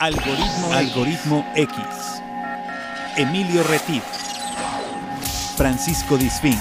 Algoritmo, 0.00 0.72
Algoritmo 0.72 1.52
X. 1.56 1.76
Emilio 3.16 3.64
Retif. 3.64 4.04
Francisco 5.56 6.16
Disfín. 6.16 6.54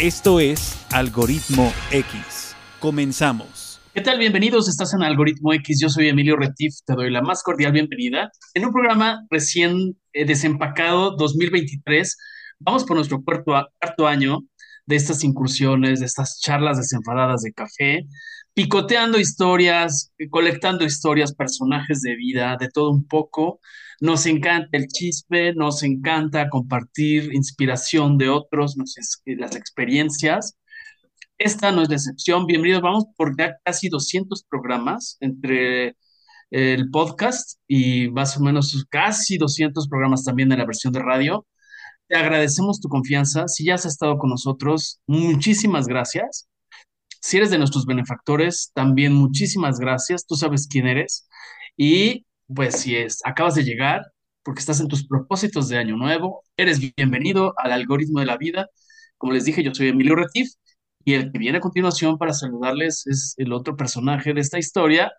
Esto 0.00 0.40
es 0.40 0.84
Algoritmo 0.92 1.72
X. 1.92 2.56
Comenzamos. 2.80 3.80
¿Qué 3.94 4.00
tal? 4.00 4.18
Bienvenidos. 4.18 4.68
Estás 4.68 4.92
en 4.94 5.04
Algoritmo 5.04 5.52
X. 5.52 5.78
Yo 5.80 5.88
soy 5.88 6.08
Emilio 6.08 6.34
Retif. 6.34 6.74
Te 6.84 6.94
doy 6.94 7.12
la 7.12 7.22
más 7.22 7.44
cordial 7.44 7.70
bienvenida 7.70 8.32
en 8.54 8.64
un 8.64 8.72
programa 8.72 9.24
recién 9.30 9.96
eh, 10.12 10.24
desempacado 10.24 11.14
2023. 11.16 12.16
Vamos 12.58 12.82
por 12.82 12.96
nuestro 12.96 13.22
cuarto, 13.22 13.52
cuarto 13.80 14.08
año 14.08 14.40
de 14.86 14.96
estas 14.96 15.22
incursiones, 15.22 16.00
de 16.00 16.06
estas 16.06 16.40
charlas 16.40 16.78
desenfadadas 16.78 17.42
de 17.42 17.52
café, 17.52 18.06
picoteando 18.56 19.18
historias, 19.18 20.14
colectando 20.30 20.86
historias, 20.86 21.34
personajes 21.34 22.00
de 22.00 22.16
vida, 22.16 22.56
de 22.58 22.70
todo 22.70 22.90
un 22.90 23.06
poco. 23.06 23.60
Nos 24.00 24.24
encanta 24.24 24.70
el 24.78 24.86
chisme, 24.88 25.52
nos 25.52 25.82
encanta 25.82 26.48
compartir 26.48 27.34
inspiración 27.34 28.16
de 28.16 28.30
otros, 28.30 28.76
las 29.26 29.56
experiencias. 29.56 30.56
Esta 31.36 31.70
no 31.70 31.82
es 31.82 31.90
la 31.90 31.96
excepción. 31.96 32.46
Bienvenidos, 32.46 32.80
vamos 32.80 33.04
por 33.14 33.36
ya 33.38 33.58
casi 33.62 33.90
200 33.90 34.44
programas 34.44 35.18
entre 35.20 35.94
el 36.50 36.90
podcast 36.90 37.60
y 37.68 38.08
más 38.08 38.38
o 38.38 38.40
menos 38.40 38.86
casi 38.88 39.36
200 39.36 39.86
programas 39.86 40.24
también 40.24 40.50
en 40.50 40.60
la 40.60 40.64
versión 40.64 40.94
de 40.94 41.00
radio. 41.00 41.46
Te 42.08 42.16
agradecemos 42.16 42.80
tu 42.80 42.88
confianza. 42.88 43.48
Si 43.48 43.66
ya 43.66 43.74
has 43.74 43.84
estado 43.84 44.16
con 44.16 44.30
nosotros, 44.30 45.02
muchísimas 45.06 45.86
gracias. 45.86 46.48
Si 47.26 47.38
eres 47.38 47.50
de 47.50 47.58
nuestros 47.58 47.86
benefactores, 47.86 48.70
también 48.72 49.12
muchísimas 49.12 49.80
gracias. 49.80 50.26
Tú 50.26 50.36
sabes 50.36 50.68
quién 50.68 50.86
eres. 50.86 51.28
Y 51.76 52.24
pues 52.54 52.76
si 52.76 52.94
es, 52.94 53.18
acabas 53.24 53.56
de 53.56 53.64
llegar, 53.64 54.02
porque 54.44 54.60
estás 54.60 54.78
en 54.78 54.86
tus 54.86 55.08
propósitos 55.08 55.68
de 55.68 55.76
año 55.76 55.96
nuevo, 55.96 56.44
eres 56.56 56.78
bienvenido 56.94 57.52
al 57.56 57.72
algoritmo 57.72 58.20
de 58.20 58.26
la 58.26 58.36
vida. 58.36 58.68
Como 59.18 59.32
les 59.32 59.44
dije, 59.44 59.64
yo 59.64 59.74
soy 59.74 59.88
Emilio 59.88 60.14
Retif 60.14 60.50
y 61.04 61.14
el 61.14 61.32
que 61.32 61.40
viene 61.40 61.58
a 61.58 61.60
continuación 61.60 62.16
para 62.16 62.32
saludarles 62.32 63.04
es 63.08 63.34
el 63.38 63.52
otro 63.52 63.76
personaje 63.76 64.32
de 64.32 64.40
esta 64.40 64.60
historia 64.60 65.10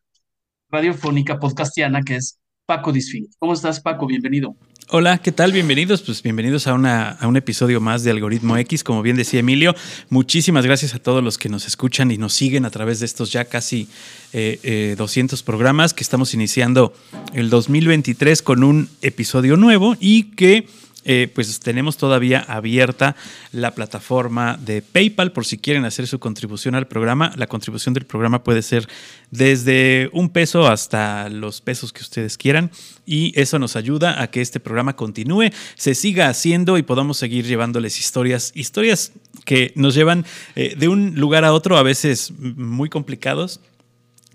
radiofónica 0.70 1.40
podcastiana 1.40 2.04
que 2.04 2.16
es 2.16 2.40
Paco 2.68 2.92
Disfín. 2.92 3.30
¿Cómo 3.40 3.54
estás, 3.54 3.80
Paco? 3.80 4.06
Bienvenido. 4.06 4.54
Hola, 4.90 5.20
¿qué 5.20 5.32
tal? 5.32 5.54
Bienvenidos, 5.54 6.02
pues 6.02 6.22
bienvenidos 6.22 6.68
a, 6.68 6.74
una, 6.74 7.12
a 7.12 7.28
un 7.28 7.38
episodio 7.38 7.80
más 7.80 8.04
de 8.04 8.12
Algoritmo 8.12 8.58
X. 8.58 8.84
Como 8.84 9.02
bien 9.02 9.16
decía 9.16 9.40
Emilio, 9.40 9.74
muchísimas 10.10 10.66
gracias 10.66 10.94
a 10.94 11.00
todos 11.00 11.24
los 11.24 11.38
que 11.38 11.48
nos 11.48 11.66
escuchan 11.66 12.12
y 12.12 12.18
nos 12.18 12.34
siguen 12.34 12.66
a 12.66 12.70
través 12.70 13.00
de 13.00 13.06
estos 13.06 13.32
ya 13.32 13.46
casi 13.46 13.88
eh, 14.34 14.96
200 14.98 15.40
eh, 15.40 15.44
programas 15.46 15.94
que 15.94 16.04
estamos 16.04 16.34
iniciando 16.34 16.94
el 17.34 17.50
2023 17.50 18.42
con 18.42 18.64
un 18.66 18.90
episodio 19.02 19.56
nuevo 19.56 19.96
y 20.02 20.24
que 20.32 20.68
eh, 21.10 21.32
pues 21.34 21.60
tenemos 21.62 21.96
todavía 21.96 22.42
abierta 22.42 23.16
la 23.54 23.74
plataforma 23.74 24.58
de 24.58 24.82
PayPal 24.82 25.32
por 25.32 25.46
si 25.46 25.58
quieren 25.58 25.86
hacer 25.86 26.06
su 26.06 26.20
contribución 26.20 26.76
al 26.76 26.88
programa. 26.88 27.32
La 27.38 27.48
contribución 27.48 27.94
del 27.94 28.06
programa 28.06 28.44
puede 28.44 28.62
ser 28.62 28.90
desde 29.32 30.10
un 30.12 30.28
peso 30.30 30.68
hasta 30.68 31.30
los 31.30 31.62
pesos 31.62 31.94
que 31.94 32.02
ustedes 32.02 32.38
quieran 32.38 32.72
y 33.06 33.32
eso 33.40 33.58
nos 33.58 33.78
ayuda 33.78 34.22
a 34.22 34.28
que 34.28 34.42
este 34.42 34.60
programa 34.60 34.98
continúe, 34.98 35.50
se 35.76 35.96
siga 35.96 36.28
haciendo 36.28 36.78
y 36.78 36.84
podamos 36.84 37.18
seguir 37.18 37.46
llevándoles 37.46 38.00
historias, 38.00 38.52
historias 38.54 39.14
que 39.46 39.72
nos 39.76 39.96
llevan 39.96 40.26
eh, 40.58 40.76
de 40.78 40.90
un 40.90 41.16
lugar 41.16 41.46
a 41.46 41.54
otro, 41.54 41.78
a 41.78 41.84
veces 41.84 42.34
muy 42.38 42.90
complicados 42.90 43.62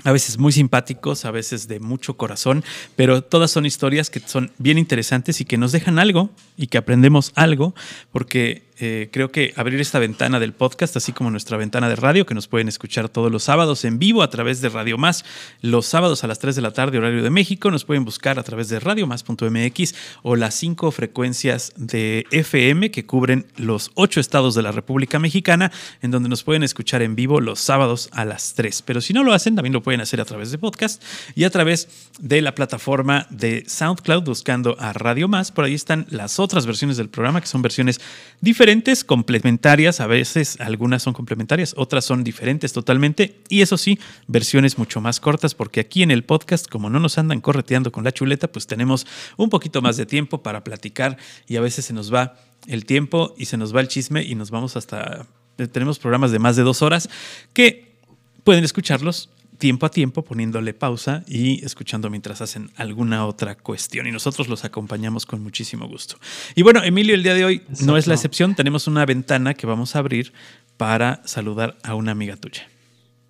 a 0.05 0.13
veces 0.13 0.39
muy 0.39 0.53
simpáticos, 0.53 1.25
a 1.25 1.31
veces 1.31 1.69
de 1.69 1.81
mucho 1.81 2.17
corazón, 2.17 2.65
pero 2.97 3.23
todas 3.23 3.51
son 3.51 3.67
historias 3.67 4.11
que 4.11 4.21
son 4.21 4.51
bien 4.59 4.79
interesantes 4.79 5.41
y 5.41 5.45
que 5.45 5.59
nos 5.59 5.73
dejan 5.73 5.99
algo 5.99 6.31
y 6.57 6.67
que 6.67 6.79
aprendemos 6.79 7.33
algo, 7.35 7.75
porque 8.11 8.72
eh, 8.85 9.11
creo 9.13 9.31
que 9.31 9.55
abrir 9.55 9.81
esta 9.81 10.01
ventana 10.01 10.41
del 10.41 10.55
podcast, 10.55 10.97
así 10.97 11.13
como 11.13 11.31
nuestra 11.31 11.57
ventana 11.57 11.89
de 11.89 11.95
radio, 11.95 12.27
que 12.27 12.35
nos 12.35 12.49
pueden 12.49 12.67
escuchar 12.67 13.09
todos 13.09 13.31
los 13.31 13.45
sábados 13.45 13.85
en 13.85 14.01
vivo 14.01 14.25
a 14.25 14.29
través 14.29 14.61
de 14.61 14.71
Radio 14.71 14.99
Más, 14.99 15.25
los 15.61 15.87
sábados 15.87 16.25
a 16.25 16.27
las 16.27 16.41
3 16.41 16.57
de 16.57 16.63
la 16.63 16.73
tarde, 16.73 16.99
horario 16.99 17.23
de 17.23 17.31
México, 17.31 17.71
nos 17.71 17.85
pueden 17.85 18.05
buscar 18.05 18.41
a 18.41 18.43
través 18.43 18.69
de 18.71 18.81
radiomás.mx 18.81 19.95
o 20.25 20.35
las 20.35 20.57
cinco 20.57 20.91
frecuencias 20.91 21.73
de 21.77 22.27
FM 22.33 22.91
que 22.91 23.07
cubren 23.07 23.47
los 23.57 23.93
ocho 23.95 24.19
estados 24.19 24.57
de 24.57 24.63
la 24.63 24.73
República 24.73 25.21
Mexicana, 25.21 25.71
en 26.01 26.11
donde 26.11 26.29
nos 26.29 26.43
pueden 26.43 26.65
escuchar 26.65 27.03
en 27.03 27.15
vivo 27.15 27.41
los 27.41 27.61
sábados 27.61 28.09
a 28.11 28.25
las 28.25 28.55
3. 28.55 28.83
Pero 28.83 29.01
si 29.01 29.13
no 29.13 29.23
lo 29.23 29.33
hacen, 29.33 29.55
también 29.55 29.75
lo 29.75 29.85
pueden 29.85 30.01
hacer 30.01 30.21
a 30.21 30.25
través 30.25 30.51
de 30.51 30.59
podcast 30.59 31.01
y 31.37 31.45
a 31.45 31.51
través 31.51 32.11
de 32.19 32.43
la 32.43 32.57
plataforma 32.57 33.29
de 33.31 33.63
SoundCloud 33.65 34.25
buscando 34.25 34.75
a 34.81 34.93
Radio 34.93 35.29
Más. 35.29 35.53
Por 35.53 35.67
ahí 35.67 35.75
están 35.75 36.05
las 36.11 36.41
otras 36.41 36.67
versiones 36.67 36.97
del 36.97 37.11
programa, 37.11 37.41
que 37.41 37.47
son 37.47 37.63
versiones 37.63 38.01
diferentes 38.41 38.72
complementarias, 39.07 40.01
a 40.01 40.07
veces 40.07 40.59
algunas 40.61 41.03
son 41.03 41.13
complementarias, 41.13 41.75
otras 41.77 42.05
son 42.05 42.25
diferentes 42.25 42.73
totalmente, 42.73 43.41
y 43.49 43.61
eso 43.61 43.77
sí, 43.77 43.99
versiones 44.27 44.79
mucho 44.79 45.01
más 45.01 45.21
cortas, 45.21 45.55
porque 45.55 45.81
aquí 45.81 46.03
en 46.03 46.11
el 46.11 46.25
podcast, 46.25 46.67
como 46.69 46.89
no 46.89 46.99
nos 46.99 47.19
andan 47.19 47.41
correteando 47.41 47.93
con 47.93 48.05
la 48.05 48.13
chuleta, 48.13 48.49
pues 48.49 48.67
tenemos 48.67 49.07
un 49.37 49.51
poquito 49.51 49.83
más 49.83 49.97
de 49.97 50.07
tiempo 50.07 50.43
para 50.43 50.65
platicar 50.65 51.19
y 51.47 51.57
a 51.57 51.61
veces 51.61 51.85
se 51.85 51.93
nos 51.93 52.13
va 52.13 52.37
el 52.67 52.87
tiempo 52.87 53.35
y 53.37 53.45
se 53.45 53.57
nos 53.57 53.75
va 53.75 53.81
el 53.81 53.89
chisme 53.89 54.23
y 54.23 54.35
nos 54.35 54.51
vamos 54.51 54.77
hasta... 54.77 55.27
Tenemos 55.71 55.99
programas 55.99 56.33
de 56.33 56.39
más 56.39 56.57
de 56.57 56.63
dos 56.63 56.81
horas 56.81 57.11
que 57.53 57.97
pueden 58.43 58.65
escucharlos 58.65 59.29
tiempo 59.63 59.87
a 59.87 59.91
tiempo 59.91 60.25
poniéndole 60.25 60.75
pausa 60.75 61.23
y 61.29 61.65
escuchando 61.65 62.11
mientras 62.11 62.41
hacen 62.41 62.73
alguna 62.75 63.27
otra 63.27 63.55
cuestión. 63.55 64.09
Y 64.09 64.11
nosotros 64.11 64.49
los 64.49 64.65
acompañamos 64.65 65.25
con 65.25 65.41
muchísimo 65.41 65.87
gusto. 65.87 66.17
Y 66.57 66.63
bueno, 66.63 66.83
Emilio, 66.83 67.15
el 67.15 67.23
día 67.23 67.35
de 67.35 67.45
hoy 67.45 67.63
no 67.81 67.97
es 67.97 68.09
la 68.09 68.15
excepción. 68.15 68.57
Tenemos 68.57 68.89
una 68.89 69.07
ventana 69.07 69.55
que 69.55 69.69
vamos 69.69 69.95
a 69.95 70.01
abrir 70.01 70.33
para 70.77 71.23
saludar 71.25 71.79
a 71.85 71.95
una 71.95 72.11
amiga 72.11 72.35
tuya. 72.35 72.69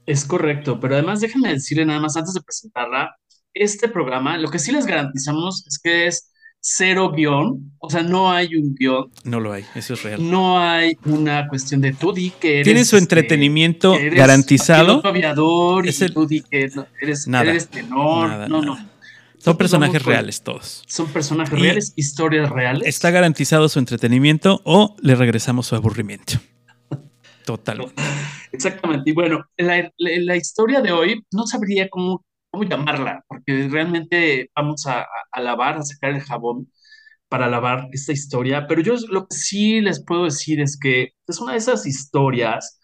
Es 0.06 0.24
correcto, 0.24 0.80
pero 0.80 0.94
además 0.94 1.20
déjame 1.20 1.50
decirle 1.50 1.84
nada 1.84 2.00
más 2.00 2.16
antes 2.16 2.32
de 2.32 2.40
presentarla, 2.40 3.14
este 3.52 3.90
programa, 3.90 4.38
lo 4.38 4.48
que 4.48 4.58
sí 4.58 4.72
les 4.72 4.86
garantizamos 4.86 5.66
es 5.66 5.78
que 5.78 6.06
es 6.06 6.31
cero 6.62 7.12
guion, 7.14 7.72
o 7.78 7.90
sea, 7.90 8.02
no 8.02 8.30
hay 8.30 8.54
un 8.54 8.74
guion. 8.74 9.10
No 9.24 9.40
lo 9.40 9.52
hay, 9.52 9.64
eso 9.74 9.94
es 9.94 10.02
real. 10.04 10.30
No 10.30 10.58
hay 10.58 10.96
una 11.04 11.48
cuestión 11.48 11.80
de 11.80 11.92
tú 11.92 12.12
di 12.12 12.30
que 12.30 12.54
eres. 12.54 12.64
Tiene 12.64 12.84
su 12.84 12.96
este, 12.96 13.02
entretenimiento 13.02 13.96
garantizado. 14.12 15.04
aviador 15.04 15.86
y 15.86 15.92
tú 15.92 16.26
di 16.26 16.40
que 16.40 16.70
eres, 17.00 17.26
nada, 17.26 17.52
tenor. 17.66 18.48
no, 18.48 18.62
no. 18.62 18.92
Son 19.38 19.56
personajes 19.56 20.04
reales 20.04 20.42
todos. 20.42 20.84
Son 20.86 21.08
personajes 21.08 21.58
reales, 21.58 21.92
historias 21.96 22.48
reales. 22.48 22.86
Está 22.86 23.10
garantizado 23.10 23.68
su 23.68 23.80
entretenimiento 23.80 24.60
o 24.64 24.94
le 25.02 25.16
regresamos 25.16 25.66
su 25.66 25.74
aburrimiento. 25.74 26.34
Total. 27.44 27.92
Exactamente. 28.52 29.10
Y 29.10 29.14
bueno, 29.14 29.44
la, 29.56 29.92
la, 29.98 30.36
historia 30.36 30.80
de 30.80 30.92
hoy 30.92 31.24
no 31.32 31.46
sabría 31.48 31.88
cómo 31.88 32.24
cómo 32.52 32.64
llamarla, 32.64 33.24
porque 33.28 33.68
realmente 33.70 34.50
vamos 34.56 34.86
a, 34.88 35.08
lavar, 35.42 35.78
a 35.78 35.82
sacar 35.84 36.12
el 36.12 36.22
jabón 36.22 36.70
para 37.28 37.48
lavar 37.48 37.88
esta 37.92 38.12
historia, 38.12 38.66
pero 38.68 38.82
yo 38.82 38.94
lo 39.10 39.26
que 39.28 39.36
sí 39.36 39.80
les 39.80 40.04
puedo 40.04 40.24
decir 40.26 40.60
es 40.60 40.78
que 40.80 41.12
es 41.26 41.40
una 41.40 41.52
de 41.52 41.58
esas 41.58 41.86
historias 41.86 42.80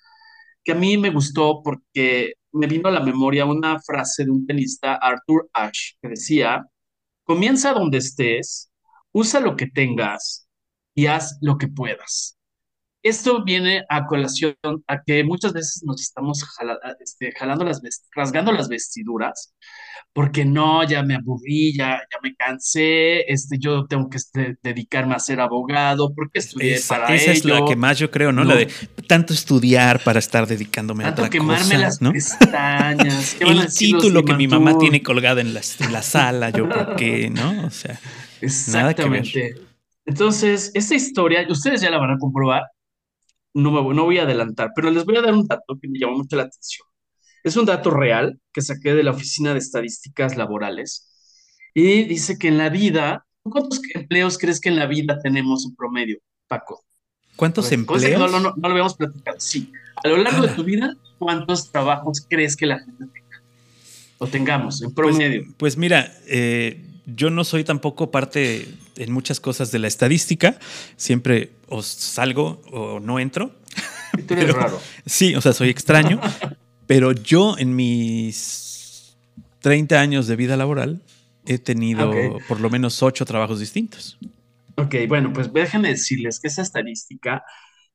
que 0.64 0.72
a 0.72 0.76
mí 0.76 0.96
me 0.98 1.10
gustó 1.10 1.62
porque 1.64 2.34
me 2.52 2.66
vino 2.68 2.88
a 2.88 2.92
la 2.92 3.00
memoria 3.00 3.46
una 3.46 3.80
frase 3.80 4.24
de 4.24 4.30
un 4.30 4.46
tenista, 4.46 4.96
Arthur 4.96 5.50
Ashe, 5.52 5.96
que 6.02 6.10
decía, 6.10 6.64
comienza 7.24 7.74
donde 7.74 7.98
estés, 7.98 8.72
usa 9.12 9.40
lo 9.40 9.56
que 9.56 9.66
tengas 9.68 10.48
y 10.94 11.06
haz 11.06 11.38
lo 11.42 11.58
que 11.58 11.68
puedas. 11.68 12.37
Esto 13.02 13.44
viene 13.44 13.84
a 13.88 14.06
colación 14.06 14.56
a 14.86 15.02
que 15.02 15.22
muchas 15.24 15.52
veces 15.52 15.82
nos 15.84 16.00
estamos 16.00 16.44
este, 17.00 17.32
jalando 17.32 17.64
las 17.64 17.80
rasgando 18.14 18.52
las 18.52 18.68
vestiduras 18.68 19.54
porque 20.12 20.44
no, 20.44 20.82
ya 20.82 21.02
me 21.02 21.14
aburrí, 21.14 21.76
ya, 21.76 22.00
ya 22.10 22.18
me 22.22 22.34
cansé, 22.34 23.20
este, 23.30 23.56
yo 23.58 23.86
tengo 23.86 24.08
que 24.08 24.16
este, 24.16 24.56
dedicarme 24.62 25.14
a 25.14 25.20
ser 25.20 25.38
abogado, 25.38 26.12
porque 26.12 26.40
estudié 26.40 26.74
esa, 26.74 26.96
para 26.96 27.14
esa 27.14 27.30
es 27.30 27.44
la 27.44 27.64
que 27.64 27.76
más 27.76 27.98
yo 27.98 28.10
creo, 28.10 28.32
¿no? 28.32 28.42
La 28.42 28.56
de 28.56 28.68
tanto 29.06 29.32
estudiar 29.32 30.02
para 30.02 30.18
estar 30.18 30.46
dedicándome 30.46 31.04
a 31.04 31.10
otra 31.10 31.30
quemarme 31.30 31.78
las 31.78 32.02
¿no? 32.02 32.12
pestañas. 32.12 33.36
El 33.40 33.72
título 33.72 34.24
que 34.24 34.34
mi 34.34 34.48
mamá 34.48 34.76
tiene 34.76 35.02
colgado 35.02 35.38
en 35.38 35.54
la, 35.54 35.60
la 35.90 36.02
sala, 36.02 36.50
yo 36.50 36.68
por 36.68 36.96
qué, 36.96 37.30
¿no? 37.34 37.66
O 37.66 37.70
sea, 37.70 38.00
Exactamente. 38.40 39.54
Entonces, 40.04 40.72
esta 40.74 40.94
historia, 40.94 41.46
ustedes 41.48 41.80
ya 41.80 41.90
la 41.90 41.98
van 41.98 42.12
a 42.12 42.18
comprobar, 42.18 42.62
no, 43.54 43.70
me, 43.70 43.94
no 43.94 44.04
voy 44.04 44.18
a 44.18 44.22
adelantar, 44.22 44.72
pero 44.74 44.90
les 44.90 45.04
voy 45.04 45.16
a 45.16 45.22
dar 45.22 45.34
un 45.34 45.46
dato 45.46 45.78
que 45.80 45.88
me 45.88 45.98
llamó 45.98 46.16
mucho 46.18 46.36
la 46.36 46.44
atención. 46.44 46.86
Es 47.44 47.56
un 47.56 47.66
dato 47.66 47.90
real 47.90 48.38
que 48.52 48.62
saqué 48.62 48.94
de 48.94 49.02
la 49.02 49.12
Oficina 49.12 49.52
de 49.52 49.58
Estadísticas 49.60 50.36
Laborales 50.36 51.08
y 51.74 52.04
dice 52.04 52.38
que 52.38 52.48
en 52.48 52.58
la 52.58 52.68
vida, 52.68 53.26
¿cuántos 53.42 53.80
empleos 53.94 54.38
crees 54.38 54.60
que 54.60 54.68
en 54.68 54.76
la 54.76 54.86
vida 54.86 55.18
tenemos 55.22 55.64
en 55.66 55.74
promedio, 55.76 56.18
Paco? 56.48 56.84
¿Cuántos 57.36 57.70
empleos? 57.70 58.02
No, 58.18 58.26
no, 58.28 58.40
no, 58.40 58.54
no, 58.56 58.68
lo 58.68 58.68
habíamos 58.68 58.94
platicado. 58.96 59.38
Sí. 59.38 59.70
A 60.02 60.08
lo 60.08 60.16
largo 60.18 60.42
de 60.46 60.54
tu 60.54 60.64
vida, 60.64 60.94
¿cuántos 61.18 61.70
trabajos 61.70 62.26
crees 62.28 62.56
que 62.56 62.66
la 62.66 62.78
gente 62.80 63.04
tenga? 63.06 63.28
o 64.20 64.26
tengamos 64.26 64.82
en 64.82 64.92
Pues- 64.92 65.14
promedio. 65.16 65.44
Pues, 65.56 65.76
mira, 65.76 66.12
eh, 66.26 66.84
yo 67.14 67.30
no 67.30 67.44
soy 67.44 67.64
tampoco 67.64 68.10
parte 68.10 68.68
en 68.96 69.12
muchas 69.12 69.40
cosas 69.40 69.72
de 69.72 69.78
la 69.78 69.88
estadística. 69.88 70.58
Siempre 70.96 71.52
o 71.68 71.82
salgo 71.82 72.60
o 72.70 73.00
no 73.00 73.18
entro. 73.18 73.52
Tú 74.26 74.34
eres 74.34 74.46
pero- 74.46 74.58
raro. 74.58 74.80
Sí, 75.06 75.34
o 75.34 75.40
sea, 75.40 75.52
soy 75.52 75.70
extraño. 75.70 76.20
pero 76.86 77.12
yo 77.12 77.56
en 77.58 77.74
mis 77.76 79.16
30 79.60 80.00
años 80.00 80.26
de 80.26 80.36
vida 80.36 80.56
laboral 80.56 81.02
he 81.46 81.58
tenido 81.58 82.12
por 82.46 82.60
lo 82.60 82.70
menos 82.70 83.02
ocho 83.02 83.24
trabajos 83.24 83.60
distintos. 83.60 84.18
Ok, 84.76 84.94
bueno, 85.08 85.32
pues 85.32 85.52
déjenme 85.52 85.88
decirles 85.88 86.38
que 86.40 86.48
esa 86.48 86.62
estadística 86.62 87.42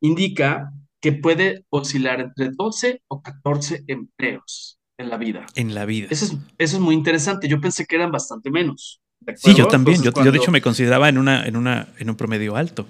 indica 0.01 0.71
que 0.99 1.13
puede 1.13 1.65
oscilar 1.69 2.19
entre 2.19 2.49
12 2.49 3.01
o 3.07 3.21
14 3.21 3.83
empleos 3.87 4.79
en 4.97 5.09
la 5.09 5.17
vida. 5.17 5.45
En 5.55 5.75
la 5.75 5.85
vida. 5.85 6.07
Eso 6.09 6.25
es, 6.25 6.31
eso 6.57 6.77
es 6.77 6.81
muy 6.81 6.95
interesante. 6.95 7.47
Yo 7.47 7.61
pensé 7.61 7.85
que 7.85 7.95
eran 7.95 8.11
bastante 8.11 8.49
menos. 8.51 9.01
¿De 9.25 9.37
Sí, 9.37 9.53
yo 9.55 9.67
también. 9.67 9.97
Entonces, 9.97 10.13
Yo, 10.15 10.25
yo 10.25 10.31
de 10.31 10.37
hecho 10.37 10.51
me 10.51 10.61
consideraba 10.61 11.09
en 11.09 11.17
una, 11.17 11.45
en 11.45 11.55
una, 11.55 11.87
en 11.97 12.09
un 12.09 12.15
promedio 12.15 12.55
alto. 12.55 12.85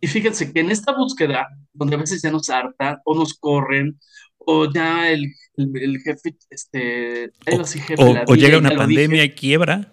Y 0.00 0.06
fíjense 0.06 0.52
que 0.52 0.60
en 0.60 0.70
esta 0.70 0.96
búsqueda, 0.96 1.48
donde 1.72 1.96
a 1.96 1.98
veces 1.98 2.22
ya 2.22 2.30
nos 2.30 2.48
hartan 2.50 2.98
o 3.04 3.14
nos 3.16 3.34
corren, 3.34 3.98
o 4.38 4.70
ya 4.72 5.10
el, 5.10 5.34
el, 5.56 5.72
el 5.76 5.98
jefe, 6.00 6.36
este, 6.50 7.32
decir 7.44 7.82
jefe, 7.82 8.02
O, 8.02 8.14
la 8.14 8.24
o 8.26 8.34
llega 8.34 8.58
una 8.58 8.76
pandemia 8.76 9.24
y 9.24 9.30
quiebra. 9.30 9.90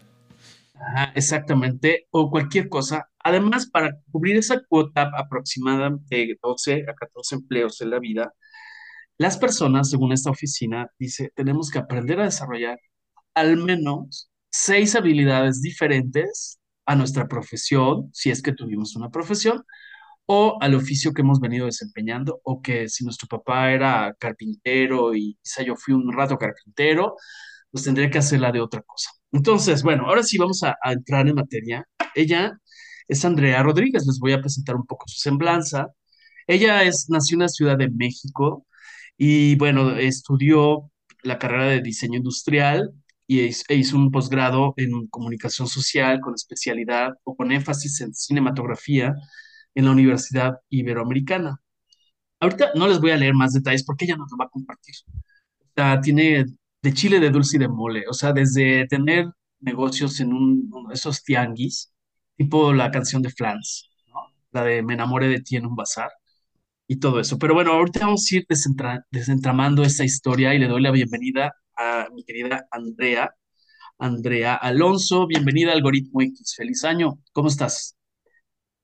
Ajá, 0.75 1.11
exactamente, 1.15 2.07
o 2.11 2.29
cualquier 2.29 2.69
cosa. 2.69 3.09
Además, 3.19 3.67
para 3.67 3.97
cubrir 4.11 4.37
esa 4.37 4.61
cuota 4.67 5.09
aproximada 5.17 5.89
de 6.09 6.37
12 6.41 6.85
a 6.87 6.93
14 6.93 7.35
empleos 7.35 7.81
en 7.81 7.89
la 7.89 7.99
vida, 7.99 8.33
las 9.17 9.37
personas, 9.37 9.89
según 9.89 10.11
esta 10.11 10.29
oficina, 10.29 10.89
dice, 10.99 11.31
tenemos 11.35 11.71
que 11.71 11.79
aprender 11.79 12.19
a 12.19 12.25
desarrollar 12.25 12.79
al 13.33 13.57
menos 13.57 14.29
seis 14.55 14.95
habilidades 14.95 15.61
diferentes 15.61 16.59
a 16.85 16.95
nuestra 16.95 17.27
profesión, 17.27 18.09
si 18.13 18.29
es 18.31 18.41
que 18.41 18.53
tuvimos 18.53 18.95
una 18.95 19.09
profesión, 19.09 19.63
o 20.27 20.57
al 20.61 20.75
oficio 20.75 21.13
que 21.13 21.21
hemos 21.21 21.39
venido 21.39 21.65
desempeñando, 21.67 22.39
o 22.43 22.61
que 22.61 22.89
si 22.89 23.03
nuestro 23.03 23.27
papá 23.27 23.71
era 23.73 24.15
carpintero 24.19 25.15
y 25.15 25.37
quizá 25.43 25.63
yo 25.63 25.75
fui 25.75 25.93
un 25.93 26.11
rato 26.13 26.37
carpintero, 26.37 27.15
pues 27.71 27.83
tendría 27.83 28.09
que 28.09 28.19
hacerla 28.19 28.51
de 28.51 28.61
otra 28.61 28.81
cosa. 28.81 29.11
Entonces, 29.31 29.83
bueno, 29.83 30.05
ahora 30.07 30.23
sí 30.23 30.37
vamos 30.37 30.63
a, 30.63 30.75
a 30.81 30.93
entrar 30.93 31.27
en 31.27 31.35
materia. 31.35 31.85
Ella 32.15 32.57
es 33.07 33.25
Andrea 33.25 33.61
Rodríguez, 33.63 34.05
les 34.07 34.19
voy 34.19 34.33
a 34.33 34.41
presentar 34.41 34.75
un 34.75 34.85
poco 34.85 35.05
su 35.07 35.19
semblanza. 35.19 35.87
Ella 36.47 36.83
es, 36.83 37.07
nació 37.09 37.35
en 37.35 37.41
la 37.41 37.49
Ciudad 37.49 37.77
de 37.77 37.89
México 37.89 38.65
y, 39.17 39.55
bueno, 39.57 39.91
estudió 39.97 40.91
la 41.23 41.39
carrera 41.39 41.65
de 41.67 41.81
diseño 41.81 42.17
industrial 42.17 42.93
y 43.27 43.41
e 43.41 43.75
hizo 43.75 43.97
un 43.97 44.11
posgrado 44.11 44.73
en 44.77 45.07
comunicación 45.07 45.67
social 45.67 46.19
con 46.21 46.35
especialidad 46.35 47.13
o 47.23 47.35
con 47.35 47.51
énfasis 47.51 48.01
en 48.01 48.13
cinematografía 48.13 49.15
en 49.75 49.85
la 49.85 49.91
Universidad 49.91 50.55
Iberoamericana. 50.69 51.59
Ahorita 52.39 52.71
no 52.75 52.87
les 52.87 52.99
voy 52.99 53.11
a 53.11 53.17
leer 53.17 53.33
más 53.33 53.53
detalles 53.53 53.83
porque 53.83 54.05
ella 54.05 54.17
nos 54.17 54.31
lo 54.31 54.37
va 54.37 54.45
a 54.45 54.49
compartir. 54.49 54.95
O 55.61 55.65
sea, 55.75 56.01
tiene 56.01 56.45
de 56.81 56.93
chile, 56.93 57.19
de 57.19 57.29
dulce 57.31 57.57
y 57.57 57.59
de 57.59 57.67
mole. 57.69 58.03
O 58.09 58.13
sea, 58.13 58.33
desde 58.33 58.87
tener 58.87 59.27
negocios 59.59 60.19
en 60.19 60.33
un, 60.33 60.71
esos 60.93 61.23
tianguis, 61.23 61.93
tipo 62.37 62.73
la 62.73 62.91
canción 62.91 63.21
de 63.21 63.29
Flans, 63.31 63.89
¿no? 64.07 64.21
La 64.51 64.63
de 64.63 64.83
Me 64.83 64.93
enamoré 64.95 65.27
de 65.29 65.41
ti 65.41 65.55
en 65.57 65.65
un 65.65 65.75
bazar 65.75 66.11
y 66.87 66.97
todo 66.99 67.19
eso. 67.19 67.37
Pero 67.39 67.53
bueno, 67.53 67.73
ahorita 67.73 68.01
vamos 68.01 68.27
a 68.31 68.35
ir 68.37 68.45
desentra- 68.49 69.05
desentramando 69.11 69.83
esta 69.83 70.03
historia 70.05 70.53
y 70.53 70.59
le 70.59 70.67
doy 70.67 70.81
la 70.81 70.91
bienvenida 70.91 71.53
a 71.77 72.07
mi 72.13 72.23
querida 72.23 72.67
Andrea. 72.71 73.35
Andrea 73.97 74.55
Alonso, 74.55 75.25
bienvenida 75.27 75.71
Algoritmo 75.71 76.21
X. 76.21 76.55
Feliz 76.57 76.83
año. 76.83 77.19
¿Cómo 77.31 77.47
estás? 77.47 77.95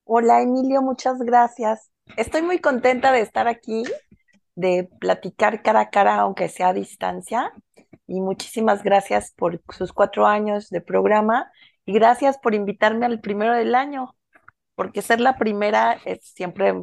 Hola 0.03 0.41
Emilio, 0.41 0.81
muchas 0.81 1.19
gracias. 1.19 1.91
Estoy 2.17 2.41
muy 2.41 2.59
contenta 2.59 3.11
de 3.11 3.21
estar 3.21 3.47
aquí, 3.47 3.83
de 4.55 4.89
platicar 4.99 5.61
cara 5.61 5.81
a 5.81 5.89
cara, 5.89 6.15
aunque 6.15 6.49
sea 6.49 6.69
a 6.69 6.73
distancia. 6.73 7.51
Y 8.07 8.19
muchísimas 8.19 8.83
gracias 8.83 9.33
por 9.35 9.61
sus 9.69 9.93
cuatro 9.93 10.27
años 10.27 10.69
de 10.69 10.81
programa 10.81 11.51
y 11.85 11.93
gracias 11.93 12.37
por 12.37 12.53
invitarme 12.55 13.05
al 13.05 13.21
primero 13.21 13.53
del 13.53 13.75
año, 13.75 14.15
porque 14.75 15.01
ser 15.01 15.21
la 15.21 15.37
primera 15.37 15.93
es 16.05 16.19
siempre 16.23 16.73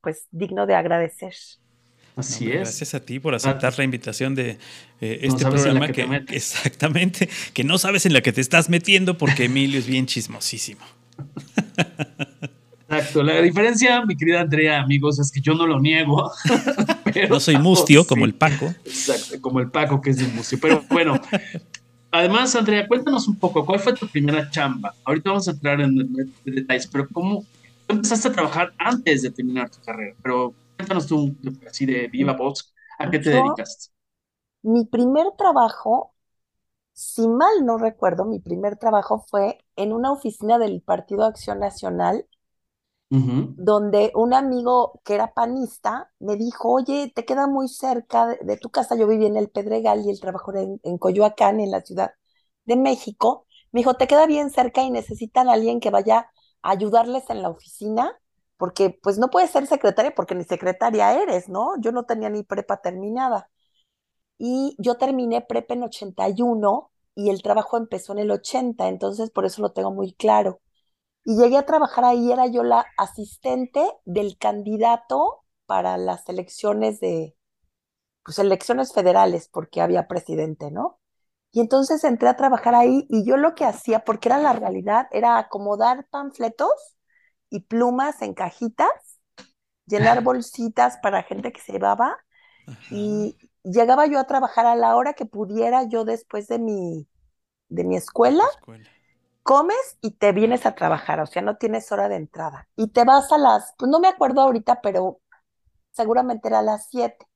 pues 0.00 0.28
digno 0.30 0.66
de 0.66 0.76
agradecer. 0.76 1.34
Así 2.16 2.50
es. 2.50 2.60
Gracias 2.60 2.94
a 2.94 3.00
ti 3.00 3.20
por 3.20 3.34
aceptar 3.34 3.76
la 3.76 3.84
invitación 3.84 4.34
de 4.34 4.58
eh, 5.02 5.18
este 5.20 5.44
programa 5.44 5.88
que 5.88 6.24
exactamente, 6.30 7.28
que 7.52 7.62
no 7.62 7.76
sabes 7.76 8.06
en 8.06 8.14
la 8.14 8.22
que 8.22 8.32
te 8.32 8.40
estás 8.40 8.70
metiendo 8.70 9.18
porque 9.18 9.44
Emilio 9.44 9.78
es 9.78 9.86
bien 9.86 10.06
chismosísimo. 10.06 10.80
Exacto. 12.88 13.22
La 13.22 13.42
diferencia, 13.42 14.02
mi 14.06 14.16
querida 14.16 14.40
Andrea, 14.40 14.80
amigos, 14.80 15.18
es 15.18 15.30
que 15.30 15.42
yo 15.42 15.52
no 15.52 15.66
lo 15.66 15.78
niego. 15.78 16.32
pero 17.04 17.28
No 17.28 17.38
soy 17.38 17.58
mustio 17.58 18.02
sí. 18.02 18.08
como 18.08 18.24
el 18.24 18.34
Paco. 18.34 18.74
Exacto, 18.86 19.38
como 19.42 19.60
el 19.60 19.70
Paco 19.70 20.00
que 20.00 20.10
es 20.10 20.16
de 20.16 20.26
mustio. 20.28 20.58
Pero 20.58 20.84
bueno, 20.88 21.20
además, 22.10 22.56
Andrea, 22.56 22.88
cuéntanos 22.88 23.28
un 23.28 23.36
poco, 23.36 23.66
¿cuál 23.66 23.80
fue 23.80 23.92
tu 23.92 24.08
primera 24.08 24.50
chamba? 24.50 24.94
Ahorita 25.04 25.30
vamos 25.30 25.48
a 25.48 25.50
entrar 25.50 25.82
en, 25.82 25.98
en 26.46 26.54
detalles, 26.54 26.86
pero 26.86 27.06
¿cómo 27.12 27.44
empezaste 27.88 28.28
a 28.28 28.32
trabajar 28.32 28.72
antes 28.78 29.20
de 29.20 29.30
terminar 29.30 29.68
tu 29.68 29.82
carrera? 29.82 30.14
Pero 30.22 30.54
cuéntanos 30.76 31.06
tú, 31.06 31.36
así 31.68 31.86
de 31.86 32.08
viva 32.08 32.32
voz, 32.34 32.74
¿a 32.98 33.10
qué 33.10 33.18
te 33.18 33.30
Yo- 33.30 33.30
dedicaste? 33.30 33.88
Mi 34.62 34.84
primer 34.84 35.32
trabajo, 35.38 36.14
si 36.94 37.28
mal 37.28 37.66
no 37.66 37.78
recuerdo, 37.78 38.24
mi 38.26 38.40
primer 38.40 38.76
trabajo 38.78 39.24
fue 39.28 39.58
en 39.76 39.92
una 39.92 40.12
oficina 40.12 40.58
del 40.58 40.82
Partido 40.82 41.24
Acción 41.24 41.60
Nacional 41.60 42.26
donde 43.56 44.12
un 44.14 44.34
amigo 44.34 45.00
que 45.04 45.14
era 45.14 45.32
panista 45.32 46.12
me 46.18 46.36
dijo, 46.36 46.70
oye, 46.72 47.12
te 47.14 47.24
queda 47.24 47.46
muy 47.46 47.68
cerca 47.68 48.26
de, 48.26 48.38
de 48.42 48.56
tu 48.58 48.70
casa. 48.70 48.96
Yo 48.96 49.06
vivía 49.06 49.28
en 49.28 49.36
el 49.36 49.48
Pedregal 49.50 50.02
y 50.04 50.10
el 50.10 50.20
trabajo 50.20 50.52
era 50.52 50.62
en, 50.62 50.80
en 50.82 50.98
Coyoacán, 50.98 51.60
en 51.60 51.70
la 51.70 51.80
Ciudad 51.82 52.12
de 52.64 52.76
México. 52.76 53.46
Me 53.72 53.80
dijo, 53.80 53.94
te 53.94 54.06
queda 54.06 54.26
bien 54.26 54.50
cerca 54.50 54.82
y 54.82 54.90
necesitan 54.90 55.48
a 55.48 55.52
alguien 55.54 55.80
que 55.80 55.90
vaya 55.90 56.30
a 56.62 56.70
ayudarles 56.70 57.30
en 57.30 57.42
la 57.42 57.48
oficina, 57.50 58.18
porque 58.56 58.90
pues 59.02 59.18
no 59.18 59.30
puedes 59.30 59.50
ser 59.50 59.66
secretaria 59.66 60.14
porque 60.14 60.34
ni 60.34 60.44
secretaria 60.44 61.22
eres, 61.22 61.48
¿no? 61.48 61.72
Yo 61.80 61.92
no 61.92 62.04
tenía 62.04 62.30
ni 62.30 62.42
prepa 62.42 62.78
terminada. 62.78 63.50
Y 64.38 64.76
yo 64.78 64.96
terminé 64.96 65.42
prepa 65.42 65.74
en 65.74 65.84
81 65.84 66.92
y 67.14 67.30
el 67.30 67.42
trabajo 67.42 67.76
empezó 67.78 68.12
en 68.12 68.20
el 68.20 68.30
80, 68.30 68.88
entonces 68.88 69.30
por 69.30 69.46
eso 69.46 69.62
lo 69.62 69.72
tengo 69.72 69.92
muy 69.92 70.14
claro. 70.14 70.60
Y 71.24 71.36
llegué 71.38 71.58
a 71.58 71.66
trabajar 71.66 72.04
ahí, 72.04 72.32
era 72.32 72.46
yo 72.46 72.62
la 72.62 72.86
asistente 72.98 73.84
del 74.04 74.38
candidato 74.38 75.44
para 75.66 75.98
las 75.98 76.28
elecciones 76.28 77.00
de, 77.00 77.36
pues 78.24 78.38
elecciones 78.38 78.92
federales, 78.92 79.48
porque 79.48 79.80
había 79.80 80.08
presidente, 80.08 80.70
¿no? 80.70 81.00
Y 81.52 81.60
entonces 81.60 82.04
entré 82.04 82.28
a 82.28 82.36
trabajar 82.36 82.74
ahí 82.74 83.06
y 83.08 83.24
yo 83.26 83.36
lo 83.36 83.54
que 83.54 83.64
hacía, 83.64 84.04
porque 84.04 84.28
era 84.28 84.38
la 84.38 84.52
realidad, 84.52 85.08
era 85.12 85.38
acomodar 85.38 86.06
panfletos 86.10 86.95
y 87.56 87.60
plumas 87.60 88.20
en 88.20 88.34
cajitas, 88.34 89.20
llenar 89.86 90.22
bolsitas 90.22 90.98
para 90.98 91.22
gente 91.22 91.52
que 91.52 91.60
se 91.60 91.72
llevaba 91.72 92.18
y 92.90 93.38
llegaba 93.62 94.06
yo 94.06 94.18
a 94.18 94.26
trabajar 94.26 94.66
a 94.66 94.76
la 94.76 94.96
hora 94.96 95.14
que 95.14 95.26
pudiera 95.26 95.84
yo 95.84 96.04
después 96.04 96.48
de 96.48 96.58
mi, 96.58 97.08
de 97.68 97.84
mi 97.84 97.96
escuela 97.96 98.44
Escuela. 98.44 98.90
comes 99.42 99.98
y 100.02 100.12
te 100.12 100.32
vienes 100.32 100.66
a 100.66 100.74
trabajar, 100.74 101.20
o 101.20 101.26
sea, 101.26 101.42
no 101.42 101.56
tienes 101.56 101.90
hora 101.92 102.08
de 102.08 102.16
entrada. 102.16 102.68
Y 102.76 102.88
te 102.88 103.04
vas 103.04 103.32
a 103.32 103.38
las, 103.38 103.74
pues 103.78 103.90
no 103.90 104.00
me 104.00 104.08
acuerdo 104.08 104.42
ahorita, 104.42 104.80
pero 104.82 105.20
seguramente 105.92 106.48
era 106.48 106.60
a 106.60 106.62
las 106.62 106.88
7. 106.90 107.26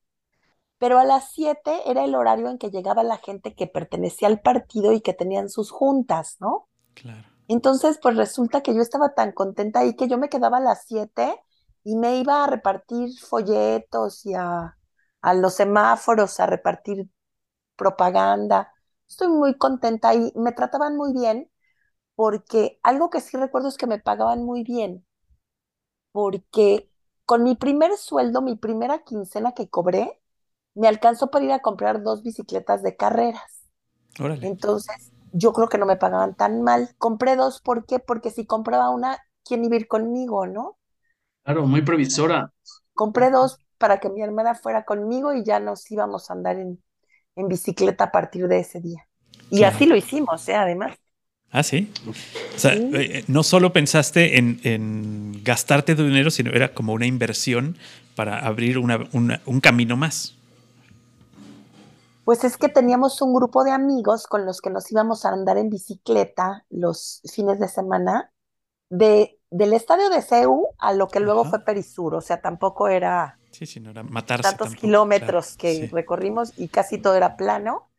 Pero 0.78 0.98
a 0.98 1.04
las 1.04 1.32
7 1.32 1.82
era 1.86 2.04
el 2.04 2.14
horario 2.14 2.50
en 2.50 2.58
que 2.58 2.70
llegaba 2.70 3.02
la 3.02 3.18
gente 3.18 3.54
que 3.54 3.66
pertenecía 3.66 4.28
al 4.28 4.40
partido 4.40 4.92
y 4.92 5.00
que 5.00 5.14
tenían 5.14 5.48
sus 5.48 5.70
juntas, 5.70 6.36
¿no? 6.40 6.68
Claro. 6.94 7.29
Entonces, 7.50 7.98
pues 8.00 8.16
resulta 8.16 8.62
que 8.62 8.74
yo 8.74 8.80
estaba 8.80 9.14
tan 9.14 9.32
contenta 9.32 9.80
ahí 9.80 9.96
que 9.96 10.08
yo 10.08 10.18
me 10.18 10.28
quedaba 10.28 10.58
a 10.58 10.60
las 10.60 10.84
7 10.86 11.34
y 11.82 11.96
me 11.96 12.18
iba 12.18 12.44
a 12.44 12.46
repartir 12.46 13.10
folletos 13.18 14.24
y 14.24 14.34
a, 14.34 14.78
a 15.20 15.34
los 15.34 15.54
semáforos, 15.54 16.38
a 16.40 16.46
repartir 16.46 17.08
propaganda. 17.76 18.72
Estoy 19.08 19.28
muy 19.28 19.58
contenta 19.58 20.10
ahí. 20.10 20.32
Me 20.36 20.52
trataban 20.52 20.96
muy 20.96 21.12
bien 21.12 21.50
porque 22.16 22.80
algo 22.84 23.10
que 23.10 23.20
sí 23.20 23.36
recuerdo 23.36 23.68
es 23.68 23.78
que 23.78 23.86
me 23.88 23.98
pagaban 23.98 24.44
muy 24.44 24.62
bien, 24.64 25.06
porque 26.12 26.88
con 27.24 27.42
mi 27.44 27.54
primer 27.56 27.96
sueldo, 27.96 28.42
mi 28.42 28.56
primera 28.56 29.04
quincena 29.04 29.52
que 29.52 29.68
cobré, 29.68 30.20
me 30.74 30.88
alcanzó 30.88 31.30
para 31.30 31.44
ir 31.44 31.52
a 31.52 31.60
comprar 31.62 32.02
dos 32.02 32.22
bicicletas 32.22 32.82
de 32.82 32.96
carreras. 32.96 33.66
Órale. 34.20 34.46
Entonces, 34.46 35.12
yo 35.32 35.52
creo 35.52 35.68
que 35.68 35.78
no 35.78 35.86
me 35.86 35.96
pagaban 35.96 36.34
tan 36.36 36.62
mal. 36.62 36.90
Compré 36.98 37.36
dos, 37.36 37.60
¿por 37.60 37.86
qué? 37.86 37.98
Porque 38.00 38.30
si 38.30 38.46
compraba 38.46 38.90
una, 38.90 39.18
¿quién 39.44 39.64
iba 39.64 39.76
a 39.76 39.80
ir 39.80 39.88
conmigo, 39.88 40.46
no? 40.46 40.78
Claro, 41.44 41.66
muy 41.66 41.82
previsora. 41.82 42.50
Compré 42.94 43.30
dos 43.30 43.58
para 43.78 43.98
que 43.98 44.10
mi 44.10 44.22
hermana 44.22 44.54
fuera 44.54 44.84
conmigo 44.84 45.32
y 45.34 45.44
ya 45.44 45.58
nos 45.60 45.90
íbamos 45.90 46.30
a 46.30 46.34
andar 46.34 46.58
en, 46.58 46.82
en 47.36 47.48
bicicleta 47.48 48.04
a 48.04 48.12
partir 48.12 48.48
de 48.48 48.60
ese 48.60 48.80
día. 48.80 49.08
Y 49.50 49.58
Claro. 49.58 49.74
así 49.76 49.86
lo 49.86 49.96
hicimos, 49.96 50.48
¿eh? 50.48 50.54
Además. 50.56 50.96
Ah, 51.52 51.62
sí. 51.64 51.90
O 52.56 52.58
sea, 52.58 52.74
Sí. 52.74 52.90
eh, 52.94 53.24
no 53.26 53.42
solo 53.42 53.72
pensaste 53.72 54.38
en, 54.38 54.60
en 54.62 55.42
gastarte 55.42 55.96
tu 55.96 56.04
dinero, 56.04 56.30
sino 56.30 56.52
era 56.52 56.74
como 56.74 56.92
una 56.92 57.06
inversión 57.06 57.76
para 58.14 58.38
abrir 58.38 58.78
una- 58.78 59.08
una- 59.12 59.40
un 59.46 59.60
camino 59.60 59.96
más. 59.96 60.36
Pues 62.30 62.44
es 62.44 62.56
que 62.56 62.68
teníamos 62.68 63.20
un 63.22 63.34
grupo 63.34 63.64
de 63.64 63.72
amigos 63.72 64.28
con 64.28 64.46
los 64.46 64.60
que 64.60 64.70
nos 64.70 64.88
íbamos 64.92 65.24
a 65.24 65.30
andar 65.30 65.58
en 65.58 65.68
bicicleta 65.68 66.64
los 66.70 67.22
fines 67.34 67.58
de 67.58 67.66
semana, 67.66 68.32
de, 68.88 69.40
del 69.50 69.72
estadio 69.72 70.10
de 70.10 70.22
CEU 70.22 70.68
a 70.78 70.92
lo 70.92 71.08
que 71.08 71.18
luego 71.18 71.42
Ajá. 71.42 71.50
fue 71.50 71.64
Perisur, 71.64 72.14
o 72.14 72.20
sea, 72.20 72.40
tampoco 72.40 72.86
era 72.86 73.40
Sí, 73.50 73.66
sí, 73.66 73.80
no 73.80 73.90
era 73.90 74.04
matarse. 74.04 74.50
tantos 74.50 74.68
tampoco, 74.68 74.80
kilómetros 74.82 75.46
claro. 75.46 75.56
que 75.58 75.88
Sí. 75.88 75.90
recorrimos 75.92 76.52
y 76.56 76.68
casi 76.68 76.98
todo 76.98 77.16
era 77.16 77.36
plano. 77.36 77.90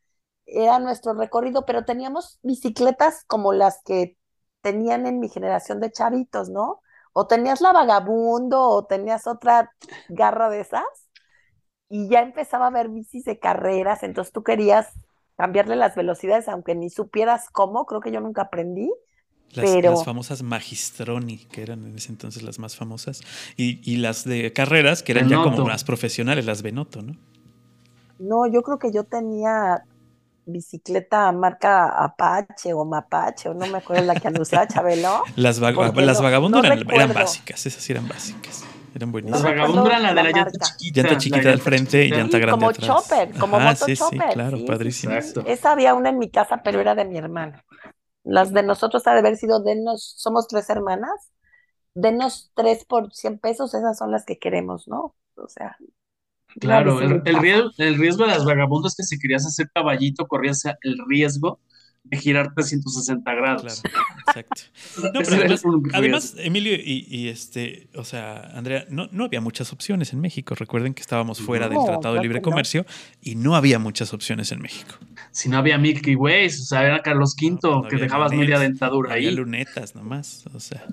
Era 0.46 0.80
nuestro 0.80 1.14
recorrido, 1.14 1.66
pero 1.66 1.86
teníamos 1.86 2.40
bicicletas 2.42 3.26
como 3.26 3.54
las 3.54 3.82
que 3.84 4.18
tenían 4.62 5.08
en 5.08 5.20
mi 5.20 5.30
generación 5.30 5.82
de 5.82 5.92
chavitos, 5.92 6.50
¿no? 6.50 6.82
O 7.14 7.28
tenías 7.28 7.62
la 7.62 7.74
vagabundo 7.74 8.62
o 8.62 8.86
tenías 8.86 9.28
otra 9.28 9.74
garra 10.08 10.50
de 10.50 10.62
esas 10.62 10.84
y 11.92 12.08
ya 12.10 12.22
empezaba 12.22 12.66
a 12.66 12.68
haber 12.70 12.90
bicis 12.90 13.26
de 13.26 13.38
carreras, 13.38 14.02
entonces 14.02 14.32
tú 14.34 14.42
querías 14.44 14.88
cambiarle 15.38 15.76
las 15.76 15.94
velocidades, 15.96 16.48
aunque 16.48 16.74
ni 16.74 16.90
supieras 16.90 17.50
cómo, 17.52 17.86
creo 17.86 18.00
que 18.00 18.12
yo 18.12 18.22
nunca 18.22 18.44
aprendí. 18.44 18.90
Las, 19.52 19.70
Pero- 19.70 19.92
las 19.92 20.06
famosas 20.06 20.42
Magistroni, 20.44 21.40
que 21.48 21.62
eran 21.62 21.84
en 21.86 21.98
ese 21.98 22.10
entonces 22.10 22.42
las 22.44 22.58
más 22.60 22.78
famosas, 22.78 23.22
y, 23.58 23.82
y 23.84 23.98
las 23.98 24.24
de 24.24 24.54
carreras, 24.54 25.04
que 25.04 25.12
eran 25.12 25.28
ya 25.28 25.44
como 25.44 25.68
las 25.68 25.84
profesionales, 25.84 26.46
las 26.46 26.62
Benotto, 26.62 27.02
¿no? 27.02 27.18
No, 28.18 28.48
yo 28.48 28.62
creo 28.64 28.80
que 28.80 28.92
yo 28.94 29.04
tenía 29.04 29.84
bicicleta 30.46 31.32
marca 31.34 31.88
Apache 32.04 32.74
o 32.74 32.86
Mapache, 32.86 33.50
o 33.50 33.54
no 33.54 33.68
me 33.68 33.80
acuerdo 33.80 34.04
la 34.06 34.16
que 34.16 34.28
anunciaba 34.30 34.68
Chabelo. 34.68 35.24
Las, 35.36 35.60
Porque 35.60 36.02
las 36.02 36.18
no- 36.20 36.24
vagabundos 36.24 36.62
no 36.62 36.68
eran, 36.68 36.90
eran 36.90 37.14
básicas, 37.14 37.66
esas 37.66 37.84
sí 37.84 37.92
eran 37.92 38.08
básicas. 38.08 38.64
Eran 38.94 39.12
buenísimas. 39.12 39.42
No 39.44 39.50
vagabundas 39.50 39.86
eran 39.86 40.04
la 40.04 40.14
de 40.14 40.16
la 40.16 40.24
la 40.24 40.32
llanta 40.32 40.60
chiquita. 40.60 41.02
Llanta 41.02 41.14
la 41.14 41.18
chiquita 41.18 41.50
al 41.50 41.60
frente 41.62 42.06
y 42.06 42.10
llanta 42.12 42.38
Sí, 42.38 42.42
grande 42.42 42.52
como 42.52 42.68
atrás. 42.68 42.88
chopper, 42.88 43.38
como 43.38 43.58
Ajá, 43.58 43.70
moto 43.72 43.86
sí, 43.86 43.96
sí, 43.96 44.00
chopper, 44.00 44.34
claro, 44.34 44.58
sí, 44.58 44.64
sí, 44.64 44.66
padrísimo. 44.68 45.14
Exacto. 45.14 45.42
Esa 45.46 45.72
había 45.72 45.94
una 45.94 46.10
en 46.10 46.20
mi 46.20 46.30
casa, 46.30 46.62
pero 46.64 46.80
era 46.82 46.96
de 46.96 47.06
mi 47.06 47.18
hermana. 47.18 47.64
Las 48.24 48.54
de 48.54 48.64
nosotros 48.64 49.06
ha 49.08 49.14
de 49.14 49.20
haber 49.20 49.38
sido, 49.38 49.62
denos, 49.64 50.16
somos 50.18 50.48
tres 50.48 50.70
hermanas, 50.70 51.32
denos 51.96 52.52
tres 52.56 52.86
por 52.86 53.14
100 53.14 53.40
pesos, 53.40 53.74
esas 53.74 53.98
son 53.98 54.12
las 54.12 54.26
que 54.26 54.40
queremos, 54.40 54.88
¿no? 54.88 55.16
O 55.36 55.48
sea, 55.48 55.78
Claro, 56.60 57.00
el, 57.02 57.22
el 57.26 57.38
riesgo, 57.38 57.70
el 57.78 57.98
riesgo 57.98 58.26
de 58.26 58.32
las 58.32 58.46
vagabundas 58.46 58.92
es 58.94 58.98
que 58.98 59.04
si 59.16 59.20
querías 59.20 59.46
hacer 59.46 59.70
caballito, 59.74 60.28
corrías 60.28 60.64
el 60.82 60.98
riesgo 61.08 61.60
de 62.04 62.18
girar 62.18 62.54
360 62.54 63.34
grados. 63.36 63.82
Claro, 63.82 64.06
exacto. 64.28 64.62
No, 65.14 65.22
pero 65.24 65.80
además, 65.94 66.36
Emilio 66.38 66.74
y, 66.74 67.06
y 67.10 67.30
este, 67.30 67.88
o 67.96 68.04
sea, 68.04 68.42
Andrea, 68.54 68.86
no, 68.90 69.08
no 69.12 69.26
había 69.26 69.40
muchas 69.42 69.72
opciones 69.72 70.12
en 70.14 70.20
México. 70.20 70.56
Recuerden 70.56 70.94
que 70.94 71.02
estábamos 71.02 71.40
fuera 71.40 71.70
del 71.70 71.80
Tratado 71.86 72.16
de 72.16 72.22
Libre. 72.22 72.42
Comercio 72.42 72.86
y 73.22 73.36
no 73.36 73.56
había 73.56 73.80
muchas 73.80 74.14
opciones 74.14 74.52
en 74.52 74.62
México. 74.62 74.96
Si 75.32 75.48
no 75.48 75.58
había 75.58 75.78
Milky 75.78 76.16
Ways, 76.16 76.60
o 76.62 76.66
sea, 76.66 76.86
era 76.86 77.02
Carlos 77.02 77.36
V, 77.42 77.60
No, 77.64 77.82
no 77.84 77.88
que 77.88 77.96
había 77.96 78.06
dejabas 78.06 78.32
media 78.34 78.56
no 78.56 78.62
dentadura 78.62 79.14
había 79.14 79.30
ahí. 79.30 79.36
lunetas 79.36 79.96
nomás, 79.96 80.46
o 80.54 80.60
sea, 80.60 80.84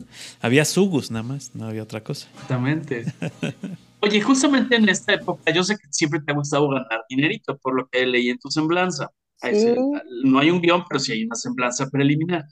había 0.40 0.64
sugus 0.64 1.10
nada 1.10 1.22
más, 1.22 1.54
no 1.54 1.66
había 1.66 1.82
otra 1.82 2.02
cosa. 2.04 2.28
Exactamente. 2.34 3.04
Oye, 4.00 4.20
justamente 4.20 4.76
en 4.76 4.88
esta 4.88 5.14
época, 5.14 5.50
yo 5.52 5.64
sé 5.64 5.76
que 5.76 5.88
siempre 5.90 6.20
te 6.20 6.30
ha 6.30 6.34
gustado 6.34 6.68
ganar 6.68 7.04
dinerito, 7.08 7.56
por 7.58 7.74
lo 7.74 7.88
que 7.88 8.06
leí 8.06 8.28
en 8.28 8.38
tu 8.38 8.48
semblanza. 8.50 9.10
Sí. 9.40 9.60
se- 9.60 9.76
No 10.24 10.38
hay 10.38 10.50
un 10.50 10.60
guion, 10.60 10.84
pero 10.88 10.98
sí 11.00 11.12
hay 11.12 11.24
una 11.24 11.36
semblanza 11.36 11.88
preliminar. 11.90 12.44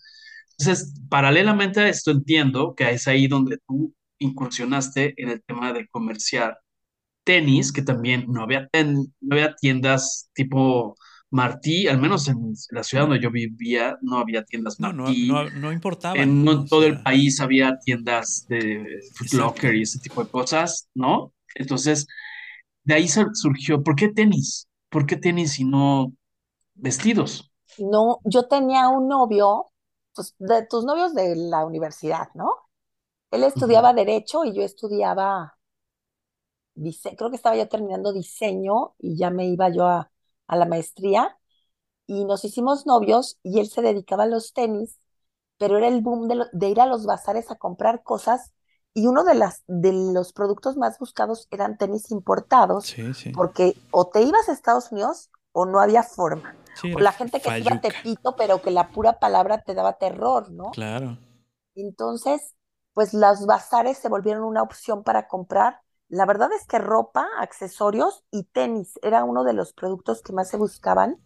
Entonces, 0.59 0.95
paralelamente 1.09 1.81
a 1.81 1.89
esto, 1.89 2.11
entiendo 2.11 2.75
que 2.75 2.91
es 2.91 3.07
ahí 3.09 3.27
donde 3.29 3.59
tú 3.67 3.95
incursionaste 4.19 5.15
en 5.23 5.31
el 5.31 5.43
tema 5.43 5.73
de 5.73 5.87
comerciar 5.89 6.59
tenis, 7.25 7.73
que 7.73 7.83
también 7.83 8.27
no 8.29 8.43
había, 8.43 8.69
ten- 8.69 9.13
no 9.21 9.35
había 9.37 9.55
tiendas 9.57 10.31
tipo 10.35 10.95
Martí, 11.31 11.89
al 11.89 11.99
menos 12.01 12.29
en 12.29 12.55
la 12.71 12.85
ciudad 12.85 13.05
donde 13.09 13.21
yo 13.21 13.31
vivía, 13.31 13.99
no 14.01 14.19
había 14.19 14.45
tiendas 14.45 14.79
No, 14.79 14.93
no, 14.93 15.05
Martí. 15.05 15.27
no, 15.29 15.51
no 15.51 15.73
importaba. 15.73 16.17
En 16.17 16.45
no 16.45 16.65
todo 16.65 16.85
el 16.87 17.03
país 17.03 17.41
había 17.41 17.79
tiendas 17.85 18.47
de 18.49 19.01
Foot. 19.15 19.33
Locker 19.33 19.75
y 19.75 19.83
ese 19.83 19.99
tipo 19.99 20.23
de 20.25 20.31
cosas, 20.31 20.89
¿no? 20.95 21.33
Entonces, 21.57 22.07
de 22.85 22.95
ahí 22.95 23.09
sur- 23.09 23.31
surgió, 23.35 23.83
¿por 23.83 23.97
qué 23.97 24.09
tenis? 24.09 24.69
¿Por 24.89 25.05
qué 25.05 25.17
tenis 25.17 25.59
y 25.59 25.65
no 25.65 26.13
vestidos? 26.77 27.53
No, 27.79 28.21
yo 28.25 28.49
tenía 28.49 28.89
un 28.89 29.09
novio, 29.09 29.71
pues 30.15 30.35
de 30.39 30.67
tus 30.67 30.85
novios 30.85 31.15
de 31.15 31.37
la 31.37 31.65
universidad, 31.67 32.29
¿no? 32.35 32.55
Él 33.33 33.45
estudiaba 33.45 33.95
Derecho 33.95 34.45
y 34.45 34.55
yo 34.55 34.63
estudiaba, 34.63 35.59
creo 37.17 37.31
que 37.31 37.37
estaba 37.37 37.57
ya 37.57 37.67
terminando 37.69 38.13
diseño 38.13 38.95
y 38.99 39.17
ya 39.17 39.31
me 39.31 39.47
iba 39.47 39.69
yo 39.71 39.87
a, 39.87 40.11
a 40.47 40.57
la 40.57 40.67
maestría 40.67 41.39
y 42.07 42.25
nos 42.25 42.45
hicimos 42.45 42.87
novios 42.87 43.39
y 43.43 43.61
él 43.61 43.69
se 43.71 43.83
dedicaba 43.83 44.25
a 44.25 44.27
los 44.27 44.53
tenis, 44.55 45.01
pero 45.59 45.79
era 45.79 45.89
el 45.89 46.03
boom 46.03 46.29
de, 46.29 46.37
lo- 46.37 46.47
de 46.53 46.69
ir 46.71 46.81
a 46.81 46.87
los 46.87 47.07
bazares 47.07 47.51
a 47.51 47.57
comprar 47.57 48.03
cosas 48.05 48.53
y 48.95 49.07
uno 49.09 49.25
de, 49.25 49.35
las, 49.35 49.65
de 49.69 49.93
los 50.15 50.33
productos 50.35 50.77
más 50.77 50.99
buscados 50.99 51.49
eran 51.51 51.79
tenis 51.79 52.11
importados 52.13 52.93
Sí, 52.93 53.13
sí. 53.15 53.33
porque 53.33 53.79
o 53.91 54.09
te 54.11 54.23
ibas 54.23 54.49
a 54.49 54.53
Estados 54.53 54.93
Unidos 54.93 55.31
o 55.53 55.67
no 55.67 55.81
había 55.81 56.03
forma. 56.05 56.59
Sí, 56.81 56.93
O 56.95 56.99
la 56.99 57.13
gente 57.13 57.41
que 57.41 57.51
se 57.51 57.61
iba 57.61 57.75
a 57.75 57.81
Tepito, 57.81 58.37
pero 58.37 58.63
que 58.63 58.71
la 58.71 58.91
pura 58.91 59.19
palabra 59.19 59.63
te 59.63 59.75
daba 59.75 59.95
terror, 59.95 60.51
¿no? 60.51 60.71
Claro. 60.71 61.19
Entonces, 61.75 62.55
pues 62.95 63.13
los 63.13 63.47
bazares 63.47 63.99
se 63.99 64.09
volvieron 64.09 64.45
una 64.45 64.63
opción 64.63 65.03
para 65.03 65.29
comprar. 65.29 65.81
La 66.09 66.25
verdad 66.25 66.51
es 66.53 66.67
que 66.67 66.79
ropa, 66.79 67.27
accesorios 67.39 68.25
y 68.31 68.45
tenis 68.45 68.99
era 69.03 69.25
uno 69.25 69.45
de 69.45 69.53
los 69.53 69.73
productos 69.73 70.23
que 70.23 70.33
más 70.33 70.49
se 70.49 70.57
buscaban. 70.57 71.21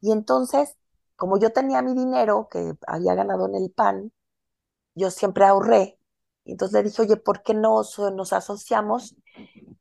Y 0.00 0.12
entonces, 0.12 0.76
como 1.16 1.38
yo 1.38 1.52
tenía 1.52 1.82
mi 1.82 1.94
dinero 1.94 2.48
que 2.50 2.74
había 2.86 3.14
ganado 3.14 3.46
en 3.46 3.56
el 3.56 3.70
PAN, 3.70 4.12
yo 4.94 5.10
siempre 5.10 5.44
ahorré. 5.44 5.98
Entonces 6.44 6.74
le 6.74 6.82
dije, 6.88 7.02
oye, 7.02 7.16
¿por 7.16 7.42
qué 7.42 7.54
no 7.54 7.82
nos 8.14 8.32
asociamos? 8.32 9.14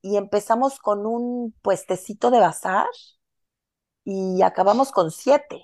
Y 0.01 0.18
empezamos 0.18 0.80
con 0.80 1.06
un 1.06 1.53
puestecito 1.62 2.32
de 2.32 2.39
bazar 2.39 2.88
y 4.03 4.41
acabamos 4.41 4.91
con 4.91 5.12
siete. 5.12 5.63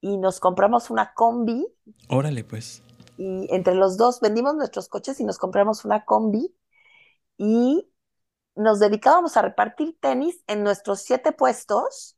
Y 0.00 0.16
nos 0.16 0.40
compramos 0.40 0.90
una 0.90 1.12
combi 1.14 1.66
Órale, 2.08 2.44
pues. 2.44 2.82
y 3.16 3.52
entre 3.54 3.74
los 3.74 3.96
dos 3.96 4.20
vendimos 4.20 4.54
nuestros 4.54 4.88
coches 4.88 5.18
y 5.20 5.24
nos 5.24 5.38
compramos 5.38 5.84
una 5.84 6.04
combi 6.04 6.54
y 7.38 7.90
nos 8.56 8.80
dedicábamos 8.80 9.36
a 9.36 9.42
repartir 9.42 9.98
tenis 10.00 10.42
en 10.46 10.64
nuestros 10.64 11.02
siete 11.02 11.32
puestos 11.32 12.16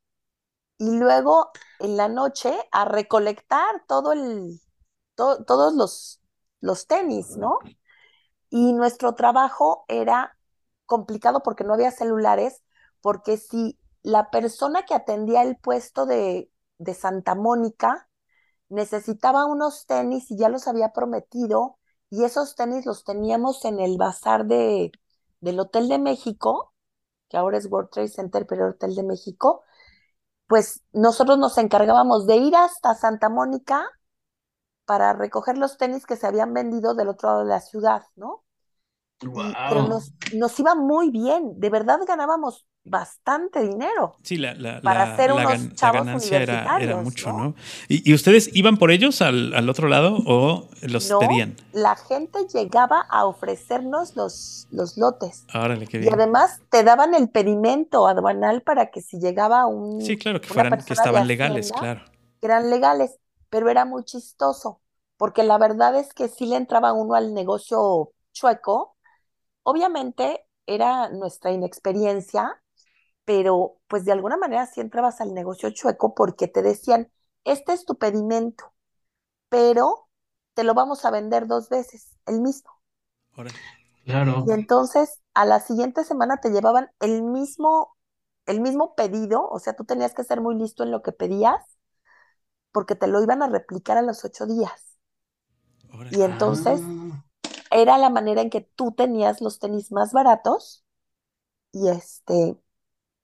y 0.78 0.98
luego 0.98 1.50
en 1.80 1.96
la 1.96 2.08
noche 2.08 2.54
a 2.72 2.84
recolectar 2.86 3.84
todo 3.88 4.12
el, 4.12 4.60
to- 5.16 5.44
todos 5.44 5.74
los, 5.74 6.20
los 6.60 6.86
tenis, 6.86 7.36
¿no? 7.36 7.58
Y 8.50 8.74
nuestro 8.74 9.14
trabajo 9.14 9.84
era 9.88 10.36
complicado 10.86 11.42
porque 11.42 11.64
no 11.64 11.74
había 11.74 11.92
celulares, 11.92 12.62
porque 13.00 13.38
si 13.38 13.79
la 14.02 14.30
persona 14.30 14.84
que 14.84 14.94
atendía 14.94 15.42
el 15.42 15.56
puesto 15.56 16.06
de, 16.06 16.50
de 16.78 16.94
Santa 16.94 17.34
Mónica 17.34 18.08
necesitaba 18.68 19.46
unos 19.46 19.86
tenis 19.86 20.30
y 20.30 20.38
ya 20.38 20.48
los 20.48 20.68
había 20.68 20.92
prometido, 20.92 21.78
y 22.10 22.24
esos 22.24 22.54
tenis 22.56 22.86
los 22.86 23.04
teníamos 23.04 23.64
en 23.64 23.80
el 23.80 23.98
bazar 23.98 24.46
de, 24.46 24.92
del 25.40 25.60
Hotel 25.60 25.88
de 25.88 25.98
México, 25.98 26.74
que 27.28 27.36
ahora 27.38 27.58
es 27.58 27.66
World 27.70 27.90
Trade 27.90 28.08
Center, 28.08 28.46
pero 28.46 28.68
Hotel 28.70 28.94
de 28.96 29.04
México, 29.04 29.64
pues 30.48 30.82
nosotros 30.92 31.38
nos 31.38 31.58
encargábamos 31.58 32.26
de 32.26 32.36
ir 32.36 32.56
hasta 32.56 32.94
Santa 32.94 33.28
Mónica 33.30 33.86
para 34.84 35.12
recoger 35.12 35.58
los 35.58 35.76
tenis 35.78 36.06
que 36.06 36.16
se 36.16 36.26
habían 36.26 36.52
vendido 36.54 36.94
del 36.94 37.08
otro 37.08 37.28
lado 37.30 37.40
de 37.44 37.48
la 37.50 37.60
ciudad, 37.60 38.02
¿no? 38.16 38.44
Y- 39.34 39.62
pero 39.66 39.82
nos, 39.84 40.14
nos 40.32 40.58
iba 40.60 40.74
muy 40.74 41.10
bien, 41.10 41.60
de 41.60 41.70
verdad 41.70 42.00
ganábamos 42.06 42.66
bastante 42.84 43.60
dinero. 43.62 44.16
Sí, 44.22 44.36
la, 44.36 44.54
la, 44.54 44.80
Para 44.82 45.04
la- 45.04 45.32
unos 45.32 45.42
gan- 45.52 45.80
la 45.80 45.90
ganancia 45.90 46.42
era, 46.42 46.96
mucho, 46.96 47.32
¿no? 47.32 47.38
¿no? 47.38 47.54
¿Y, 47.88 48.10
y 48.10 48.14
ustedes 48.14 48.50
iban 48.54 48.76
por 48.76 48.90
ellos 48.90 49.22
al, 49.22 49.54
al 49.54 49.68
otro 49.68 49.88
lado 49.88 50.18
o 50.26 50.68
los 50.82 51.04
No, 51.04 51.18
pedían? 51.18 51.56
la 51.72 51.96
gente 51.96 52.46
llegaba 52.52 53.00
a 53.08 53.26
ofrecernos 53.26 54.16
los, 54.16 54.66
los 54.70 54.96
lotes. 54.96 55.46
Órale, 55.54 55.86
qué 55.86 55.98
Y 55.98 56.08
bien. 56.08 56.14
además 56.14 56.60
te 56.70 56.82
daban 56.84 57.14
el 57.14 57.30
pedimento 57.30 58.06
aduanal 58.06 58.62
para 58.62 58.90
que 58.90 59.00
si 59.02 59.18
llegaba 59.20 59.66
un, 59.66 60.02
Sí, 60.04 60.16
claro, 60.16 60.40
que 60.40 60.48
fueran, 60.48 60.82
que 60.84 60.92
estaban 60.94 61.26
legales, 61.26 61.72
claro. 61.72 62.02
eran 62.40 62.70
legales, 62.70 63.18
pero 63.50 63.68
era 63.70 63.84
muy 63.84 64.04
chistoso, 64.04 64.80
porque 65.16 65.42
la 65.42 65.58
verdad 65.58 65.96
es 65.98 66.12
que 66.14 66.28
sí 66.28 66.46
le 66.46 66.56
entraba 66.56 66.92
uno 66.92 67.14
al 67.14 67.34
negocio 67.34 68.12
chueco. 68.32 68.96
Obviamente 69.64 70.46
era 70.66 71.10
nuestra 71.10 71.52
inexperiencia, 71.52 72.62
pero 73.30 73.78
pues 73.86 74.04
de 74.04 74.10
alguna 74.10 74.36
manera 74.36 74.66
sí 74.66 74.80
entrabas 74.80 75.20
al 75.20 75.34
negocio 75.34 75.70
chueco 75.70 76.16
porque 76.16 76.48
te 76.48 76.62
decían, 76.62 77.12
este 77.44 77.72
es 77.72 77.84
tu 77.84 77.96
pedimento, 77.96 78.74
pero 79.48 80.08
te 80.54 80.64
lo 80.64 80.74
vamos 80.74 81.04
a 81.04 81.12
vender 81.12 81.46
dos 81.46 81.68
veces, 81.70 82.16
el 82.26 82.40
mismo. 82.40 82.70
Órale. 83.36 83.58
Claro. 84.04 84.44
Y 84.44 84.50
entonces 84.52 85.20
a 85.34 85.44
la 85.44 85.60
siguiente 85.60 86.04
semana 86.04 86.38
te 86.38 86.50
llevaban 86.50 86.90
el 87.00 87.22
mismo, 87.22 87.96
el 88.46 88.60
mismo 88.60 88.94
pedido, 88.94 89.48
o 89.48 89.58
sea, 89.60 89.74
tú 89.74 89.84
tenías 89.84 90.14
que 90.14 90.24
ser 90.24 90.40
muy 90.40 90.56
listo 90.56 90.82
en 90.84 90.90
lo 90.90 91.02
que 91.02 91.12
pedías, 91.12 91.62
porque 92.72 92.96
te 92.96 93.06
lo 93.06 93.22
iban 93.22 93.42
a 93.42 93.48
replicar 93.48 93.96
a 93.96 94.02
los 94.02 94.24
ocho 94.24 94.44
días. 94.46 94.98
Órale. 95.92 96.10
Y 96.10 96.22
entonces 96.22 96.82
Ah, 96.82 97.24
era 97.70 97.98
la 97.98 98.10
manera 98.10 98.42
en 98.42 98.50
que 98.50 98.62
tú 98.62 98.92
tenías 98.92 99.40
los 99.40 99.58
tenis 99.60 99.92
más 99.92 100.12
baratos 100.12 100.84
y 101.72 101.88
este, 101.88 102.58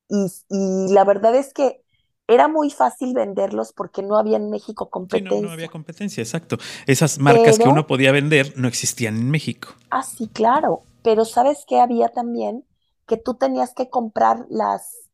y, 0.09 0.27
y 0.49 0.93
la 0.93 1.05
verdad 1.05 1.35
es 1.37 1.53
que 1.55 1.83
era 2.29 2.49
muy 2.49 2.71
fácil 2.71 3.15
venderlos 3.15 3.73
porque 3.73 4.03
no 4.03 4.19
había 4.19 4.37
en 4.39 4.51
México 4.51 4.91
Sí, 5.09 5.21
no, 5.23 5.37
competencia. 5.37 5.47
no 5.47 5.51
había 5.53 5.69
competencia, 5.69 6.23
exacto. 6.23 6.59
Esas 6.87 7.19
marcas 7.19 7.59
que 7.59 7.69
uno 7.69 7.87
podía 7.87 8.11
vender 8.13 8.53
no 8.57 8.67
existían 8.69 9.17
en 9.17 9.31
México. 9.31 9.75
Ah, 9.91 10.03
sí, 10.03 10.29
claro, 10.33 10.87
pero 11.03 11.25
¿sabes 11.25 11.65
qué 11.67 11.81
había 11.81 12.09
también? 12.11 12.67
Que 13.07 13.17
tú 13.17 13.35
tenías 13.35 13.73
que 13.75 13.89
comprar 13.89 14.47
las 14.49 15.11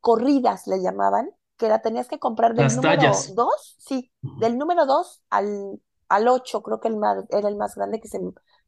corridas, 0.00 0.66
le 0.66 0.82
llamaban, 0.82 1.30
que 1.58 1.66
era, 1.66 1.82
tenías 1.82 2.08
que 2.08 2.18
comprar 2.20 2.54
del 2.56 2.74
Las 2.74 2.76
número 2.76 2.98
tallas. 2.98 3.34
2, 3.34 3.76
sí, 3.78 4.12
del 4.36 4.58
número 4.58 4.86
2 4.86 5.22
al, 5.30 5.80
al 6.08 6.28
8, 6.28 6.62
creo 6.62 6.80
que 6.80 6.88
el 6.88 6.96
más, 6.98 7.24
era 7.30 7.48
el 7.48 7.56
más 7.56 7.74
grande 7.76 8.00
que 8.00 8.08
se 8.08 8.20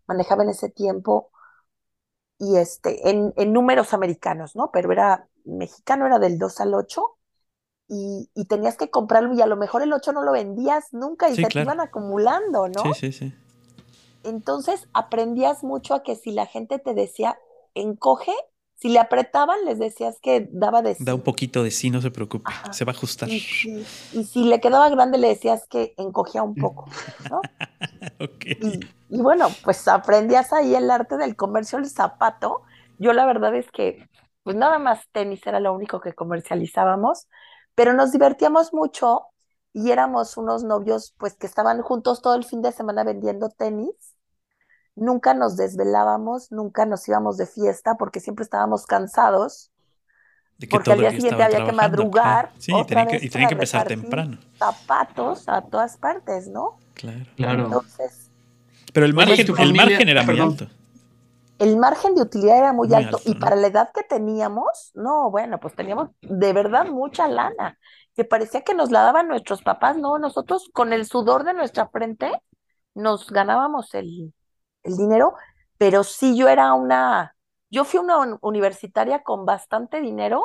manejaba 0.09 0.45
en 0.45 0.51
ese 0.51 0.71
tiempo, 0.71 1.31
y 2.39 2.57
este, 2.57 3.11
en, 3.11 3.33
en 3.37 3.53
números 3.53 3.93
americanos, 3.95 4.55
¿no? 4.57 4.71
Pero 4.73 4.93
era 4.93 5.29
mexicano, 5.49 6.07
era 6.07 6.19
del 6.19 6.39
2 6.39 6.61
al 6.61 6.75
8, 6.75 7.17
y, 7.89 8.31
y 8.35 8.45
tenías 8.47 8.77
que 8.77 8.91
comprarlo, 8.91 9.35
y 9.35 9.43
a 9.43 9.47
lo 9.47 9.57
mejor 9.57 9.83
el 9.83 9.93
8 9.93 10.13
no 10.13 10.23
lo 10.25 10.33
vendías 10.33 10.93
nunca, 10.93 11.31
y 11.31 11.37
Sí, 11.37 11.43
se 11.43 11.49
claro. 11.49 11.53
te 11.53 11.61
iban 11.63 11.81
acumulando, 11.81 12.69
¿no? 12.69 12.83
Sí, 12.95 13.13
sí, 13.13 13.13
sí. 13.13 13.35
Entonces 14.23 14.89
aprendías 14.93 15.63
mucho 15.65 15.95
a 15.95 16.03
que 16.03 16.17
si 16.17 16.33
la 16.33 16.47
gente 16.47 16.79
te 16.79 16.95
decía 16.95 17.39
encoge, 17.75 18.33
si 18.77 18.89
le 18.89 18.99
apretaban, 19.01 19.65
les 19.65 19.79
decías 19.79 20.19
que 20.21 20.49
daba 20.53 20.83
de 20.83 20.95
sí. 20.95 21.05
Da 21.05 21.15
un 21.15 21.23
poquito 21.23 21.63
de 21.63 21.71
sí, 21.71 21.91
no 21.91 22.01
se 22.01 22.11
preocupe. 22.11 22.51
Ajá. 22.51 22.73
Se 22.73 22.85
va 22.85 22.93
a 22.93 22.95
ajustar. 22.95 23.29
Y 23.29 23.41
si, 23.41 23.91
y 24.13 24.25
si 24.25 24.45
le 24.45 24.61
quedaba 24.61 24.89
grande, 24.91 25.19
le 25.19 25.29
decías 25.29 25.67
que 25.69 25.95
encogía 25.97 26.43
un 26.43 26.55
poco, 26.57 26.87
¿no? 27.31 27.41
Ok. 28.21 28.45
Y, 28.61 28.81
y 29.09 29.21
bueno, 29.23 29.49
pues 29.63 29.87
aprendías 29.89 30.53
ahí 30.53 30.75
el 30.75 30.91
arte 30.91 31.17
del 31.17 31.37
comercio 31.37 31.79
del 31.79 31.89
zapato. 31.89 32.63
Yo 32.99 33.13
la 33.13 33.27
verdad 33.27 33.55
es 33.55 33.71
que, 33.71 34.09
pues 34.49 34.57
nada 34.57 34.79
más 34.79 35.07
tenis 35.13 35.47
era 35.47 35.61
lo 35.61 35.75
único 35.75 36.01
que 36.01 36.15
comercializábamos, 36.15 37.29
pero 37.75 37.93
nos 37.93 38.13
divertíamos 38.13 38.73
mucho 38.73 39.27
y 39.75 39.91
éramos 39.91 40.39
unos 40.39 40.65
novios, 40.65 41.15
pues 41.19 41.35
que 41.37 41.47
estaban 41.47 41.83
juntos 41.83 42.23
todo 42.23 42.35
el 42.35 42.45
fin 42.45 42.63
de 42.63 42.73
semana 42.73 43.05
vendiendo 43.05 43.51
tenis. 43.51 43.93
Nunca 44.97 45.35
nos 45.35 45.57
desvelábamos, 45.59 46.51
nunca 46.51 46.87
nos 46.87 47.07
íbamos 47.09 47.37
de 47.37 47.47
fiesta 47.47 47.97
porque 47.99 48.21
siempre 48.21 48.45
estábamos 48.45 48.87
cansados. 48.87 49.71
De 50.59 50.69
que 50.69 50.79
Porque 50.79 50.93
al 50.93 50.99
todo 50.99 50.99
día 50.99 51.11
el 51.11 51.19
día 51.21 51.21
siguiente 51.21 51.43
había 51.43 51.63
que 51.63 51.73
madrugar. 51.73 52.55
Sí, 52.59 52.73
otra 52.73 52.87
tenían 52.87 53.09
que, 53.09 53.19
vez 53.19 53.23
y 53.23 53.31
tenían 53.31 53.49
que 53.49 53.55
empezar 53.55 53.85
temprano. 53.85 54.39
zapatos 54.59 55.49
a 55.49 55.63
todas 55.63 55.97
partes, 55.99 56.49
¿no? 56.49 56.83
Claro. 56.95 57.27
Claro. 57.37 57.65
Entonces, 57.65 58.33
Pero 58.93 59.07
el 59.07 59.15
margen, 59.15 59.53
el 59.57 59.75
margen 59.75 60.09
era 60.09 60.23
muy 60.23 60.37
perdón. 60.37 60.41
alto. 60.41 60.69
El 61.59 61.77
margen 61.79 62.15
de 62.15 62.23
utilidad 62.23 62.59
era 62.59 62.73
muy, 62.73 62.93
Muy 62.93 63.03
alto, 63.03 63.21
alto, 63.21 63.25
y 63.25 63.35
¿no? 63.35 63.37
para 63.37 63.57
la 63.57 63.69
edad 63.69 63.91
que 63.95 64.03
teníamos, 64.05 64.91
no, 64.95 65.31
bueno, 65.31 65.59
pues 65.61 65.75
teníamos 65.75 66.11
de 66.23 66.53
verdad 66.53 66.87
mucha 66.87 67.29
lana, 67.29 67.79
que 68.15 68.25
parecía 68.25 68.63
que 68.63 68.75
nos 68.75 68.91
la 68.91 69.03
daban 69.03 69.29
nuestros 69.29 69.63
papás, 69.63 69.97
no, 69.97 70.19
nosotros 70.19 70.71
con 70.73 70.93
el 70.93 71.07
sudor 71.07 71.45
de 71.45 71.55
nuestra 71.55 71.89
frente 71.89 72.31
nos 72.95 73.31
ganábamos 73.31 73.95
el, 73.95 74.35
el 74.83 74.97
dinero, 74.97 75.35
pero 75.79 76.05
sí 76.05 76.37
yo 76.37 76.49
era 76.49 76.73
una, 76.75 77.37
yo 77.71 77.85
fui 77.85 78.01
una 78.01 78.19
un- 78.19 78.39
universitaria 78.43 79.23
con 79.23 79.45
bastante 79.47 80.01
dinero 80.01 80.45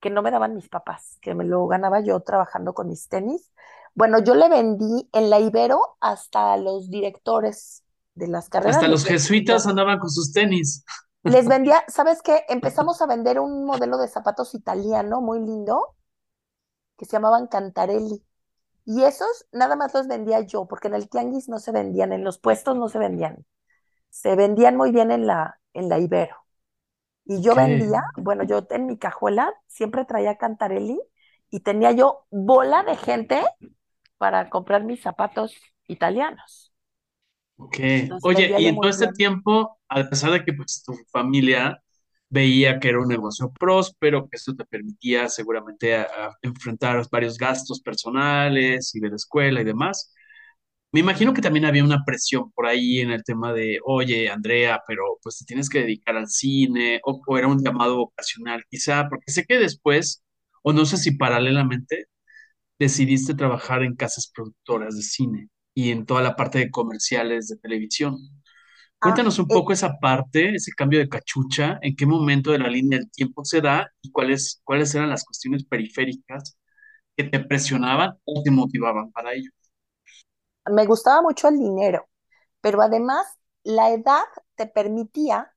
que 0.00 0.10
no 0.10 0.22
me 0.22 0.30
daban 0.30 0.54
mis 0.54 0.68
papás, 0.68 1.18
que 1.20 1.34
me 1.34 1.44
lo 1.44 1.66
ganaba 1.66 2.00
yo 2.00 2.20
trabajando 2.20 2.74
con 2.74 2.88
mis 2.88 3.08
tenis. 3.08 3.52
Bueno, 3.94 4.18
yo 4.20 4.34
le 4.34 4.48
vendí 4.48 5.08
en 5.12 5.30
la 5.30 5.38
Ibero 5.40 5.96
hasta 6.00 6.52
a 6.54 6.56
los 6.56 6.90
directores 6.90 7.84
de 8.14 8.28
las 8.28 8.48
carreras. 8.48 8.76
Hasta 8.76 8.88
los 8.88 9.04
jesuitas 9.04 9.66
andaban 9.66 9.98
con 9.98 10.10
sus 10.10 10.32
tenis. 10.32 10.84
Les 11.22 11.46
vendía, 11.48 11.84
¿sabes 11.88 12.22
qué? 12.22 12.44
Empezamos 12.48 13.00
a 13.02 13.06
vender 13.06 13.38
un 13.40 13.64
modelo 13.64 13.98
de 13.98 14.08
zapatos 14.08 14.54
italiano 14.54 15.20
muy 15.20 15.40
lindo 15.40 15.96
que 16.96 17.04
se 17.04 17.12
llamaban 17.12 17.46
Cantarelli. 17.46 18.24
Y 18.84 19.04
esos 19.04 19.46
nada 19.52 19.76
más 19.76 19.94
los 19.94 20.08
vendía 20.08 20.40
yo, 20.40 20.66
porque 20.66 20.88
en 20.88 20.94
el 20.94 21.08
tianguis 21.08 21.48
no 21.48 21.58
se 21.58 21.72
vendían, 21.72 22.12
en 22.12 22.24
los 22.24 22.38
puestos 22.38 22.76
no 22.76 22.88
se 22.88 22.98
vendían. 22.98 23.46
Se 24.10 24.34
vendían 24.36 24.76
muy 24.76 24.90
bien 24.90 25.10
en 25.10 25.26
la, 25.26 25.60
en 25.72 25.88
la 25.88 25.98
Ibero. 25.98 26.36
Y 27.24 27.40
yo 27.40 27.54
vendía, 27.54 28.02
bueno, 28.16 28.42
yo 28.42 28.66
en 28.70 28.86
mi 28.86 28.98
cajuela 28.98 29.54
siempre 29.68 30.04
traía 30.04 30.36
Cantarelli 30.36 31.00
y 31.50 31.60
tenía 31.60 31.92
yo 31.92 32.26
bola 32.30 32.82
de 32.82 32.96
gente 32.96 33.42
para 34.18 34.50
comprar 34.50 34.82
mis 34.84 35.02
zapatos 35.02 35.54
italianos. 35.86 36.71
Ok. 37.64 37.78
Oye, 38.22 38.54
y 38.56 38.66
en 38.68 38.80
todo 38.80 38.90
este 38.90 39.08
tiempo, 39.08 39.78
a 39.88 40.08
pesar 40.08 40.32
de 40.32 40.44
que 40.44 40.52
pues 40.52 40.82
tu 40.84 40.94
familia 41.10 41.80
veía 42.28 42.80
que 42.80 42.88
era 42.88 43.00
un 43.00 43.08
negocio 43.08 43.52
próspero, 43.52 44.28
que 44.28 44.36
esto 44.36 44.54
te 44.56 44.64
permitía 44.64 45.28
seguramente 45.28 45.94
a- 45.96 46.02
a 46.04 46.38
enfrentar 46.42 47.02
varios 47.10 47.36
gastos 47.38 47.80
personales 47.82 48.94
y 48.94 49.00
de 49.00 49.10
la 49.10 49.16
escuela 49.16 49.60
y 49.60 49.64
demás, 49.64 50.12
me 50.92 51.00
imagino 51.00 51.34
que 51.34 51.42
también 51.42 51.66
había 51.66 51.84
una 51.84 52.04
presión 52.06 52.52
por 52.52 52.66
ahí 52.66 53.00
en 53.00 53.10
el 53.12 53.24
tema 53.24 53.52
de, 53.54 53.80
oye, 53.84 54.30
Andrea, 54.30 54.80
pero 54.88 55.02
pues 55.22 55.38
te 55.38 55.44
tienes 55.46 55.68
que 55.70 55.80
dedicar 55.80 56.16
al 56.16 56.28
cine, 56.28 57.00
o, 57.04 57.20
o 57.26 57.38
era 57.38 57.48
un 57.48 57.62
llamado 57.64 58.00
ocasional 58.02 58.64
quizá, 58.70 59.08
porque 59.10 59.32
sé 59.32 59.44
que 59.46 59.58
después, 59.58 60.24
o 60.62 60.72
no 60.74 60.86
sé 60.86 60.96
si 60.98 61.12
paralelamente, 61.16 62.06
decidiste 62.78 63.34
trabajar 63.34 63.82
en 63.82 63.96
casas 63.96 64.30
productoras 64.34 64.96
de 64.96 65.02
cine 65.02 65.48
y 65.74 65.90
en 65.90 66.06
toda 66.06 66.22
la 66.22 66.36
parte 66.36 66.58
de 66.58 66.70
comerciales 66.70 67.48
de 67.48 67.56
televisión. 67.58 68.16
Ah, 69.00 69.22
Cuéntanos 69.24 69.38
un 69.38 69.46
eh, 69.48 69.48
poco 69.50 69.72
esa 69.72 69.98
parte, 70.00 70.54
ese 70.56 70.72
cambio 70.72 70.98
de 71.00 71.08
cachucha, 71.08 71.78
en 71.82 71.96
qué 71.96 72.06
momento 72.06 72.52
de 72.52 72.58
la 72.60 72.68
línea 72.68 72.98
del 73.00 73.10
tiempo 73.10 73.44
se 73.44 73.60
da 73.60 73.90
y 74.02 74.10
cuáles, 74.12 74.60
cuáles 74.64 74.94
eran 74.94 75.10
las 75.10 75.24
cuestiones 75.24 75.64
periféricas 75.64 76.56
que 77.16 77.24
te 77.24 77.40
presionaban 77.40 78.12
o 78.24 78.42
te 78.44 78.50
motivaban 78.52 79.12
para 79.12 79.34
ello. 79.34 79.50
me 80.70 80.86
gustaba 80.86 81.22
mucho 81.22 81.48
el 81.48 81.58
dinero, 81.58 82.08
pero 82.62 82.82
además 82.82 83.26
la 83.64 83.90
edad 83.92 84.22
te 84.56 84.66
permitía 84.66 85.54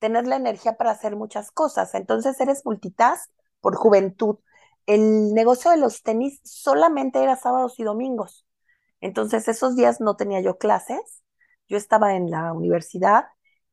tener 0.00 0.26
la 0.28 0.36
energía 0.36 0.76
para 0.78 0.92
hacer 0.92 1.16
muchas 1.16 1.52
cosas. 1.52 1.94
Entonces 1.94 2.40
eres 2.40 2.66
multitask 2.66 3.30
por 3.60 3.76
juventud. 3.76 4.38
El 4.86 5.34
negocio 5.34 5.70
de 5.72 5.78
los 5.78 6.02
tenis 6.04 6.40
solamente 6.44 7.22
era 7.22 7.36
sábados 7.36 7.78
y 7.80 7.84
domingos. 7.84 8.46
Entonces 9.00 9.48
esos 9.48 9.76
días 9.76 10.00
no 10.00 10.16
tenía 10.16 10.40
yo 10.40 10.58
clases. 10.58 11.22
Yo 11.68 11.76
estaba 11.76 12.14
en 12.14 12.30
la 12.30 12.52
universidad 12.52 13.26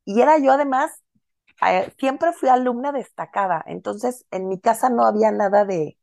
y 0.04 0.22
era 0.22 0.38
yo 0.38 0.52
además, 0.52 0.92
eh, 1.68 1.92
siempre 1.98 2.34
fui 2.34 2.50
alumna 2.50 2.92
destacada. 2.92 3.64
Entonces 3.68 4.26
en 4.32 4.48
mi 4.48 4.60
casa 4.60 4.90
no 4.90 5.06
había 5.06 5.32
nada 5.32 5.66
de, 5.66 5.98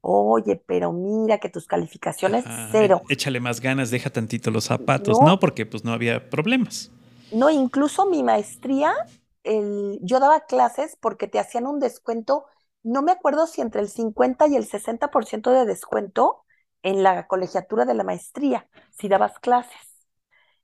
oye, 0.00 0.62
pero 0.66 0.92
mira 0.92 1.38
que 1.38 1.48
tus 1.48 1.66
calificaciones 1.66 2.44
Ajá, 2.46 2.68
cero. 2.70 3.02
Échale 3.08 3.40
más 3.40 3.60
ganas, 3.60 3.90
deja 3.90 4.10
tantito 4.10 4.50
los 4.50 4.64
zapatos, 4.64 5.20
No. 5.20 5.26
¿no? 5.26 5.40
Porque 5.40 5.66
pues 5.66 5.84
no 5.84 5.92
había 5.92 6.28
problemas. 6.30 6.90
No, 7.32 7.50
incluso 7.50 8.06
mi 8.06 8.22
maestría, 8.22 8.94
el, 9.42 9.98
yo 10.02 10.20
daba 10.20 10.40
clases 10.46 10.96
porque 11.00 11.26
te 11.26 11.38
hacían 11.38 11.66
un 11.66 11.80
descuento, 11.80 12.44
no 12.82 13.02
me 13.02 13.12
acuerdo 13.12 13.46
si 13.46 13.60
entre 13.60 13.80
el 13.80 13.88
50 13.88 14.46
y 14.46 14.56
el 14.56 14.66
60% 14.66 15.50
de 15.50 15.64
descuento 15.64 16.44
en 16.84 17.02
la 17.02 17.26
colegiatura 17.26 17.86
de 17.86 17.94
la 17.94 18.04
maestría, 18.04 18.68
si 18.92 19.08
dabas 19.08 19.40
clases. 19.40 20.06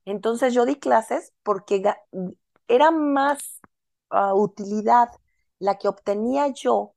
Entonces 0.05 0.53
yo 0.53 0.65
di 0.65 0.77
clases 0.77 1.33
porque 1.43 1.83
era 2.67 2.91
más 2.91 3.59
ah, 4.11 4.33
utilidad 4.33 5.09
la 5.59 5.77
que 5.77 5.87
obtenía 5.87 6.47
yo 6.49 6.93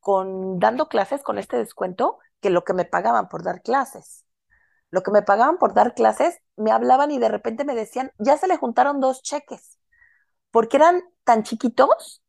con 0.00 0.58
dando 0.58 0.88
clases 0.88 1.22
con 1.22 1.38
este 1.38 1.56
descuento 1.56 2.18
que 2.40 2.50
lo 2.50 2.64
que 2.64 2.74
me 2.74 2.84
pagaban 2.84 3.28
por 3.28 3.44
dar 3.44 3.62
clases. 3.62 4.24
Lo 4.90 5.02
que 5.02 5.12
me 5.12 5.22
pagaban 5.22 5.58
por 5.58 5.72
dar 5.72 5.94
clases, 5.94 6.38
me 6.56 6.70
hablaban 6.72 7.10
y 7.10 7.18
de 7.18 7.28
repente 7.28 7.64
me 7.64 7.74
decían, 7.74 8.12
ya 8.18 8.36
se 8.36 8.48
le 8.48 8.56
juntaron 8.56 9.00
dos 9.00 9.22
cheques, 9.22 9.78
porque 10.50 10.76
eran 10.76 11.02
tan 11.24 11.42
chiquitos 11.42 12.23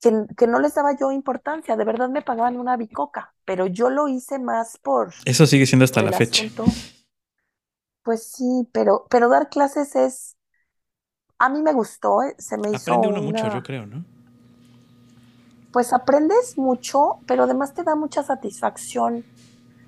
que, 0.00 0.12
que 0.36 0.46
no 0.46 0.58
les 0.60 0.74
daba 0.74 0.96
yo 0.98 1.12
importancia, 1.12 1.76
de 1.76 1.84
verdad 1.84 2.08
me 2.10 2.22
pagaban 2.22 2.56
una 2.58 2.76
bicoca, 2.76 3.34
pero 3.44 3.66
yo 3.66 3.90
lo 3.90 4.08
hice 4.08 4.38
más 4.38 4.78
por, 4.78 5.14
Eso 5.24 5.46
sigue 5.46 5.66
siendo 5.66 5.84
hasta 5.84 6.02
la 6.02 6.12
fecha. 6.12 6.44
asunto. 6.44 6.64
Pues 8.02 8.22
sí, 8.32 8.66
pero, 8.72 9.06
pero 9.10 9.28
dar 9.28 9.50
clases 9.50 9.96
es, 9.96 10.36
a 11.38 11.48
mí 11.48 11.62
me 11.62 11.72
gustó, 11.72 12.22
eh, 12.22 12.34
se 12.38 12.58
me 12.58 12.70
hizo 12.72 12.92
Aprende 12.92 13.08
uno 13.08 13.22
mucho, 13.22 13.48
yo 13.48 13.62
creo, 13.62 13.86
¿no? 13.86 14.04
pues 15.70 15.92
aprendes 15.92 16.56
mucho, 16.56 17.22
pero 17.26 17.44
además 17.44 17.74
te 17.74 17.84
da 17.84 17.94
mucha 17.96 18.22
satisfacción 18.22 19.26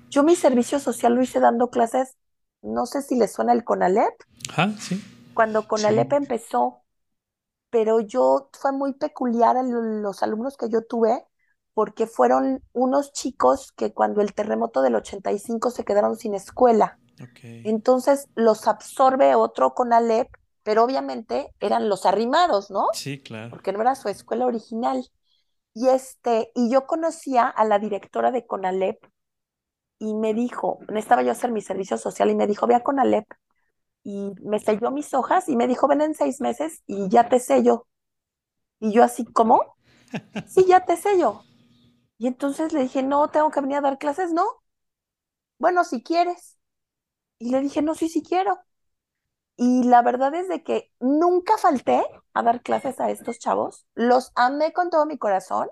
Yo 0.09 0.23
mi 0.23 0.35
servicio 0.37 0.79
social 0.79 1.15
lo 1.15 1.23
hice 1.23 1.39
dando 1.41 1.69
clases, 1.71 2.17
no 2.61 2.85
sé 2.87 3.01
si 3.03 3.15
les 3.17 3.33
suena 3.33 3.53
el 3.53 3.63
CONALEP, 3.65 4.13
Ajá, 4.49 4.71
sí. 4.79 5.01
cuando 5.33 5.67
CONALEP 5.67 6.11
Sí. 6.11 6.17
empezó, 6.17 6.83
pero 7.69 7.99
yo 7.99 8.49
fue 8.53 8.71
muy 8.71 8.93
peculiar 8.93 9.57
el- 9.57 10.01
los 10.01 10.23
alumnos 10.23 10.57
que 10.57 10.69
yo 10.69 10.83
tuve, 10.83 11.25
porque 11.73 12.07
fueron 12.07 12.63
unos 12.73 13.13
chicos 13.13 13.71
que 13.71 13.93
cuando 13.93 14.21
el 14.21 14.33
terremoto 14.33 14.81
del 14.81 14.95
85 14.95 15.69
se 15.71 15.85
quedaron 15.85 16.15
sin 16.17 16.33
escuela. 16.35 16.99
Entonces 17.63 18.27
los 18.35 18.67
absorbe 18.67 19.35
otro 19.35 19.73
CONALEP, 19.73 20.29
pero 20.63 20.83
obviamente 20.83 21.53
eran 21.59 21.89
los 21.89 22.05
arrimados, 22.05 22.71
¿no? 22.71 22.87
Sí, 22.93 23.19
claro. 23.19 23.49
Porque 23.51 23.71
no 23.73 23.81
era 23.81 23.95
su 23.95 24.09
escuela 24.09 24.45
original. 24.45 25.09
Y 25.73 25.89
este, 25.89 26.51
y 26.55 26.71
yo 26.71 26.87
conocía 26.87 27.47
a 27.47 27.65
la 27.65 27.79
directora 27.79 28.31
de 28.31 28.45
CONALEP 28.45 29.05
y 29.99 30.13
me 30.15 30.33
dijo, 30.33 30.79
necesitaba 30.89 31.23
yo 31.23 31.31
hacer 31.31 31.51
mi 31.51 31.61
servicio 31.61 31.97
social 31.97 32.29
y 32.29 32.35
me 32.35 32.47
dijo, 32.47 32.67
ve 32.67 32.75
a 32.75 32.83
CONALEP 32.83 33.25
y 34.03 34.33
me 34.43 34.59
selló 34.59 34.91
mis 34.91 35.13
hojas 35.13 35.49
y 35.49 35.55
me 35.55 35.67
dijo, 35.67 35.87
ven 35.87 36.01
en 36.01 36.15
seis 36.15 36.41
meses 36.41 36.83
y 36.87 37.09
ya 37.09 37.29
te 37.29 37.39
sello. 37.39 37.87
Y 38.79 38.93
yo 38.93 39.03
así, 39.03 39.25
¿cómo? 39.25 39.77
Sí, 40.45 40.65
ya 40.67 40.85
te 40.85 40.97
sello. 40.97 41.43
Y 42.17 42.27
entonces 42.27 42.73
le 42.73 42.81
dije, 42.81 43.03
no, 43.03 43.29
tengo 43.29 43.51
que 43.51 43.61
venir 43.61 43.77
a 43.77 43.81
dar 43.81 43.97
clases, 43.99 44.33
no. 44.33 44.45
Bueno, 45.59 45.83
si 45.83 46.01
quieres. 46.03 46.57
Y 47.39 47.51
le 47.51 47.61
dije, 47.61 47.81
no, 47.81 47.95
sí, 47.95 48.09
sí 48.09 48.23
quiero. 48.23 48.59
Y 49.57 49.83
la 49.83 50.01
verdad 50.01 50.33
es 50.35 50.47
de 50.47 50.63
que 50.63 50.91
nunca 50.99 51.57
falté 51.57 52.03
a 52.33 52.43
dar 52.43 52.63
clases 52.63 52.99
a 52.99 53.11
estos 53.11 53.39
chavos. 53.39 53.85
Los 53.93 54.31
amé 54.35 54.73
con 54.73 54.89
todo 54.89 55.05
mi 55.05 55.17
corazón. 55.19 55.69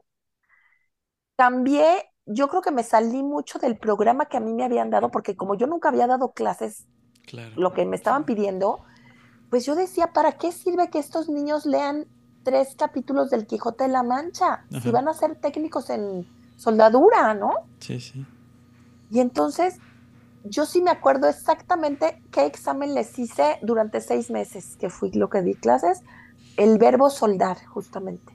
Cambié, 1.37 2.03
yo 2.25 2.47
creo 2.47 2.61
que 2.61 2.71
me 2.71 2.83
salí 2.83 3.23
mucho 3.23 3.59
del 3.59 3.77
programa 3.77 4.25
que 4.27 4.37
a 4.37 4.39
mí 4.39 4.53
me 4.53 4.63
habían 4.63 4.89
dado, 4.89 5.11
porque 5.11 5.35
como 5.35 5.55
yo 5.55 5.67
nunca 5.67 5.89
había 5.89 6.07
dado 6.07 6.33
clases, 6.33 6.87
Claro. 7.27 7.51
lo 7.57 7.73
que 7.73 7.85
me 7.85 7.95
estaban 7.97 8.23
pidiendo, 8.23 8.79
pues 9.49 9.65
yo 9.65 9.75
decía, 9.75 10.13
¿para 10.13 10.31
qué 10.33 10.51
sirve 10.51 10.89
que 10.89 10.97
estos 10.97 11.29
niños 11.29 11.65
lean 11.65 12.05
tres 12.43 12.75
capítulos 12.77 13.29
del 13.29 13.45
Quijote 13.45 13.83
de 13.83 13.89
la 13.89 14.01
Mancha? 14.01 14.63
Si 14.81 14.89
van 14.91 15.07
a 15.09 15.13
ser 15.13 15.35
técnicos 15.35 15.89
en 15.89 16.25
soldadura, 16.55 17.33
¿no? 17.33 17.51
Sí, 17.79 17.99
sí. 17.99 18.25
Y 19.11 19.19
entonces 19.19 19.77
yo 20.45 20.65
sí 20.65 20.81
me 20.81 20.91
acuerdo 20.91 21.27
exactamente 21.27 22.21
qué 22.31 22.45
examen 22.45 22.95
les 22.95 23.19
hice 23.19 23.59
durante 23.61 23.99
seis 24.01 24.31
meses, 24.31 24.77
que 24.77 24.89
fui 24.89 25.11
lo 25.11 25.29
que 25.29 25.41
di 25.41 25.53
clases, 25.53 26.03
el 26.55 26.77
verbo 26.77 27.09
soldar, 27.09 27.57
justamente. 27.65 28.33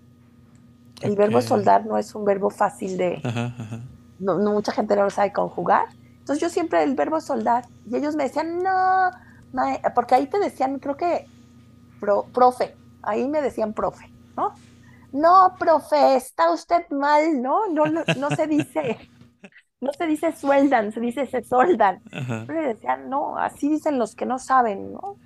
El 1.01 1.17
verbo 1.17 1.41
soldar 1.41 1.85
no 1.87 1.99
es 1.99 2.15
un 2.15 2.25
verbo 2.25 2.49
fácil 2.51 2.97
de, 2.97 3.21
Ajá, 3.25 3.55
ajá. 3.59 3.81
no, 4.21 4.39
no, 4.39 4.53
mucha 4.53 4.71
gente 4.73 4.95
no 4.95 5.05
lo 5.05 5.11
sabe 5.11 5.33
conjugar. 5.33 5.89
Entonces 6.23 6.41
yo 6.43 6.49
siempre 6.51 6.83
el 6.85 6.95
verbo 6.95 7.21
soldar, 7.21 7.65
y 7.85 7.97
ellos 7.97 8.17
me 8.17 8.25
decían, 8.25 8.63
no, 8.63 9.11
mae-", 9.53 9.81
porque 9.95 10.15
ahí 10.15 10.29
te 10.29 10.39
decían, 10.39 10.79
creo 10.79 10.97
que, 10.97 11.31
pro- 11.99 12.31
profe, 12.33 12.79
ahí 13.03 13.29
me 13.29 13.43
decían 13.43 13.75
profe, 13.75 14.07
¿no? 14.37 14.55
No, 15.13 15.57
profe, 15.59 16.17
está 16.17 16.53
usted 16.53 16.87
mal, 16.91 17.43
¿no? 17.43 17.69
No, 17.73 17.87
no, 17.89 18.05
no 18.15 18.31
se 18.33 18.47
dice, 18.49 18.99
no 19.81 19.93
se 19.93 20.07
dice 20.07 20.33
sueldan, 20.37 20.93
se 20.93 21.01
dice 21.01 21.27
se 21.27 21.43
soldan. 21.45 22.03
Ajá. 22.13 22.49
Le 22.49 22.55
decía, 22.75 22.97
no, 22.97 23.39
así 23.39 23.69
dicen 23.71 23.99
los 23.99 24.15
que 24.17 24.27
no 24.27 24.39
saben, 24.39 24.93
¿no? 24.93 25.21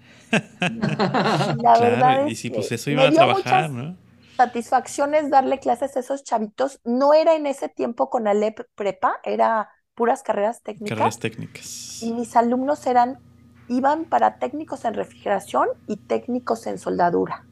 La 1.63 1.79
Claro, 1.79 1.79
verdad 1.79 2.27
y 2.27 2.35
es 2.35 2.37
sí, 2.37 2.51
que 2.51 2.71
pues 2.71 2.73
eso 2.73 2.91
iba 2.91 3.07
a 3.07 3.13
trabajar, 3.13 3.71
¿no? 3.71 3.97
satisfacciones 4.37 5.31
darle 5.31 5.59
clases 5.61 5.97
a 5.97 6.01
esos 6.01 6.25
chavitos. 6.25 6.81
No 6.85 7.15
era 7.15 7.35
en 7.35 7.47
ese 7.47 7.69
tiempo 7.69 8.11
con 8.11 8.29
Alep 8.29 8.61
Prepa, 8.75 9.21
era 9.25 9.71
puras 9.97 10.23
carreras 10.23 10.63
técnicas. 10.63 10.91
Carreras 10.97 11.19
técnicas. 11.19 12.03
Y 12.03 12.13
mis 12.13 12.37
alumnos 12.37 12.87
eran, 12.87 13.19
iban 13.69 14.05
para 14.05 14.39
técnicos 14.39 14.85
en 14.85 14.95
refrigeración 14.95 15.69
y 15.89 15.97
técnicos 15.97 16.67
en 16.69 16.79
soldadura. 16.79 17.45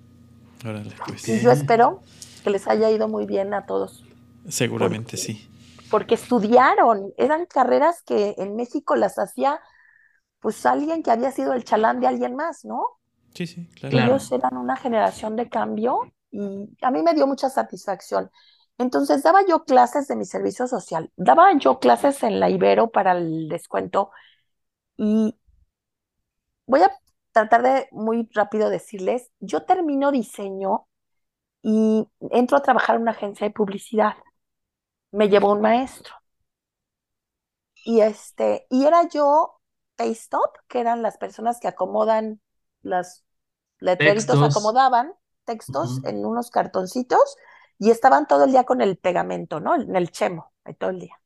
Órale, 0.64 0.92
pues. 1.08 1.28
Y 1.28 1.40
yo 1.40 1.50
espero 1.50 2.02
que 2.44 2.50
les 2.50 2.68
haya 2.68 2.90
ido 2.90 3.08
muy 3.08 3.26
bien 3.26 3.52
a 3.54 3.66
todos, 3.66 4.04
Seguramente 4.48 5.12
porque- 5.12 5.16
sí. 5.16 5.48
porque 5.90 6.14
estudiaron, 6.14 7.12
eran 7.16 7.46
carreras 7.46 8.02
que 8.02 8.34
en 8.38 8.54
México 8.56 8.94
las 8.94 9.18
hacía 9.18 9.58
pues 10.40 10.66
alguien 10.66 11.02
que 11.02 11.10
había 11.10 11.32
sido 11.32 11.54
el 11.54 11.64
chalán 11.64 12.00
de 12.00 12.06
alguien 12.06 12.36
más, 12.36 12.66
¿no? 12.66 12.84
Sí, 13.32 13.46
sí, 13.46 13.66
claro. 13.74 13.92
Claro. 13.96 14.10
Ellos 14.12 14.30
eran 14.30 14.58
una 14.58 14.76
generación 14.76 15.36
de 15.36 15.48
cambio 15.48 16.00
y 16.30 16.68
a 16.82 16.90
mí 16.90 17.02
me 17.02 17.14
dio 17.14 17.26
mucha 17.26 17.48
satisfacción. 17.48 18.30
Entonces 18.78 19.22
daba 19.22 19.40
yo 19.46 19.64
clases 19.64 20.08
de 20.08 20.16
mi 20.16 20.24
servicio 20.24 20.66
social, 20.66 21.12
daba 21.16 21.56
yo 21.58 21.78
clases 21.78 22.22
en 22.22 22.40
la 22.40 22.50
Ibero 22.50 22.90
para 22.90 23.12
el 23.12 23.48
descuento 23.48 24.10
y 24.96 25.38
voy 26.66 26.82
a 26.82 26.90
tratar 27.32 27.62
de 27.62 27.88
muy 27.92 28.28
rápido 28.32 28.70
decirles, 28.70 29.30
yo 29.40 29.64
termino 29.64 30.10
diseño 30.10 30.86
y 31.62 32.08
entro 32.30 32.56
a 32.56 32.62
trabajar 32.62 32.96
en 32.96 33.02
una 33.02 33.12
agencia 33.12 33.46
de 33.46 33.52
publicidad. 33.52 34.14
Me 35.12 35.28
llevó 35.28 35.52
un 35.52 35.60
maestro 35.60 36.14
y 37.84 38.00
este, 38.00 38.66
y 38.70 38.86
era 38.86 39.08
yo 39.08 39.60
Paystop, 39.96 40.56
que 40.68 40.80
eran 40.80 41.02
las 41.02 41.18
personas 41.18 41.60
que 41.60 41.68
acomodan 41.68 42.40
las 42.82 43.24
letreritos, 43.78 44.26
Textos. 44.26 44.56
acomodaban 44.56 45.12
textos 45.44 46.02
en 46.04 46.24
unos 46.24 46.50
cartoncitos 46.50 47.36
y 47.78 47.90
estaban 47.90 48.26
todo 48.26 48.44
el 48.44 48.52
día 48.52 48.64
con 48.64 48.80
el 48.80 48.96
pegamento, 48.96 49.60
¿no? 49.60 49.74
En 49.74 49.96
el 49.96 50.10
chemo, 50.10 50.52
ahí 50.64 50.74
todo 50.74 50.90
el 50.90 51.00
día. 51.00 51.18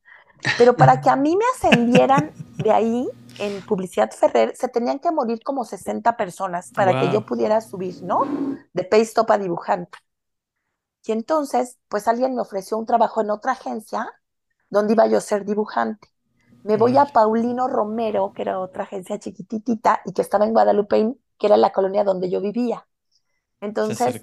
Pero 0.57 0.77
para 0.77 1.01
que 1.01 1.11
a 1.11 1.17
mí 1.17 1.37
me 1.37 1.45
ascendieran 1.55 2.33
de 2.57 2.71
ahí 2.71 3.09
en 3.39 3.65
Publicidad 3.67 4.11
Ferrer, 4.11 4.55
se 4.57 4.69
tenían 4.69 4.99
que 4.99 5.11
morir 5.11 5.41
como 5.43 5.65
60 5.65 6.17
personas 6.17 6.71
para 6.73 7.01
que 7.01 7.11
yo 7.13 7.27
pudiera 7.27 7.61
subir, 7.61 8.03
¿no? 8.03 8.25
De 8.73 8.85
Paystop 8.85 9.31
a 9.31 9.39
dibujante. 9.39 9.99
Y 11.05 11.13
entonces, 11.13 11.79
pues 11.89 12.07
alguien 12.07 12.35
me 12.35 12.43
ofreció 12.43 12.77
un 12.77 12.87
trabajo 12.87 13.21
en 13.21 13.31
otra 13.31 13.53
agencia 13.53 14.13
donde 14.69 14.93
iba 14.93 15.07
yo 15.07 15.19
a 15.19 15.23
ser 15.23 15.45
dibujante. 15.45 16.09
Me 16.65 16.77
voy 16.77 16.97
a. 16.99 17.07
Paulino 17.07 17.67
Romero, 17.69 18.33
que 18.35 18.43
era 18.43 18.61
otra 18.61 18.83
agencia 18.83 19.19
chiquititita 19.19 20.03
y 20.05 20.13
que 20.13 20.23
estaba 20.23 20.45
en 20.45 20.53
Guadalupe, 20.53 21.15
que 21.39 21.47
era 21.47 21.57
la 21.57 21.73
colonia 21.73 22.05
donde 22.05 22.29
yo 22.29 22.41
vivía. 22.41 22.87
Entonces, 23.61 24.21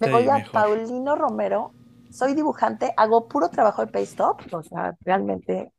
me 0.00 0.10
voy 0.10 0.28
a 0.28 0.34
mejor. 0.34 0.52
Paulino 0.52 1.16
Romero, 1.16 1.74
soy 2.10 2.34
dibujante, 2.34 2.92
hago 2.96 3.28
puro 3.28 3.48
trabajo 3.50 3.84
de 3.84 3.90
Paystop, 3.90 4.40
o 4.52 4.62
sea, 4.62 4.96
realmente, 5.00 5.72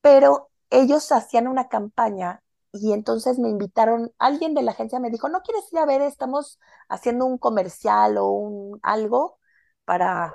pero 0.00 0.50
ellos 0.70 1.10
hacían 1.12 1.48
una 1.48 1.68
campaña 1.68 2.42
y 2.72 2.92
entonces 2.92 3.38
me 3.38 3.48
invitaron, 3.48 4.12
alguien 4.18 4.54
de 4.54 4.62
la 4.62 4.70
agencia 4.70 4.98
me 5.00 5.10
dijo, 5.10 5.28
¿no 5.28 5.42
quieres 5.42 5.70
ir 5.72 5.78
a 5.78 5.86
ver? 5.86 6.00
Estamos 6.00 6.58
haciendo 6.88 7.26
un 7.26 7.38
comercial 7.38 8.16
o 8.18 8.28
un 8.28 8.78
algo 8.82 9.38
para 9.84 10.34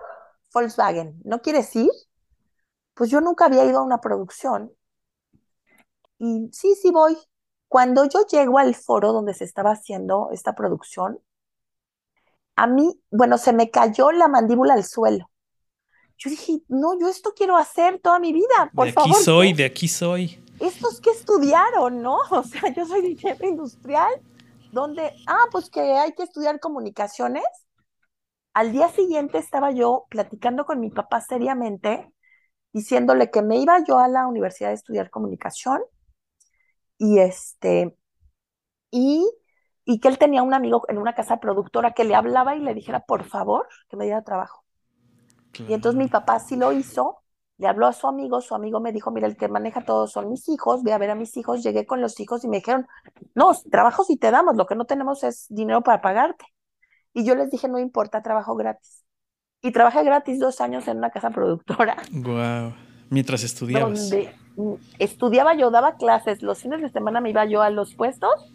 Volkswagen, 0.54 1.20
¿no 1.24 1.42
quieres 1.42 1.76
ir? 1.76 1.92
Pues 2.94 3.10
yo 3.10 3.22
nunca 3.22 3.46
había 3.46 3.66
ido 3.66 3.80
a 3.80 3.84
una 3.84 4.02
producción 4.02 4.72
y 6.20 6.50
sí, 6.52 6.76
sí 6.76 6.92
voy. 6.92 7.18
Cuando 7.68 8.06
yo 8.06 8.26
llego 8.26 8.60
al 8.60 8.76
foro 8.76 9.12
donde 9.14 9.34
se 9.34 9.44
estaba 9.44 9.72
haciendo 9.72 10.30
esta 10.32 10.56
producción, 10.56 11.20
a 12.58 12.66
mí, 12.66 13.00
bueno, 13.12 13.38
se 13.38 13.54
me 13.54 13.70
cayó 13.70 14.12
la 14.12 14.28
mandíbula 14.28 14.74
al 14.74 14.84
suelo. 14.84 15.30
Yo 16.18 16.32
dije, 16.32 16.60
no, 16.68 17.00
yo 17.00 17.08
esto 17.08 17.34
quiero 17.36 17.56
hacer 17.56 18.00
toda 18.00 18.18
mi 18.18 18.34
vida, 18.34 18.72
por 18.74 18.86
De 18.86 18.90
aquí 18.90 19.10
favor. 19.12 19.24
soy, 19.24 19.54
de 19.54 19.66
aquí 19.66 19.88
soy. 19.88 20.44
Estos 20.60 21.00
que 21.00 21.12
estudiaron, 21.12 22.02
¿no? 22.02 22.18
O 22.32 22.44
sea, 22.44 22.74
yo 22.74 22.86
soy 22.88 23.06
ingeniero 23.06 23.48
industrial, 23.48 24.12
donde, 24.72 25.14
ah, 25.28 25.46
pues 25.52 25.70
que 25.70 25.82
hay 25.82 26.14
que 26.14 26.24
estudiar 26.24 26.60
comunicaciones. 26.60 27.44
Al 28.56 28.72
día 28.72 28.90
siguiente 28.90 29.38
estaba 29.38 29.70
yo 29.70 30.08
platicando 30.10 30.66
con 30.66 30.80
mi 30.80 30.90
papá 30.90 31.22
seriamente, 31.22 32.12
diciéndole 32.74 33.30
que 33.30 33.44
me 33.44 33.58
iba 33.58 33.84
yo 33.88 34.00
a 34.00 34.08
la 34.08 34.26
universidad 34.26 34.72
a 34.72 34.74
estudiar 34.74 35.12
comunicación 35.12 35.80
y 36.98 37.20
este, 37.20 37.96
y, 38.90 39.30
y 39.90 40.00
que 40.00 40.10
él 40.10 40.18
tenía 40.18 40.44
un 40.44 40.54
amigo 40.54 40.84
en 40.90 40.98
una 40.98 41.16
casa 41.16 41.40
productora 41.40 41.94
que 41.94 42.04
le 42.04 42.14
hablaba 42.14 42.58
y 42.58 42.60
le 42.60 42.74
dijera, 42.74 43.00
por 43.00 43.24
favor, 43.24 43.70
que 43.90 43.96
me 43.96 44.04
diera 44.04 44.22
trabajo. 44.22 44.66
Y 45.66 45.74
entonces 45.74 45.98
mi 45.98 46.10
papá 46.10 46.40
sí 46.40 46.58
lo 46.58 46.74
hizo, 46.74 47.20
le 47.58 47.68
habló 47.68 47.88
a 47.88 47.94
su 47.94 48.06
amigo, 48.06 48.42
su 48.42 48.54
amigo 48.54 48.82
me 48.82 48.92
dijo, 48.92 49.12
mira, 49.12 49.28
el 49.28 49.38
que 49.38 49.48
maneja 49.48 49.86
todo 49.86 50.06
son 50.08 50.30
mis 50.30 50.50
hijos, 50.50 50.84
ve 50.84 50.92
a 50.92 50.98
ver 50.98 51.12
a 51.12 51.16
mis 51.16 51.38
hijos, 51.38 51.64
llegué 51.64 51.86
con 51.86 52.02
los 52.02 52.20
hijos 52.20 52.44
y 52.44 52.50
me 52.50 52.58
dijeron, 52.58 52.86
no, 53.34 53.54
trabajo 53.72 54.04
sí 54.04 54.18
te 54.18 54.30
damos, 54.30 54.58
lo 54.58 54.66
que 54.66 54.76
no 54.76 54.84
tenemos 54.84 55.24
es 55.24 55.46
dinero 55.48 55.82
para 55.82 56.02
pagarte. 56.02 56.46
Y 57.14 57.24
yo 57.24 57.36
les 57.36 57.50
dije, 57.50 57.70
no 57.70 57.80
importa, 57.80 58.22
trabajo 58.22 58.56
gratis. 58.56 59.06
Y 59.62 59.72
trabajé 59.72 60.04
gratis 60.04 60.38
dos 60.38 60.60
años 60.60 60.86
en 60.90 60.98
una 60.98 61.12
casa 61.12 61.30
productora 61.30 61.96
Wow. 62.12 62.74
Mientras 63.10 63.42
estudiabas. 63.42 64.10
donde 64.10 64.36
mm, 64.58 64.74
estudiaba 65.00 65.56
yo, 65.56 65.72
daba 65.72 65.96
clases, 65.96 66.42
los 66.42 66.60
fines 66.60 66.82
de 66.82 66.90
semana 66.90 67.22
me 67.22 67.30
iba 67.30 67.46
yo 67.46 67.62
a 67.62 67.70
los 67.70 67.96
puestos 67.96 68.54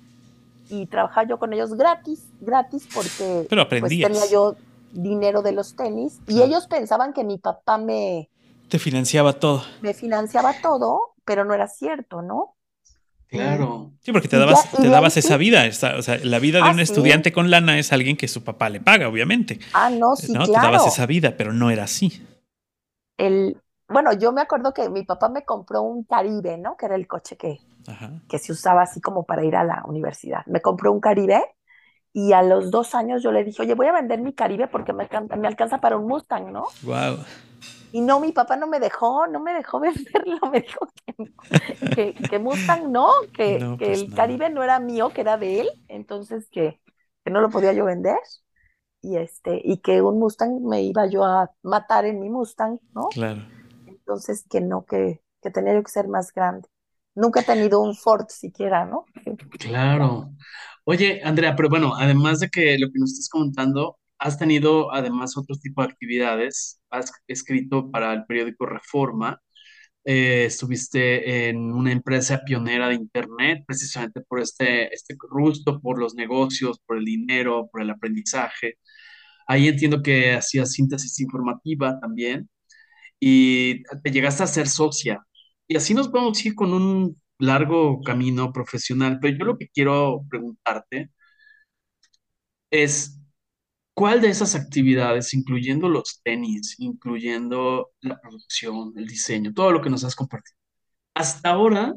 y 0.69 0.87
trabajaba 0.87 1.27
yo 1.27 1.39
con 1.39 1.53
ellos 1.53 1.75
gratis, 1.75 2.29
gratis 2.41 2.89
porque 2.93 3.47
Pero 3.49 3.69
pues 3.69 3.83
tenía 3.83 4.27
yo 4.31 4.57
dinero 4.93 5.43
de 5.43 5.53
los 5.53 5.75
tenis 5.75 6.19
y 6.27 6.35
Claro. 6.35 6.47
ellos 6.47 6.67
pensaban 6.67 7.13
que 7.13 7.25
mi 7.25 7.39
papá 7.39 7.79
me, 7.79 8.29
Te 8.69 8.79
financiaba 8.79 9.33
todo. 9.35 9.63
me 9.81 9.95
financiaba 9.95 10.55
todo 10.63 11.15
pero 11.25 11.45
no 11.45 11.55
era 11.55 11.69
cierto, 11.69 12.21
¿no? 12.21 12.57
Claro. 13.29 13.93
Sí, 14.01 14.13
porque 14.13 14.29
te 14.29 14.37
ya- 14.37 14.41
dabas, 14.41 14.71
te 14.73 14.89
dabas 14.89 15.17
esa 15.17 15.35
sí. 15.35 15.39
vida. 15.39 15.65
o 15.97 16.03
sea, 16.03 16.19
la 16.23 16.39
vida 16.39 16.59
de 16.59 16.69
Ah, 16.69 16.73
un 16.73 16.77
sí. 16.79 16.83
estudiante 16.83 17.33
con 17.33 17.51
lana 17.51 17.79
es 17.79 17.93
alguien 17.93 18.17
que 18.17 18.29
su 18.29 18.45
papá 18.45 18.69
le 18.69 18.81
paga, 18.81 19.09
obviamente. 19.09 19.59
Ah, 19.73 19.89
no, 19.89 20.17
sí, 20.17 20.33
¿no? 20.33 20.45
Te 20.45 20.51
claro. 20.53 20.67
dabas 20.67 20.87
esa 20.87 21.07
vida, 21.07 21.35
pero 21.39 21.53
no 21.55 21.71
era 21.71 21.85
así. 21.85 22.27
El, 23.17 23.57
bueno, 23.89 24.13
yo 24.13 24.33
me 24.33 24.41
acuerdo 24.43 24.75
que 24.75 24.89
mi 24.91 25.05
papá 25.05 25.29
me 25.31 25.45
compró 25.45 25.83
un 25.83 26.05
Caribe, 26.05 26.59
¿no? 26.59 26.77
Que 26.77 26.87
era 26.87 26.95
el 26.97 27.07
coche 27.07 27.37
que, 27.37 27.61
Ajá. 27.87 28.11
que 28.29 28.39
se 28.39 28.53
usaba 28.53 28.83
así 28.83 29.01
como 29.01 29.27
para 29.27 29.45
ir 29.45 29.57
a 29.57 29.65
la 29.65 29.83
universidad. 29.87 30.45
Me 30.47 30.61
compró 30.63 30.93
un 30.93 31.01
Caribe 31.01 31.45
y 32.13 32.33
a 32.35 32.43
los 32.43 32.71
dos 32.73 32.95
años 32.97 33.23
yo 33.23 33.33
le 33.33 33.45
dije, 33.45 33.63
oye, 33.63 33.75
voy 33.75 33.89
a 33.89 33.93
vender 33.93 34.21
mi 34.23 34.35
Caribe 34.35 34.69
porque 34.69 34.93
me, 34.95 35.09
alcan- 35.09 35.29
me 35.39 35.49
alcanza 35.49 35.81
para 35.81 35.97
un 35.99 36.07
Mustang, 36.09 36.53
¿no? 36.53 36.77
Wow. 36.85 37.25
Y 37.91 38.01
no, 38.01 38.21
mi 38.21 38.33
papá 38.33 38.57
no 38.57 38.67
me 38.67 38.81
dejó, 38.81 39.27
no 39.27 39.41
me 39.41 39.53
dejó 39.55 39.81
venderlo, 39.81 40.39
me 40.51 40.61
dijo 40.61 40.87
que, 41.07 41.15
que, 41.91 42.27
que 42.29 42.39
Mustang 42.39 42.91
no, 42.93 43.11
que, 43.35 43.61
No, 43.61 43.79
que 43.79 43.93
pues 43.93 44.03
el 44.03 44.09
no. 44.09 44.15
Caribe 44.15 44.51
no 44.51 44.63
era 44.63 44.81
mío, 44.81 45.13
que 45.13 45.23
era 45.23 45.37
de 45.39 45.61
él, 45.63 45.71
entonces 45.89 46.49
que, 46.51 46.81
que 47.25 47.31
no 47.31 47.41
lo 47.41 47.51
podía 47.51 47.73
yo 47.73 47.85
vender. 47.87 48.19
Y, 49.03 49.17
este, 49.19 49.61
y 49.65 49.81
que 49.83 50.03
un 50.03 50.19
Mustang 50.21 50.63
me 50.65 50.83
iba 50.83 51.07
yo 51.07 51.25
a 51.25 51.53
matar 51.63 52.07
en 52.07 52.21
mi 52.21 52.31
Mustang, 52.31 52.81
¿no? 52.95 53.15
Claro. 53.15 53.43
Entonces 53.87 54.47
que 54.51 54.61
no, 54.63 54.85
que, 54.87 55.23
que 55.43 55.51
tenía 55.51 55.75
yo 55.75 55.83
que 55.85 55.91
ser 55.93 56.09
más 56.09 56.33
grande. 56.35 56.69
Nunca 57.15 57.41
he 57.41 57.45
tenido 57.45 57.81
un 57.81 57.95
Ford 57.95 58.27
siquiera, 58.29 58.85
¿no? 58.87 59.05
Claro. 59.59 60.31
Oye, 60.85 61.21
Andrea, 61.23 61.55
pero 61.55 61.69
bueno, 61.69 61.95
además 61.97 62.41
de 62.41 62.49
que 62.49 62.79
lo 62.79 62.91
que 62.91 62.99
nos 62.99 63.13
estás 63.13 63.29
comentando, 63.29 63.99
has 64.19 64.39
tenido 64.39 64.93
además 64.93 65.37
otro 65.37 65.57
tipo 65.57 65.83
de 65.83 65.89
actividades. 65.89 66.81
Has 66.91 67.13
escrito 67.27 67.91
para 67.91 68.13
el 68.15 68.25
periódico 68.27 68.67
Reforma, 68.67 69.41
eh, 70.05 70.47
estuviste 70.47 71.49
en 71.49 71.73
una 71.73 71.93
empresa 71.93 72.43
pionera 72.45 72.89
de 72.89 72.95
Internet, 72.97 73.65
precisamente 73.67 74.21
por 74.23 74.41
este, 74.41 74.93
este 74.95 75.15
gusto 75.31 75.81
por 75.81 75.99
los 75.99 76.15
negocios, 76.15 76.81
por 76.87 76.99
el 76.99 77.05
dinero, 77.05 77.69
por 77.71 77.83
el 77.83 77.91
aprendizaje. 77.91 78.79
Ahí 79.47 79.69
entiendo 79.69 80.03
que 80.03 80.33
hacías 80.35 80.73
síntesis 80.73 81.21
informativa 81.21 82.01
también 82.01 82.49
y 83.21 83.83
te 84.03 84.11
llegaste 84.11 84.43
a 84.45 84.47
ser 84.49 84.69
socia. 84.69 85.25
Y 85.73 85.77
así 85.77 85.95
nos 85.95 86.11
vamos 86.11 86.39
a 86.39 86.49
ir 86.49 86.55
con 86.55 86.75
un 86.75 87.21
largo 87.39 88.03
camino 88.03 88.53
profesional, 88.53 89.19
pero 89.21 89.39
yo 89.39 89.45
lo 89.47 89.57
que 89.59 89.69
quiero 89.69 90.23
preguntarte 90.29 91.11
es, 92.71 93.19
¿cuál 93.95 94.21
de 94.21 94.31
esas 94.31 94.55
actividades, 94.55 95.35
incluyendo 95.35 95.89
los 95.89 96.21
tenis, 96.25 96.77
incluyendo 96.81 97.93
la 98.03 98.21
producción, 98.21 98.95
el 98.97 99.07
diseño, 99.07 99.53
todo 99.55 99.73
lo 99.73 99.83
que 99.83 99.91
nos 99.91 100.05
has 100.05 100.17
compartido, 100.17 100.59
hasta 101.15 101.51
ahora, 101.51 101.95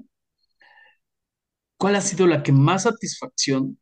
cuál 1.77 1.95
ha 1.95 2.01
sido 2.01 2.27
la 2.27 2.43
que 2.43 2.51
más 2.51 2.83
satisfacción, 2.83 3.79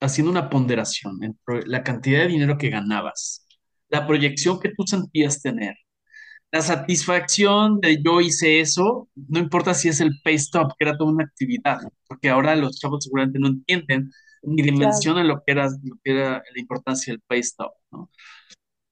haciendo 0.00 0.30
una 0.32 0.50
ponderación 0.50 1.22
entre 1.24 1.66
la 1.68 1.84
cantidad 1.84 2.20
de 2.22 2.28
dinero 2.28 2.58
que 2.58 2.70
ganabas, 2.70 3.46
la 3.88 4.06
proyección 4.06 4.60
que 4.60 4.70
tú 4.76 4.84
sentías 4.86 5.42
tener? 5.42 5.76
La 6.52 6.60
satisfacción 6.62 7.80
de 7.80 8.02
yo 8.04 8.20
hice 8.20 8.60
eso, 8.60 9.08
no 9.16 9.38
importa 9.40 9.74
si 9.74 9.88
es 9.88 10.00
el 10.00 10.20
pay 10.22 10.34
stop, 10.36 10.72
que 10.78 10.84
era 10.84 10.96
toda 10.98 11.10
una 11.10 11.24
actividad, 11.24 11.80
porque 12.06 12.28
ahora 12.30 12.54
los 12.56 12.78
chavos 12.78 13.04
seguramente 13.04 13.38
no 13.38 13.48
entienden 13.48 14.10
ni 14.42 14.62
dimensionan 14.62 15.28
lo 15.28 15.42
que 15.44 15.52
era, 15.52 15.68
lo 15.82 15.96
que 16.04 16.12
era 16.12 16.32
la 16.54 16.60
importancia 16.60 17.12
del 17.12 17.22
pay 17.26 17.40
stop, 17.40 17.72
¿no? 17.90 18.10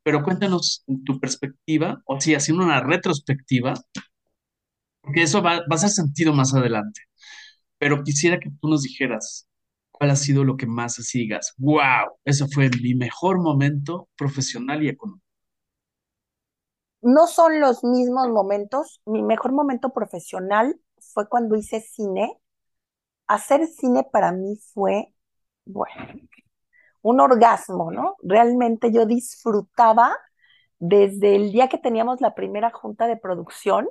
Pero 0.05 0.23
cuéntanos 0.25 0.85
tu 1.07 1.20
perspectiva, 1.20 2.03
o 2.07 2.20
si 2.20 2.35
haciendo 2.35 2.64
una 2.64 2.81
retrospectiva, 2.83 3.75
porque 5.03 5.23
eso 5.23 5.42
va, 5.42 5.59
va 5.61 5.77
a 5.77 5.79
ser 5.79 5.90
sentido 5.90 6.33
más 6.33 6.55
adelante. 6.55 7.03
Pero 7.79 8.05
quisiera 8.05 8.40
que 8.40 8.51
tú 8.61 8.68
nos 8.68 8.83
dijeras 8.83 9.49
cuál 9.92 10.11
ha 10.11 10.16
sido 10.16 10.44
lo 10.44 10.57
que 10.57 10.66
más 10.66 10.99
así 10.99 11.20
digas, 11.20 11.55
wow, 11.59 12.09
eso 12.25 12.49
fue 12.49 12.70
mi 12.83 12.94
mejor 12.94 13.40
momento 13.42 14.09
profesional 14.16 14.83
y 14.85 14.88
económico. 14.88 15.25
No 17.02 17.26
son 17.26 17.60
los 17.60 17.82
mismos 17.84 18.28
momentos. 18.28 19.00
Mi 19.06 19.22
mejor 19.22 19.52
momento 19.52 19.90
profesional 19.92 20.80
fue 21.00 21.28
cuando 21.28 21.56
hice 21.56 21.80
cine. 21.80 22.38
Hacer 23.26 23.66
cine 23.68 24.04
para 24.04 24.32
mí 24.32 24.56
fue, 24.74 25.14
bueno, 25.64 25.94
un 27.02 27.20
orgasmo, 27.20 27.90
¿no? 27.90 28.16
Realmente 28.22 28.92
yo 28.92 29.06
disfrutaba 29.06 30.16
desde 30.78 31.36
el 31.36 31.52
día 31.52 31.68
que 31.68 31.78
teníamos 31.78 32.20
la 32.20 32.34
primera 32.34 32.70
junta 32.70 33.06
de 33.06 33.16
producción, 33.16 33.88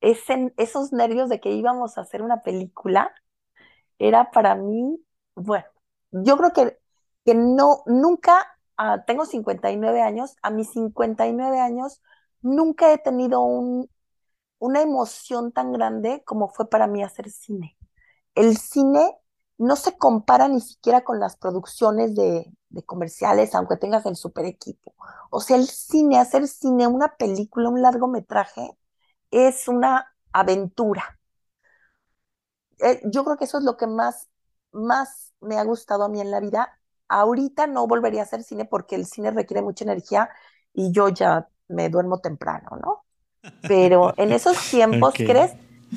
ese, 0.00 0.52
esos 0.56 0.92
nervios 0.92 1.28
de 1.28 1.40
que 1.40 1.50
íbamos 1.50 1.96
a 1.96 2.02
hacer 2.02 2.22
una 2.22 2.42
película, 2.42 3.12
era 3.98 4.30
para 4.30 4.54
mí, 4.56 4.98
bueno, 5.34 5.66
yo 6.12 6.36
creo 6.36 6.52
que, 6.52 6.78
que 7.24 7.34
no, 7.34 7.82
nunca, 7.86 8.46
uh, 8.78 9.04
tengo 9.06 9.24
59 9.26 10.02
años, 10.02 10.36
a 10.42 10.50
mis 10.50 10.70
59 10.70 11.60
años, 11.60 12.02
nunca 12.42 12.92
he 12.92 12.98
tenido 12.98 13.40
un, 13.42 13.90
una 14.58 14.82
emoción 14.82 15.52
tan 15.52 15.72
grande 15.72 16.22
como 16.24 16.48
fue 16.48 16.68
para 16.68 16.86
mí 16.86 17.02
hacer 17.02 17.30
cine. 17.30 17.76
El 18.34 18.56
cine 18.56 19.16
no 19.58 19.76
se 19.76 19.96
compara 19.98 20.48
ni 20.48 20.60
siquiera 20.60 21.02
con 21.04 21.20
las 21.20 21.36
producciones 21.36 22.14
de, 22.14 22.52
comerciales, 22.86 23.54
aunque 23.54 23.76
tengas 23.76 24.06
el 24.06 24.16
super 24.16 24.44
equipo. 24.46 24.94
O 25.30 25.40
sea, 25.40 25.56
el 25.56 25.66
cine, 25.68 26.18
hacer 26.18 26.48
cine, 26.48 26.86
una 26.86 27.16
película, 27.16 27.68
un 27.68 27.82
largometraje, 27.82 28.70
es 29.30 29.68
una 29.68 30.14
aventura. 30.32 31.18
Eh, 32.78 33.00
yo 33.04 33.24
creo 33.24 33.36
que 33.36 33.44
eso 33.44 33.58
es 33.58 33.64
lo 33.64 33.76
que 33.76 33.86
más 33.86 34.28
me 35.40 35.58
ha 35.58 35.64
gustado 35.64 36.04
a 36.04 36.08
mí 36.08 36.20
en 36.20 36.30
la 36.30 36.40
vida. 36.40 36.78
Ahorita 37.12 37.66
no 37.66 37.86
volvería 37.86 38.22
a 38.22 38.24
hacer 38.24 38.42
cine 38.42 38.64
porque 38.64 38.94
el 38.94 39.06
cine 39.06 39.30
requiere 39.30 39.62
mucha 39.62 39.84
energía 39.84 40.30
y 40.72 40.92
yo 40.92 41.08
ya 41.08 41.48
me 41.68 41.88
duermo 41.90 42.20
temprano, 42.20 42.70
¿no? 42.82 43.04
Pero 43.68 44.14
en 44.16 44.32
esos 44.32 44.58
tiempos, 44.70 45.10
okay. 45.10 45.26
¿crees? 45.26 45.52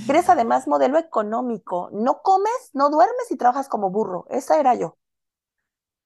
Crees 0.08 0.30
además 0.30 0.68
modelo 0.68 0.98
económico. 0.98 1.90
No 1.94 2.22
comes, 2.22 2.72
no 2.74 2.90
duermes 2.90 3.32
y 3.32 3.38
trabajas 3.38 3.70
como 3.70 3.92
burro. 3.92 4.26
Esa 4.30 4.60
era 4.60 4.76
yo. 4.76 4.98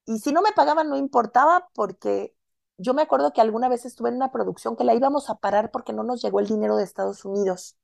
Y 0.06 0.20
si 0.20 0.32
no 0.32 0.42
me 0.42 0.52
pagaban, 0.52 0.90
no 0.90 0.96
importaba 0.96 1.70
porque 1.74 2.36
yo 2.78 2.94
me 2.94 3.02
acuerdo 3.02 3.34
que 3.34 3.42
alguna 3.42 3.68
vez 3.68 3.86
estuve 3.86 4.10
en 4.10 4.16
una 4.16 4.32
producción 4.32 4.76
que 4.76 4.84
la 4.84 4.94
íbamos 4.94 5.30
a 5.30 5.36
parar 5.36 5.72
porque 5.72 5.94
no 5.94 6.04
nos 6.04 6.22
llegó 6.22 6.40
el 6.40 6.48
dinero 6.48 6.78
de 6.78 6.84
Estados 6.84 7.26
Unidos. 7.26 7.78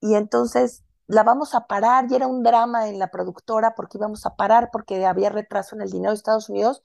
Y 0.00 0.14
entonces 0.14 0.82
la 1.10 1.24
vamos 1.24 1.54
a 1.54 1.66
parar 1.66 2.06
y 2.08 2.14
era 2.14 2.28
un 2.28 2.42
drama 2.42 2.88
en 2.88 2.98
la 2.98 3.10
productora 3.10 3.74
porque 3.74 3.98
íbamos 3.98 4.26
a 4.26 4.36
parar 4.36 4.70
porque 4.72 5.04
había 5.04 5.28
retraso 5.28 5.74
en 5.74 5.82
el 5.82 5.90
dinero 5.90 6.12
de 6.12 6.16
Estados 6.16 6.48
Unidos. 6.48 6.82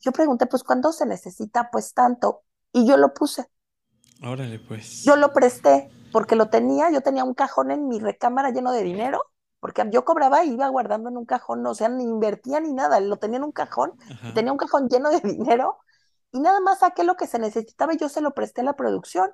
Yo 0.00 0.10
pregunté, 0.10 0.46
pues, 0.46 0.64
¿cuándo 0.64 0.92
se 0.92 1.06
necesita? 1.06 1.70
Pues 1.70 1.94
tanto. 1.94 2.42
Y 2.72 2.86
yo 2.86 2.96
lo 2.96 3.14
puse. 3.14 3.48
Órale, 4.22 4.58
pues. 4.58 5.04
Yo 5.04 5.14
lo 5.14 5.32
presté 5.32 5.90
porque 6.12 6.34
lo 6.34 6.48
tenía, 6.48 6.90
yo 6.90 7.02
tenía 7.02 7.22
un 7.22 7.34
cajón 7.34 7.70
en 7.70 7.86
mi 7.86 8.00
recámara 8.00 8.50
lleno 8.50 8.72
de 8.72 8.82
dinero, 8.82 9.22
porque 9.60 9.84
yo 9.92 10.04
cobraba 10.04 10.44
y 10.44 10.54
iba 10.54 10.68
guardando 10.68 11.08
en 11.08 11.16
un 11.16 11.24
cajón, 11.24 11.64
o 11.66 11.74
sea, 11.74 11.88
ni 11.88 12.04
invertía 12.04 12.60
ni 12.60 12.72
nada, 12.72 12.98
lo 12.98 13.18
tenía 13.18 13.38
en 13.38 13.44
un 13.44 13.52
cajón, 13.52 13.92
tenía 14.34 14.50
un 14.50 14.58
cajón 14.58 14.88
lleno 14.88 15.10
de 15.10 15.20
dinero 15.24 15.78
y 16.32 16.40
nada 16.40 16.60
más 16.60 16.80
saqué 16.80 17.04
lo 17.04 17.16
que 17.16 17.26
se 17.26 17.38
necesitaba 17.38 17.94
y 17.94 17.98
yo 17.98 18.08
se 18.08 18.20
lo 18.20 18.34
presté 18.34 18.62
a 18.62 18.64
la 18.64 18.74
producción. 18.74 19.30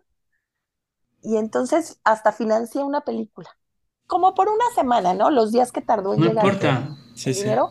Y 1.22 1.38
entonces 1.38 2.00
hasta 2.04 2.32
financié 2.32 2.82
una 2.82 3.00
película, 3.02 3.48
como 4.06 4.34
por 4.34 4.48
una 4.48 4.64
semana, 4.74 5.14
¿no? 5.14 5.30
Los 5.30 5.52
días 5.52 5.72
que 5.72 5.80
tardó 5.80 6.14
en 6.14 6.20
no 6.20 6.26
llegar 6.26 6.44
importa. 6.44 6.96
el, 7.10 7.16
sí, 7.16 7.32
dinero, 7.32 7.70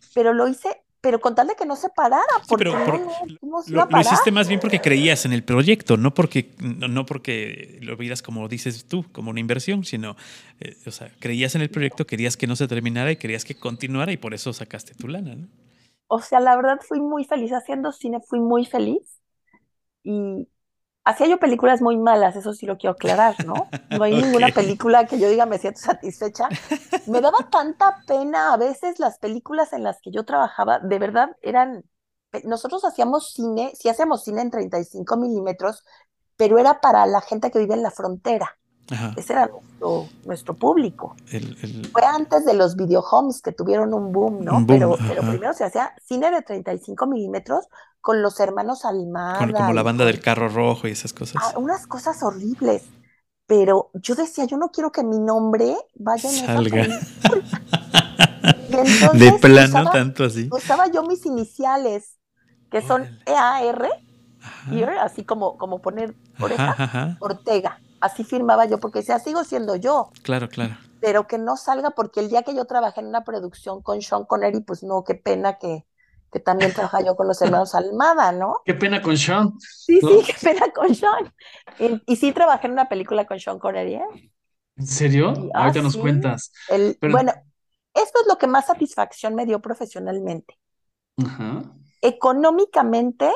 sí. 0.00 0.08
pero 0.14 0.32
lo 0.32 0.48
hice 0.48 0.84
pero 1.04 1.20
con 1.20 1.34
tal 1.34 1.48
de 1.48 1.54
que 1.54 1.66
no 1.66 1.76
se 1.76 1.90
parara, 1.90 2.24
porque 2.48 2.70
sí, 2.70 2.76
pero, 2.86 2.98
no, 2.98 3.04
no, 3.04 3.62
no 3.62 3.62
lo, 3.68 3.86
lo, 3.90 4.00
hiciste 4.00 4.32
más 4.32 4.48
bien 4.48 4.58
porque 4.58 4.80
creías 4.80 5.26
en 5.26 5.34
el 5.34 5.44
proyecto, 5.44 5.98
no 5.98 6.14
porque, 6.14 6.54
no, 6.62 6.88
no 6.88 7.04
porque 7.04 7.78
lo 7.82 7.94
vieras 7.98 8.22
como 8.22 8.48
dices 8.48 8.86
tú, 8.86 9.04
como 9.12 9.30
una 9.30 9.38
inversión, 9.38 9.84
sino, 9.84 10.16
eh, 10.60 10.78
o 10.86 10.90
sea, 10.90 11.12
creías 11.18 11.54
en 11.56 11.60
el 11.60 11.68
proyecto, 11.68 12.06
querías 12.06 12.38
que 12.38 12.46
no 12.46 12.56
se 12.56 12.66
terminara 12.68 13.12
y 13.12 13.16
querías 13.16 13.44
que 13.44 13.54
continuara 13.54 14.12
y 14.12 14.16
por 14.16 14.32
eso 14.32 14.54
sacaste 14.54 14.94
tu 14.94 15.06
lana, 15.06 15.34
¿no? 15.34 15.48
O 16.06 16.22
sea, 16.22 16.40
la 16.40 16.56
verdad 16.56 16.80
fui 16.80 17.02
muy 17.02 17.26
feliz 17.26 17.52
haciendo 17.52 17.92
cine, 17.92 18.20
fui 18.26 18.40
muy 18.40 18.64
feliz 18.64 19.20
y 20.02 20.48
hacía 21.04 21.26
yo 21.26 21.38
películas 21.38 21.82
muy 21.82 21.96
malas, 21.96 22.36
eso 22.36 22.52
sí 22.54 22.66
lo 22.66 22.78
quiero 22.78 22.92
aclarar, 22.92 23.44
¿no? 23.44 23.68
No 23.90 24.04
hay 24.04 24.12
okay. 24.14 24.22
ninguna 24.22 24.48
película 24.48 25.06
que 25.06 25.18
yo 25.18 25.28
diga 25.28 25.46
me 25.46 25.58
siento 25.58 25.80
satisfecha. 25.80 26.48
Me 27.06 27.20
daba 27.20 27.48
tanta 27.50 28.02
pena 28.06 28.52
a 28.52 28.56
veces 28.56 28.98
las 28.98 29.18
películas 29.18 29.72
en 29.72 29.82
las 29.82 30.00
que 30.00 30.10
yo 30.10 30.24
trabajaba, 30.24 30.78
de 30.80 30.98
verdad 30.98 31.36
eran, 31.42 31.84
nosotros 32.44 32.84
hacíamos 32.84 33.32
cine, 33.32 33.72
sí 33.78 33.88
hacíamos 33.88 34.24
cine 34.24 34.42
en 34.42 34.50
35 34.50 35.16
milímetros, 35.16 35.84
pero 36.36 36.58
era 36.58 36.80
para 36.80 37.06
la 37.06 37.20
gente 37.20 37.50
que 37.50 37.58
vive 37.58 37.74
en 37.74 37.82
la 37.82 37.90
frontera. 37.90 38.58
Ajá. 38.90 39.14
Ese 39.16 39.32
era 39.32 39.46
nuestro, 39.48 40.08
nuestro 40.24 40.54
público. 40.54 41.16
El, 41.30 41.56
el... 41.62 41.86
Fue 41.90 42.02
antes 42.04 42.44
de 42.44 42.54
los 42.54 42.76
videohomes 42.76 43.40
que 43.40 43.52
tuvieron 43.52 43.94
un 43.94 44.12
boom, 44.12 44.44
¿no? 44.44 44.56
Un 44.58 44.66
boom, 44.66 44.78
pero, 44.78 44.96
pero, 45.08 45.22
primero 45.22 45.52
se 45.54 45.64
hacía 45.64 45.92
cine 46.06 46.30
de 46.30 46.42
35 46.42 47.06
milímetros 47.06 47.66
con 48.00 48.20
los 48.22 48.38
hermanos 48.40 48.84
Almada. 48.84 49.38
Con, 49.38 49.52
como 49.52 49.72
la 49.72 49.82
banda 49.82 50.04
del 50.04 50.20
carro 50.20 50.48
rojo 50.48 50.86
y 50.86 50.90
esas 50.90 51.12
cosas. 51.12 51.42
Ah, 51.42 51.54
unas 51.58 51.86
cosas 51.86 52.22
horribles. 52.22 52.82
pero 53.46 53.90
yo 53.94 54.14
decía, 54.14 54.44
yo 54.44 54.56
no 54.56 54.70
quiero 54.70 54.90
que 54.92 55.02
mi 55.02 55.18
nombre 55.18 55.76
vaya 55.94 56.30
en 56.30 56.36
Salga. 56.46 56.82
esa 56.82 57.00
Y 58.68 58.74
entonces 58.76 59.20
De 59.20 59.32
plano, 59.38 59.66
usaba- 59.68 59.92
tanto 59.92 60.24
así. 60.24 60.48
usaba 60.50 60.86
yo 60.90 61.02
mis 61.04 61.24
iniciales, 61.26 62.16
que 62.70 62.82
son 62.82 63.02
Órale. 63.02 63.18
EAR, 63.26 63.88
Ear, 64.72 64.98
así 64.98 65.24
como, 65.24 65.56
como 65.58 65.80
poner 65.80 66.14
ajá, 66.34 66.44
oreja, 66.44 66.70
ajá. 66.78 67.16
Ortega. 67.20 67.80
Así 68.04 68.22
firmaba 68.24 68.66
yo, 68.66 68.78
porque 68.78 68.98
decía, 69.00 69.18
sigo 69.18 69.44
siendo 69.44 69.76
yo, 69.76 70.10
Claro, 70.22 70.48
claro. 70.48 70.76
pero 71.00 71.26
que 71.26 71.38
no 71.38 71.56
salga, 71.56 71.90
porque 71.90 72.20
el 72.20 72.28
día 72.28 72.42
que 72.42 72.54
yo 72.54 72.64
trabajé 72.66 73.00
en 73.00 73.06
una 73.06 73.24
producción 73.24 73.80
con 73.82 74.02
Sean 74.02 74.24
Connery, 74.26 74.60
pues 74.60 74.82
no, 74.82 75.04
qué 75.04 75.14
pena 75.14 75.58
que, 75.58 75.86
que 76.30 76.40
también 76.40 76.72
trabaja 76.74 77.00
yo 77.02 77.16
con 77.16 77.26
los 77.28 77.40
hermanos 77.40 77.74
Almada, 77.80 78.32
¿no? 78.32 78.60
Qué 78.64 78.74
pena 78.74 79.00
con 79.00 79.16
Sean. 79.16 79.52
Sí, 79.58 80.00
¿No? 80.02 80.08
sí, 80.10 80.24
qué 80.26 80.34
pena 80.42 80.70
con 80.72 80.94
Sean. 80.94 81.32
Y, 81.78 82.02
y 82.12 82.16
sí 82.16 82.32
trabajé 82.32 82.66
en 82.66 82.72
una 82.74 82.88
película 82.88 83.26
con 83.26 83.40
Sean 83.40 83.58
Connery, 83.58 83.94
¿eh? 83.94 84.32
¿En 84.76 84.86
serio? 84.86 85.32
Y- 85.36 85.50
ah, 85.54 85.60
Ahorita 85.62 85.80
nos 85.82 85.94
sí. 85.94 86.00
cuentas. 86.00 86.52
El, 86.68 86.98
Pero- 87.00 87.12
Bueno, 87.12 87.32
esto 87.94 88.20
es 88.20 88.26
lo 88.28 88.36
que 88.36 88.46
más 88.48 88.66
satisfacción 88.66 89.34
me 89.34 89.46
dio 89.46 89.60
profesionalmente. 89.60 90.58
Ajá. 91.24 91.62
Económicamente, 92.02 93.30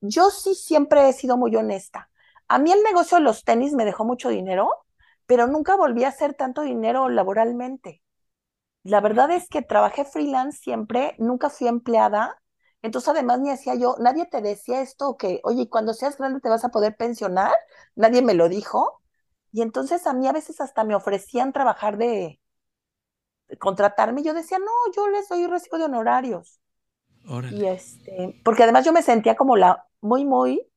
yo 0.00 0.28
sí 0.30 0.54
siempre 0.54 1.08
he 1.08 1.12
sido 1.12 1.36
muy 1.36 1.54
honesta. 1.56 2.08
A 2.52 2.58
mí 2.58 2.70
el 2.70 2.82
negocio 2.82 3.16
de 3.16 3.24
los 3.24 3.44
tenis 3.44 3.72
me 3.72 3.86
dejó 3.86 4.04
mucho 4.04 4.28
dinero, 4.28 4.70
pero 5.24 5.46
nunca 5.46 5.74
volví 5.74 6.04
a 6.04 6.08
hacer 6.08 6.34
tanto 6.34 6.60
dinero 6.60 7.08
laboralmente. 7.08 8.02
La 8.82 9.00
verdad 9.00 9.30
es 9.30 9.48
que 9.48 9.62
trabajé 9.62 10.04
freelance 10.04 10.58
siempre, 10.58 11.14
nunca 11.18 11.48
fui 11.48 11.66
empleada. 11.66 12.38
Entonces, 12.82 13.08
además, 13.08 13.40
ni 13.40 13.48
hacía 13.48 13.74
yo, 13.76 13.96
nadie 14.00 14.26
te 14.26 14.42
decía 14.42 14.82
esto 14.82 15.16
que, 15.16 15.40
oye, 15.44 15.70
cuando 15.70 15.94
seas 15.94 16.18
grande 16.18 16.40
te 16.40 16.50
vas 16.50 16.62
a 16.62 16.68
poder 16.68 16.94
pensionar. 16.94 17.54
Nadie 17.94 18.20
me 18.20 18.34
lo 18.34 18.50
dijo. 18.50 19.00
Y 19.50 19.62
entonces 19.62 20.06
a 20.06 20.12
mí 20.12 20.28
a 20.28 20.32
veces 20.32 20.60
hasta 20.60 20.84
me 20.84 20.94
ofrecían 20.94 21.54
trabajar 21.54 21.96
de, 21.96 22.38
de 23.48 23.56
contratarme. 23.58 24.22
Yo 24.22 24.34
decía, 24.34 24.58
no, 24.58 24.72
yo 24.94 25.08
les 25.08 25.26
doy 25.30 25.46
recibo 25.46 25.78
de 25.78 25.84
honorarios. 25.84 26.60
Y 27.48 27.66
este, 27.66 28.40
porque 28.44 28.64
además 28.64 28.84
yo 28.84 28.92
me 28.92 29.02
sentía 29.02 29.36
como 29.36 29.56
la 29.56 29.86
muy, 30.02 30.24
muy 30.26 30.71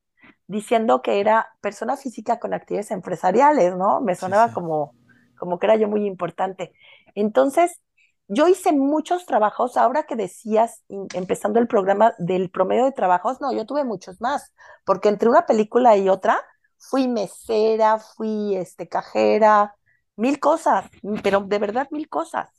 diciendo 0.47 1.01
que 1.01 1.19
era 1.19 1.47
persona 1.61 1.97
física 1.97 2.39
con 2.39 2.53
actividades 2.53 2.91
empresariales, 2.91 3.75
¿no? 3.75 4.01
Me 4.01 4.15
sonaba 4.15 4.49
sí. 4.49 4.53
como, 4.53 4.93
como 5.37 5.59
que 5.59 5.67
era 5.67 5.75
yo 5.75 5.87
muy 5.87 6.05
importante. 6.05 6.73
Entonces, 7.15 7.81
yo 8.27 8.47
hice 8.47 8.71
muchos 8.73 9.25
trabajos, 9.25 9.77
ahora 9.77 10.03
que 10.03 10.15
decías, 10.15 10.83
empezando 11.13 11.59
el 11.59 11.67
programa 11.67 12.13
del 12.17 12.49
promedio 12.49 12.85
de 12.85 12.91
trabajos, 12.91 13.39
no, 13.41 13.53
yo 13.53 13.65
tuve 13.65 13.83
muchos 13.83 14.19
más, 14.21 14.53
porque 14.83 15.09
entre 15.09 15.29
una 15.29 15.45
película 15.45 15.95
y 15.97 16.09
otra, 16.09 16.41
fui 16.77 17.07
mesera, 17.07 17.99
fui 17.99 18.55
este, 18.55 18.87
cajera, 18.87 19.75
mil 20.15 20.39
cosas, 20.39 20.89
pero 21.23 21.41
de 21.41 21.59
verdad 21.59 21.87
mil 21.91 22.09
cosas. 22.09 22.49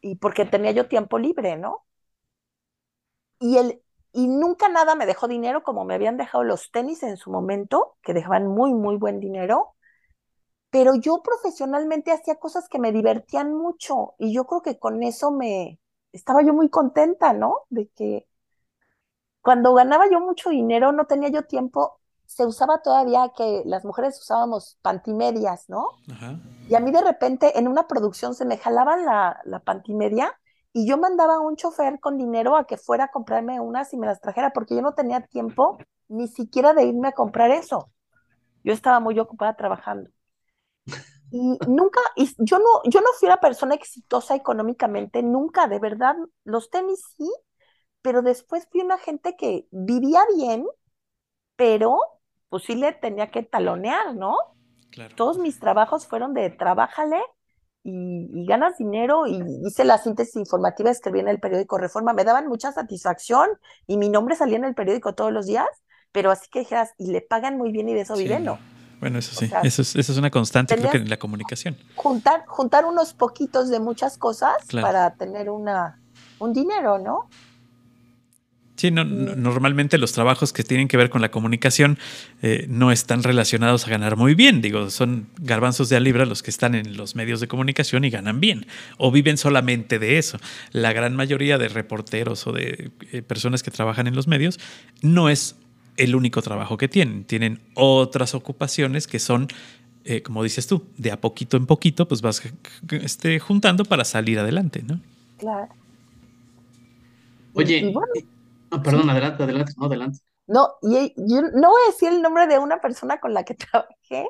Y 0.00 0.16
porque 0.16 0.44
tenía 0.44 0.72
yo 0.72 0.88
tiempo 0.88 1.18
libre, 1.18 1.56
¿no? 1.56 1.84
y, 3.42 3.56
el, 3.58 3.82
y 4.12 4.28
nunca 4.28 4.68
nada 4.68 4.94
me 4.94 5.06
dejó 5.06 5.26
dinero 5.26 5.62
como 5.62 5.84
me 5.84 5.94
habían 5.94 6.16
dejado 6.16 6.44
los 6.44 6.70
tenis 6.70 7.02
en 7.02 7.16
su 7.16 7.30
momento, 7.30 7.96
que 8.02 8.14
dejaban 8.14 8.46
muy, 8.46 8.74
muy 8.74 8.96
buen 8.96 9.20
dinero, 9.20 9.74
pero 10.70 10.94
yo 10.94 11.22
profesionalmente 11.22 12.12
hacía 12.12 12.36
cosas 12.36 12.68
que 12.68 12.78
me 12.78 12.92
divertían 12.92 13.54
mucho 13.54 14.14
y 14.18 14.32
yo 14.32 14.44
creo 14.44 14.62
que 14.62 14.78
con 14.78 15.02
eso 15.02 15.30
me 15.30 15.78
estaba 16.12 16.42
yo 16.42 16.54
muy 16.54 16.68
contenta, 16.68 17.32
¿no? 17.32 17.60
De 17.70 17.88
que 17.88 18.26
cuando 19.40 19.74
ganaba 19.74 20.04
yo 20.10 20.20
mucho 20.20 20.50
dinero 20.50 20.92
no 20.92 21.06
tenía 21.06 21.30
yo 21.30 21.44
tiempo, 21.44 22.00
se 22.26 22.46
usaba 22.46 22.80
todavía 22.80 23.32
que 23.36 23.62
las 23.66 23.84
mujeres 23.84 24.18
usábamos 24.18 24.78
pantimedias, 24.82 25.68
¿no? 25.68 25.88
Ajá. 26.10 26.38
Y 26.68 26.74
a 26.74 26.80
mí 26.80 26.90
de 26.90 27.02
repente 27.02 27.58
en 27.58 27.68
una 27.68 27.86
producción 27.86 28.34
se 28.34 28.44
me 28.44 28.56
jalaba 28.56 28.96
la, 28.96 29.40
la 29.44 29.58
pantimedia 29.60 30.38
y 30.72 30.86
yo 30.86 30.96
mandaba 30.98 31.36
a 31.36 31.40
un 31.40 31.56
chofer 31.56 32.00
con 32.00 32.16
dinero 32.16 32.56
a 32.56 32.66
que 32.66 32.76
fuera 32.76 33.04
a 33.04 33.10
comprarme 33.10 33.60
unas 33.60 33.92
y 33.92 33.96
me 33.96 34.06
las 34.06 34.20
trajera 34.20 34.52
porque 34.52 34.74
yo 34.74 34.82
no 34.82 34.94
tenía 34.94 35.20
tiempo 35.26 35.78
ni 36.08 36.28
siquiera 36.28 36.72
de 36.74 36.84
irme 36.84 37.08
a 37.08 37.12
comprar 37.12 37.50
eso. 37.50 37.90
Yo 38.64 38.72
estaba 38.72 39.00
muy 39.00 39.18
ocupada 39.18 39.54
trabajando. 39.56 40.10
Y 41.30 41.58
nunca, 41.66 42.00
y 42.14 42.28
yo 42.38 42.58
no, 42.58 42.82
yo 42.84 43.00
no 43.00 43.08
fui 43.18 43.26
una 43.26 43.40
persona 43.40 43.74
exitosa 43.74 44.34
económicamente, 44.34 45.22
nunca, 45.22 45.66
de 45.66 45.78
verdad. 45.78 46.14
Los 46.44 46.68
tenis 46.68 47.02
sí, 47.16 47.30
pero 48.02 48.20
después 48.20 48.68
fui 48.70 48.82
una 48.82 48.98
gente 48.98 49.34
que 49.36 49.66
vivía 49.70 50.20
bien, 50.36 50.66
pero 51.56 51.98
pues 52.50 52.64
sí 52.64 52.74
le 52.74 52.92
tenía 52.92 53.30
que 53.30 53.42
talonear, 53.42 54.14
¿no? 54.14 54.36
Claro. 54.90 55.14
todos 55.16 55.38
mis 55.38 55.58
trabajos 55.58 56.06
fueron 56.06 56.34
de 56.34 56.50
trabájale 56.50 57.22
y, 57.84 58.28
y 58.32 58.46
ganas 58.46 58.78
dinero 58.78 59.26
y 59.26 59.42
hice 59.66 59.84
la 59.84 59.98
síntesis 59.98 60.36
informativa, 60.36 60.90
escribí 60.90 61.20
en 61.20 61.28
el 61.28 61.40
periódico 61.40 61.78
Reforma, 61.78 62.12
me 62.12 62.24
daban 62.24 62.46
mucha 62.48 62.72
satisfacción 62.72 63.48
y 63.86 63.96
mi 63.96 64.08
nombre 64.08 64.36
salía 64.36 64.56
en 64.56 64.64
el 64.64 64.74
periódico 64.74 65.14
todos 65.14 65.32
los 65.32 65.46
días, 65.46 65.66
pero 66.12 66.30
así 66.30 66.48
que 66.50 66.60
dijeras, 66.60 66.90
y 66.98 67.10
le 67.10 67.20
pagan 67.22 67.56
muy 67.58 67.72
bien 67.72 67.88
y 67.88 67.94
de 67.94 68.02
eso 68.02 68.16
Sí, 68.16 68.24
viven, 68.24 68.44
no. 68.44 68.52
¿no? 68.52 68.58
Bueno, 69.00 69.18
eso 69.18 69.32
O 69.34 69.38
sí, 69.40 69.48
sea, 69.48 69.60
eso 69.62 69.82
es, 69.82 69.96
eso 69.96 70.12
es 70.12 70.18
una 70.18 70.30
constante, 70.30 70.76
creo 70.76 70.90
que 70.92 70.98
en 70.98 71.08
la 71.10 71.18
comunicación. 71.18 71.76
Juntar, 71.96 72.44
juntar 72.46 72.84
unos 72.84 73.14
poquitos 73.14 73.68
de 73.68 73.80
muchas 73.80 74.16
cosas 74.16 74.52
Claro. 74.68 74.86
para 74.86 75.14
tener 75.16 75.50
una, 75.50 76.00
un 76.38 76.52
dinero, 76.52 76.98
¿no? 77.00 77.28
Sí, 78.82 78.90
no- 78.90 79.04
no- 79.04 79.36
normalmente 79.36 79.96
los 79.96 80.10
trabajos 80.10 80.52
que 80.52 80.64
tienen 80.64 80.88
que 80.88 80.96
ver 80.96 81.08
con 81.08 81.20
la 81.22 81.30
comunicación 81.30 82.00
eh, 82.42 82.66
no 82.68 82.90
están 82.90 83.22
relacionados 83.22 83.86
a 83.86 83.90
ganar 83.90 84.16
muy 84.16 84.34
bien. 84.34 84.60
Digo, 84.60 84.90
son 84.90 85.28
garbanzos 85.38 85.88
de 85.88 85.94
a 85.94 86.00
libra 86.00 86.26
los 86.26 86.42
que 86.42 86.50
están 86.50 86.74
en 86.74 86.96
los 86.96 87.14
medios 87.14 87.38
de 87.38 87.46
comunicación 87.46 88.04
y 88.04 88.10
ganan 88.10 88.40
bien. 88.40 88.66
O 88.98 89.12
viven 89.12 89.36
solamente 89.36 90.00
de 90.00 90.18
eso. 90.18 90.36
La 90.72 90.92
gran 90.92 91.14
mayoría 91.14 91.58
de 91.58 91.68
reporteros 91.68 92.44
o 92.48 92.52
de 92.52 92.90
eh, 93.12 93.22
personas 93.22 93.62
que 93.62 93.70
trabajan 93.70 94.08
en 94.08 94.16
los 94.16 94.26
medios 94.26 94.58
no 95.00 95.28
es 95.28 95.54
el 95.96 96.16
único 96.16 96.42
trabajo 96.42 96.76
que 96.76 96.88
tienen. 96.88 97.22
Tienen 97.22 97.60
otras 97.74 98.34
ocupaciones 98.34 99.06
que 99.06 99.20
son, 99.20 99.46
eh, 100.04 100.22
como 100.22 100.42
dices 100.42 100.66
tú, 100.66 100.88
de 100.98 101.12
a 101.12 101.20
poquito 101.20 101.56
en 101.56 101.66
poquito, 101.66 102.08
pues 102.08 102.20
vas 102.20 102.42
este, 102.90 103.38
juntando 103.38 103.84
para 103.84 104.04
salir 104.04 104.40
adelante, 104.40 104.82
¿no? 104.84 104.98
Claro. 105.38 105.68
Oye, 107.54 107.78
y 107.78 107.92
bueno, 107.92 108.08
y- 108.72 108.76
ah, 108.76 108.82
perdón, 108.82 109.10
adelante, 109.10 109.42
adelante, 109.44 109.72
no, 109.76 109.86
adelante. 109.86 110.18
No, 110.46 110.74
y 110.82 111.14
yo 111.16 111.42
no 111.42 111.70
voy 111.70 111.82
a 111.86 111.90
decir 111.92 112.08
el 112.10 112.20
nombre 112.22 112.46
de 112.46 112.58
una 112.58 112.80
persona 112.80 113.20
con 113.20 113.32
la 113.34 113.44
que 113.44 113.54
trabajé, 113.54 114.28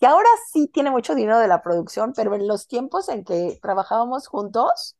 que 0.00 0.06
ahora 0.06 0.28
sí 0.52 0.68
tiene 0.68 0.90
mucho 0.90 1.14
dinero 1.14 1.38
de 1.40 1.48
la 1.48 1.62
producción, 1.62 2.12
pero 2.16 2.34
en 2.34 2.48
los 2.48 2.68
tiempos 2.68 3.08
en 3.08 3.24
que 3.24 3.58
trabajábamos 3.62 4.26
juntos, 4.28 4.96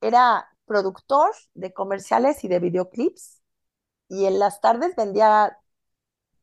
era 0.00 0.48
productor 0.66 1.32
de 1.54 1.72
comerciales 1.74 2.44
y 2.44 2.48
de 2.48 2.60
videoclips, 2.60 3.40
y 4.08 4.26
en 4.26 4.38
las 4.38 4.60
tardes 4.60 4.96
vendía 4.96 5.58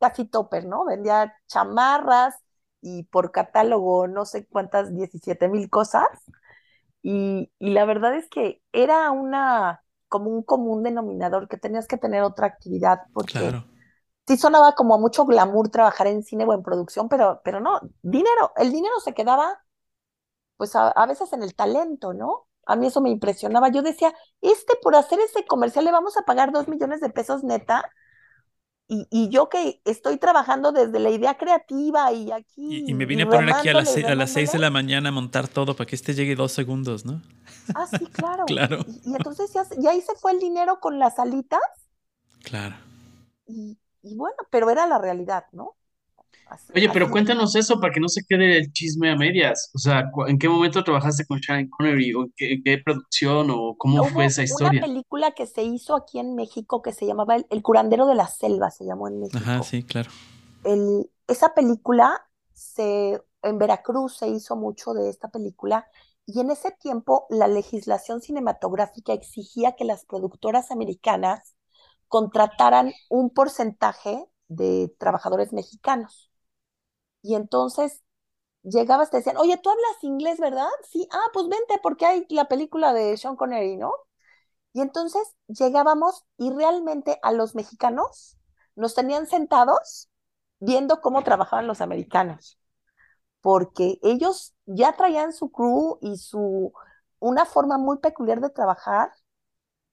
casi 0.00 0.24
topper, 0.26 0.66
¿no? 0.66 0.84
Vendía 0.86 1.34
chamarras 1.48 2.34
y 2.82 3.04
por 3.04 3.32
catálogo 3.32 4.08
no 4.08 4.24
sé 4.26 4.46
cuántas, 4.46 4.94
17 4.96 5.48
mil 5.48 5.70
cosas, 5.70 6.06
y, 7.02 7.50
y 7.58 7.70
la 7.70 7.84
verdad 7.84 8.14
es 8.16 8.28
que 8.28 8.62
era 8.72 9.10
una, 9.10 9.82
como 10.08 10.30
un 10.30 10.42
común 10.42 10.82
denominador, 10.82 11.48
que 11.48 11.58
tenías 11.58 11.86
que 11.88 11.98
tener 11.98 12.22
otra 12.22 12.46
actividad, 12.46 13.00
porque 13.12 13.38
Claro. 13.38 13.64
sí 14.26 14.36
sonaba 14.38 14.74
como 14.74 14.94
a 14.94 14.98
mucho 14.98 15.26
glamour 15.26 15.70
trabajar 15.70 16.06
en 16.08 16.22
cine 16.24 16.44
o 16.46 16.54
en 16.54 16.62
producción, 16.62 17.08
pero, 17.08 17.40
pero 17.44 17.60
no, 17.60 17.80
dinero, 18.02 18.52
el 18.56 18.72
dinero 18.72 18.94
se 19.04 19.14
quedaba 19.14 19.58
pues 20.56 20.74
a, 20.76 20.88
a 20.90 21.06
veces 21.06 21.32
en 21.32 21.42
el 21.42 21.54
talento, 21.54 22.12
¿no? 22.14 22.46
A 22.66 22.76
mí 22.76 22.86
eso 22.86 23.00
me 23.00 23.10
impresionaba. 23.10 23.70
Yo 23.70 23.82
decía, 23.82 24.12
este 24.40 24.74
por 24.82 24.94
hacer 24.94 25.18
ese 25.20 25.46
comercial 25.46 25.84
le 25.84 25.92
vamos 25.92 26.16
a 26.18 26.22
pagar 26.22 26.52
dos 26.52 26.68
millones 26.68 27.00
de 27.00 27.10
pesos 27.10 27.44
neta. 27.44 27.90
Y, 28.90 29.06
y 29.10 29.28
yo 29.28 29.48
que 29.48 29.80
estoy 29.84 30.16
trabajando 30.18 30.72
desde 30.72 30.98
la 30.98 31.10
idea 31.10 31.36
creativa 31.36 32.10
y 32.12 32.32
aquí. 32.32 32.84
Y, 32.86 32.90
y 32.90 32.94
me 32.94 33.06
vine 33.06 33.22
a 33.24 33.28
poner 33.30 33.48
aquí 33.50 33.68
a 33.68 33.74
las, 33.74 33.88
remándole 33.88 34.00
y 34.00 34.02
se- 34.02 34.06
a 34.10 34.14
las 34.14 34.30
6 34.30 34.52
de 34.52 34.58
la 34.58 34.70
mañana 34.70 35.08
a 35.08 35.12
montar 35.12 35.48
todo 35.48 35.74
para 35.76 35.86
que 35.86 35.96
este 35.96 36.14
llegue 36.14 36.36
dos 36.36 36.52
segundos, 36.52 37.04
¿no? 37.04 37.22
Ah, 37.74 37.86
sí, 37.86 38.06
claro. 38.12 38.44
Claro. 38.46 38.84
Y, 38.86 39.00
y 39.04 39.14
entonces 39.16 39.52
ya, 39.52 39.64
se- 39.64 39.80
y 39.80 39.86
ahí 39.86 40.00
se 40.00 40.14
fue 40.16 40.32
el 40.32 40.40
dinero 40.40 40.80
con 40.80 40.98
las 40.98 41.18
alitas 41.18 41.60
Claro. 42.42 42.76
y, 43.46 43.78
y 44.02 44.16
bueno, 44.16 44.36
pero 44.50 44.70
era 44.70 44.86
la 44.86 44.98
realidad, 44.98 45.44
¿no? 45.52 45.76
Así- 46.46 46.74
Oye, 46.74 46.88
pero 46.90 47.06
así- 47.06 47.12
cuéntanos 47.12 47.54
eso 47.56 47.80
para 47.80 47.92
que 47.92 48.00
no 48.00 48.08
se 48.08 48.22
quede 48.28 48.58
el 48.58 48.72
chisme 48.72 49.10
a 49.10 49.16
medias. 49.16 49.70
O 49.74 49.78
sea, 49.78 50.10
¿en 50.28 50.38
qué 50.38 50.48
momento 50.48 50.84
trabajaste 50.84 51.24
con 51.26 51.40
Sean 51.42 51.68
Connery? 51.68 52.14
¿O 52.14 52.22
en 52.24 52.32
qué, 52.36 52.52
en 52.54 52.62
qué 52.62 52.78
producción? 52.84 53.50
¿O 53.50 53.76
cómo 53.78 54.02
Hubo 54.02 54.08
fue 54.10 54.26
esa 54.26 54.42
una 54.42 54.44
historia? 54.44 54.80
película 54.80 55.32
que 55.32 55.46
se 55.46 55.62
hizo 55.62 55.96
aquí 55.96 56.18
en 56.18 56.34
México 56.34 56.82
que 56.82 56.92
se 56.92 57.06
llamaba 57.06 57.36
El, 57.36 57.46
El 57.50 57.62
curandero 57.62 58.06
de 58.06 58.14
la 58.14 58.28
selva, 58.28 58.70
se 58.70 58.84
llamó 58.84 59.08
en 59.08 59.20
México. 59.20 59.38
Ajá, 59.38 59.62
sí, 59.62 59.82
claro. 59.82 60.10
El- 60.64 61.10
esa 61.26 61.54
película 61.54 62.22
se, 62.52 63.22
en 63.42 63.58
Veracruz 63.58 64.16
se 64.16 64.28
hizo 64.28 64.56
mucho 64.56 64.94
de 64.94 65.10
esta 65.10 65.28
película 65.28 65.86
y 66.28 66.40
en 66.40 66.50
ese 66.50 66.72
tiempo 66.72 67.26
la 67.30 67.48
legislación 67.48 68.20
cinematográfica 68.20 69.14
exigía 69.14 69.72
que 69.76 69.86
las 69.86 70.04
productoras 70.04 70.70
americanas 70.70 71.56
contrataran 72.06 72.92
un 73.08 73.30
porcentaje 73.30 74.26
de 74.48 74.94
trabajadores 74.98 75.54
mexicanos. 75.54 76.30
Y 77.22 77.34
entonces 77.34 78.02
llegabas, 78.62 79.10
te 79.10 79.18
decían, 79.18 79.38
oye, 79.38 79.58
¿tú 79.58 79.70
hablas 79.70 80.04
inglés, 80.04 80.40
verdad? 80.40 80.68
Sí, 80.90 81.08
ah, 81.12 81.30
pues 81.32 81.48
vente 81.48 81.80
porque 81.82 82.06
hay 82.06 82.26
la 82.30 82.46
película 82.48 82.92
de 82.92 83.16
Sean 83.16 83.36
Connery, 83.36 83.78
¿no? 83.78 83.92
Y 84.74 84.82
entonces 84.82 85.22
llegábamos 85.48 86.26
y 86.36 86.50
realmente 86.52 87.18
a 87.22 87.32
los 87.32 87.54
mexicanos 87.54 88.38
nos 88.76 88.94
tenían 88.94 89.26
sentados 89.26 90.10
viendo 90.60 91.00
cómo 91.00 91.24
trabajaban 91.24 91.66
los 91.66 91.80
americanos, 91.80 92.57
porque 93.48 93.98
ellos 94.02 94.54
ya 94.66 94.94
traían 94.94 95.32
su 95.32 95.50
crew 95.50 95.96
y 96.02 96.18
su 96.18 96.70
una 97.18 97.46
forma 97.46 97.78
muy 97.78 97.96
peculiar 97.96 98.42
de 98.42 98.50
trabajar 98.50 99.10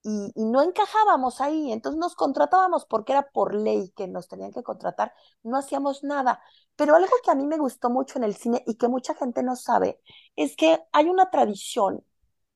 y, 0.03 0.33
no 0.35 0.61
encajábamos 0.61 1.39
ahí, 1.39 1.71
entonces 1.71 1.97
nos 1.97 2.15
contratábamos 2.15 2.85
porque 2.85 3.13
era 3.13 3.29
por 3.31 3.55
ley 3.55 3.93
que 3.95 4.09
nos 4.09 4.27
tenían 4.27 4.51
que 4.51 4.61
contratar, 4.61 5.13
no 5.41 5.55
hacíamos 5.57 6.03
nada. 6.03 6.41
Pero 6.75 6.97
algo 6.97 7.13
que 7.23 7.31
a 7.31 7.35
mí 7.35 7.47
me 7.47 7.57
gustó 7.57 7.89
mucho 7.89 8.19
en 8.19 8.25
el 8.25 8.35
cine 8.35 8.61
y 8.67 8.75
que 8.75 8.89
mucha 8.89 9.15
gente 9.15 9.41
no 9.41 9.55
sabe 9.55 10.01
es 10.35 10.57
que 10.57 10.83
hay 10.91 11.07
una 11.07 11.31
tradición 11.31 12.03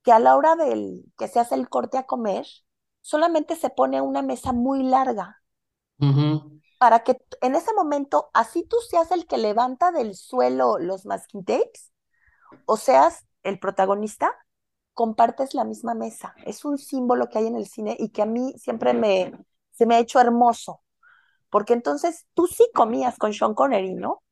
que 0.04 0.12
a 0.12 0.20
la 0.20 0.36
hora 0.36 0.58
del 0.58 1.06
que 1.18 1.30
se 1.30 1.40
hace 1.40 1.56
el 1.56 1.70
corte 1.70 1.98
a 1.98 2.06
comer, 2.06 2.46
solamente 3.00 3.56
se 3.56 3.70
pone 3.70 4.02
una 4.02 4.22
mesa 4.22 4.52
muy 4.52 4.84
larga. 4.84 5.42
Para 6.80 7.02
que 7.04 7.18
en 7.42 7.56
ese 7.56 7.74
momento, 7.76 8.32
así 8.34 8.64
tú 8.64 8.78
seas 8.90 9.12
el 9.12 9.28
que 9.28 9.38
levanta 9.38 9.92
del 9.92 10.16
suelo 10.16 10.80
los 10.80 11.06
masking 11.06 11.46
tapes, 11.46 11.92
o 12.66 12.78
seas 12.78 13.26
el 13.44 13.60
protagonista, 13.60 14.32
compartes 14.94 15.54
la 15.54 15.66
misma 15.66 15.94
mesa. 15.94 16.36
Es 16.46 16.66
un 16.66 16.78
símbolo 16.78 17.30
que 17.30 17.40
hay 17.40 17.48
en 17.48 17.56
el 17.56 17.68
cine 17.68 17.96
y 18.00 18.10
que 18.10 18.24
a 18.24 18.26
mí 18.26 18.54
siempre 18.58 18.94
me, 18.94 19.34
se 19.72 19.86
me 19.86 19.96
ha 19.96 20.00
hecho 20.00 20.20
hermoso. 20.20 20.82
Porque 21.50 21.74
entonces 21.74 22.28
tú 22.34 22.48
sí 22.48 22.70
comías 22.74 23.18
con 23.18 23.34
Sean 23.34 23.54
Connery, 23.54 23.96
¿no? 23.96 24.24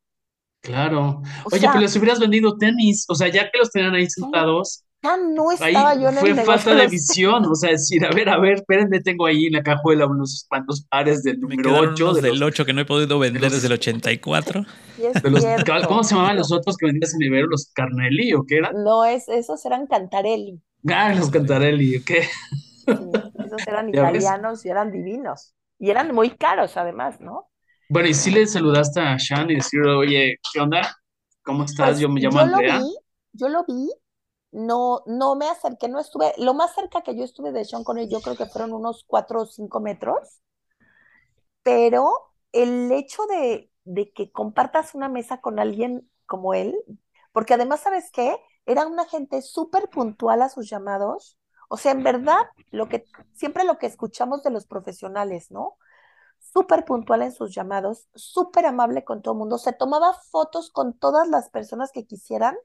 Claro. 0.62 1.22
O 1.46 1.50
Oye, 1.52 1.60
sea, 1.60 1.72
pero 1.72 1.82
les 1.82 1.96
hubieras 1.96 2.20
vendido 2.20 2.58
tenis, 2.58 3.06
o 3.10 3.16
sea, 3.16 3.30
ya 3.30 3.50
que 3.52 3.60
los 3.60 3.72
tenían 3.72 3.96
ahí 3.96 4.10
sentados, 4.10 4.84
ya 5.04 5.18
no 5.18 5.52
estaba 5.52 5.94
ahí 5.94 6.00
yo 6.00 6.10
en 6.10 6.18
el 6.20 6.20
fue 6.20 6.34
negocio 6.34 6.46
falta 6.46 6.76
de 6.76 6.84
los 6.84 6.92
visión, 6.92 7.46
o 7.46 7.56
sea, 7.56 7.72
decir, 7.72 8.06
a 8.06 8.12
ver, 8.12 8.30
a 8.30 8.40
ver, 8.40 8.56
espérenme, 8.56 9.02
tengo 9.02 9.26
ahí 9.26 9.46
en 9.48 9.54
la 9.54 9.64
cajuela 9.64 10.06
unos 10.08 10.46
cuantos 10.50 10.86
pares 10.90 11.24
del 11.24 11.40
Me 11.48 11.58
número 11.58 11.64
quedaron 11.64 11.94
8, 11.94 12.04
unos 12.04 12.22
de 12.22 12.22
del 12.22 12.40
los, 12.40 12.42
8 12.42 12.66
que 12.66 12.74
no 12.74 12.82
he 12.82 12.86
podido 12.86 13.20
vender 13.20 13.42
los- 13.44 13.54
desde 13.54 13.68
el 13.68 13.74
84. 13.74 14.66
Sí, 14.96 15.06
es 15.06 15.22
de 15.22 15.30
los-. 15.32 15.46
¿cómo 15.88 16.04
se 16.04 16.16
llamaban 16.16 16.38
los 16.38 16.52
otros 16.52 16.78
que 16.78 16.88
vendías 16.88 17.14
en 17.14 17.22
Ibero? 17.22 17.48
¿Los 17.48 17.72
Carnelli 17.74 18.34
o 18.34 18.44
qué 18.46 18.58
eran? 18.58 18.78
No, 18.84 19.06
es, 19.06 19.28
esos 19.30 19.66
eran 19.66 19.88
Cantarelli. 19.88 20.62
Ah, 20.90 21.14
los 21.14 21.30
Cantarelli, 21.30 22.04
¿qué? 22.04 22.28
Sí, 22.96 23.32
esos 23.44 23.68
eran 23.68 23.90
italianos 23.90 24.66
y 24.66 24.70
eran 24.70 24.92
divinos. 24.92 25.54
Y 25.80 25.90
eran 25.92 26.14
muy 26.16 26.32
caros 26.32 26.78
además, 26.78 27.20
¿no? 27.22 27.50
Bueno, 27.90 28.10
y 28.10 28.14
si 28.14 28.32
le 28.32 28.46
saludaste 28.48 29.00
a 29.02 29.18
Sean 29.20 29.50
y 29.52 29.56
decirle, 29.56 29.92
oye, 29.94 30.36
¿qué 30.54 30.60
onda? 30.60 30.96
¿Cómo 31.44 31.64
estás? 31.64 31.92
Pues 31.92 32.00
Yo 32.00 32.10
me 32.10 32.20
llamo 32.22 32.40
yo 32.40 32.46
lo 32.46 32.58
Andrea. 32.58 32.80
vi, 32.80 32.96
yo 33.34 33.50
lo 33.50 33.64
vi, 33.66 33.90
no, 34.52 35.04
no 35.06 35.36
me 35.36 35.50
acerqué, 35.50 35.88
no 35.90 36.00
estuve, 36.00 36.34
lo 36.38 36.54
más 36.54 36.74
cerca 36.76 37.02
que 37.02 37.16
yo 37.16 37.24
estuve 37.24 37.52
de 37.52 37.66
Sean 37.66 37.84
Connery, 37.84 38.10
yo 38.10 38.22
creo 38.22 38.36
que 38.36 38.46
fueron 38.46 38.74
unos 38.74 39.04
cuatro 39.06 39.42
o 39.42 39.46
cinco 39.46 39.80
metros, 39.80 40.42
pero 41.64 42.14
el 42.52 42.92
hecho 42.92 43.24
de, 43.28 43.72
de 43.84 44.12
que 44.12 44.32
compartas 44.32 44.96
una 44.96 45.10
mesa 45.10 45.42
con 45.42 45.60
alguien 45.60 46.10
como 46.26 46.54
él, 46.54 46.76
porque 47.32 47.54
además, 47.54 47.82
¿sabes 47.82 48.10
qué? 48.12 48.38
Era 48.66 48.88
una 48.88 49.06
gente 49.06 49.42
súper 49.42 49.90
puntual 49.90 50.42
a 50.42 50.50
sus 50.50 50.70
llamados. 50.70 51.38
O 51.70 51.78
sea, 51.78 51.92
en 51.92 52.04
verdad, 52.04 52.38
lo 52.72 52.90
que, 52.90 53.06
siempre 53.34 53.64
lo 53.64 53.78
que 53.78 53.86
escuchamos 53.86 54.44
de 54.44 54.50
los 54.52 54.66
profesionales, 54.66 55.52
¿no? 55.52 55.78
Súper 56.40 56.86
puntual 56.86 57.22
en 57.22 57.32
sus 57.32 57.54
llamados, 57.54 58.08
súper 58.16 58.66
amable 58.66 59.04
con 59.04 59.22
todo 59.22 59.34
el 59.34 59.40
mundo. 59.40 59.58
Se 59.58 59.74
tomaba 59.74 60.14
fotos 60.32 60.72
con 60.72 60.98
todas 60.98 61.28
las 61.28 61.50
personas 61.50 61.92
que 61.92 62.06
quisieran, 62.06 62.56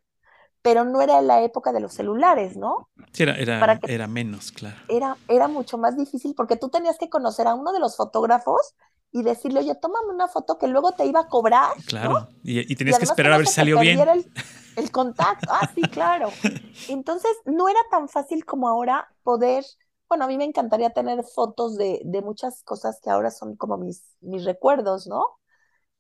pero 0.63 0.85
no 0.85 1.03
era 1.03 1.21
la 1.23 1.43
época 1.43 1.73
de 1.73 1.81
los 1.81 1.95
celulares, 1.95 2.57
¿no? 2.57 2.91
Sí, 3.13 3.23
era, 3.23 3.37
era, 3.39 3.57
Para 3.59 3.79
que 3.79 3.89
era 3.95 4.07
menos, 4.07 4.53
claro. 4.53 4.81
era, 4.89 5.19
era 5.29 5.49
mucho 5.49 5.79
más 5.79 5.97
difícil 5.97 6.35
porque 6.37 6.57
tú 6.57 6.69
tenías 6.71 6.99
que 6.99 7.09
conocer 7.11 7.47
a 7.47 7.55
uno 7.55 7.73
de 7.73 7.81
los 7.81 7.97
fotógrafos 7.97 8.75
y 9.13 9.23
decirle, 9.23 9.61
oye, 9.61 9.75
tómame 9.77 10.13
una 10.15 10.29
foto 10.29 10.59
que 10.59 10.69
luego 10.69 10.93
te 10.93 11.07
iba 11.07 11.21
a 11.21 11.29
cobrar, 11.29 11.77
¿no? 12.01 12.11
Claro. 12.11 12.29
Y, 12.43 12.61
y 12.73 12.77
Y 12.77 12.77
tenías 12.77 12.99
que 12.99 13.05
esperar 13.05 13.33
a 13.33 13.37
no 13.37 13.39
ver 13.39 13.47
si 13.47 13.55
salió 13.55 13.79
bien. 13.79 14.13
el, 14.13 14.31
el 14.77 14.91
contacto. 14.91 15.51
Ah, 15.53 15.71
sí, 15.75 15.91
claro. 15.91 16.41
Entonces, 16.87 17.33
no 17.47 17.69
era 17.69 17.81
tan 17.91 18.09
fácil 18.09 18.45
como 18.45 18.69
ahora 18.69 19.09
poder, 19.23 19.65
bueno, 20.09 20.25
a 20.25 20.29
mí 20.29 20.37
me 20.39 20.45
encantaría 20.45 20.91
tener 20.93 21.25
fotos 21.25 21.77
de, 21.77 22.01
de 22.05 22.23
muchas 22.23 22.63
cosas 22.65 23.01
que 23.03 23.11
ahora 23.11 23.31
son 23.31 23.57
como 23.57 23.79
mis, 23.79 24.05
mis 24.21 24.45
recuerdos, 24.45 25.07
¿no? 25.07 25.25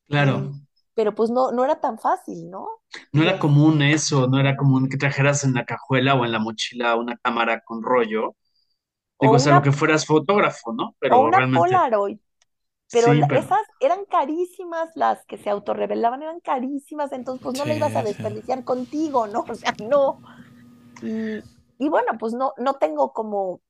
Claro. 0.08 0.36
Y, 0.36 0.66
pero 0.94 1.14
pues 1.14 1.30
no, 1.30 1.52
no 1.52 1.64
era 1.64 1.80
tan 1.80 1.98
fácil, 1.98 2.50
¿no? 2.50 2.68
No 3.12 3.22
era 3.22 3.38
común 3.38 3.80
eso, 3.82 4.26
no 4.28 4.38
era 4.38 4.54
común 4.56 4.88
que 4.88 4.96
trajeras 4.98 5.44
en 5.44 5.54
la 5.54 5.64
cajuela 5.64 6.14
o 6.14 6.24
en 6.26 6.32
la 6.32 6.38
mochila 6.38 6.96
una 6.96 7.16
cámara 7.16 7.60
con 7.64 7.82
rollo. 7.82 8.36
o 9.18 9.28
Digo, 9.28 9.38
salvo 9.40 9.62
una, 9.62 9.62
que 9.62 9.72
fueras 9.72 10.06
fotógrafo, 10.06 10.72
¿no? 10.74 10.96
o 11.08 11.20
Pero 11.20 11.26
una 11.26 11.38
realmente, 11.38 11.84
Polaroid. 11.92 12.18
Pero 12.90 13.14
sí, 13.14 13.14
la- 13.14 13.28
pero 13.28 13.42
esas 13.42 13.60
eran 13.80 14.04
carísimas, 14.06 14.90
las 14.96 15.24
que 15.26 15.38
se 15.38 15.50
autorrevelaban 15.50 16.22
eran 16.22 16.40
carísimas, 16.40 17.12
entonces 17.12 17.42
pues 17.42 17.56
no 17.56 17.64
Sí, 17.64 17.72
ibas 17.74 17.96
a 17.96 18.02
sí. 18.04 18.04
desperdiciar 18.04 18.64
contigo, 18.64 19.26
¿no? 19.28 19.46
O 19.50 19.56
sea, 19.56 19.76
no. 19.80 20.20
Y, 21.00 21.44
y 21.78 21.88
bueno, 21.90 22.12
pues 22.20 22.34
no, 22.34 22.54
no 22.58 22.74
tengo 22.76 23.12
como, 23.14 23.62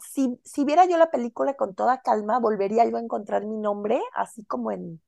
si, 0.00 0.38
si 0.44 0.64
viera 0.64 0.86
yo 0.86 0.96
la 0.98 1.10
película 1.10 1.54
con 1.54 1.74
toda 1.74 2.00
calma, 2.02 2.38
volvería 2.40 2.88
yo 2.88 2.96
a 2.96 3.00
encontrar 3.00 3.44
mi 3.46 3.56
nombre, 3.58 4.00
así 4.14 4.44
como 4.44 4.70
en, 4.72 5.00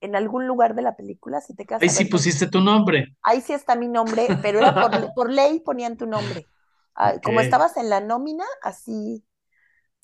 en 0.00 0.16
algún 0.16 0.46
lugar 0.46 0.74
de 0.74 0.82
la 0.82 0.96
película, 0.96 1.40
si 1.40 1.54
te 1.54 1.66
quedas 1.66 1.82
ahí 1.82 1.88
sí 1.88 2.04
ver, 2.04 2.10
pusiste 2.10 2.46
tu 2.48 2.60
nombre. 2.60 3.16
ahí 3.22 3.40
sí 3.40 3.52
está 3.52 3.76
mi 3.76 3.88
nombre, 3.88 4.38
pero 4.42 4.58
era 4.58 4.78
por, 4.78 4.90
por 5.14 5.30
ley 5.32 5.60
ponían 5.60 5.96
tu 5.96 6.06
nombre. 6.06 6.48
Ah, 6.94 7.14
como 7.22 7.40
estabas 7.40 7.76
en 7.76 7.90
la 7.90 8.00
nómina, 8.00 8.44
así 8.62 9.24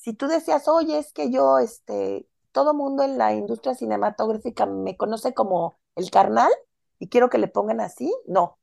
si 0.03 0.15
tú 0.15 0.27
decías, 0.27 0.67
oye, 0.67 0.99
es 0.99 1.13
que 1.13 1.31
yo, 1.31 1.61
este, 1.61 2.27
todo 2.51 2.75
mundo 2.75 3.05
en 3.05 3.19
la 3.19 3.35
industria 3.35 3.75
cinematográfica 3.75 4.67
me 4.67 4.97
conoce 4.97 5.33
como 5.33 5.79
el 5.95 6.11
carnal 6.11 6.51
y 6.99 7.09
quiero 7.09 7.31
que 7.31 7.39
le 7.39 7.47
pongan 7.47 7.81
así, 7.81 8.13
no, 8.27 8.59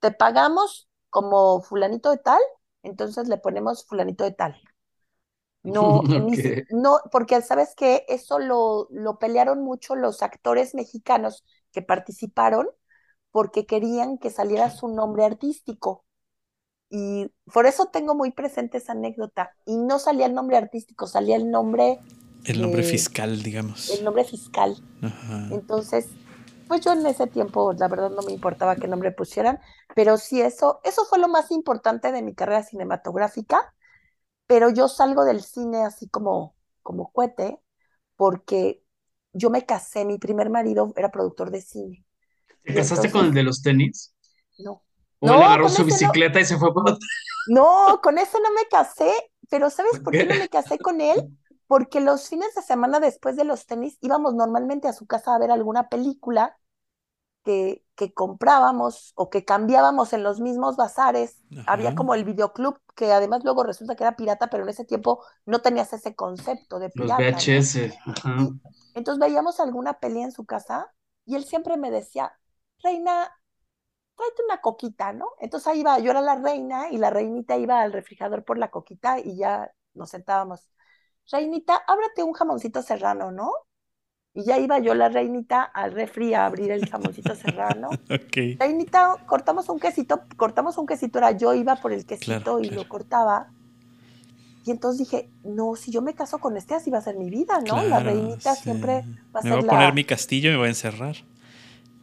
te 0.00 0.12
pagamos 0.12 0.90
como 1.10 1.62
fulanito 1.62 2.10
de 2.10 2.18
tal, 2.18 2.40
entonces 2.82 3.28
le 3.28 3.38
ponemos 3.38 3.86
fulanito 3.86 4.24
de 4.24 4.32
tal. 4.32 4.60
No, 5.62 6.04
ni 6.14 6.38
no, 6.70 7.00
porque 7.12 7.40
sabes 7.42 7.74
que 7.74 8.04
eso 8.08 8.38
lo, 8.38 8.88
lo 8.90 9.18
pelearon 9.18 9.62
mucho 9.62 9.96
los 9.96 10.22
actores 10.22 10.74
mexicanos 10.74 11.44
que 11.72 11.82
participaron 11.82 12.68
porque 13.30 13.66
querían 13.66 14.18
que 14.18 14.30
saliera 14.30 14.70
su 14.70 14.88
nombre 14.88 15.24
artístico. 15.24 16.04
Y 16.90 17.32
por 17.52 17.66
eso 17.66 17.86
tengo 17.86 18.14
muy 18.14 18.32
presente 18.32 18.78
esa 18.78 18.92
anécdota. 18.92 19.56
Y 19.66 19.76
no 19.78 19.98
salía 19.98 20.26
el 20.26 20.34
nombre 20.34 20.56
artístico, 20.56 21.06
salía 21.06 21.36
el 21.36 21.50
nombre, 21.50 22.04
El 22.44 22.62
nombre 22.62 22.82
de- 22.82 22.88
fiscal, 22.90 23.42
digamos. 23.42 23.88
el 23.88 24.04
nombre 24.04 24.24
fiscal. 24.24 24.76
Ajá. 25.02 25.48
Entonces, 25.48 26.18
pues 26.66 26.82
yo 26.82 26.92
en 26.92 27.06
ese 27.06 27.26
tiempo, 27.26 27.72
la 27.74 27.88
verdad, 27.88 28.10
no 28.10 28.22
me 28.22 28.32
importaba 28.32 28.76
qué 28.76 28.88
nombre 28.88 29.12
pusieran, 29.12 29.60
pero 29.94 30.18
sí 30.18 30.40
eso, 30.42 30.80
eso 30.84 31.04
fue 31.06 31.18
lo 31.18 31.28
más 31.28 31.50
importante 31.50 32.12
de 32.12 32.22
mi 32.22 32.34
carrera 32.34 32.62
cinematográfica. 32.64 33.74
Pero 34.48 34.70
yo 34.70 34.88
salgo 34.88 35.24
del 35.26 35.42
cine 35.44 35.84
así 35.86 36.08
como, 36.10 36.56
como 36.84 37.12
cohete, 37.12 37.60
porque 38.16 38.84
yo 39.34 39.50
me 39.50 39.66
casé, 39.66 40.04
mi 40.06 40.18
primer 40.18 40.50
marido 40.50 40.92
era 40.96 41.10
productor 41.12 41.50
de 41.52 41.62
cine. 41.62 42.06
¿Te 42.64 42.72
casaste 42.74 43.10
con 43.10 43.26
el 43.26 43.34
de 43.34 43.42
los 43.42 43.62
tenis? 43.62 44.14
no. 44.58 44.82
¿O 45.20 45.32
él 45.32 45.42
No, 45.42 45.42
agarró 45.42 45.68
su 45.68 45.84
no, 45.84 45.84
bicicleta 45.84 46.40
y 46.40 46.44
se 46.44 46.56
fue 46.58 46.72
por 46.72 46.82
otro? 46.90 46.98
No, 47.46 48.00
con 48.02 48.18
ese 48.18 48.38
no 48.40 48.50
me 48.52 48.66
casé, 48.68 49.12
pero 49.48 49.70
¿sabes 49.70 50.00
¿Por 50.00 50.16
qué 50.16 50.26
no 50.26 50.36
me 50.36 50.48
casé 50.48 50.80
con 50.80 51.00
él? 51.00 51.16
Porque 51.66 52.00
los 52.00 52.28
fines 52.28 52.54
de 52.54 52.62
semana 52.62 53.00
después 53.00 53.36
de 53.36 53.44
los 53.44 53.66
tenis 53.66 53.96
íbamos 54.00 54.34
normalmente 54.34 54.88
a 54.88 54.92
su 54.92 55.06
casa 55.06 55.34
a 55.34 55.38
ver 55.38 55.50
alguna 55.50 55.88
película 55.88 56.58
que, 57.44 57.84
que 57.94 58.12
comprábamos 58.12 59.12
o 59.16 59.30
que 59.30 59.44
cambiábamos 59.44 60.12
en 60.12 60.22
los 60.22 60.40
mismos 60.40 60.76
bazares. 60.76 61.42
Había 61.66 61.94
como 61.94 62.14
el 62.14 62.24
videoclub, 62.24 62.80
que 62.94 63.12
además 63.12 63.42
luego 63.44 63.64
resulta 63.64 63.96
que 63.96 64.04
era 64.04 64.16
pirata, 64.16 64.48
pero 64.50 64.64
en 64.64 64.70
ese 64.70 64.84
tiempo 64.84 65.24
no 65.46 65.60
tenías 65.60 65.92
ese 65.92 66.14
concepto 66.14 66.78
de 66.78 66.92
Los 66.94 67.12
pirata, 67.12 67.40
¿no? 67.42 67.46
VHS. 67.46 67.98
Ajá. 68.04 68.52
Entonces 68.94 69.20
veíamos 69.20 69.60
alguna 69.60 69.98
peli 70.00 70.20
en 70.22 70.32
su 70.32 70.44
casa 70.44 70.92
y 71.24 71.36
él 71.36 71.44
siempre 71.44 71.76
me 71.76 71.90
decía, 71.90 72.32
Reina, 72.82 73.30
tráete 74.16 74.42
una 74.44 74.60
coquita, 74.60 75.12
¿no? 75.12 75.30
Entonces 75.38 75.68
ahí 75.68 75.80
iba, 75.80 75.98
yo 76.00 76.10
era 76.10 76.20
la 76.20 76.36
reina 76.36 76.90
y 76.90 76.98
la 76.98 77.10
reinita 77.10 77.56
iba 77.56 77.80
al 77.80 77.92
refrigerador 77.92 78.44
por 78.44 78.58
la 78.58 78.70
coquita 78.70 79.18
y 79.20 79.36
ya 79.36 79.72
nos 79.94 80.10
sentábamos. 80.10 80.70
Reinita, 81.30 81.76
ábrate 81.86 82.22
un 82.22 82.32
jamoncito 82.32 82.82
serrano, 82.82 83.30
¿no? 83.30 83.52
Y 84.38 84.44
ya 84.44 84.56
iba 84.56 84.78
yo, 84.78 84.94
la 84.94 85.08
reinita, 85.08 85.64
al 85.64 85.90
refri 85.90 86.32
a 86.32 86.46
abrir 86.46 86.70
el 86.70 86.88
jamoncito 86.88 87.34
serrano. 87.34 87.88
Ok. 88.08 88.56
Reinita, 88.60 89.16
cortamos 89.26 89.68
un 89.68 89.80
quesito, 89.80 90.20
cortamos 90.36 90.78
un 90.78 90.86
quesito, 90.86 91.18
era 91.18 91.32
yo 91.32 91.54
iba 91.54 91.74
por 91.74 91.92
el 91.92 92.06
quesito 92.06 92.40
Claro, 92.44 92.60
y 92.60 92.68
claro. 92.68 92.82
lo 92.82 92.88
cortaba. 92.88 93.48
Y 94.64 94.70
entonces 94.70 95.00
dije, 95.00 95.28
no, 95.42 95.74
si 95.74 95.90
yo 95.90 96.02
me 96.02 96.14
caso 96.14 96.38
con 96.38 96.56
este, 96.56 96.74
así 96.74 96.88
va 96.88 96.98
a 96.98 97.02
ser 97.02 97.16
mi 97.16 97.30
vida, 97.30 97.60
¿no? 97.66 97.82
La 97.82 97.98
reinita 97.98 98.54
sí. 98.54 98.62
siempre 98.62 99.02
va 99.34 99.40
a 99.40 99.42
Me 99.42 99.50
ser 99.50 99.58
voy 99.58 99.66
a 99.66 99.70
poner 99.70 99.94
mi 99.94 100.04
castillo 100.04 100.50
y 100.50 100.52
me 100.52 100.58
voy 100.58 100.66
a 100.66 100.70
encerrar. 100.70 101.16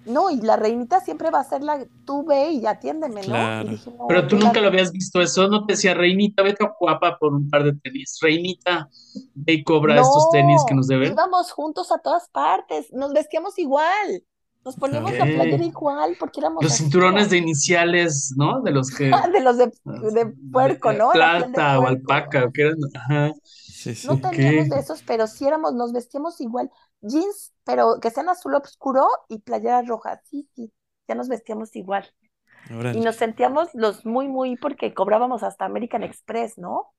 No, 0.06 0.30
y 0.30 0.38
la 0.42 0.56
reinita 0.56 1.00
siempre 1.02 1.32
va 1.32 1.40
a 1.40 1.44
ser 1.44 1.64
la, 1.64 1.86
tú 2.06 2.26
ve 2.26 2.52
y 2.52 2.66
atiéndeme, 2.66 3.24
¿no? 3.24 3.56
Y 3.60 3.68
Claro. 3.68 3.72
dije, 3.72 3.92
no, 3.92 4.08
Pero 4.08 4.28
tú 4.28 4.36
la- 4.36 4.46
nunca 4.46 4.62
lo 4.62 4.68
habías 4.68 4.92
visto 4.92 5.22
eso, 5.22 5.48
no 5.48 5.66
te 5.66 5.74
decía, 5.74 5.94
Reinita, 5.94 6.44
vete 6.44 6.64
a 6.64 6.74
Guapa 6.80 7.18
por 7.18 7.34
un 7.34 7.50
par 7.50 7.64
de 7.64 7.74
tenis. 7.74 8.18
Reinita, 8.22 8.90
ve 9.34 9.54
y 9.54 9.64
cobra 9.64 10.00
estos 10.00 10.30
tenis 10.30 10.64
que 10.68 10.76
nos 10.76 10.88
deben. 10.88 11.12
íbamos 11.12 11.52
juntos 11.52 11.92
a 11.92 11.98
todas 12.00 12.30
partes, 12.30 12.92
nos 12.94 13.14
vestíamos 13.14 13.58
igual, 13.58 14.24
nos 14.64 14.76
poníamos 14.78 15.12
la 15.18 15.26
Ok. 15.26 15.32
playera 15.32 15.64
igual 15.64 16.16
porque 16.20 16.40
éramos 16.40 16.64
Los 16.64 16.74
así 16.74 16.84
cinturones 16.84 17.30
de 17.30 17.38
iniciales, 17.38 18.34
¿no? 18.38 18.62
De 18.62 18.72
los 18.72 18.90
que... 18.92 19.12
de 19.34 19.42
los 19.42 19.58
de, 19.58 19.72
de 19.86 20.34
puerco, 20.52 20.94
¿no? 20.94 21.14
La 21.16 21.34
de 21.36 21.44
Plata 21.46 21.80
o 21.80 21.88
alpaca, 21.88 22.46
o 22.46 22.52
que 22.52 22.62
eran... 22.62 22.78
Ajá. 22.96 23.34
Sí, 23.86 23.94
sí. 23.94 24.08
No 24.08 24.20
teníamos 24.20 24.70
de 24.70 24.80
esos, 24.80 25.04
pero 25.04 25.28
sí 25.28 25.46
éramos, 25.46 25.76
nos 25.76 25.94
vestíamos 25.94 26.42
igual. 26.42 26.72
Jeans, 27.02 27.54
pero 27.64 28.00
que 28.02 28.10
sean 28.10 28.28
azul 28.30 28.56
oscuro 28.56 29.06
y 29.30 29.42
playera 29.42 29.84
roja. 29.84 30.20
Sí, 30.24 30.50
sí, 30.56 30.74
ya 31.08 31.14
nos 31.14 31.28
vestíamos 31.28 31.76
igual. 31.76 32.12
Y 32.68 33.00
nos 33.02 33.18
sentíamos 33.18 33.70
los 33.76 34.04
muy, 34.04 34.28
muy, 34.28 34.58
porque 34.58 34.96
cobrábamos 34.96 35.44
hasta 35.44 35.66
American 35.66 36.02
Express, 36.02 36.58
¿no? 36.58 36.95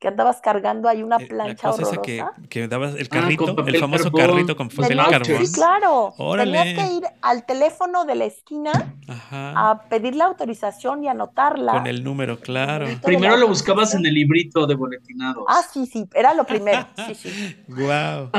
Que 0.00 0.08
andabas 0.08 0.40
cargando 0.40 0.88
ahí 0.88 1.02
una 1.02 1.16
Eh, 1.16 1.20
La 1.20 1.28
plancha 1.28 1.70
cosa 1.70 1.82
esa 1.82 2.00
que, 2.00 2.22
horrorosa. 2.22 2.42
que 2.48 2.68
dabas 2.68 2.94
el 2.94 3.06
Ah, 3.06 3.08
carrito, 3.10 3.44
el 3.66 3.78
famoso 3.78 4.10
carbón. 4.10 4.30
carrito 4.30 4.56
con 4.56 4.68
papel 4.70 4.88
Tenías- 4.88 5.08
carbón. 5.10 5.46
sí, 5.46 5.52
claro. 5.52 6.14
Órale. 6.16 6.58
Tenías 6.58 6.86
que 6.88 6.94
ir 6.94 7.02
al 7.20 7.44
teléfono 7.44 8.04
de 8.06 8.14
la 8.14 8.24
esquina 8.24 8.72
Ajá. 9.06 9.70
a 9.70 9.82
pedir 9.90 10.16
la 10.16 10.24
autorización 10.24 11.04
y 11.04 11.08
anotarla. 11.08 11.72
Con 11.72 11.86
el 11.86 12.02
número, 12.02 12.40
claro. 12.40 12.86
Primero 13.04 13.34
la 13.34 13.40
lo 13.40 13.48
buscabas 13.48 13.94
en 13.94 14.06
el 14.06 14.14
librito 14.14 14.66
de 14.66 14.74
boletinados. 14.74 15.44
Ah, 15.46 15.60
sí, 15.70 15.84
sí, 15.86 16.08
era 16.14 16.32
lo 16.32 16.44
primero. 16.44 16.86
Sí, 17.06 17.14
sí. 17.14 17.56
Wow. 17.68 18.30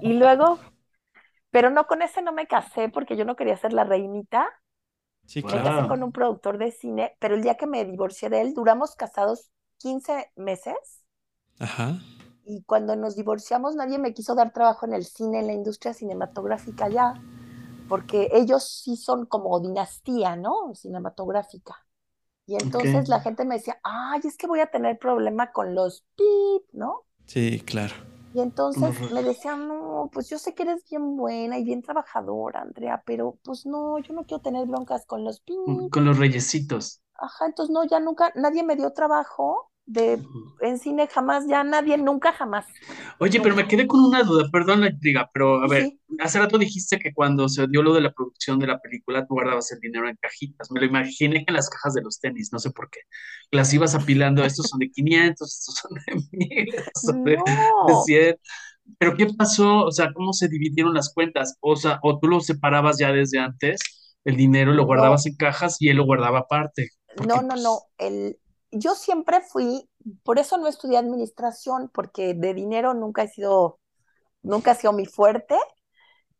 Y 0.00 0.14
luego, 0.14 0.58
pero 1.50 1.68
no 1.68 1.86
con 1.86 2.00
ese 2.00 2.22
no 2.22 2.32
me 2.32 2.46
casé 2.46 2.88
porque 2.88 3.16
yo 3.18 3.26
no 3.26 3.36
quería 3.36 3.58
ser 3.58 3.74
la 3.74 3.84
reinita. 3.84 4.48
Sí, 5.26 5.42
Me 5.42 5.50
claro. 5.50 5.64
casé 5.64 5.80
Wow. 5.80 5.88
con 5.88 6.02
un 6.02 6.12
productor 6.12 6.56
de 6.56 6.70
cine, 6.70 7.14
pero 7.18 7.34
el 7.34 7.42
día 7.42 7.56
que 7.56 7.66
me 7.66 7.84
divorcié 7.84 8.30
de 8.30 8.40
él, 8.40 8.54
duramos 8.54 8.96
casados 8.96 9.50
15 9.78 10.30
meses 10.36 10.99
Ajá. 11.60 12.00
y 12.44 12.62
cuando 12.64 12.96
nos 12.96 13.16
divorciamos 13.16 13.76
nadie 13.76 13.98
me 13.98 14.14
quiso 14.14 14.34
dar 14.34 14.52
trabajo 14.52 14.86
en 14.86 14.94
el 14.94 15.04
cine, 15.04 15.40
en 15.40 15.46
la 15.46 15.52
industria 15.52 15.94
cinematográfica 15.94 16.88
ya, 16.88 17.14
porque 17.88 18.28
ellos 18.32 18.82
sí 18.84 18.96
son 18.96 19.26
como 19.26 19.60
dinastía, 19.60 20.36
¿no? 20.36 20.74
Cinematográfica. 20.74 21.76
Y 22.46 22.56
entonces 22.56 23.08
la 23.08 23.20
gente 23.20 23.44
me 23.44 23.56
decía, 23.56 23.78
ay, 23.84 24.20
es 24.24 24.36
que 24.36 24.48
voy 24.48 24.60
a 24.60 24.70
tener 24.70 24.98
problema 24.98 25.52
con 25.52 25.74
los 25.74 26.04
pip, 26.16 26.64
¿no? 26.72 27.04
Sí, 27.26 27.62
claro. 27.64 27.94
Y 28.32 28.40
entonces 28.40 29.00
me 29.12 29.22
decían, 29.22 29.68
no, 29.68 30.10
pues 30.12 30.28
yo 30.28 30.38
sé 30.38 30.54
que 30.54 30.62
eres 30.62 30.84
bien 30.88 31.16
buena 31.16 31.58
y 31.58 31.64
bien 31.64 31.82
trabajadora, 31.82 32.62
Andrea, 32.62 33.02
pero 33.04 33.38
pues 33.42 33.66
no, 33.66 33.98
yo 33.98 34.14
no 34.14 34.24
quiero 34.24 34.40
tener 34.40 34.66
broncas 34.66 35.04
con 35.06 35.24
los 35.24 35.40
pip. 35.40 35.56
Con 35.90 36.04
los 36.04 36.18
reyesitos. 36.18 37.00
Ajá, 37.14 37.46
entonces 37.46 37.72
no, 37.72 37.84
ya 37.84 38.00
nunca, 38.00 38.32
nadie 38.34 38.62
me 38.62 38.76
dio 38.76 38.92
trabajo 38.92 39.69
de 39.86 40.22
en 40.60 40.78
cine 40.78 41.08
jamás, 41.08 41.46
ya 41.48 41.64
nadie, 41.64 41.98
nunca 41.98 42.32
jamás. 42.32 42.66
Oye, 43.18 43.40
pero 43.40 43.56
me 43.56 43.66
quedé 43.66 43.86
con 43.86 44.04
una 44.04 44.22
duda, 44.22 44.48
perdón 44.52 44.82
la 44.82 44.90
intriga, 44.90 45.28
pero 45.32 45.62
a 45.62 45.68
ver, 45.68 45.84
sí. 45.84 46.00
hace 46.20 46.38
rato 46.38 46.58
dijiste 46.58 46.98
que 46.98 47.12
cuando 47.12 47.48
se 47.48 47.66
dio 47.66 47.82
lo 47.82 47.92
de 47.92 48.00
la 48.00 48.12
producción 48.12 48.58
de 48.58 48.68
la 48.68 48.78
película, 48.78 49.26
tú 49.26 49.34
guardabas 49.34 49.72
el 49.72 49.80
dinero 49.80 50.08
en 50.08 50.16
cajitas. 50.16 50.70
Me 50.70 50.80
lo 50.80 50.86
imaginé 50.86 51.44
en 51.46 51.54
las 51.54 51.68
cajas 51.68 51.94
de 51.94 52.02
los 52.02 52.20
tenis, 52.20 52.50
no 52.52 52.58
sé 52.58 52.70
por 52.70 52.88
qué. 52.90 53.00
Las 53.50 53.74
ibas 53.74 53.94
apilando, 53.94 54.44
estos 54.44 54.68
son 54.68 54.78
de 54.78 54.90
500, 54.90 55.58
estos 55.58 55.74
son 55.74 55.90
de 55.94 56.36
1000, 56.38 56.74
estos 56.74 57.02
son 57.02 57.24
de, 57.24 57.32
de 57.32 57.36
No, 57.36 58.02
100. 58.04 58.36
Pero 58.98 59.16
¿qué 59.16 59.26
pasó? 59.36 59.84
O 59.84 59.90
sea, 59.90 60.12
¿cómo 60.12 60.32
se 60.32 60.48
dividieron 60.48 60.94
las 60.94 61.12
cuentas? 61.12 61.56
O 61.60 61.76
sea, 61.76 61.98
o 62.02 62.18
tú 62.18 62.28
lo 62.28 62.40
separabas 62.40 62.98
ya 62.98 63.12
desde 63.12 63.38
antes, 63.38 63.80
el 64.24 64.36
dinero 64.36 64.72
lo 64.72 64.84
guardabas 64.84 65.26
no, 65.26 65.30
en 65.30 65.36
cajas 65.36 65.76
y 65.80 65.88
él 65.88 65.96
lo 65.96 66.04
guardaba 66.04 66.40
aparte. 66.40 66.90
Porque, 67.16 67.28
no, 67.28 67.42
no, 67.42 67.48
pues, 67.48 67.62
no. 67.62 67.80
El, 67.98 68.36
yo 68.72 68.94
siempre 68.94 69.40
fui, 69.42 69.88
por 70.24 70.38
eso 70.38 70.58
no 70.58 70.68
estudié 70.68 70.98
administración, 70.98 71.90
porque 71.92 72.34
de 72.34 72.54
dinero 72.54 72.94
nunca 72.94 73.22
he 73.24 73.28
sido, 73.28 73.80
nunca 74.42 74.72
ha 74.72 74.74
sido 74.76 74.92
mi 74.94 75.06
fuerte. 75.06 75.56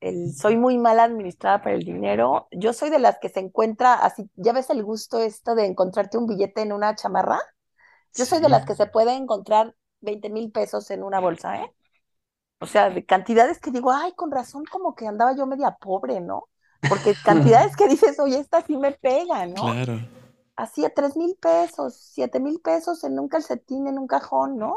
El- 0.00 0.34
soy 0.34 0.56
muy 0.56 0.78
mala 0.78 1.04
administrada 1.04 1.62
para 1.62 1.76
el 1.76 1.84
dinero. 1.84 2.48
Yo 2.52 2.72
soy 2.72 2.90
de 2.90 2.98
las 3.00 3.18
que 3.20 3.28
se 3.30 3.40
encuentra 3.40 3.94
así, 3.94 4.30
¿ya 4.36 4.52
ves 4.52 4.70
el 4.70 4.84
gusto 4.84 5.20
esto 5.20 5.54
de 5.54 5.66
encontrarte 5.66 6.18
un 6.18 6.26
billete 6.26 6.62
en 6.62 6.72
una 6.72 6.94
chamarra? 6.96 7.40
Yo 8.16 8.26
soy 8.26 8.40
de 8.40 8.48
las 8.50 8.64
que 8.66 8.74
se 8.76 8.86
puede 8.86 9.14
encontrar 9.14 9.76
20 10.00 10.30
mil 10.30 10.52
pesos 10.52 10.90
en 10.92 11.02
una 11.04 11.20
bolsa, 11.20 11.62
¿eh? 11.62 11.72
O 12.60 12.66
sea, 12.66 12.90
de 12.90 13.04
cantidades 13.06 13.58
que 13.60 13.70
digo, 13.70 13.90
ay, 13.92 14.12
con 14.14 14.30
razón, 14.30 14.64
como 14.70 14.94
que 14.94 15.06
andaba 15.06 15.34
yo 15.36 15.46
media 15.46 15.72
pobre, 15.80 16.20
¿no? 16.20 16.48
Porque 16.86 17.20
cantidades 17.22 17.76
que 17.76 17.88
dices, 17.88 18.18
oye, 18.20 18.38
esta 18.38 18.62
sí 18.62 18.76
me 18.76 18.92
pega, 18.92 19.46
¿no? 19.46 19.82
Claro. 19.84 20.00
Así 20.60 20.84
a 20.84 20.92
tres 20.92 21.16
mil 21.16 21.36
pesos, 21.40 21.94
siete 21.96 22.38
mil 22.38 22.60
pesos 22.60 23.02
en 23.04 23.18
un 23.18 23.28
calcetín, 23.28 23.86
en 23.86 23.98
un 23.98 24.06
cajón, 24.06 24.58
¿no? 24.58 24.76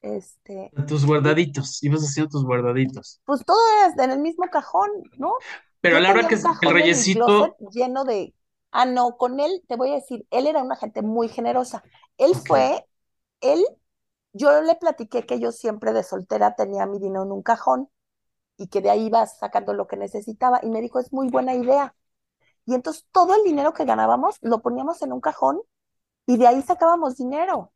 Este, 0.00 0.70
Tus 0.86 1.04
guardaditos, 1.04 1.82
ibas 1.82 2.02
haciendo 2.02 2.30
tus 2.30 2.44
guardaditos. 2.44 3.20
pues 3.26 3.44
todo 3.44 3.58
era 3.94 4.04
en 4.04 4.10
el 4.12 4.20
mismo 4.20 4.46
cajón, 4.50 4.88
¿no? 5.18 5.34
Pero 5.82 5.98
a 5.98 6.00
la 6.00 6.10
hora 6.10 6.26
que 6.26 6.36
el 6.36 6.72
reyesito, 6.72 7.56
lleno 7.70 8.04
de, 8.04 8.34
ah, 8.70 8.86
no, 8.86 9.16
con 9.16 9.38
él, 9.38 9.62
te 9.68 9.76
voy 9.76 9.90
a 9.90 9.96
decir, 9.96 10.26
él 10.30 10.46
era 10.46 10.62
una 10.62 10.76
gente 10.76 11.02
muy 11.02 11.28
generosa. 11.28 11.84
Él 12.16 12.34
fue, 12.34 12.86
él, 13.40 13.62
yo 14.32 14.62
le 14.62 14.76
platiqué 14.76 15.26
que 15.26 15.40
yo 15.40 15.52
siempre 15.52 15.92
de 15.92 16.02
soltera 16.04 16.54
tenía 16.54 16.86
mi 16.86 16.98
dinero 16.98 17.24
en 17.24 17.32
un 17.32 17.42
cajón 17.42 17.90
y 18.56 18.68
que 18.68 18.80
de 18.80 18.90
ahí 18.90 19.06
iba 19.06 19.26
sacando 19.26 19.72
lo 19.74 19.86
que 19.86 19.96
necesitaba 19.96 20.60
y 20.62 20.70
me 20.70 20.80
dijo, 20.80 20.98
es 20.98 21.12
muy 21.12 21.28
buena 21.28 21.54
idea. 21.54 21.94
Y 22.68 22.74
entonces 22.74 23.06
todo 23.12 23.34
el 23.34 23.44
dinero 23.44 23.72
que 23.72 23.86
ganábamos 23.86 24.36
lo 24.42 24.60
poníamos 24.60 25.00
en 25.00 25.14
un 25.14 25.22
cajón 25.22 25.58
y 26.26 26.36
de 26.36 26.46
ahí 26.46 26.60
sacábamos 26.60 27.16
dinero. 27.16 27.72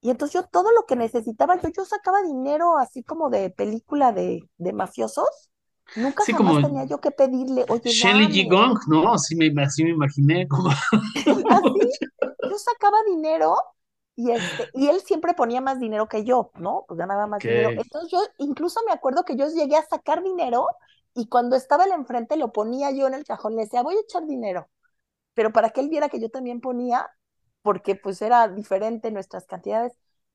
Y 0.00 0.10
entonces 0.10 0.34
yo 0.34 0.48
todo 0.48 0.72
lo 0.72 0.86
que 0.86 0.96
necesitaba, 0.96 1.54
yo, 1.60 1.68
yo 1.68 1.84
sacaba 1.84 2.20
dinero 2.22 2.78
así 2.78 3.04
como 3.04 3.30
de 3.30 3.50
película 3.50 4.10
de, 4.10 4.40
de 4.58 4.72
mafiosos. 4.72 5.50
Nunca 5.94 6.24
sí, 6.24 6.32
jamás 6.32 6.54
como 6.54 6.66
tenía 6.66 6.84
yo 6.84 7.00
que 7.00 7.12
pedirle, 7.12 7.64
oye, 7.68 7.90
Shelly 7.90 8.26
G. 8.26 8.50
Gong, 8.50 8.76
¿no? 8.88 9.12
Así 9.12 9.36
me, 9.36 9.52
así 9.62 9.84
me 9.84 9.90
imaginé. 9.90 10.48
Como... 10.48 10.68
Así, 11.14 11.80
yo 12.50 12.58
sacaba 12.58 12.96
dinero 13.06 13.54
y, 14.16 14.32
este, 14.32 14.68
y 14.74 14.88
él 14.88 15.00
siempre 15.02 15.34
ponía 15.34 15.60
más 15.60 15.78
dinero 15.78 16.08
que 16.08 16.24
yo, 16.24 16.50
¿no? 16.56 16.86
Pues 16.88 16.98
ganaba 16.98 17.28
más 17.28 17.38
dinero. 17.40 17.70
Entonces 17.70 18.10
yo 18.10 18.18
incluso 18.38 18.80
me 18.84 18.92
acuerdo 18.92 19.24
que 19.24 19.36
yo 19.36 19.46
llegué 19.46 19.76
a 19.76 19.86
sacar 19.86 20.24
dinero 20.24 20.66
y 21.14 21.28
cuando 21.28 21.56
estaba 21.56 21.84
él 21.84 21.92
enfrente 21.92 22.36
lo 22.36 22.52
ponía 22.52 22.90
yo 22.90 23.06
en 23.06 23.14
el 23.14 23.24
cajón, 23.24 23.56
le 23.56 23.62
decía, 23.62 23.82
voy 23.82 23.96
a 23.96 24.00
echar 24.00 24.26
dinero, 24.26 24.68
pero 25.34 25.52
para 25.52 25.70
que 25.70 25.80
él 25.80 25.88
viera 25.88 26.08
que 26.08 26.20
yo 26.20 26.30
también 26.30 26.60
ponía, 26.60 27.08
porque 27.62 27.96
pues 27.96 28.22
era 28.22 28.48
diferente 28.48 29.10
nuestras 29.10 29.46
cantidades, 29.46 29.92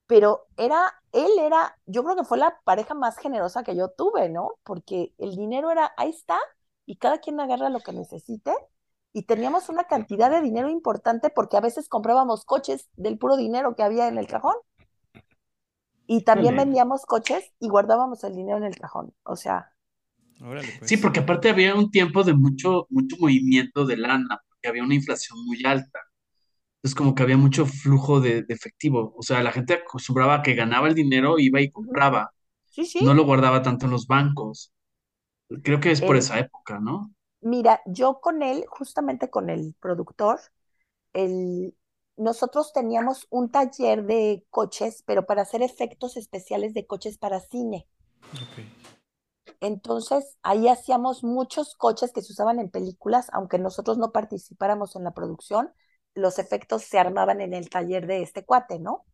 pero 0.07 0.47
era, 0.57 0.93
él 1.11 1.31
era, 1.39 1.77
yo 1.85 2.03
creo 2.03 2.15
que 2.15 2.23
fue 2.23 2.37
la 2.37 2.59
pareja 2.63 2.93
más 2.93 3.17
generosa 3.17 3.63
que 3.63 3.75
yo 3.75 3.89
tuve, 3.89 4.29
¿no? 4.29 4.53
Porque 4.63 5.13
el 5.17 5.35
dinero 5.35 5.69
era, 5.71 5.93
ahí 5.97 6.09
está, 6.09 6.39
y 6.85 6.97
cada 6.97 7.19
quien 7.19 7.39
agarra 7.39 7.69
lo 7.69 7.81
que 7.81 7.91
necesite, 7.93 8.53
y 9.17 9.23
teníamos 9.23 9.69
una 9.69 9.85
cantidad 9.85 10.29
de 10.29 10.41
dinero 10.41 10.69
importante 10.69 11.31
porque 11.31 11.57
a 11.57 11.61
veces 11.61 11.89
comprábamos 11.89 12.45
coches 12.45 12.87
del 12.95 13.17
puro 13.17 13.35
dinero 13.35 13.75
que 13.75 13.81
había 13.81 14.07
en 14.07 14.19
el 14.19 14.27
cajón. 14.27 14.55
Y 16.05 16.23
también 16.23 16.55
vendíamos 16.55 17.05
coches 17.05 17.51
y 17.59 17.67
guardábamos 17.67 18.23
el 18.23 18.35
dinero 18.35 18.57
en 18.57 18.63
el 18.63 18.77
cajón. 18.77 19.13
O 19.23 19.35
sea, 19.35 19.73
Órale, 20.41 20.73
pues. 20.73 20.91
Sí, 20.91 20.97
porque 20.97 21.19
aparte 21.21 21.49
había 21.49 21.75
un 21.75 21.91
tiempo 21.91 22.23
de 22.23 22.33
mucho, 22.33 22.87
mucho 22.89 23.15
movimiento 23.19 23.85
de 23.85 23.97
lana, 23.97 24.39
porque 24.49 24.67
había 24.69 24.83
una 24.83 24.95
inflación 24.95 25.43
muy 25.45 25.63
alta. 25.65 25.99
Entonces, 26.77 26.95
como 26.95 27.15
que 27.15 27.23
había 27.23 27.37
mucho 27.37 27.65
flujo 27.65 28.21
de, 28.21 28.43
de 28.43 28.53
efectivo. 28.55 29.13
O 29.17 29.23
sea, 29.23 29.43
la 29.43 29.51
gente 29.53 29.75
acostumbraba 29.75 30.35
a 30.37 30.41
que 30.43 30.55
ganaba 30.55 30.87
el 30.89 30.95
dinero, 30.95 31.39
iba 31.39 31.61
y 31.61 31.71
compraba. 31.71 32.31
sí, 32.65 32.85
sí. 32.85 32.99
No 32.99 33.13
lo 33.15 33.25
guardaba 33.25 33.63
tanto 33.63 33.85
en 33.85 33.91
los 33.93 34.07
bancos. 34.07 34.73
Creo 35.63 35.79
que 35.81 35.91
es 35.91 36.01
por 36.01 36.17
El- 36.17 36.17
esa 36.17 36.39
época, 36.39 36.79
¿no? 36.79 37.13
Mira, 37.41 37.81
yo 37.85 38.19
con 38.21 38.43
él, 38.43 38.65
justamente 38.69 39.29
con 39.29 39.49
el 39.49 39.73
productor, 39.79 40.39
el, 41.13 41.75
nosotros 42.17 42.73
teníamos 42.73 43.27
un 43.31 43.51
taller 43.51 44.05
de 44.05 44.45
coches, 44.51 45.03
pero 45.07 45.25
para 45.25 45.43
hacer 45.43 45.63
efectos 45.63 46.17
especiales 46.17 46.73
de 46.75 46.87
coches 46.87 47.17
para 47.19 47.39
cine. 47.41 47.87
Ok. 48.33 48.76
Entonces, 49.59 50.37
ahí 50.43 50.67
hacíamos 50.67 51.23
muchos 51.23 51.75
coches 51.75 52.11
que 52.13 52.21
se 52.21 52.33
usaban 52.33 52.59
en 52.59 52.69
películas, 52.69 53.27
aunque 53.33 53.59
nosotros 53.59 53.97
no 53.97 54.11
participáramos 54.11 54.95
en 54.95 55.03
la 55.03 55.13
producción, 55.13 55.73
los 56.15 56.39
efectos 56.39 56.83
se 56.83 56.99
armaban 56.99 57.41
en 57.41 57.53
el 57.53 57.69
taller 57.69 58.07
de 58.07 58.21
este 58.21 58.45
cuate, 58.45 58.79
¿no? 58.79 59.05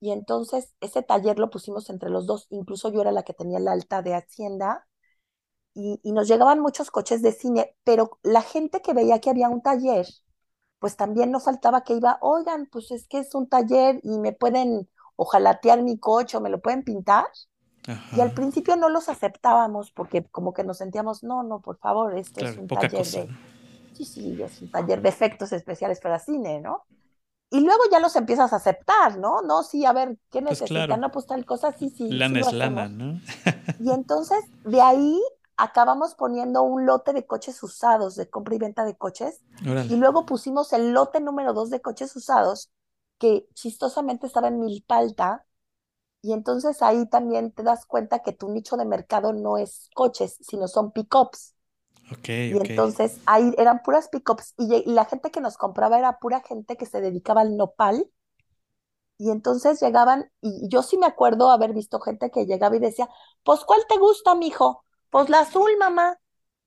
Y 0.00 0.12
entonces 0.12 0.74
ese 0.80 1.02
taller 1.02 1.38
lo 1.38 1.50
pusimos 1.50 1.90
entre 1.90 2.10
los 2.10 2.26
dos, 2.26 2.46
incluso 2.50 2.92
yo 2.92 3.00
era 3.02 3.12
la 3.12 3.24
que 3.24 3.34
tenía 3.34 3.58
el 3.58 3.68
alta 3.68 4.02
de 4.02 4.14
Hacienda, 4.14 4.86
y, 5.74 6.00
y 6.02 6.12
nos 6.12 6.28
llegaban 6.28 6.60
muchos 6.60 6.90
coches 6.90 7.22
de 7.22 7.32
cine, 7.32 7.76
pero 7.84 8.18
la 8.22 8.42
gente 8.42 8.82
que 8.82 8.94
veía 8.94 9.20
que 9.20 9.30
había 9.30 9.48
un 9.48 9.62
taller, 9.62 10.06
pues 10.78 10.96
también 10.96 11.30
no 11.32 11.40
faltaba 11.40 11.84
que 11.84 11.94
iba, 11.94 12.18
oigan, 12.22 12.68
pues 12.72 12.90
es 12.92 13.08
que 13.08 13.18
es 13.20 13.34
un 13.34 13.48
taller 13.48 14.00
y 14.02 14.18
me 14.18 14.32
pueden 14.32 14.88
ojalatear 15.16 15.82
mi 15.82 15.98
coche 15.98 16.36
o 16.36 16.40
me 16.40 16.50
lo 16.50 16.60
pueden 16.60 16.84
pintar. 16.84 17.26
Y 18.10 18.20
al 18.20 18.32
Ajá. 18.32 18.34
principio 18.34 18.76
no 18.76 18.88
los 18.88 19.08
aceptábamos 19.08 19.90
porque 19.92 20.24
como 20.30 20.52
que 20.54 20.64
nos 20.64 20.78
sentíamos, 20.78 21.22
no, 21.22 21.42
no, 21.42 21.60
por 21.60 21.78
favor, 21.78 22.16
este 22.16 22.42
es 22.42 22.56
Claro, 22.56 22.58
un 22.58 22.68
poca 22.68 22.88
taller 22.88 22.90
cosa. 22.90 23.10
de, 23.10 23.30
¿no? 23.30 23.36
sí, 23.92 24.04
sí, 24.06 24.42
es 24.42 24.62
un 24.62 24.70
taller 24.70 25.02
de 25.02 25.08
efectos 25.10 25.52
especiales 25.52 26.00
para 26.00 26.18
cine, 26.20 26.60
¿no? 26.60 26.86
Y 27.50 27.60
luego 27.60 27.82
ya 27.92 28.00
los 28.00 28.16
empiezas 28.16 28.52
a 28.52 28.56
aceptar, 28.56 29.18
¿no? 29.18 29.42
No, 29.42 29.62
sí, 29.64 29.84
a 29.86 29.92
ver, 29.94 30.18
¿qué 30.30 30.42
Pues 30.46 30.60
necesitan? 30.60 30.62
claro. 30.62 31.00
No, 31.00 31.10
pues 31.12 31.26
tal 31.26 31.44
cosa, 31.46 31.72
sí, 31.72 31.90
sí, 31.90 32.22
sí 32.22 32.34
Lana 32.34 32.38
lo 32.38 32.48
es 32.48 32.52
lana. 32.52 32.88
¿no? 32.88 33.20
Y 33.78 33.90
entonces 33.92 34.38
de 34.64 34.80
ahí 34.80 35.20
acabamos 35.56 36.14
poniendo 36.14 36.62
un 36.62 36.86
lote 36.86 37.12
de 37.12 37.26
coches 37.26 37.62
usados, 37.62 38.16
de 38.16 38.28
compra 38.30 38.54
y 38.54 38.58
venta 38.58 38.84
de 38.84 38.96
coches, 38.96 39.42
y 39.86 39.96
Órale. 39.96 39.96
luego 39.96 40.26
pusimos 40.26 40.72
el 40.72 40.92
lote 40.92 41.20
número 41.20 41.52
dos 41.52 41.70
de 41.70 41.80
coches 41.80 42.14
usados, 42.16 42.70
que 43.18 43.46
chistosamente 43.54 44.26
estaba 44.26 44.48
en 44.48 44.60
Milpalta, 44.60 45.46
y 46.26 46.32
entonces 46.32 46.82
ahí 46.82 47.06
también 47.08 47.52
te 47.52 47.62
das 47.62 47.86
cuenta 47.86 48.20
que 48.20 48.32
tu 48.32 48.48
nicho 48.50 48.76
de 48.76 48.84
mercado 48.84 49.32
no 49.32 49.58
es 49.58 49.90
coches, 49.94 50.36
sino 50.40 50.68
son 50.68 50.92
pickups. 50.92 51.54
Y 52.48 52.58
entonces 52.58 53.20
ahí 53.26 53.54
eran 53.58 53.82
puras 53.82 54.08
pickups 54.08 54.54
y, 54.58 54.74
y 54.76 54.92
la 54.94 55.04
gente 55.06 55.30
que 55.30 55.40
nos 55.40 55.58
compraba 55.58 55.98
era 55.98 56.18
pura 56.20 56.42
gente 56.42 56.76
que 56.76 56.86
se 56.86 57.00
dedicaba 57.00 57.42
al 57.42 57.56
nopal. 57.56 58.10
Y 59.18 59.30
entonces 59.30 59.80
llegaban, 59.80 60.30
y 60.42 60.68
yo 60.68 60.82
sí 60.82 60.98
me 60.98 61.06
acuerdo 61.06 61.50
haber 61.50 61.72
visto 61.72 62.00
gente 62.00 62.30
que 62.30 62.44
llegaba 62.46 62.76
y 62.76 62.80
decía, 62.80 63.08
pues 63.44 63.64
¿cuál 63.64 63.80
te 63.88 63.96
gusta, 63.98 64.34
mijo? 64.34 64.84
Pues 65.10 65.30
la 65.30 65.40
azul, 65.40 65.70
mamá. 65.78 66.18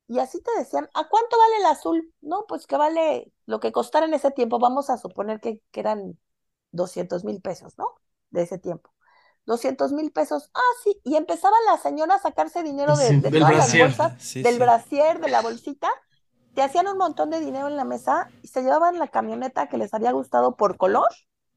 Y 0.08 0.20
así 0.20 0.42
te 0.42 0.52
decían, 0.60 0.90
¿a 0.96 1.10
cuánto 1.10 1.38
vale 1.38 1.58
el 1.60 1.66
azul? 1.68 2.14
No, 2.22 2.46
pues 2.48 2.68
que 2.68 2.78
vale 2.78 3.34
lo 3.46 3.60
que 3.60 3.72
costara 3.72 4.06
en 4.08 4.14
ese 4.16 4.32
tiempo. 4.32 4.60
Vamos 4.60 4.90
a 4.90 4.98
suponer 4.98 5.40
que, 5.42 5.62
que 5.72 5.80
eran 5.82 6.20
200 6.72 7.24
mil 7.26 7.42
pesos, 7.42 7.78
¿no? 7.78 7.96
De 8.32 8.44
ese 8.44 8.60
tiempo. 8.60 8.92
200 9.50 9.92
mil 9.92 10.12
pesos. 10.12 10.50
Ah, 10.54 10.62
sí. 10.84 11.02
Y 11.04 11.18
empezaba 11.18 11.56
la 11.66 11.78
señora 11.78 12.16
a 12.16 12.20
sacarse 12.20 12.64
dinero 12.64 12.96
de, 12.96 13.08
Sí, 13.10 13.20
de 13.20 13.32
todas 13.32 13.58
las 13.58 13.78
bolsas, 13.78 14.14
Sí, 14.24 14.42
del 14.44 14.54
sí. 14.54 14.60
brasier, 14.60 15.20
de 15.20 15.30
la 15.30 15.42
bolsita. 15.42 15.90
Te 16.54 16.62
hacían 16.62 16.88
un 16.88 16.98
montón 16.98 17.30
de 17.30 17.40
dinero 17.40 17.68
en 17.68 17.76
la 17.78 17.84
mesa 17.86 18.30
y 18.44 18.48
se 18.48 18.62
llevaban 18.62 19.00
la 19.00 19.08
camioneta 19.08 19.68
que 19.68 19.78
les 19.78 19.94
había 19.94 20.12
gustado 20.12 20.56
por 20.56 20.78
color, 20.78 21.08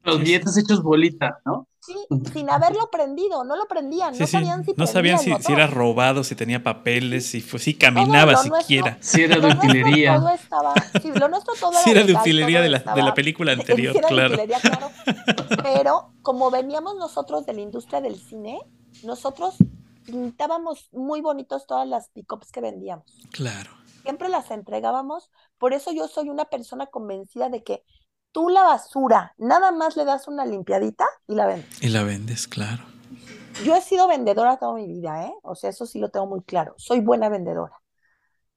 Los 0.03 0.19
billetes 0.19 0.57
hechos 0.57 0.81
bolita, 0.83 1.39
¿no? 1.45 1.67
sí, 1.79 1.95
sin 2.31 2.49
haberlo 2.49 2.89
prendido. 2.91 3.43
No 3.43 3.55
lo 3.55 3.67
prendían, 3.67 4.15
Sí, 4.15 4.19
no 4.19 4.27
sí. 4.27 4.31
sabían 4.31 4.63
si 4.63 4.73
No 4.77 4.87
sabían 4.87 5.19
si, 5.19 5.33
si 5.41 5.51
era 5.51 5.67
robado, 5.67 6.23
si 6.23 6.35
tenía 6.35 6.63
papeles, 6.63 7.25
si, 7.27 7.41
fue, 7.41 7.59
si 7.59 7.73
caminaba 7.75 8.35
siquiera. 8.35 8.91
nuestro, 8.91 8.97
Sí, 9.01 9.23
era 9.23 9.35
de 9.35 9.41
lo 9.41 9.47
nuestro 9.47 9.67
utilería. 9.67 10.15
todo 10.19 10.29
estaba, 10.29 10.73
sí, 11.01 11.11
lo 11.13 11.27
nuestro 11.29 11.53
todo 11.59 11.73
Si 11.73 11.91
era 11.91 12.01
era 12.01 12.03
de 12.03 12.13
utilería 12.13 12.61
de 12.61 12.69
la, 12.69 12.79
de 12.79 13.01
la 13.03 13.13
película 13.13 13.51
anterior, 13.53 13.95
era 13.95 14.07
claro. 14.07 14.37
claro. 14.61 14.89
Pero 15.61 16.13
como 16.21 16.51
veníamos 16.51 16.95
nosotros 16.97 17.45
de 17.45 17.53
la 17.53 17.61
industria 17.61 18.01
del 18.01 18.17
cine, 18.19 18.59
nosotros 19.03 19.63
pintábamos 20.05 20.89
muy 20.91 21.21
bonitos 21.21 21.65
todas 21.67 21.87
las 21.87 22.09
pickups 22.09 22.51
que 22.51 22.61
vendíamos. 22.61 23.05
Claro. 23.31 23.71
Siempre 24.03 24.29
las 24.29 24.51
entregábamos. 24.51 25.31
Por 25.57 25.73
eso 25.73 25.91
yo 25.91 26.07
soy 26.07 26.29
una 26.29 26.45
persona 26.45 26.87
convencida 26.87 27.49
de 27.49 27.63
que 27.63 27.83
tú 28.33 28.49
la 28.49 28.63
basura 28.63 29.33
nada 29.37 29.71
más 29.71 29.95
le 29.95 30.03
das 30.03 30.27
una 30.27 30.45
limpiadita 30.45 31.05
y 31.27 31.35
la 31.35 31.45
vendes. 31.47 31.81
Y 31.81 31.87
la 31.89 32.03
vendes, 32.03 32.47
claro. 32.49 32.83
Yo 33.63 33.75
he 33.75 33.81
sido 33.81 34.07
vendedora 34.07 34.57
toda 34.57 34.73
mi 34.73 34.87
vida, 34.87 35.25
¿eh? 35.27 35.33
O 35.43 35.55
sea, 35.55 35.69
eso 35.69 35.85
sí 35.85 35.99
lo 35.99 36.09
tengo 36.09 36.25
muy 36.25 36.41
claro. 36.41 36.73
Soy 36.77 36.99
buena 36.99 37.29
vendedora. 37.29 37.79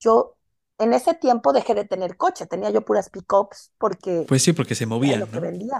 Yo 0.00 0.36
en 0.78 0.92
ese 0.92 1.14
tiempo 1.14 1.52
dejé 1.52 1.74
de 1.74 1.84
tener 1.84 2.16
coche, 2.16 2.46
tenía 2.46 2.70
yo 2.70 2.82
puras 2.82 3.10
pickups 3.10 3.72
porque 3.78 4.24
Pues 4.26 4.42
sí, 4.42 4.52
porque 4.52 4.74
se 4.74 4.86
movían. 4.86 5.26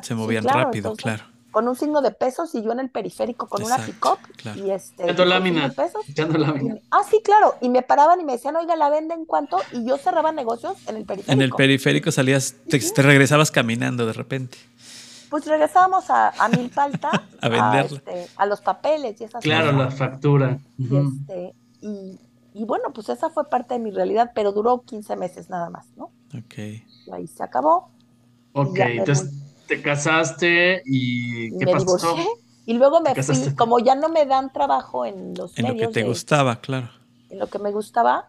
Se 0.03 0.09
Sí, 0.09 0.14
movían 0.14 0.44
claro, 0.44 0.64
rápido, 0.64 0.90
entonces, 0.90 1.03
claro. 1.03 1.36
Con 1.57 1.66
un 1.68 1.74
signo 1.74 2.02
de 2.02 2.11
pesos 2.11 2.54
y 2.54 2.62
yo 2.62 2.70
en 2.72 2.80
el 2.80 2.90
periférico 2.90 3.48
con 3.48 3.62
una 3.62 3.78
pickup 3.78 4.18
claro. 4.36 4.59
y 4.62 4.72
este, 4.72 5.11
y 5.11 5.14
lámina. 5.24 5.66
de 5.70 5.74
pesos. 5.74 6.02
Lámina. 6.14 6.76
ah, 6.90 7.00
sí, 7.11 7.22
claro. 7.24 7.54
Y 7.62 7.70
me 7.70 7.80
paraban 7.80 8.20
y 8.20 8.24
me 8.24 8.32
decían, 8.34 8.57
oiga, 8.57 8.76
la 8.76 8.90
venden 8.90 9.24
cuánto, 9.24 9.57
y 9.72 9.86
yo 9.88 9.96
cerraba 9.96 10.32
negocios 10.32 10.76
en 10.86 10.96
el 10.96 11.07
periférico. 11.07 11.32
En 11.32 11.40
el 11.40 11.52
periférico 11.52 12.12
salías, 12.12 12.57
te, 12.68 12.78
te 12.78 13.00
regresabas 13.00 13.50
caminando 13.50 14.04
de 14.04 14.12
repente. 14.12 14.59
Pues 15.30 15.46
regresábamos 15.46 16.11
a, 16.11 16.28
a 16.28 16.48
Milpalta 16.50 17.24
A 17.40 17.48
venderla. 17.48 17.96
este, 17.96 18.26
a 18.36 18.44
los 18.44 18.61
papeles 18.61 19.18
y 19.22 19.24
esas 19.24 19.42
Claro, 19.42 19.72
cosas. 19.72 19.78
la 19.78 19.90
factura. 19.92 20.59
Y, 20.76 20.84
este, 20.94 21.54
y, 21.80 22.20
y 22.52 22.64
bueno, 22.66 22.92
pues 22.94 23.09
esa 23.09 23.30
fue 23.30 23.48
parte 23.48 23.72
de 23.72 23.80
mi 23.80 23.92
realidad, 23.92 24.32
pero 24.34 24.52
duró 24.52 24.82
15 24.82 25.16
meses 25.16 25.48
nada 25.48 25.70
más, 25.70 25.86
¿no? 25.96 26.11
Ok. 26.36 26.59
Y 26.59 26.84
ahí 27.14 27.26
se 27.26 27.42
acabó, 27.42 27.88
Ok, 28.52 28.78
entonces 28.78 29.30
te 29.67 29.83
casaste 29.83 30.83
y 30.85 31.57
¿qué 31.59 31.67
me 31.67 31.73
pasó? 31.73 31.85
divorcié. 31.85 32.27
Y 32.67 32.75
luego 32.75 33.01
me 33.01 33.14
fui, 33.23 33.55
como 33.55 33.79
ya 33.79 33.95
no 33.95 34.09
me 34.09 34.27
dan 34.27 34.53
trabajo 34.53 35.05
en 35.07 35.35
los 35.35 35.57
En 35.59 35.64
lo 35.67 35.69
que 35.71 35.75
medios 35.75 35.93
te 35.93 36.01
de- 36.01 36.07
gustaba, 36.09 36.61
claro. 36.61 36.91
en 37.29 37.39
lo 37.39 37.47
que 37.49 37.59
me 37.61 37.71
gustaba, 37.73 38.29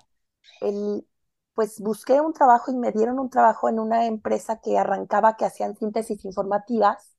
el, 0.61 1.07
pues 1.55 1.79
busqué 1.79 2.21
un 2.21 2.33
trabajo 2.33 2.71
y 2.71 2.75
me 2.75 2.91
dieron 2.91 3.17
un 3.19 3.29
trabajo 3.31 3.67
en 3.69 3.79
una 3.79 4.05
empresa 4.05 4.59
que 4.61 4.77
arrancaba, 4.77 5.37
que 5.37 5.45
hacían 5.45 5.75
síntesis 5.75 6.23
informativas, 6.25 7.15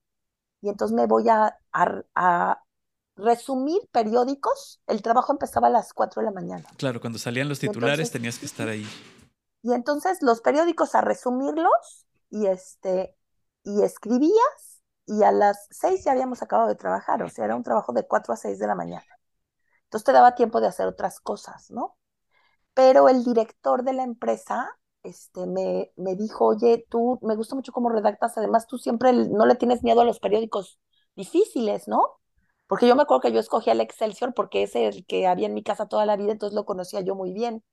y 0.60 0.68
entonces 0.68 0.94
me 0.94 1.06
voy 1.06 1.28
a, 1.28 1.58
a- 1.72 2.02
a 2.14 2.62
resumir 3.16 3.80
periódicos. 3.90 4.80
El 4.86 5.02
trabajo 5.02 5.32
empezaba 5.32 5.66
a 5.66 5.70
las 5.70 5.92
4 5.92 6.20
de 6.22 6.26
la 6.26 6.32
mañana. 6.32 6.64
Claro, 6.76 7.00
cuando 7.00 7.18
salían 7.18 7.48
los 7.48 7.58
titulares 7.58 7.94
entonces- 7.98 8.12
tenías 8.12 8.38
que 8.38 8.46
estar 8.46 8.68
ahí. 8.68 8.86
Y 9.62 9.72
entonces 9.72 10.18
los 10.22 10.40
periódicos 10.40 10.94
a 10.94 11.00
resumirlos 11.00 12.06
y 12.30 12.46
este 12.46 13.16
y 13.68 13.82
escribías 13.82 14.82
y 15.06 15.22
a 15.24 15.32
las 15.32 15.66
6 15.70 16.04
ya 16.04 16.12
habíamos 16.12 16.42
acabado 16.42 16.68
de 16.68 16.74
trabajar, 16.76 17.22
o 17.22 17.28
sea, 17.30 17.44
era 17.46 17.56
un 17.56 17.62
trabajo 17.62 17.92
de 17.92 18.06
4 18.06 18.34
a 18.34 18.36
6 18.36 18.58
de 18.58 18.66
la 18.66 18.74
mañana. 18.74 19.06
Entonces 19.84 20.04
te 20.04 20.12
daba 20.12 20.34
tiempo 20.34 20.60
de 20.60 20.68
hacer 20.68 20.86
otras 20.86 21.20
cosas, 21.20 21.70
¿no? 21.70 21.96
Pero 22.74 23.08
el 23.08 23.24
director 23.24 23.84
de 23.84 23.92
la 23.94 24.04
empresa 24.04 24.78
este, 25.02 25.46
me, 25.46 25.92
me 25.96 26.16
dijo, 26.16 26.46
oye, 26.46 26.86
tú 26.90 27.18
me 27.22 27.36
gusta 27.36 27.54
mucho 27.56 27.72
cómo 27.72 27.90
redactas, 27.90 28.38
además 28.38 28.66
tú 28.66 28.78
siempre 28.78 29.12
no 29.12 29.46
le 29.46 29.56
tienes 29.56 29.82
miedo 29.82 30.00
a 30.02 30.04
los 30.04 30.20
periódicos 30.20 30.78
difíciles, 31.16 31.88
¿no? 31.88 32.18
Porque 32.66 32.86
yo 32.88 32.96
me 32.96 33.02
acuerdo 33.02 33.22
que 33.22 33.32
yo 33.32 33.40
escogía 33.40 33.72
el 33.72 33.80
Excelsior 33.80 34.34
porque 34.34 34.62
es 34.62 34.76
el 34.76 35.06
que 35.06 35.26
había 35.26 35.46
en 35.48 35.54
mi 35.54 35.62
casa 35.62 35.88
toda 35.88 36.06
la 36.06 36.16
vida, 36.16 36.32
entonces 36.32 36.54
lo 36.54 36.66
conocía 36.66 37.00
yo 37.00 37.14
muy 37.14 37.32
bien. 37.32 37.64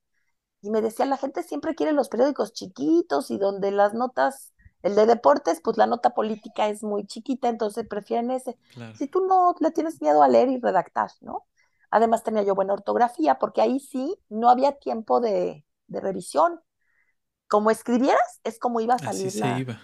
Y 0.62 0.70
me 0.70 0.82
decía, 0.82 1.06
la 1.06 1.16
gente 1.18 1.42
siempre 1.42 1.74
quiere 1.74 1.92
los 1.92 2.08
periódicos 2.08 2.52
chiquitos 2.52 3.30
y 3.30 3.38
donde 3.38 3.70
las 3.70 3.94
notas, 3.94 4.52
el 4.86 4.94
de 4.94 5.06
deportes, 5.06 5.60
pues 5.62 5.76
la 5.76 5.86
nota 5.86 6.10
política 6.14 6.68
es 6.68 6.82
muy 6.82 7.06
chiquita, 7.06 7.48
entonces 7.48 7.86
prefieren 7.88 8.30
ese. 8.30 8.58
Claro. 8.68 8.94
Si 8.96 9.08
tú 9.08 9.26
no 9.26 9.54
le 9.60 9.70
tienes 9.72 10.00
miedo 10.02 10.22
a 10.22 10.28
leer 10.28 10.48
y 10.48 10.60
redactar, 10.60 11.10
¿no? 11.20 11.46
Además 11.90 12.22
tenía 12.22 12.42
yo 12.42 12.54
buena 12.54 12.74
ortografía, 12.74 13.38
porque 13.38 13.62
ahí 13.62 13.80
sí 13.80 14.18
no 14.28 14.50
había 14.50 14.72
tiempo 14.78 15.20
de, 15.20 15.64
de 15.88 16.00
revisión. 16.00 16.60
Como 17.48 17.70
escribieras, 17.70 18.40
es 18.44 18.58
como 18.58 18.80
iba 18.80 18.94
a 18.94 18.98
salir 18.98 19.28
Así 19.28 19.38
la, 19.38 19.46
se 19.54 19.60
iba. 19.60 19.80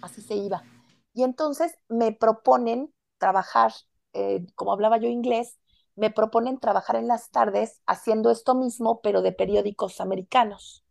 así 0.00 0.22
se 0.22 0.34
iba. 0.36 0.66
Y 1.12 1.22
entonces 1.24 1.74
me 1.88 2.12
proponen 2.12 2.94
trabajar, 3.18 3.72
eh, 4.12 4.46
como 4.54 4.72
hablaba 4.72 4.98
yo 4.98 5.08
inglés, 5.08 5.58
me 5.96 6.10
proponen 6.10 6.60
trabajar 6.60 6.96
en 6.96 7.08
las 7.08 7.30
tardes 7.30 7.82
haciendo 7.86 8.30
esto 8.30 8.54
mismo, 8.54 9.00
pero 9.02 9.22
de 9.22 9.32
periódicos 9.32 10.00
americanos. 10.00 10.84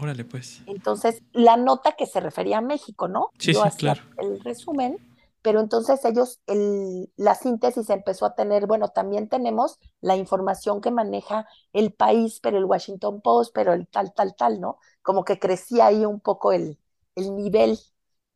Órale, 0.00 0.24
pues. 0.24 0.62
Entonces, 0.66 1.22
la 1.32 1.56
nota 1.56 1.92
que 1.92 2.06
se 2.06 2.20
refería 2.20 2.58
a 2.58 2.62
México, 2.62 3.08
¿no? 3.08 3.30
Sí, 3.38 3.52
yo 3.52 3.64
sí, 3.70 3.78
claro. 3.78 4.02
el 4.18 4.40
resumen, 4.40 4.98
pero 5.42 5.60
entonces 5.60 6.04
ellos, 6.04 6.40
el, 6.46 7.10
la 7.16 7.34
síntesis 7.34 7.88
empezó 7.90 8.26
a 8.26 8.34
tener, 8.34 8.66
bueno, 8.66 8.88
también 8.88 9.28
tenemos 9.28 9.78
la 10.00 10.16
información 10.16 10.80
que 10.80 10.90
maneja 10.90 11.46
el 11.72 11.92
país, 11.92 12.40
pero 12.42 12.58
el 12.58 12.64
Washington 12.64 13.20
Post, 13.20 13.52
pero 13.54 13.72
el 13.72 13.86
tal, 13.86 14.12
tal, 14.14 14.34
tal, 14.36 14.60
¿no? 14.60 14.78
Como 15.02 15.24
que 15.24 15.38
crecía 15.38 15.86
ahí 15.86 16.04
un 16.04 16.20
poco 16.20 16.52
el, 16.52 16.78
el 17.14 17.36
nivel 17.36 17.78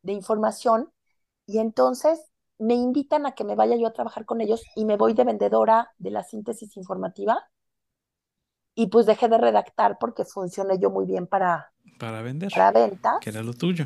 de 0.03 0.13
información 0.13 0.91
y 1.45 1.59
entonces 1.59 2.19
me 2.57 2.75
invitan 2.75 3.25
a 3.25 3.33
que 3.33 3.43
me 3.43 3.55
vaya 3.55 3.75
yo 3.75 3.87
a 3.87 3.93
trabajar 3.93 4.25
con 4.25 4.39
ellos 4.39 4.63
y 4.75 4.85
me 4.85 4.97
voy 4.97 5.13
de 5.13 5.23
vendedora 5.23 5.91
de 5.97 6.11
la 6.11 6.23
síntesis 6.23 6.77
informativa 6.77 7.43
y 8.75 8.87
pues 8.87 9.05
dejé 9.05 9.27
de 9.29 9.37
redactar 9.37 9.97
porque 9.99 10.25
funcioné 10.25 10.79
yo 10.79 10.89
muy 10.89 11.05
bien 11.05 11.27
para, 11.27 11.71
Para 11.99 12.21
vender. 12.21 12.49
para 12.51 12.71
ventas. 12.71 13.15
Que 13.21 13.29
era 13.29 13.43
lo 13.43 13.53
tuyo. 13.53 13.85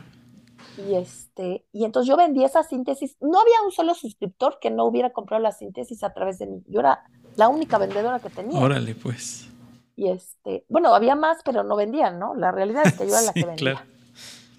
Y 0.78 0.96
este, 0.96 1.66
y 1.72 1.86
entonces 1.86 2.10
yo 2.10 2.18
vendí 2.18 2.44
esa 2.44 2.64
síntesis. 2.64 3.16
No 3.22 3.40
había 3.40 3.62
un 3.66 3.72
solo 3.72 3.94
suscriptor 3.94 4.58
que 4.60 4.72
no 4.72 4.86
hubiera 4.86 5.12
comprado 5.14 5.42
la 5.42 5.52
síntesis 5.52 6.04
a 6.04 6.14
través 6.14 6.38
de 6.40 6.48
mí. 6.48 6.64
Yo 6.68 6.80
era 6.82 7.04
la 7.36 7.48
única 7.50 7.78
vendedora 7.78 8.20
que 8.20 8.30
tenía. 8.30 8.60
Órale, 8.60 8.96
pues. 8.96 9.48
Y 9.96 10.10
este, 10.10 10.66
bueno, 10.68 10.94
había 10.94 11.16
más, 11.16 11.38
pero 11.46 11.64
no 11.64 11.76
vendían, 11.76 12.20
¿no? 12.20 12.36
La 12.36 12.52
realidad 12.52 12.84
es 12.86 12.94
que 12.94 13.08
yo 13.08 13.14
era 13.14 13.22
la 13.22 13.34
que 13.34 13.46
vendía. 13.46 13.56
claro. 13.76 13.80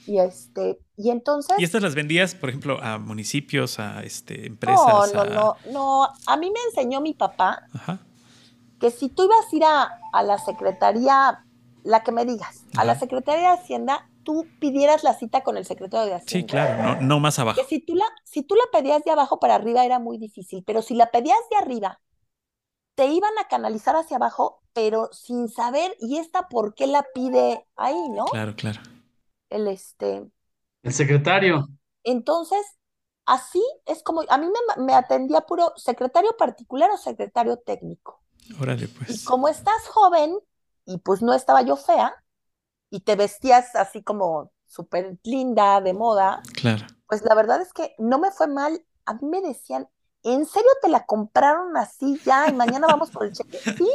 Y 0.07 0.19
este, 0.21 0.79
y 0.97 1.11
entonces, 1.11 1.59
¿Y 1.59 1.65
estas 1.65 1.83
las 1.83 1.97
vendías, 1.97 2.35
por 2.37 2.49
ejemplo, 2.49 2.79
a 2.81 2.97
municipios, 2.99 3.81
a 3.81 4.03
este, 4.05 4.39
no, 4.39 4.45
empresas? 4.47 5.13
no, 5.15 5.21
a- 5.21 5.27
no, 5.27 5.57
no. 5.73 6.09
A 6.27 6.37
mí 6.37 6.49
me 6.51 6.61
enseñó 6.71 7.01
mi 7.01 7.13
papá 7.13 7.67
Ajá. 7.75 7.99
Que 8.79 8.91
si 8.91 9.09
tú 9.09 9.25
ibas 9.25 9.53
a 9.53 9.57
ir 9.57 9.65
a, 9.65 9.91
a 10.13 10.23
la 10.23 10.39
secretaría, 10.39 11.45
la 11.83 12.03
que 12.03 12.13
me 12.13 12.25
digas, 12.25 12.67
a 12.77 12.85
la 12.85 12.95
secretaría 12.99 13.51
de 13.51 13.59
Hacienda, 13.59 14.11
tú 14.23 14.47
pidieras 14.61 15.05
la 15.05 15.15
cita 15.15 15.43
con 15.43 15.57
el 15.57 15.65
secretario 15.65 16.07
de 16.07 16.15
Hacienda. 16.15 16.31
Sí, 16.33 16.47
claro, 16.47 16.83
no, 16.83 17.01
no 17.01 17.21
más 17.21 17.39
abajo. 17.39 17.61
que 17.61 17.65
si 17.65 17.81
tú 17.81 17.95
la, 17.95 18.05
si 18.25 18.43
tú 18.43 18.55
la 18.55 18.65
pedías 18.73 19.03
de 19.05 19.11
abajo 19.13 19.39
para 19.41 19.55
arriba 19.57 19.85
era 19.85 19.99
muy 19.99 20.19
difícil, 20.19 20.63
pero 20.65 20.83
si 20.83 20.95
la 20.95 21.11
pedías 21.11 21.39
de 21.51 21.57
arriba 21.57 22.01
te 22.95 23.07
iban 23.07 23.33
a 23.41 23.49
canalizar 23.49 23.97
hacia 23.97 24.17
abajo, 24.19 24.63
pero 24.73 25.11
sin 25.13 25.49
saber, 25.49 25.97
¿y 26.01 26.19
esta 26.19 26.49
por 26.49 26.75
qué 26.75 26.87
la 26.87 27.05
pide 27.15 27.67
ahí, 27.77 28.09
no? 28.11 28.25
Claro, 28.27 28.55
claro. 28.57 28.81
El 29.51 29.67
este. 29.67 30.31
El 30.83 30.93
secretario. 30.95 31.69
Entonces, 32.05 32.65
así 33.27 33.63
es 33.87 34.03
como, 34.03 34.23
a 34.29 34.39
mí 34.39 34.47
me, 34.47 34.85
me 34.85 34.95
atendía 34.95 35.41
puro 35.43 35.73
secretario 35.77 36.37
particular 36.39 36.91
o 36.91 36.97
secretario 36.97 37.59
técnico. 37.59 38.23
Órale, 38.61 38.89
Y 39.07 39.19
pues. 39.19 39.25
como 39.25 39.49
estás 39.49 39.87
joven, 39.89 40.39
y 40.85 40.99
pues 40.99 41.23
no 41.23 41.33
estaba 41.35 41.63
yo 41.63 41.77
fea, 41.77 42.15
y 42.91 43.01
te 43.01 43.17
vestías 43.17 43.75
así 43.77 44.03
como 44.03 44.53
súper 44.67 45.19
linda, 45.25 45.81
de 45.81 45.95
moda, 45.95 46.43
Claro. 46.55 46.87
pues 47.09 47.23
la 47.25 47.35
verdad 47.35 47.61
es 47.63 47.73
que 47.73 47.95
no 47.99 48.19
me 48.19 48.31
fue 48.33 48.49
mal. 48.49 48.85
A 49.07 49.15
mí 49.15 49.27
me 49.29 49.41
decían, 49.43 49.89
¿en 50.23 50.47
serio 50.47 50.71
te 50.83 50.89
la 50.89 51.07
compraron 51.07 51.77
así 51.77 52.21
ya 52.25 52.49
y 52.49 52.55
mañana 52.55 52.89
vamos 52.89 53.11
por 53.11 53.25
el 53.27 53.33
cheque? 53.33 53.59
Sí, 53.79 53.89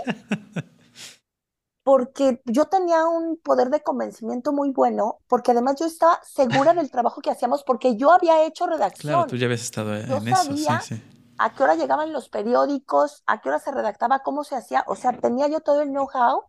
porque 1.83 2.41
yo 2.45 2.65
tenía 2.65 3.07
un 3.07 3.37
poder 3.37 3.69
de 3.69 3.81
convencimiento 3.81 4.53
muy 4.53 4.71
bueno, 4.71 5.19
porque 5.27 5.51
además 5.51 5.77
yo 5.79 5.87
estaba 5.87 6.19
segura 6.23 6.73
del 6.73 6.91
trabajo 6.91 7.21
que 7.21 7.31
hacíamos, 7.31 7.63
porque 7.63 7.95
yo 7.97 8.11
había 8.11 8.45
hecho 8.45 8.67
Claro, 8.67 8.77
redacción. 8.77 9.29
tú 9.29 9.35
ya 9.35 9.45
habías 9.45 9.61
estado 9.61 9.95
Yo 9.95 10.17
en 10.17 10.27
eso, 10.27 10.55
sí, 10.55 10.77
sí. 10.79 11.01
A 11.43 11.53
qué 11.53 11.63
hora 11.63 11.75
llegaban 11.75 12.13
los 12.13 12.29
periódicos, 12.29 13.23
a 13.25 13.41
qué 13.41 13.49
hora 13.49 13.59
se 13.59 13.71
redactaba, 13.71 14.19
cómo 14.19 14.43
se 14.43 14.55
hacía, 14.55 14.83
o 14.87 14.95
sea, 14.95 15.19
tenía 15.19 15.47
yo 15.47 15.61
todo 15.61 15.81
el 15.81 15.89
know-how. 15.89 16.43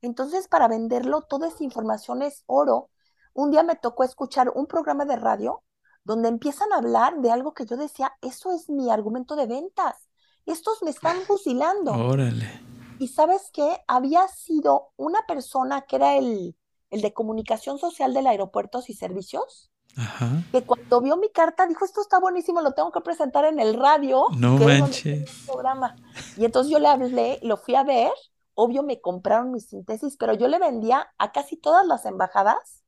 Entonces, 0.00 0.48
para 0.48 0.68
venderlo, 0.68 1.22
toda 1.22 1.48
esa 1.48 1.64
información 1.64 2.22
es 2.22 2.44
oro. 2.46 2.90
Un 3.34 3.50
día 3.50 3.62
me 3.62 3.76
tocó 3.76 4.04
escuchar 4.04 4.50
un 4.54 4.66
programa 4.66 5.04
de 5.04 5.16
radio 5.16 5.64
donde 6.02 6.28
empiezan 6.28 6.72
a 6.72 6.76
hablar 6.76 7.20
de 7.20 7.30
algo 7.30 7.52
que 7.52 7.66
yo 7.66 7.76
decía, 7.76 8.12
eso 8.22 8.52
es 8.52 8.70
mi 8.70 8.90
argumento 8.90 9.36
de 9.36 9.46
ventas. 9.46 10.08
Estos 10.46 10.82
me 10.82 10.90
están 10.90 11.18
fusilando. 11.22 11.92
Órale. 11.92 12.62
Y 12.98 13.08
sabes 13.08 13.50
qué? 13.52 13.78
Había 13.86 14.26
sido 14.28 14.92
una 14.96 15.20
persona 15.28 15.82
que 15.82 15.96
era 15.96 16.16
el, 16.16 16.56
el 16.88 17.02
de 17.02 17.12
comunicación 17.12 17.78
social 17.78 18.14
del 18.14 18.26
aeropuertos 18.26 18.88
y 18.88 18.94
servicios, 18.94 19.70
Ajá. 19.96 20.42
que 20.52 20.64
cuando 20.64 21.00
vio 21.00 21.16
mi 21.16 21.30
carta 21.30 21.66
dijo, 21.66 21.84
esto 21.84 22.00
está 22.00 22.20
buenísimo, 22.20 22.60
lo 22.60 22.72
tengo 22.72 22.92
que 22.92 23.00
presentar 23.00 23.44
en 23.44 23.58
el 23.58 23.74
radio, 23.74 24.26
No 24.36 24.56
que 24.56 24.64
es 24.64 24.78
donde 24.78 24.80
manches. 24.80 25.42
programa. 25.46 25.96
Y 26.36 26.44
entonces 26.44 26.70
yo 26.70 26.78
le 26.78 26.88
hablé, 26.88 27.38
lo 27.42 27.56
fui 27.56 27.74
a 27.74 27.82
ver, 27.84 28.12
obvio 28.54 28.82
me 28.82 29.00
compraron 29.00 29.52
mi 29.52 29.60
síntesis, 29.60 30.16
pero 30.16 30.34
yo 30.34 30.48
le 30.48 30.58
vendía 30.58 31.12
a 31.18 31.32
casi 31.32 31.56
todas 31.56 31.86
las 31.86 32.04
embajadas, 32.06 32.84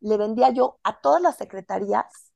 le 0.00 0.16
vendía 0.16 0.50
yo 0.50 0.78
a 0.84 1.00
todas 1.00 1.20
las 1.20 1.36
secretarías 1.36 2.32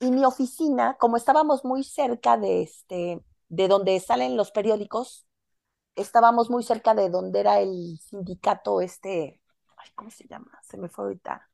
y 0.00 0.10
mi 0.10 0.24
oficina, 0.24 0.96
como 0.98 1.16
estábamos 1.16 1.64
muy 1.64 1.82
cerca 1.84 2.36
de 2.36 2.62
este, 2.62 3.22
de 3.48 3.68
donde 3.68 3.98
salen 4.00 4.36
los 4.36 4.50
periódicos, 4.50 5.26
estábamos 5.96 6.50
muy 6.50 6.62
cerca 6.62 6.94
de 6.94 7.10
donde 7.10 7.40
era 7.40 7.60
el 7.60 7.98
sindicato 7.98 8.80
este, 8.80 9.40
ay, 9.76 9.90
¿cómo 9.94 10.10
se 10.10 10.26
llama? 10.28 10.50
Se 10.62 10.76
me 10.76 10.88
fue 10.88 11.04
ahorita. 11.04 11.48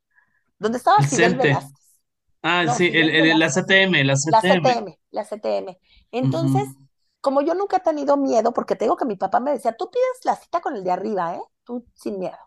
Donde 0.59 0.77
estaba 0.79 1.01
El 1.01 1.07
Fidel. 1.07 1.37
Velázquez. 1.37 2.01
Ah, 2.43 2.67
No, 2.67 2.73
sí, 2.75 2.89
el, 2.93 3.09
el- 3.09 3.39
la. 3.39 3.49
CTM, 3.49 4.03
la 4.05 4.15
La 4.27 4.41
CTM. 4.41 4.81
CTM, 4.81 4.99
la 5.11 5.25
CTM. 5.25 5.79
Entonces, 6.11 6.63
Ujú. 6.63 6.87
como 7.21 7.41
yo 7.41 7.55
nunca 7.55 7.77
he 7.77 7.81
tenido 7.81 8.17
miedo, 8.17 8.53
porque 8.53 8.75
te 8.75 8.85
digo 8.85 8.97
que 8.97 9.05
mi 9.05 9.15
papá 9.17 9.39
me 9.39 9.51
decía, 9.51 9.75
tú 9.77 9.89
pides 9.91 10.25
la 10.25 10.35
cita 10.35 10.61
con 10.61 10.75
el 10.75 10.83
de 10.83 10.91
arriba, 10.91 11.35
¿eh? 11.35 11.41
Tú 11.63 11.85
sin 11.95 12.19
miedo. 12.19 12.37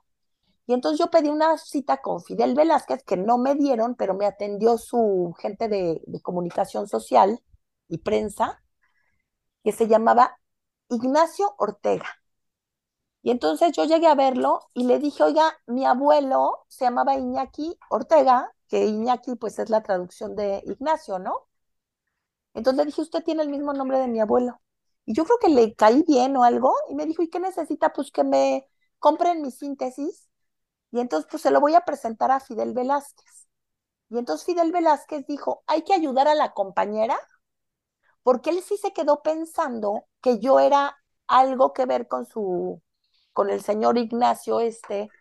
Y 0.66 0.74
entonces 0.74 0.98
yo 1.00 1.11
pedí 1.11 1.28
una 1.30 1.59
cita 1.59 1.98
con 1.98 2.22
Fidel 2.22 2.54
Velázquez, 2.54 3.02
que 3.04 3.16
no 3.16 3.38
me 3.38 3.54
dieron, 3.56 3.96
pero 3.96 4.14
me 4.14 4.26
atendió 4.26 4.78
su 4.78 5.34
gente 5.40 5.68
de, 5.68 6.02
de 6.06 6.22
comunicación 6.22 6.88
social 6.88 7.40
y 7.88 7.98
prensa, 7.98 8.62
que 9.64 9.72
se 9.72 9.86
llamaba 9.88 10.38
Ignacio 10.88 11.54
Ortega. 11.59 12.06
Y 13.29 13.31
entonces 13.31 13.72
yo 13.72 13.85
llegué 13.85 14.07
a 14.07 14.14
verlo 14.14 14.61
y 14.72 14.85
le 14.85 14.99
dije, 14.99 15.22
oiga, 15.22 15.55
mi 15.66 15.85
abuelo 15.85 16.64
se 16.68 16.87
llamaba 16.87 17.14
Iñaki 17.14 17.79
Ortega, 17.91 18.51
que 18.68 18.87
Iñaki 18.87 19.35
pues 19.37 19.59
es 19.59 19.68
la 19.68 19.83
traducción 19.83 20.35
de 20.35 20.62
Ignacio, 20.64 21.18
¿no? 21.18 21.47
Entonces 22.55 22.79
le 22.79 22.85
dije, 22.87 23.03
usted 23.03 23.22
tiene 23.22 23.43
el 23.43 23.51
mismo 23.51 23.74
nombre 23.74 23.99
de 23.99 24.09
mi 24.09 24.18
abuelo. 24.18 24.62
Y 25.05 25.12
yo 25.14 25.24
creo 25.26 25.39
que 25.39 25.51
le 25.51 25.74
caí 25.74 26.03
bien 26.09 26.39
o 26.39 26.43
algo. 26.43 26.74
Y 26.89 26.95
me 26.95 27.05
dijo, 27.05 27.22
¿y 27.22 27.29
qué 27.29 27.39
necesita? 27.39 27.93
Pues 27.93 28.11
que 28.11 28.24
me 28.24 28.66
compren 28.99 29.43
mi 29.43 29.51
síntesis. 29.51 30.31
Y 30.91 31.01
entonces 31.01 31.29
pues 31.31 31.43
se 31.43 31.51
lo 31.51 31.61
voy 31.61 31.74
a 31.74 31.83
presentar 31.85 32.31
a 32.31 32.41
Fidel 32.41 32.72
Velázquez. 32.72 33.47
Y 34.09 34.16
entonces 34.16 34.47
Fidel 34.47 34.72
Velázquez 34.72 35.26
dijo, 35.26 35.64
hay 35.66 35.83
que 35.83 35.93
ayudar 35.93 36.29
a 36.29 36.35
la 36.35 36.55
compañera, 36.55 37.18
porque 38.22 38.49
él 38.51 38.62
sí 38.62 38.79
se 38.79 38.95
quedó 38.95 39.22
pensando 39.22 40.07
que 40.22 40.39
yo 40.39 40.61
era 40.61 40.97
algo 41.26 41.74
que 41.74 41.85
ver 41.85 42.09
con 42.09 42.24
su, 42.24 42.81
con 43.39 43.51
el 43.51 43.62
señor 43.62 43.99
Ignacio 43.99 44.61
este, 44.61 45.12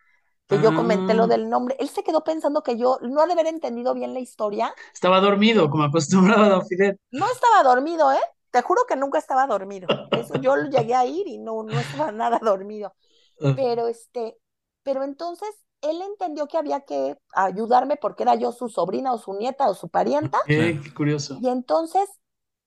que 0.48 0.60
yo 0.60 0.74
comenté 0.74 1.14
lo 1.16 1.26
Ah, 1.26 1.28
del 1.28 1.50
nombre. 1.50 1.76
Él 1.80 1.90
se 1.90 2.04
quedó 2.04 2.24
pensando 2.24 2.64
que 2.64 2.78
yo 2.78 3.00
no 3.04 3.22
ha 3.22 3.28
de 3.28 3.34
haber 3.34 3.48
entendido 3.48 3.94
bien 3.96 4.14
la 4.14 4.22
historia. 4.22 4.74
estaba 4.94 5.20
dormido, 5.22 5.70
como 5.70 5.84
acostumbraba 5.86 6.50
Don 6.50 6.66
Fidel. 6.68 6.98
No 7.12 7.26
estaba 7.32 7.64
dormido, 7.64 8.12
¿eh? 8.12 8.20
Te 8.52 8.62
juro 8.62 8.82
que 8.88 8.96
nunca 8.96 9.20
estaba 9.20 9.48
dormido. 9.48 9.92
Eso 10.12 10.36
yo 10.38 10.56
llegué 10.70 10.96
a 10.96 11.06
ir 11.06 11.28
y 11.28 11.38
no, 11.38 11.64
no 11.64 11.80
estaba 11.80 12.12
nada 12.12 12.40
dormido. 12.42 12.96
Ah, 13.42 13.56
Pero 13.56 13.88
este, 13.88 14.38
pero 14.84 15.04
entonces 15.04 15.50
él 15.82 16.02
entendió 16.02 16.48
que 16.48 16.58
había 16.58 16.82
que 16.82 17.18
ayudarme 17.34 17.98
porque 17.98 18.24
era 18.24 18.36
yo 18.36 18.52
su 18.52 18.70
sobrina 18.70 19.14
o 19.14 19.18
su 19.20 19.34
nieta 19.36 19.70
o 19.70 19.76
su 19.76 19.90
parienta. 19.90 20.40
qué, 20.46 20.56
Claro. 20.56 20.84
qué 20.84 20.94
curioso. 20.94 21.40
Y 21.40 21.50
entonces 21.50 22.10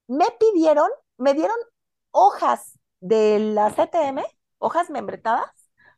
me 0.09 0.27
pidieron, 0.41 0.91
me 1.19 1.35
dieron 1.35 1.57
hojas 2.13 2.79
de 3.01 3.39
la 3.41 3.71
CTM, 3.71 4.25
hojas 4.61 4.91
membretadas, 4.91 5.51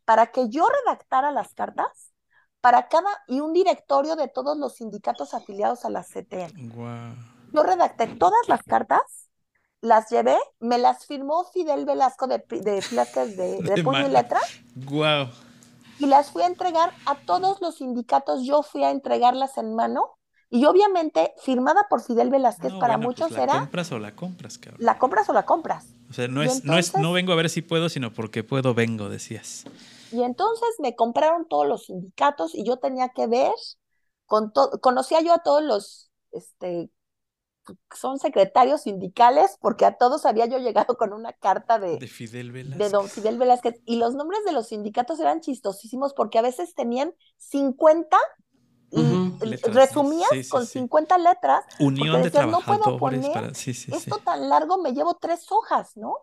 para 0.06 0.28
que 0.32 0.48
yo 0.48 0.66
redactara 0.68 1.30
las 1.32 1.54
cartas 1.54 2.12
para 2.62 2.88
cada 2.88 3.10
y 3.28 3.40
un 3.40 3.52
directorio 3.52 4.16
de 4.16 4.28
todos 4.28 4.56
los 4.58 4.76
sindicatos 4.76 5.34
afiliados 5.34 5.84
a 5.84 5.90
la 5.90 6.04
CTM. 6.04 6.52
Guau. 6.74 7.14
Yo 7.52 7.62
redacté 7.64 8.08
todas 8.08 8.48
las 8.48 8.64
cartas, 8.64 9.28
las 9.80 10.10
llevé, 10.10 10.38
me 10.60 10.78
las 10.78 11.06
firmó 11.06 11.44
Fidel 11.52 11.84
Velasco 11.86 12.26
de, 12.28 12.38
de 12.50 12.84
Velázquez 12.90 13.36
de, 13.36 13.62
de 13.62 13.76
De 13.76 13.78
puño 13.78 14.06
y 14.06 14.10
letra 14.10 14.40
Guau. 14.76 15.28
y 15.98 16.06
las 16.06 16.30
fui 16.30 16.42
a 16.42 16.46
entregar 16.46 16.92
a 17.06 17.16
todos 17.26 17.60
los 17.60 17.76
sindicatos, 17.76 18.44
yo 18.44 18.62
fui 18.62 18.84
a 18.84 18.90
entregarlas 18.90 19.58
en 19.58 19.74
mano 19.74 20.18
y 20.50 20.66
obviamente 20.66 21.34
firmada 21.42 21.86
por 21.88 22.02
Fidel 22.02 22.30
Velázquez, 22.30 22.74
No, 22.74 22.78
para 22.78 22.96
bueno, 22.96 23.12
pues 23.12 23.28
muchos 23.28 23.36
la 23.36 23.42
era 23.42 23.52
compras 23.60 23.92
o 23.92 23.98
la 23.98 24.14
compras, 24.14 24.58
cabrón. 24.58 24.80
la 24.80 24.98
compras 24.98 25.28
o 25.28 25.32
la 25.32 25.44
compras. 25.46 25.86
O 26.12 26.14
sea, 26.14 26.28
no 26.28 26.42
es, 26.42 26.62
no 26.62 26.76
es, 26.76 26.94
no 26.94 27.10
vengo 27.12 27.32
a 27.32 27.36
ver 27.36 27.48
si 27.48 27.62
puedo, 27.62 27.88
sino 27.88 28.12
porque 28.12 28.44
puedo, 28.44 28.74
vengo, 28.74 29.08
decías. 29.08 29.64
Y 30.10 30.22
entonces 30.22 30.68
me 30.78 30.94
compraron 30.94 31.48
todos 31.48 31.66
los 31.66 31.86
sindicatos 31.86 32.54
y 32.54 32.66
yo 32.66 32.76
tenía 32.76 33.08
que 33.16 33.26
ver 33.26 33.50
con 34.26 34.52
todo, 34.52 34.78
conocía 34.82 35.22
yo 35.22 35.32
a 35.32 35.38
todos 35.38 35.62
los, 35.62 36.10
este, 36.32 36.90
son 37.96 38.18
secretarios 38.18 38.82
sindicales, 38.82 39.56
porque 39.58 39.86
a 39.86 39.96
todos 39.96 40.26
había 40.26 40.44
yo 40.44 40.58
llegado 40.58 40.98
con 40.98 41.14
una 41.14 41.32
carta 41.32 41.78
de, 41.78 41.96
De 41.96 42.06
Fidel 42.08 42.48
de 42.48 42.52
Velázquez. 42.52 42.92
don 42.92 43.08
Fidel 43.08 43.38
Velázquez. 43.38 43.80
Y 43.86 43.96
los 43.96 44.14
nombres 44.14 44.44
de 44.44 44.52
los 44.52 44.68
sindicatos 44.68 45.18
eran 45.18 45.40
chistosísimos 45.40 46.12
porque 46.12 46.38
a 46.38 46.42
veces 46.42 46.74
tenían 46.74 47.14
50 47.38 48.18
y. 48.92 49.32
Letras, 49.44 49.74
resumías 49.74 50.28
sí, 50.30 50.44
sí, 50.44 50.50
con 50.50 50.66
sí. 50.66 50.78
50 50.80 51.18
letras. 51.18 51.64
Unión 51.80 52.18
de 52.18 52.30
decías, 52.30 52.46
no 52.46 52.60
puedo 52.60 52.98
poner 52.98 53.32
para. 53.32 53.48
Esto 53.48 54.18
tan 54.18 54.48
largo, 54.48 54.78
me 54.78 54.92
llevo 54.92 55.14
tres 55.14 55.50
hojas, 55.50 55.96
¿no? 55.96 56.16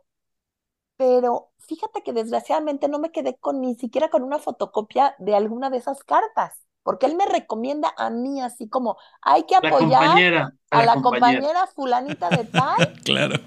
Pero 0.95 1.51
fíjate 1.57 2.03
que 2.03 2.13
desgraciadamente 2.13 2.87
no 2.87 2.99
me 2.99 3.11
quedé 3.11 3.35
con 3.37 3.61
ni 3.61 3.75
siquiera 3.75 4.09
con 4.09 4.23
una 4.23 4.39
fotocopia 4.39 5.15
de 5.19 5.35
alguna 5.35 5.69
de 5.69 5.77
esas 5.77 6.03
cartas, 6.03 6.57
porque 6.83 7.05
él 7.05 7.15
me 7.15 7.25
recomienda 7.25 7.93
a 7.97 8.09
mí 8.09 8.41
así 8.41 8.67
como 8.69 8.97
hay 9.21 9.43
que 9.43 9.55
La 9.61 9.69
apoyar 9.69 9.99
compañera, 10.01 10.53
a 10.71 10.83
la 10.83 11.01
compañera, 11.01 11.01
compañera 11.01 11.67
fulanita 11.67 12.31
de 12.31 12.45
tal 12.45 12.77
Claro. 13.03 13.39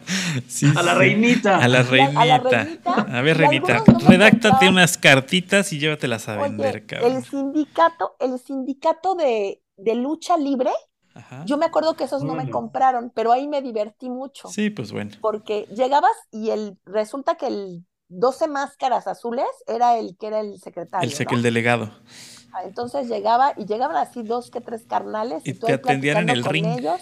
Sí, 0.48 0.72
a 0.76 0.82
la 0.82 0.94
reinita. 0.94 1.58
A 1.58 1.68
la 1.68 1.80
a 1.80 1.82
reinita. 1.82 2.24
la 2.24 2.38
reinita, 2.38 2.92
A 2.94 3.22
ver, 3.22 3.36
reinita, 3.38 3.82
no 3.86 3.98
redáctate 4.08 4.68
unas 4.68 4.98
cartitas 4.98 5.72
y 5.72 5.78
llévatelas 5.78 6.28
a 6.28 6.38
Oye, 6.38 6.42
vender, 6.42 6.86
cabrón. 6.86 7.12
el 7.16 7.24
sindicato, 7.24 8.16
el 8.20 8.38
sindicato 8.38 9.14
de, 9.14 9.62
de 9.76 9.94
lucha 9.94 10.36
libre, 10.36 10.70
Ajá. 11.14 11.44
yo 11.46 11.56
me 11.58 11.66
acuerdo 11.66 11.94
que 11.94 12.04
esos 12.04 12.22
no 12.24 12.34
me 12.34 12.48
compraron, 12.50 13.10
pero 13.14 13.32
ahí 13.32 13.46
me 13.48 13.62
divertí 13.62 14.08
mucho. 14.10 14.48
Sí, 14.48 14.70
pues 14.70 14.92
bueno. 14.92 15.10
porque 15.20 15.66
llegabas 15.74 16.12
y 16.30 16.50
el 16.50 16.78
resulta 16.84 17.34
que 17.36 17.46
el 17.48 17.86
12 18.08 18.46
máscaras 18.48 19.06
azules 19.06 19.46
era 19.66 19.96
el 19.98 20.16
que 20.18 20.26
era 20.28 20.40
el 20.40 20.58
secretario, 20.60 21.08
El, 21.08 21.14
sec- 21.14 21.30
¿no? 21.30 21.36
el 21.36 21.42
delegado. 21.42 21.90
Ah, 22.52 22.64
Entonces 22.64 23.08
llegaba 23.08 23.54
y 23.56 23.66
llegaban 23.66 23.96
así 23.96 24.22
dos 24.22 24.50
que 24.50 24.60
tres 24.60 24.84
carnales 24.86 25.48
y, 25.48 25.50
Y 25.50 25.54
tú 25.54 25.66
te 25.66 25.72
atendían 25.72 26.18
en 26.18 26.28
el 26.30 26.44
con 26.44 26.52
ring. 26.52 26.66
ellos. 26.66 27.00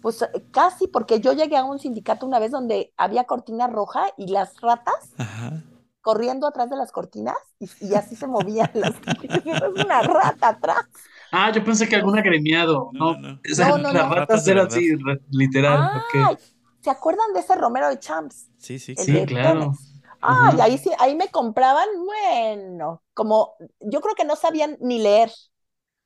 Pues 0.00 0.22
eh, 0.22 0.28
casi, 0.52 0.88
porque 0.88 1.20
yo 1.20 1.32
llegué 1.32 1.56
a 1.56 1.64
un 1.64 1.78
sindicato 1.78 2.26
una 2.26 2.38
vez 2.38 2.50
donde 2.52 2.92
había 2.96 3.24
cortina 3.24 3.66
roja 3.68 4.06
y 4.16 4.28
las 4.28 4.60
ratas 4.60 5.16
Ajá. 5.18 5.62
corriendo 6.00 6.46
atrás 6.46 6.70
de 6.70 6.76
las 6.76 6.92
cortinas 6.92 7.36
y, 7.58 7.70
y 7.80 7.94
así 7.94 8.16
se 8.16 8.26
movían 8.26 8.70
las 8.74 8.94
una 9.76 10.02
rata 10.02 10.48
atrás. 10.50 10.86
Ah, 11.30 11.52
yo 11.52 11.62
pensé 11.64 11.88
que 11.88 11.96
algún 11.96 12.18
agremiado. 12.18 12.90
No, 12.94 13.16
No, 13.56 13.78
no, 13.78 13.92
no. 13.92 13.92
las 13.92 14.08
no. 14.08 14.14
ratas 14.14 14.46
eran 14.48 14.66
así, 14.66 14.90
literal. 15.30 15.90
Ay, 16.28 16.36
¿Se 16.80 16.90
acuerdan 16.90 17.32
de 17.34 17.40
ese 17.40 17.54
Romero 17.56 17.88
de 17.88 17.98
Champs? 17.98 18.48
Sí, 18.56 18.78
sí, 18.78 18.94
El 18.96 19.06
Sí, 19.06 19.26
claro. 19.26 19.72
Ah, 20.20 20.52
y 20.56 20.60
Ujú. 20.60 20.62
ahí 20.62 20.78
sí, 20.78 20.90
ahí 20.98 21.14
me 21.16 21.30
compraban, 21.30 21.88
bueno, 22.04 23.02
como 23.14 23.56
yo 23.80 24.00
creo 24.00 24.14
que 24.16 24.24
no 24.24 24.36
sabían 24.36 24.76
ni 24.80 24.98
leer, 25.00 25.30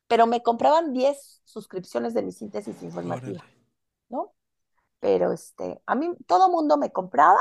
pero 0.09 0.27
me 0.27 0.43
compraban 0.43 0.93
10 0.93 1.43
suscripciones 1.45 2.15
de 2.15 2.23
mi 2.23 2.33
síntesis 2.33 2.83
informativa, 2.83 3.41
Órale. 3.41 3.63
¿no? 4.11 4.35
Pero 5.01 5.33
este, 5.33 5.83
a 5.87 5.95
mí 5.97 6.11
todo 6.27 6.51
mundo 6.51 6.79
me 6.79 6.93
compraba 6.93 7.41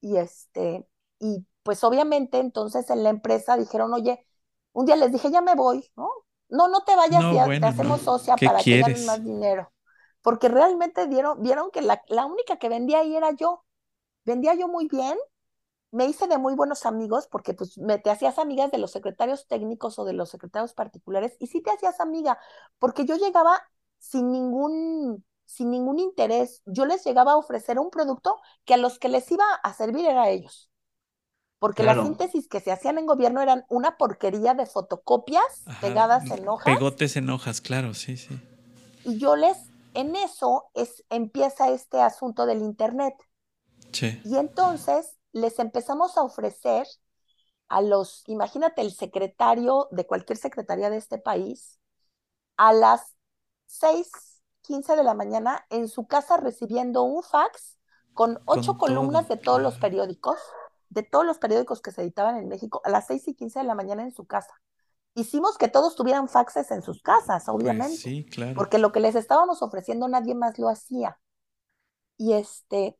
y 0.00 0.16
este, 0.18 0.86
y 1.20 1.46
pues 1.62 1.84
obviamente 1.84 2.38
entonces 2.40 2.90
en 2.90 3.02
la 3.04 3.10
empresa 3.10 3.56
dijeron, 3.56 3.92
oye, 3.94 4.26
un 4.72 4.86
día 4.86 4.96
les 4.96 5.12
dije, 5.12 5.30
ya 5.30 5.40
me 5.42 5.54
voy, 5.54 5.90
¿no? 5.96 6.10
No, 6.48 6.68
no 6.68 6.82
te 6.84 6.96
vayas, 6.96 7.26
No, 7.26 7.30
ya 7.30 7.50
te 7.60 7.66
hacemos 7.66 8.02
socia 8.02 8.38
¿Qué 8.38 8.44
para 8.44 8.64
que 8.64 8.78
quieres? 8.78 9.06
más 9.06 9.24
dinero. 9.24 9.72
Porque 10.22 10.48
realmente 10.48 11.06
dieron, 11.08 11.42
vieron 11.42 11.70
que 11.70 11.82
la, 11.82 12.02
la 12.08 12.26
única 12.26 12.58
que 12.58 12.68
vendía 12.68 13.00
ahí 13.00 13.16
era 13.16 13.32
yo. 13.32 13.64
Vendía 14.24 14.54
yo 14.54 14.68
muy 14.68 14.88
bien, 14.88 15.18
me 15.92 16.06
hice 16.06 16.26
de 16.26 16.38
muy 16.38 16.54
buenos 16.54 16.86
amigos 16.86 17.28
porque 17.30 17.54
pues 17.54 17.78
me 17.78 17.98
te 17.98 18.10
hacías 18.10 18.38
amigas 18.38 18.70
de 18.72 18.78
los 18.78 18.90
secretarios 18.90 19.46
técnicos 19.46 19.98
o 19.98 20.04
de 20.04 20.14
los 20.14 20.30
secretarios 20.30 20.74
particulares 20.74 21.36
y 21.38 21.46
sí 21.46 21.62
te 21.62 21.70
hacías 21.70 22.00
amiga 22.00 22.38
porque 22.80 23.04
yo 23.04 23.16
llegaba 23.16 23.62
sin 23.98 24.32
ningún 24.32 25.24
sin 25.46 25.70
ningún 25.70 25.98
interés, 25.98 26.62
yo 26.64 26.86
les 26.86 27.04
llegaba 27.04 27.32
a 27.32 27.36
ofrecer 27.36 27.78
un 27.78 27.90
producto 27.90 28.40
que 28.64 28.74
a 28.74 28.78
los 28.78 28.98
que 28.98 29.08
les 29.10 29.30
iba 29.30 29.44
a 29.62 29.74
servir 29.74 30.06
era 30.06 30.22
a 30.22 30.30
ellos. 30.30 30.70
Porque 31.58 31.84
las 31.84 32.02
síntesis 32.02 32.48
que 32.48 32.60
se 32.60 32.72
hacían 32.72 32.98
en 32.98 33.06
gobierno 33.06 33.40
eran 33.40 33.64
una 33.68 33.96
porquería 33.96 34.54
de 34.54 34.66
fotocopias 34.66 35.42
Ajá, 35.66 35.80
pegadas 35.80 36.30
en 36.30 36.48
hojas 36.48 36.74
Pegotes 36.74 37.16
en 37.16 37.30
hojas, 37.30 37.60
claro, 37.60 37.94
sí, 37.94 38.16
sí. 38.16 38.40
y 39.04 39.18
yo 39.18 39.36
les 39.36 39.58
en 39.94 40.16
eso 40.16 40.70
es 40.74 41.04
empieza 41.10 41.70
este 41.70 42.00
asunto 42.00 42.46
del 42.46 42.62
internet. 42.62 43.14
Sí. 43.92 44.20
Y 44.24 44.36
entonces 44.36 45.18
les 45.32 45.58
empezamos 45.58 46.16
a 46.16 46.22
ofrecer 46.22 46.86
a 47.68 47.80
los, 47.80 48.22
imagínate 48.26 48.82
el 48.82 48.92
secretario 48.92 49.88
de 49.90 50.06
cualquier 50.06 50.38
secretaría 50.38 50.90
de 50.90 50.98
este 50.98 51.18
país, 51.18 51.80
a 52.56 52.72
las 52.72 53.14
6:15 53.66 54.94
de 54.94 55.02
la 55.04 55.14
mañana 55.14 55.66
en 55.70 55.88
su 55.88 56.06
casa 56.06 56.36
recibiendo 56.36 57.02
un 57.02 57.22
fax 57.22 57.78
con 58.12 58.40
ocho 58.44 58.76
Con 58.76 58.88
columnas 58.88 59.26
todo, 59.26 59.36
de 59.36 59.42
todos 59.42 59.62
los 59.62 59.78
periódicos, 59.78 60.38
de 60.90 61.02
todos 61.02 61.24
los 61.24 61.38
periódicos 61.38 61.80
que 61.80 61.92
se 61.92 62.02
editaban 62.02 62.36
en 62.36 62.48
México, 62.48 62.82
a 62.84 62.90
las 62.90 63.06
6 63.06 63.26
y 63.28 63.34
15 63.34 63.60
de 63.60 63.64
la 63.64 63.74
mañana 63.74 64.02
en 64.02 64.12
su 64.12 64.26
casa. 64.26 64.52
Hicimos 65.14 65.58
que 65.58 65.68
todos 65.68 65.94
tuvieran 65.96 66.28
faxes 66.28 66.70
en 66.70 66.82
sus 66.82 67.02
casas, 67.02 67.48
obviamente 67.48 67.88
Pues 67.88 68.00
sí, 68.00 68.24
claro. 68.26 68.54
porque 68.54 68.78
lo 68.78 68.92
que 68.92 69.00
les 69.00 69.14
estábamos 69.14 69.62
ofreciendo 69.62 70.08
nadie 70.08 70.34
más 70.34 70.58
lo 70.58 70.68
hacía. 70.68 71.18
Y 72.18 72.34
este, 72.34 72.98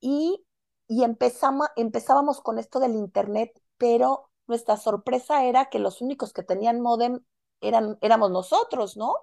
y, 0.00 0.44
y 0.88 1.04
empezamos, 1.04 1.68
empezábamos 1.76 2.40
con 2.40 2.58
esto 2.58 2.80
del 2.80 2.94
internet, 2.94 3.52
pero 3.76 4.30
nuestra 4.48 4.76
sorpresa 4.76 5.44
era 5.44 5.66
que 5.66 5.78
los 5.78 6.00
únicos 6.00 6.32
que 6.32 6.42
tenían 6.42 6.80
modem 6.80 7.20
eran, 7.60 7.98
éramos 8.00 8.30
nosotros, 8.30 8.96
¿no? 8.96 9.14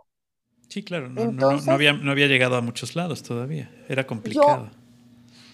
Sí, 0.70 0.84
claro. 0.84 1.10
No, 1.10 1.16
no, 1.16 1.22
no, 1.26 1.32
Entonces- 1.32 1.68
no 1.68 1.74
había, 1.74 1.94
no 1.94 2.12
había 2.12 2.28
llegado 2.28 2.56
a 2.56 2.62
muchos 2.62 2.96
lados 2.96 3.24
todavía. 3.24 3.72
Era 3.90 4.08
complicado. 4.08 4.70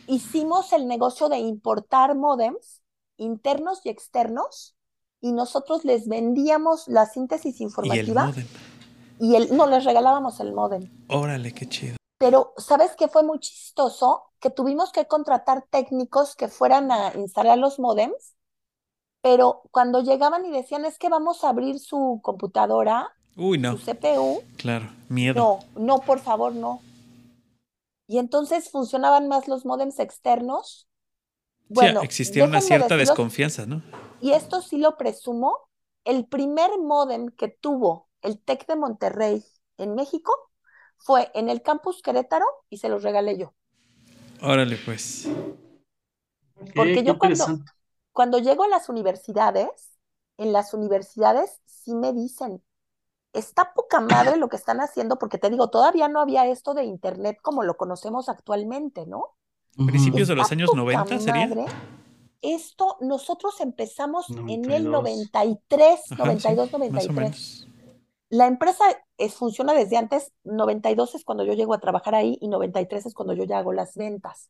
Hicimos 0.07 0.73
el 0.73 0.87
negocio 0.87 1.29
de 1.29 1.37
importar 1.39 2.15
modems 2.15 2.81
internos 3.21 3.85
y 3.85 3.89
externos, 3.89 4.75
y 5.21 5.31
nosotros 5.33 5.85
les 5.85 6.07
vendíamos 6.07 6.87
la 6.87 7.05
síntesis 7.05 7.59
y 7.61 7.63
el 7.63 7.69
informativa 7.69 8.25
modem. 8.25 8.47
y 9.19 9.35
el, 9.35 9.55
no, 9.55 9.67
les 9.67 9.85
regalábamos 9.85 10.39
el 10.39 10.53
modem. 10.53 10.89
Órale, 11.07 11.53
qué 11.53 11.67
chido. 11.67 11.97
Pero, 12.21 12.53
¿sabes 12.57 12.91
qué 12.95 13.07
fue 13.07 13.23
muy 13.23 13.39
chistoso? 13.39 14.31
Que 14.39 14.51
tuvimos 14.51 14.91
que 14.91 15.07
contratar 15.07 15.65
técnicos 15.71 16.35
que 16.35 16.49
fueran 16.49 16.91
a 16.91 17.13
instalar 17.15 17.57
los 17.57 17.79
modems, 17.79 18.35
pero 19.21 19.63
cuando 19.71 20.01
llegaban 20.03 20.45
y 20.45 20.51
decían, 20.51 20.85
es 20.85 20.99
que 20.99 21.09
vamos 21.09 21.43
a 21.43 21.49
abrir 21.49 21.79
su 21.79 22.19
computadora, 22.23 23.09
Uy, 23.35 23.57
no. 23.57 23.71
su 23.71 23.79
CPU, 23.79 24.43
Claro, 24.57 24.89
miedo. 25.09 25.41
no, 25.41 25.59
no, 25.75 25.99
por 26.01 26.19
favor, 26.19 26.53
no. 26.53 26.81
Y 28.07 28.19
entonces 28.19 28.69
funcionaban 28.69 29.27
más 29.27 29.47
los 29.47 29.65
modems 29.65 29.97
externos. 29.99 30.87
Sí, 31.69 31.75
Bueno, 31.75 32.01
existía 32.01 32.43
una 32.45 32.61
cierta 32.61 32.97
desconfianza, 32.97 33.65
¿no? 33.65 33.81
y 34.19 34.33
esto 34.33 34.61
sí 34.61 34.77
lo 34.77 34.97
presumo, 34.97 35.57
el 36.03 36.27
primer 36.27 36.69
modem 36.79 37.29
que 37.29 37.47
tuvo 37.47 38.09
el 38.21 38.39
TEC 38.39 38.67
de 38.67 38.75
Monterrey 38.75 39.43
en 39.77 39.95
México 39.95 40.50
fue 41.03 41.31
en 41.33 41.49
el 41.49 41.61
campus 41.61 42.01
Querétaro 42.01 42.45
y 42.69 42.77
se 42.77 42.89
los 42.89 43.03
regalé 43.03 43.37
yo. 43.37 43.53
Órale, 44.41 44.77
pues. 44.85 45.27
Porque 46.75 47.03
yo 47.03 47.17
cuando-. 47.17 47.59
Cuando 48.11 48.39
llego 48.39 48.63
a 48.63 48.67
las 48.67 48.89
universidades, 48.89 49.97
en 50.37 50.51
las 50.51 50.73
universidades 50.73 51.61
sí 51.65 51.95
me 51.95 52.13
dicen, 52.13 52.61
está 53.33 53.73
poca 53.73 54.01
madre 54.01 54.37
lo 54.37 54.49
que 54.49 54.57
están 54.57 54.81
haciendo, 54.81 55.17
porque 55.17 55.37
te 55.37 55.49
digo, 55.49 55.69
todavía 55.69 56.07
no 56.09 56.19
había 56.19 56.45
esto 56.47 56.73
de 56.73 56.83
internet 56.83 57.39
como 57.41 57.63
lo 57.63 57.77
conocemos 57.77 58.27
actualmente, 58.27 59.05
¿no? 59.05 59.37
Principios 59.85 60.27
de 60.27 60.35
los 60.35 60.51
años 60.51 60.71
poca 60.71 60.79
90 60.79 61.19
sería. 61.19 61.47
madre. 61.47 61.65
Esto 62.41 62.97
nosotros 63.01 63.61
empezamos 63.61 64.29
en 64.29 64.69
el 64.69 64.89
92. 64.89 65.31
93, 65.31 66.11
Ajá, 66.11 66.25
92, 66.25 66.69
sí, 66.69 66.89
más 66.89 67.07
o 67.07 67.13
93. 67.13 67.67
La 68.31 68.47
empresa 68.47 68.85
es, 69.17 69.33
funciona 69.33 69.73
desde 69.73 69.97
antes, 69.97 70.31
92 70.45 71.15
es 71.15 71.25
cuando 71.25 71.43
yo 71.43 71.51
llego 71.51 71.73
a 71.73 71.81
trabajar 71.81 72.15
ahí 72.15 72.37
y 72.39 72.47
93 72.47 73.07
es 73.07 73.13
cuando 73.13 73.33
yo 73.33 73.43
ya 73.43 73.57
hago 73.57 73.73
las 73.73 73.93
ventas. 73.95 74.49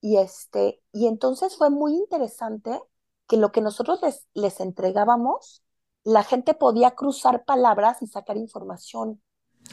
Y, 0.00 0.16
este, 0.16 0.80
y 0.92 1.06
entonces 1.08 1.58
fue 1.58 1.68
muy 1.68 1.92
interesante 1.92 2.80
que 3.28 3.36
lo 3.36 3.52
que 3.52 3.60
nosotros 3.60 4.00
les, 4.00 4.26
les 4.32 4.60
entregábamos, 4.60 5.62
la 6.04 6.22
gente 6.24 6.54
podía 6.54 6.92
cruzar 6.92 7.44
palabras 7.44 8.00
y 8.00 8.06
sacar 8.06 8.38
información. 8.38 9.22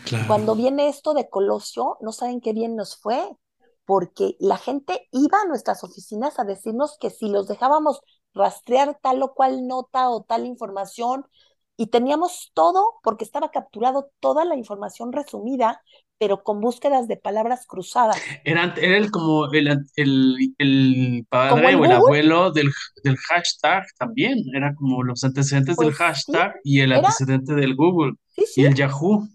Claro. 0.03 0.25
Cuando 0.27 0.53
viene 0.53 0.89
esto 0.89 1.13
de 1.13 1.29
Colosio, 1.29 1.97
no 2.01 2.11
saben 2.11 2.41
qué 2.41 2.51
bien 2.51 2.75
nos 2.75 2.97
fue, 2.97 3.37
porque 3.85 4.35
la 4.41 4.57
gente 4.57 5.07
iba 5.13 5.39
a 5.39 5.47
nuestras 5.47 5.85
oficinas 5.85 6.39
a 6.39 6.43
decirnos 6.43 6.97
que 6.99 7.09
si 7.09 7.29
los 7.29 7.47
dejábamos 7.47 8.01
rastrear 8.33 8.99
tal 9.01 9.23
o 9.23 9.33
cual 9.33 9.65
nota 9.65 10.09
o 10.09 10.23
tal 10.23 10.45
información, 10.45 11.25
y 11.82 11.88
teníamos 11.88 12.51
todo, 12.53 12.99
porque 13.03 13.23
estaba 13.23 13.51
capturado 13.51 14.11
toda 14.19 14.43
la 14.43 14.55
información 14.55 15.13
resumida, 15.13 15.82
pero 16.17 16.43
con 16.43 16.59
búsquedas 16.59 17.07
de 17.07 17.15
palabras 17.15 17.65
cruzadas. 17.65 18.17
Era, 18.43 18.75
era 18.77 18.97
el, 18.97 19.09
como 19.11 19.49
el, 19.53 19.67
el, 19.95 20.55
el 20.57 21.25
padre 21.30 21.51
¿Como 21.55 21.69
el 21.69 21.75
o 21.77 21.86
el 21.86 21.91
abuelo 21.93 22.51
del, 22.51 22.69
del 23.03 23.15
hashtag 23.15 23.86
también. 23.97 24.39
Era 24.53 24.75
como 24.75 25.03
los 25.03 25.23
antecedentes 25.23 25.77
del 25.77 25.88
Pues 25.88 25.97
sí, 25.97 26.03
hashtag 26.03 26.55
y 26.65 26.82
el 26.82 26.91
era- 26.91 26.99
antecedente 26.99 27.55
del 27.55 27.75
Google 27.75 28.13
Sí, 28.36 28.43
y 28.57 28.65
el 28.65 28.75
Yahoo. 28.75 29.27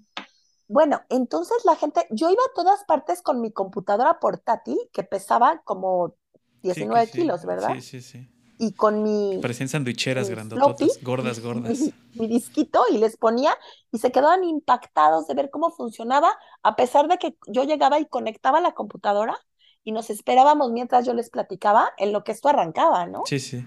Bueno, 0.69 1.03
entonces 1.11 1.57
la 1.65 1.77
gente, 1.77 2.07
yo 2.11 2.31
iba 2.31 2.43
a 2.43 2.55
todas 2.55 2.85
partes 2.85 3.23
con 3.23 3.41
mi 3.41 3.53
computadora 3.53 4.19
portátil, 4.19 4.79
que 4.93 5.03
pesaba 5.03 5.63
como 5.65 6.09
Sí, 6.09 6.63
19 6.63 7.07
que 7.07 7.13
sí. 7.13 7.19
kilos, 7.21 7.45
¿verdad? 7.47 7.75
Sí, 7.77 7.81
sí, 7.81 8.01
sí. 8.03 8.29
Y 8.59 8.73
con 8.75 9.03
mi, 9.03 9.41
Parecían 9.43 9.69
sandwicheras 9.69 10.31
grandototas, 10.31 10.77
floppy, 10.79 11.05
gordas, 11.05 11.41
gordas. 11.41 11.79
mi, 11.81 11.95
mi 12.15 12.29
disquito 12.29 12.85
y 12.91 12.99
les 12.99 13.17
ponía 13.17 13.57
y 13.91 13.99
se 13.99 14.13
quedaban 14.13 14.45
impactados 14.45 15.27
de 15.27 15.35
ver 15.35 15.51
cómo 15.51 15.71
funcionaba, 15.71 16.31
a 16.63 16.77
pesar 16.77 17.09
de 17.09 17.19
que 17.19 17.37
yo 17.49 17.65
llegaba 17.65 17.99
y 17.99 18.07
conectaba 18.07 18.61
la 18.61 18.73
computadora 18.73 19.37
y 19.83 19.93
nos 19.93 20.09
esperábamos 20.11 20.71
mientras 20.71 21.05
yo 21.05 21.15
les 21.15 21.31
platicaba 21.31 21.91
en 21.99 22.13
lo 22.13 22.23
que 22.25 22.33
esto 22.33 22.49
arrancaba, 22.49 23.07
¿no? 23.07 23.23
Sí, 23.27 23.41
sí. 23.41 23.65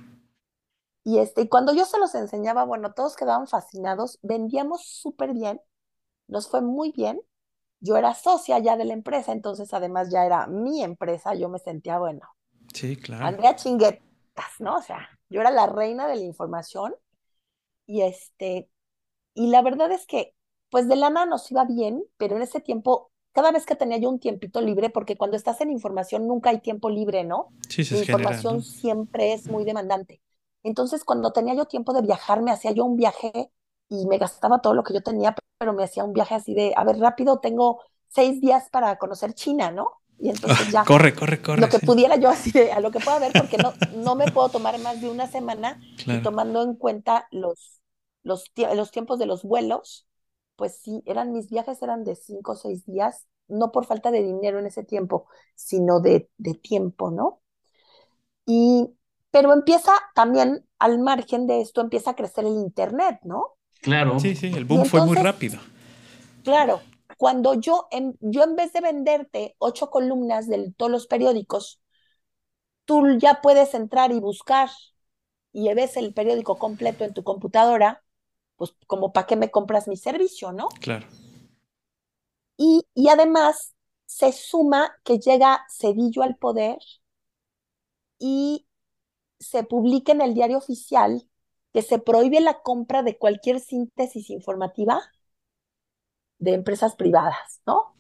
Y 1.04 1.20
este, 1.20 1.42
y 1.42 1.48
cuando 1.50 1.74
yo 1.74 1.86
se 1.86 2.00
los 2.00 2.16
enseñaba, 2.16 2.66
bueno, 2.66 2.94
todos 2.94 3.16
quedaban 3.16 3.48
fascinados, 3.48 4.20
vendíamos 4.22 4.86
súper 4.86 5.34
bien, 5.34 5.62
nos 6.28 6.50
fue 6.50 6.62
muy 6.62 6.92
bien. 6.92 7.22
Yo 7.80 7.98
era 7.98 8.14
socia 8.16 8.60
ya 8.60 8.78
de 8.78 8.86
la 8.86 8.94
empresa, 8.94 9.32
entonces 9.32 9.74
además 9.74 10.10
ya 10.12 10.26
era 10.26 10.48
mi 10.48 10.84
empresa, 10.84 11.36
yo 11.36 11.50
me 11.50 11.60
sentía, 11.60 12.00
bueno, 12.00 12.22
Sí, 12.74 12.96
claro. 12.98 13.26
Andrea 13.26 13.56
¿no? 14.60 14.78
O 14.78 14.82
sea, 14.82 15.10
yo 15.30 15.42
era 15.42 15.52
la 15.52 15.68
reina 15.68 16.08
de 16.08 16.16
la 16.16 16.24
información 16.24 16.96
y 17.86 18.02
este, 18.02 18.70
y 19.36 19.50
la 19.50 19.62
verdad 19.62 19.92
es 19.92 20.06
que, 20.08 20.36
pues 20.70 20.88
de 20.88 20.96
lana 20.96 21.26
nos 21.26 21.52
iba 21.52 21.66
bien, 21.66 22.04
pero 22.18 22.36
en 22.38 22.44
ese 22.44 22.62
tiempo, 22.62 23.12
cada 23.34 23.52
vez 23.52 23.66
que 23.66 23.76
tenía 23.76 23.98
yo 23.98 24.10
un 24.10 24.20
tiempito 24.20 24.62
libre, 24.62 24.90
porque 24.90 25.18
cuando 25.18 25.38
estás 25.38 25.62
en 25.62 25.72
información 25.72 26.28
nunca 26.28 26.50
hay 26.52 26.62
tiempo 26.62 26.90
libre, 26.90 27.24
¿no? 27.24 27.54
Sí, 27.70 27.84
La 27.90 27.98
se 27.98 28.04
genera, 28.04 28.42
información 28.42 28.56
¿no? 28.56 28.64
siempre 28.64 29.34
es 29.34 29.50
muy 29.50 29.66
demandante. 29.66 30.22
Entonces, 30.64 31.04
cuando 31.06 31.32
tenía 31.32 31.56
yo 31.56 31.66
tiempo 31.66 31.94
de 31.94 32.02
viajar, 32.02 32.42
me 32.42 32.52
hacía 32.52 32.72
yo 32.72 32.86
un 32.86 32.98
viaje 32.98 33.52
y 33.90 34.08
me 34.08 34.18
gastaba 34.18 34.62
todo 34.62 34.74
lo 34.74 34.84
que 34.84 34.94
yo 34.94 35.02
tenía, 35.04 35.36
pero 35.58 35.74
me 35.74 35.84
hacía 35.84 36.04
un 36.04 36.14
viaje 36.14 36.36
así 36.36 36.54
de, 36.54 36.74
a 36.76 36.84
ver, 36.84 36.98
rápido, 37.00 37.40
tengo 37.40 37.82
seis 38.10 38.42
días 38.42 38.70
para 38.70 38.98
conocer 38.98 39.34
China, 39.34 39.72
¿no? 39.72 39.92
Y 40.20 40.30
entonces 40.30 40.72
ya 40.72 40.84
Corre, 40.84 41.14
corre, 41.14 41.42
corre. 41.42 41.62
lo 41.62 41.70
que 41.70 41.78
sí. 41.80 41.86
pudiera 41.86 42.16
yo 42.16 42.30
así 42.30 42.52
de, 42.52 42.72
a 42.72 42.80
lo 42.80 42.92
que 42.92 43.00
pueda 43.00 43.20
ver, 43.20 43.32
porque 43.34 43.58
no, 43.58 43.74
no 43.96 44.16
me 44.16 44.32
puedo 44.32 44.50
tomar 44.50 44.80
más 44.80 45.00
de 45.02 45.10
una 45.10 45.28
semana 45.28 45.80
y 45.98 46.04
Claro. 46.04 46.22
tomando 46.24 46.64
en 46.64 46.76
cuenta 46.76 47.28
los, 47.32 47.82
los, 48.24 48.46
tie- 48.56 48.74
los 48.76 48.92
tiempos 48.92 49.20
de 49.20 49.28
los 49.28 49.44
vuelos, 49.44 50.08
pues 50.56 50.80
sí, 50.82 51.04
eran 51.06 51.34
mis 51.34 51.50
viajes 51.50 51.82
eran 51.84 52.04
de 52.04 52.16
cinco 52.16 52.54
o 52.54 52.56
seis 52.56 52.86
días, 52.86 53.28
no 53.48 53.72
por 53.72 53.86
falta 53.86 54.10
de 54.12 54.24
dinero 54.24 54.60
en 54.60 54.66
ese 54.66 54.84
tiempo, 54.84 55.28
sino 55.56 56.00
de, 56.00 56.30
de 56.38 56.56
tiempo, 56.56 57.12
¿no? 57.12 57.42
Y, 58.46 58.90
pero 59.32 59.54
empieza 59.54 59.92
también, 60.16 60.66
al 60.80 61.00
margen 61.00 61.48
de 61.48 61.62
esto, 61.62 61.82
empieza 61.82 62.12
a 62.12 62.16
crecer 62.16 62.46
el 62.46 62.54
Internet, 62.54 63.20
¿no? 63.24 63.56
Claro. 63.82 64.20
Sí, 64.20 64.36
sí, 64.36 64.48
el 64.48 64.66
boom 64.66 64.86
fue 64.86 65.02
muy 65.02 65.10
entonces- 65.18 65.24
rápido. 65.24 65.60
Claro, 66.44 66.82
cuando 67.18 67.56
yo 67.56 67.88
en, 67.92 68.18
yo 68.22 68.44
en 68.44 68.56
vez 68.56 68.74
de 68.74 68.82
venderte 68.82 69.56
ocho 69.60 69.90
columnas 69.90 70.48
de 70.48 70.72
todos 70.78 70.92
los 70.92 71.08
periódicos, 71.08 71.82
tú 72.86 73.18
ya 73.18 73.42
puedes 73.42 73.74
entrar 73.74 74.12
y 74.12 74.20
buscar 74.20 74.70
y 75.52 75.74
ves 75.74 75.98
el 75.98 76.14
periódico 76.14 76.58
completo 76.58 77.04
en 77.04 77.14
tu 77.14 77.24
computadora, 77.24 78.04
pues 78.56 78.76
como 78.86 79.12
para 79.12 79.28
qué 79.28 79.36
me 79.36 79.52
compras 79.52 79.88
mi 79.88 79.98
servicio, 79.98 80.52
¿no? 80.52 80.70
Claro. 80.80 81.08
Y, 82.58 82.86
y 82.94 83.10
además 83.10 83.74
se 84.06 84.32
suma 84.32 84.96
que 85.04 85.20
llega 85.20 85.66
Cedillo 85.70 86.24
al 86.24 86.38
poder 86.38 86.78
y 88.20 88.68
se 89.40 89.64
publica 89.64 90.12
en 90.12 90.22
el 90.22 90.34
diario 90.34 90.58
oficial 90.58 91.28
que 91.74 91.82
se 91.82 92.00
prohíbe 92.00 92.40
la 92.40 92.62
compra 92.62 93.04
de 93.04 93.18
cualquier 93.18 93.60
síntesis 93.60 94.30
informativa 94.30 95.02
de 96.40 96.54
empresas 96.54 96.96
privadas, 96.96 97.62
¿no? 97.66 97.96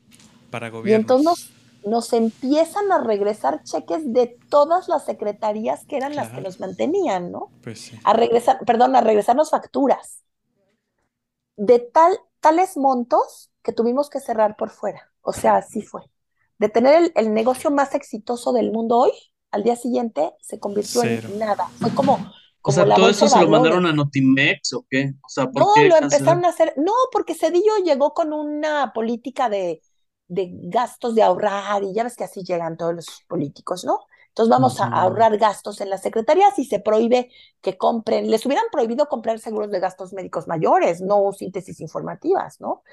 Para 0.49 0.69
Y 0.69 0.71
gobiernos. 0.71 0.95
entonces 0.95 1.23
nos, 1.23 1.57
nos 1.83 2.13
empiezan 2.13 2.91
a 2.91 3.03
regresar 3.03 3.63
cheques 3.63 4.11
de 4.13 4.37
todas 4.49 4.87
las 4.87 5.05
secretarías 5.05 5.85
que 5.85 5.97
eran 5.97 6.15
las 6.15 6.31
que 6.31 6.41
nos 6.41 6.59
mantenían, 6.59 7.31
¿no? 7.31 7.53
Pues 7.61 7.79
sí. 7.81 7.99
A 8.03 8.13
regresar, 8.13 8.59
perdón, 8.65 8.95
a 8.95 9.01
regresarnos 9.01 9.51
facturas 9.51 10.23
de 11.55 11.79
tal, 11.79 12.17
tales 12.39 12.77
montos 12.77 13.51
que 13.63 13.73
tuvimos 13.73 14.09
que 14.09 14.19
cerrar 14.19 14.55
por 14.55 14.69
fuera. 14.69 15.11
O 15.21 15.33
sea, 15.33 15.57
así 15.57 15.81
fue. 15.81 16.01
De 16.57 16.69
tener 16.69 16.95
el, 16.95 17.11
el 17.15 17.33
negocio 17.33 17.71
más 17.71 17.93
exitoso 17.95 18.53
del 18.53 18.71
mundo 18.71 18.97
hoy, 18.97 19.11
al 19.51 19.63
día 19.63 19.75
siguiente 19.75 20.31
se 20.41 20.59
convirtió 20.59 21.01
Cero. 21.01 21.27
en 21.27 21.37
nada. 21.39 21.73
Fue 21.79 21.93
como, 21.93 22.31
O 22.61 22.71
sea, 22.71 22.85
la 22.85 22.95
¿todo 22.95 23.09
eso 23.09 23.27
se 23.27 23.39
lo 23.39 23.47
mandaron 23.49 23.85
a. 23.85 23.93
Notimex 23.93 24.73
o 24.73 24.85
qué? 24.89 25.13
O 25.23 25.29
sea, 25.29 25.47
¿por 25.51 25.61
No, 25.61 25.73
qué 25.73 25.89
lo 25.89 25.95
cancelar? 25.95 26.03
empezaron 26.17 26.45
a 26.45 26.49
hacer. 26.49 26.73
No, 26.77 26.93
porque 27.11 27.33
Cedillo 27.35 27.77
llegó 27.83 28.13
con 28.13 28.33
una 28.33 28.93
política 28.93 29.49
de, 29.49 29.81
de 30.27 30.49
gastos 30.63 31.15
de 31.15 31.23
ahorrar, 31.23 31.83
y 31.83 31.93
ya 31.93 32.03
ves 32.03 32.15
que 32.15 32.23
así 32.25 32.43
llegan 32.43 32.77
todos 32.77 32.93
los 32.95 33.07
políticos, 33.27 33.83
¿no? 33.85 34.01
Entonces 34.29 34.51
vamos 34.51 34.79
a 34.79 34.85
ahorrar 34.87 35.37
gastos 35.39 35.81
en 35.81 35.89
las 35.89 36.01
secretarías 36.03 36.59
y 36.59 36.65
se 36.65 36.79
prohíbe 36.79 37.31
que 37.61 37.75
compren, 37.77 38.29
les 38.29 38.45
hubieran 38.45 38.65
prohibido 38.71 39.07
comprar 39.07 39.39
seguros 39.39 39.71
de 39.71 39.79
gastos 39.79 40.13
médicos 40.13 40.47
mayores, 40.47 41.01
no 41.01 41.31
síntesis 41.33 41.79
informativas, 41.81 42.61
¿no? 42.61 42.83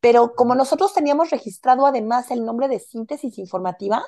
Pero 0.00 0.34
como 0.34 0.54
nosotros 0.54 0.94
teníamos 0.94 1.30
registrado 1.30 1.86
además 1.86 2.30
el 2.30 2.44
nombre 2.44 2.68
de 2.68 2.80
síntesis 2.80 3.38
informativa 3.38 4.04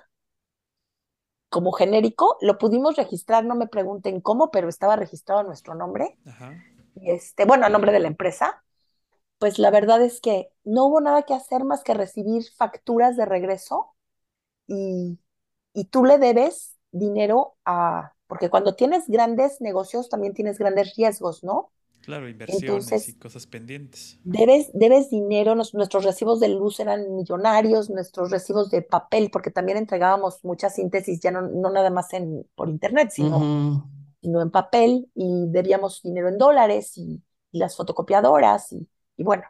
como 1.50 1.72
genérico, 1.72 2.38
lo 2.40 2.56
pudimos 2.58 2.96
registrar, 2.96 3.44
no 3.44 3.54
me 3.56 3.66
pregunten 3.66 4.20
cómo, 4.20 4.50
pero 4.50 4.68
estaba 4.68 4.96
registrado 4.96 5.42
nuestro 5.42 5.74
nombre 5.74 6.16
Ajá. 6.24 6.54
y 6.94 7.10
este, 7.10 7.44
bueno, 7.44 7.66
a 7.66 7.68
nombre 7.68 7.92
de 7.92 7.98
la 7.98 8.08
empresa, 8.08 8.64
pues 9.38 9.58
la 9.58 9.70
verdad 9.70 10.00
es 10.02 10.20
que 10.20 10.50
no 10.64 10.86
hubo 10.86 11.00
nada 11.00 11.22
que 11.22 11.34
hacer 11.34 11.64
más 11.64 11.82
que 11.82 11.94
recibir 11.94 12.44
facturas 12.56 13.16
de 13.16 13.26
regreso 13.26 13.94
y, 14.66 15.18
y 15.74 15.84
tú 15.86 16.04
le 16.04 16.18
debes 16.18 16.76
dinero 16.92 17.56
a, 17.64 18.12
porque 18.26 18.48
cuando 18.48 18.76
tienes 18.76 19.08
grandes 19.08 19.60
negocios 19.60 20.08
también 20.08 20.34
tienes 20.34 20.58
grandes 20.58 20.94
riesgos, 20.96 21.42
¿no? 21.42 21.72
Claro, 22.10 22.28
inversiones 22.28 22.62
Entonces- 22.62 23.08
y 23.08 23.18
cosas 23.18 23.46
pendientes. 23.46 24.18
Debes, 24.24 24.70
debes 24.74 25.10
dinero, 25.10 25.54
nos- 25.54 25.74
nuestros 25.74 26.04
recibos 26.04 26.40
de 26.40 26.48
luz 26.48 26.80
eran 26.80 27.14
millonarios, 27.14 27.88
nuestros 27.90 28.30
recibos 28.30 28.70
de 28.70 28.82
papel, 28.82 29.30
porque 29.32 29.50
también 29.50 29.78
entregábamos 29.78 30.44
muchas 30.44 30.74
síntesis, 30.74 31.20
ya 31.20 31.30
no, 31.30 31.42
no 31.42 31.70
nada 31.70 31.90
más 31.90 32.12
en, 32.12 32.46
por 32.54 32.68
internet, 32.68 33.10
sino 33.12 33.88
sino 34.22 34.42
en 34.42 34.50
papel 34.50 35.10
y 35.14 35.46
debíamos 35.48 36.02
dinero 36.02 36.28
en 36.28 36.36
dólares 36.36 36.92
y, 36.98 37.22
y 37.52 37.58
las 37.58 37.74
fotocopiadoras 37.74 38.70
y, 38.72 38.86
y 39.16 39.24
bueno, 39.24 39.44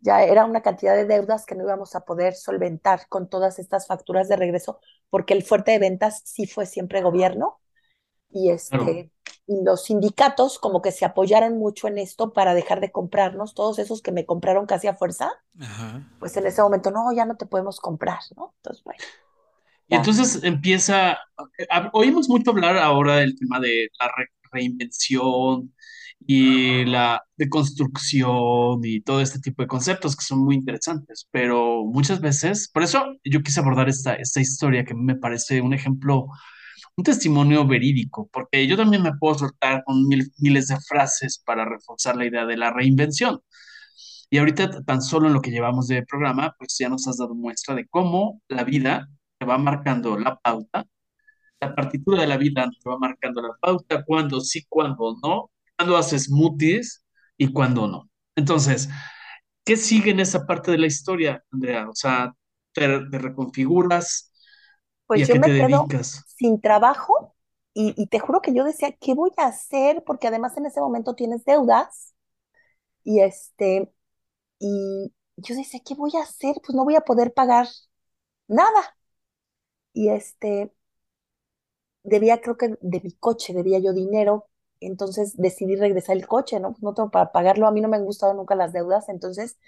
ya 0.00 0.24
era 0.24 0.44
una 0.44 0.60
cantidad 0.60 0.96
de 0.96 1.04
deudas 1.04 1.46
que 1.46 1.54
no 1.54 1.62
íbamos 1.62 1.94
a 1.94 2.00
poder 2.00 2.34
solventar 2.34 3.06
con 3.08 3.28
todas 3.28 3.60
estas 3.60 3.86
facturas 3.86 4.28
de 4.28 4.34
regreso 4.34 4.80
porque 5.08 5.34
el 5.34 5.44
fuerte 5.44 5.70
de 5.70 5.78
ventas 5.78 6.20
sí 6.24 6.46
fue 6.48 6.66
siempre 6.66 7.00
gobierno 7.00 7.60
y 8.30 8.50
este 8.50 8.76
Claro. 8.76 9.08
Y 9.48 9.64
los 9.64 9.84
sindicatos 9.84 10.58
como 10.60 10.82
que 10.82 10.92
se 10.92 11.06
apoyaron 11.06 11.58
mucho 11.58 11.88
en 11.88 11.98
esto 11.98 12.32
para 12.34 12.54
dejar 12.54 12.80
de 12.80 12.92
comprarnos, 12.92 13.54
todos 13.54 13.78
esos 13.80 14.02
que 14.02 14.12
me 14.12 14.26
compraron 14.26 14.66
casi 14.66 14.88
a 14.88 14.94
fuerza, 14.94 15.32
Ajá. 15.60 16.02
pues 16.18 16.36
en 16.36 16.46
ese 16.46 16.62
momento 16.62 16.90
no, 16.90 17.12
ya 17.12 17.26
no 17.26 17.36
te 17.36 17.46
podemos 17.46 17.80
comprar, 17.80 18.20
¿no? 18.36 18.54
Entonces, 18.58 18.84
bueno. 18.84 19.00
Y 19.88 19.94
entonces 19.96 20.40
empieza, 20.42 21.12
eh, 21.58 21.66
oímos 21.92 22.28
mucho 22.28 22.50
hablar 22.50 22.76
ahora 22.76 23.16
del 23.16 23.36
tema 23.38 23.58
de 23.60 23.88
la 23.98 24.08
re- 24.16 24.28
reinvención 24.52 25.74
y 26.26 26.84
la 26.84 27.22
deconstrucción 27.36 28.80
y 28.84 29.00
todo 29.00 29.20
este 29.22 29.38
tipo 29.40 29.62
de 29.62 29.68
conceptos 29.68 30.14
que 30.16 30.24
son 30.24 30.40
muy 30.40 30.56
interesantes, 30.56 31.26
pero 31.30 31.84
muchas 31.86 32.20
veces, 32.20 32.68
por 32.70 32.82
eso 32.82 33.02
yo 33.24 33.42
quise 33.42 33.60
abordar 33.60 33.88
esta, 33.88 34.14
esta 34.14 34.40
historia 34.40 34.84
que 34.84 34.94
me 34.94 35.16
parece 35.16 35.60
un 35.62 35.72
ejemplo, 35.72 36.26
un 36.98 37.04
testimonio 37.04 37.66
verídico, 37.66 38.28
porque 38.32 38.66
yo 38.68 38.76
también 38.76 39.02
me 39.04 39.14
puedo 39.18 39.36
soltar 39.38 39.84
con 39.86 40.06
mil- 40.08 40.32
miles 40.38 40.68
de 40.68 40.78
frases 40.80 41.42
para 41.46 41.64
reforzar 41.66 42.16
la 42.16 42.26
idea 42.26 42.46
de 42.46 42.58
la 42.58 42.72
reinvención. 42.72 43.40
Y 44.30 44.38
ahorita 44.38 44.82
tan 44.84 45.02
solo 45.02 45.28
en 45.28 45.34
lo 45.34 45.40
que 45.42 45.50
llevamos 45.50 45.88
de 45.88 46.04
programa, 46.04 46.54
pues 46.58 46.76
ya 46.78 46.88
nos 46.88 47.06
has 47.08 47.18
dado 47.18 47.34
muestra 47.34 47.74
de 47.74 47.86
cómo 47.88 48.42
la 48.48 48.64
vida 48.64 49.08
te 49.38 49.46
va 49.46 49.58
marcando 49.58 50.18
la 50.18 50.36
pauta, 50.38 50.84
la 51.60 51.74
partitura 51.74 52.22
de 52.22 52.28
la 52.28 52.36
vida 52.38 52.70
te 52.82 52.88
va 52.90 52.98
marcando 52.98 53.42
la 53.42 53.54
pauta, 53.60 54.04
cuándo 54.04 54.40
sí, 54.40 54.64
cuándo 54.68 55.16
no, 55.22 55.50
cuándo 55.76 55.96
haces 55.96 56.24
smoothies 56.24 57.04
y 57.38 57.52
cuándo 57.52 57.88
no. 57.88 58.10
Entonces, 58.36 58.88
¿qué 59.64 59.76
sigue 59.76 60.10
en 60.12 60.20
esa 60.20 60.46
parte 60.46 60.70
de 60.72 60.78
la 60.78 60.86
historia, 60.86 61.44
Andrea? 61.52 61.88
O 61.88 61.94
sea, 61.94 62.34
te 62.72 62.86
reconfiguras 63.18 64.27
y 65.12 65.22
Pues 65.22 65.24
a 65.24 65.28
yo 65.28 65.36
qué 65.36 65.38
me 65.38 65.50
te 65.50 65.52
quedo 65.52 65.92
dedicas. 65.92 66.24
sin 66.26 66.60
trabajo 66.60 67.34
y, 67.74 67.94
y 67.96 68.06
te 68.08 68.18
juro 68.20 68.40
que 68.42 68.54
yo 68.54 68.64
decía, 68.64 68.92
¿qué 69.00 69.14
voy 69.14 69.30
a 69.36 69.46
hacer? 69.46 70.02
Porque 70.04 70.28
además 70.28 70.56
en 70.56 70.66
ese 70.66 70.80
momento 70.80 71.14
tienes 71.14 71.44
deudas 71.44 72.14
y 73.04 73.20
este, 73.22 73.92
y 74.60 75.14
yo 75.36 75.56
decía, 75.56 75.80
¿qué 75.86 75.94
voy 75.94 76.12
a 76.18 76.22
hacer? 76.24 76.56
Pues 76.64 76.76
no 76.76 76.84
voy 76.84 76.96
a 76.96 77.02
poder 77.02 77.34
pagar 77.34 77.68
nada. 78.48 78.96
Y 79.92 80.08
este, 80.10 80.72
debía, 82.02 82.40
creo 82.40 82.56
que 82.56 82.76
de 82.80 83.00
mi 83.02 83.12
coche, 83.12 83.52
debía 83.54 83.78
yo 83.78 83.92
dinero, 83.92 84.48
entonces 84.80 85.36
decidí 85.36 85.76
regresar 85.76 86.16
el 86.16 86.26
coche, 86.26 86.60
¿no? 86.60 86.76
No 86.80 86.94
tengo 86.94 87.10
para 87.10 87.32
pagarlo, 87.32 87.66
a 87.66 87.72
mí 87.72 87.80
no 87.80 87.88
me 87.88 87.96
han 87.96 88.04
gustado 88.04 88.34
nunca 88.34 88.54
las 88.54 88.72
deudas, 88.72 89.08
entonces 89.08 89.58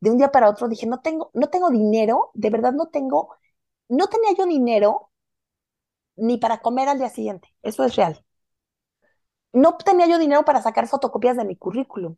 de 0.00 0.10
un 0.10 0.18
día 0.18 0.30
para 0.32 0.50
otro 0.50 0.68
dije, 0.68 0.86
no 0.86 1.00
tengo, 1.00 1.30
no 1.34 1.48
tengo 1.50 1.70
dinero, 1.70 2.30
de 2.34 2.50
verdad 2.50 2.72
no 2.72 2.88
tengo, 2.88 3.30
no 3.88 4.06
tenía 4.08 4.34
yo 4.36 4.46
dinero 4.46 5.10
ni 6.16 6.36
para 6.38 6.60
comer 6.60 6.88
al 6.90 6.98
día 6.98 7.08
siguiente, 7.08 7.48
eso 7.62 7.82
es 7.84 7.96
real. 7.96 8.22
No 9.52 9.76
tenía 9.76 10.06
yo 10.08 10.18
dinero 10.18 10.42
para 10.46 10.62
sacar 10.62 10.88
fotocopias 10.88 11.36
de 11.36 11.44
mi 11.44 11.54
currículum. 11.54 12.16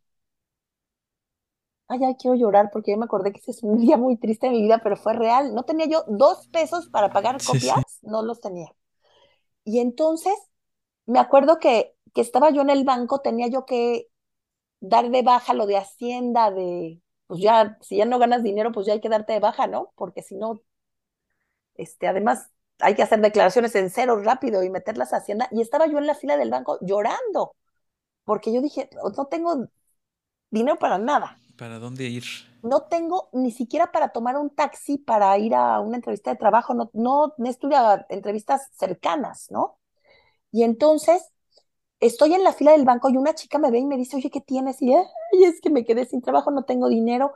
Ay, 1.89 1.99
ya 2.01 2.15
quiero 2.17 2.37
llorar 2.37 2.71
porque 2.73 2.93
yo 2.93 2.99
me 2.99 3.05
acordé 3.07 3.33
que 3.33 3.41
ese 3.41 3.51
es 3.51 3.63
un 3.63 3.79
día 3.79 3.97
muy 3.97 4.17
triste 4.17 4.47
de 4.47 4.53
mi 4.53 4.63
vida, 4.63 4.81
pero 4.83 4.97
fue 4.97 5.13
real. 5.15 5.55
No 5.55 5.65
tenía 5.65 5.87
yo 5.87 6.05
dos 6.09 6.47
pesos 6.49 6.89
para 6.89 7.13
pagar 7.13 7.43
Sí, 7.47 7.59
copias, 7.59 7.83
sí. 7.85 7.85
no 8.03 8.23
los 8.23 8.41
tenía. 8.41 8.73
Y 9.65 9.81
entonces 9.81 10.35
me 11.07 11.19
acuerdo 11.21 11.59
que, 11.61 11.95
que 12.15 12.23
estaba 12.23 12.51
yo 12.51 12.63
en 12.63 12.71
el 12.71 12.85
banco, 12.85 13.21
tenía 13.21 13.49
yo 13.49 13.67
que 13.67 14.09
dar 14.81 15.11
de 15.11 15.23
baja 15.23 15.55
lo 15.55 15.67
de 15.67 15.79
Hacienda, 15.79 16.51
de, 16.53 17.03
pues 17.29 17.41
ya, 17.43 17.79
si 17.83 17.99
ya 17.99 18.07
no 18.07 18.19
ganas 18.21 18.43
dinero, 18.45 18.73
pues 18.73 18.87
ya 18.87 18.95
hay 18.95 19.01
que 19.03 19.09
darte 19.11 19.35
de 19.35 19.41
baja, 19.41 19.67
¿no? 19.69 19.93
Porque 19.97 20.23
si 20.23 20.37
no, 20.37 20.63
este, 21.81 22.09
además 22.09 22.51
hay 22.79 22.95
que 22.95 23.03
hacer 23.03 23.21
declaraciones 23.21 23.75
en 23.75 23.91
cero 23.91 24.21
rápido 24.23 24.63
y 24.63 24.71
meterlas 24.71 25.13
a 25.13 25.19
Hacienda. 25.19 25.49
Y 25.51 25.61
estaba 25.61 25.87
yo 25.87 25.99
en 25.99 26.07
la 26.07 26.15
fila 26.15 26.37
del 26.37 26.51
banco 26.51 26.79
llorando, 26.81 27.55
porque 28.25 28.53
yo 28.53 28.61
dije, 28.61 28.89
no 29.17 29.27
tengo 29.27 29.67
dinero 30.51 30.79
para 30.79 30.99
nada. 30.99 31.39
¿Para 31.57 31.79
dónde 31.79 32.05
ir? 32.05 32.25
No 32.63 32.83
tengo 32.83 33.29
ni 33.33 33.53
siquiera 33.53 33.93
para 33.93 34.11
tomar 34.11 34.37
un 34.37 34.51
taxi 34.51 34.99
para 34.99 35.37
ir 35.39 35.55
a 35.55 35.81
una 35.81 35.97
entrevista 35.97 36.31
de 36.31 36.37
trabajo, 36.37 36.75
no, 36.75 36.91
no, 36.93 37.35
no 37.37 37.49
estudia 37.49 38.07
entrevistas 38.09 38.69
cercanas, 38.73 39.51
¿no? 39.51 39.79
Y 40.53 40.65
entonces 40.65 41.31
estoy 42.01 42.35
en 42.35 42.45
la 42.45 42.53
fila 42.53 42.73
del 42.73 42.85
banco 42.85 43.11
y 43.11 43.17
una 43.17 43.35
chica 43.35 43.59
me 43.59 43.71
ve 43.71 43.79
y 43.79 43.87
me 43.87 43.97
dice, 43.97 44.17
oye, 44.17 44.31
¿qué 44.31 44.41
tienes? 44.41 44.81
Y 44.83 44.95
ay, 44.95 45.05
es 45.45 45.61
que 45.61 45.71
me 45.71 45.85
quedé 45.85 46.07
sin 46.07 46.23
trabajo, 46.23 46.51
no 46.51 46.65
tengo 46.65 46.89
dinero. 46.89 47.33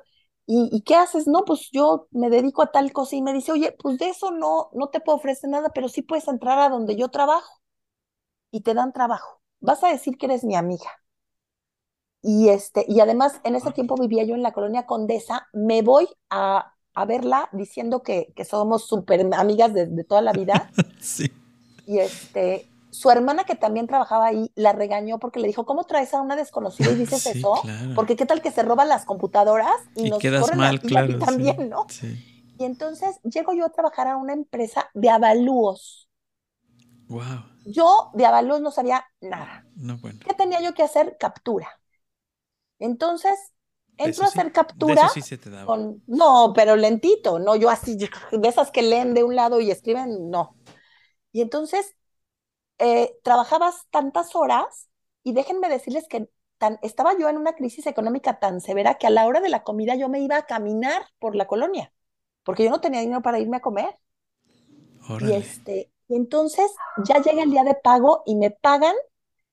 ¿Y, 0.47 0.69
y 0.73 0.83
qué 0.83 0.95
haces? 0.97 1.27
No, 1.27 1.45
pues 1.45 1.71
yo 1.73 2.09
me 2.11 2.31
dedico 2.31 2.63
a 2.63 2.71
tal 2.73 2.93
cosa 2.93 3.17
y 3.17 3.23
me 3.23 3.33
dice, 3.33 3.53
oye, 3.53 3.73
pues 3.73 3.99
de 3.99 4.11
eso 4.11 4.31
no, 4.31 4.71
no 4.75 4.89
te 4.91 5.01
puedo 5.01 5.17
ofrecer 5.19 5.51
nada, 5.51 5.71
pero 5.75 5.89
sí 5.89 6.03
puedes 6.03 6.29
entrar 6.29 6.59
a 6.59 6.69
donde 6.69 6.97
yo 6.97 7.09
trabajo 7.11 7.61
y 8.51 8.63
te 8.63 8.75
dan 8.75 8.93
trabajo. 8.93 9.43
Vas 9.61 9.85
a 9.85 9.89
decir 9.89 10.19
que 10.19 10.27
eres 10.27 10.45
mi 10.45 10.57
amiga. 10.57 10.91
y, 12.23 12.49
este, 12.49 12.85
y 12.89 13.01
además 13.01 13.41
en 13.45 13.55
ese 13.55 13.71
tiempo 13.73 13.97
vivía 13.99 14.25
yo 14.25 14.35
en 14.35 14.43
la 14.43 14.53
colonia 14.53 14.87
Condesa, 14.87 15.47
me 15.53 15.83
voy 15.83 16.09
a, 16.31 16.75
a 16.95 17.05
verla 17.05 17.49
diciendo 17.53 18.03
que, 18.03 18.33
que 18.35 18.45
somos 18.45 18.87
súper 18.87 19.29
amigas 19.35 19.75
de, 19.75 19.87
de, 19.87 20.05
toda 20.05 20.23
la 20.23 20.33
vida. 20.33 20.71
sí. 20.99 21.27
Y 21.87 21.99
este, 21.99 22.74
su 22.95 23.11
hermana 23.11 23.45
que 23.45 23.57
también 23.57 23.87
trabajaba 23.87 24.27
ahí 24.27 24.53
la 24.55 24.73
regañó 24.73 25.19
porque 25.19 25.41
le 25.41 25.49
dijo, 25.49 25.67
¿cómo 25.67 25.85
traes 25.85 26.15
a 26.15 26.21
una 26.23 26.37
desconocida 26.37 26.91
y 26.93 26.97
dices 26.97 27.23
Sí, 27.23 27.41
eso? 27.41 27.55
claro. 27.63 27.95
Porque 27.95 28.17
qué 28.17 28.27
tal 28.27 28.43
que 28.43 28.53
se 28.53 28.63
roban 28.63 28.89
las 28.89 29.05
computadoras 29.05 29.75
y, 29.95 30.05
Y 30.05 30.11
nos 30.11 30.25
corren 30.27 30.65
a 30.65 30.73
mal, 30.73 30.81
ti 30.81 30.97
a 30.97 31.05
ti 31.07 31.15
claro. 31.15 31.19
también, 31.19 31.57
sí, 31.57 31.69
¿no? 31.69 31.87
Sí. 31.89 32.25
Y 32.59 32.65
entonces 32.65 33.21
llego 33.25 33.55
yo 33.55 33.67
a 33.67 33.71
trabajar 33.73 34.09
a 34.09 34.17
una 34.19 34.33
empresa 34.35 34.91
de 34.95 35.11
avalúos. 35.11 36.09
Wow. 37.09 37.45
Yo 37.65 38.11
de 38.15 38.27
avalúos 38.27 38.61
no 38.61 38.71
sabía 38.71 39.07
nada. 39.21 39.67
No, 39.77 39.97
bueno. 39.99 40.21
¿Qué 40.25 40.35
tenía 40.35 40.61
yo 40.63 40.75
que 40.75 40.83
hacer? 40.83 41.17
Captura. 41.19 41.69
Entonces, 42.79 43.33
entro 43.97 44.25
a 44.25 44.29
sí- 44.29 44.29
hacer 44.29 44.53
De 44.53 44.53
captura 44.53 45.09
sí 45.09 45.23
se 45.23 45.39
te 45.39 45.51
daba. 45.51 45.67
con... 45.67 46.03
No, 46.07 46.53
pero 46.55 46.77
lentito, 46.77 47.39
no 47.39 47.57
yo 47.57 47.71
así, 47.71 47.97
de 48.33 48.49
esas 48.49 48.71
que 48.71 48.83
leen 48.83 49.15
de 49.15 49.25
un 49.25 49.37
lado 49.37 49.61
y 49.61 49.71
escriben, 49.71 50.31
no. 50.31 50.57
Y 51.33 51.43
entonces, 51.43 51.95
eh, 52.79 53.17
trabajabas 53.23 53.87
tantas 53.91 54.35
horas 54.35 54.89
y 55.23 55.33
déjenme 55.33 55.69
decirles 55.69 56.07
que 56.09 56.29
tan, 56.59 56.79
estaba 56.83 57.17
yo 57.19 57.29
en 57.29 57.37
una 57.37 57.55
crisis 57.55 57.87
económica 57.87 58.39
tan 58.39 58.61
severa 58.61 58.97
que 58.97 59.07
a 59.07 59.11
la 59.11 59.27
hora 59.27 59.41
de 59.41 59.49
la 59.49 59.63
comida 59.63 59.95
yo 59.97 60.09
me 60.09 60.21
iba 60.21 60.37
a 60.37 60.47
caminar 60.47 61.03
por 61.19 61.37
la 61.37 61.47
colonia, 61.47 61.93
porque 62.43 62.65
yo 62.65 62.71
no 62.71 62.81
tenía 62.81 63.01
dinero 63.01 63.23
para 63.23 63.39
irme 63.39 63.59
a 63.59 63.63
comer. 63.63 63.95
Y 65.17 65.33
este, 65.33 65.93
entonces 66.09 66.71
ya 66.97 67.21
llega 67.21 67.43
el 67.43 67.51
día 67.51 67.65
de 67.65 67.75
pago 67.75 68.23
y 68.27 68.37
me 68.37 68.51
pagan 68.51 68.95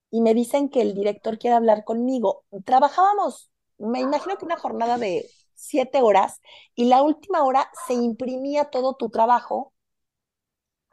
y 0.10 0.22
me 0.22 0.34
dicen 0.34 0.70
que 0.70 0.82
el 0.82 0.94
director 0.94 1.38
quiere 1.38 1.56
hablar 1.56 1.84
conmigo. 1.84 2.46
Trabajábamos, 2.66 3.52
me 3.78 4.02
imagino 4.02 4.38
que 4.38 4.46
una 4.46 4.58
jornada 4.58 4.98
de 4.98 5.32
siete 5.56 6.02
horas 6.02 6.42
y 6.76 6.86
la 6.86 7.02
última 7.04 7.44
hora 7.44 7.70
se 7.88 7.94
imprimía 7.94 8.66
todo 8.66 8.96
tu 8.96 9.10
trabajo 9.10 9.74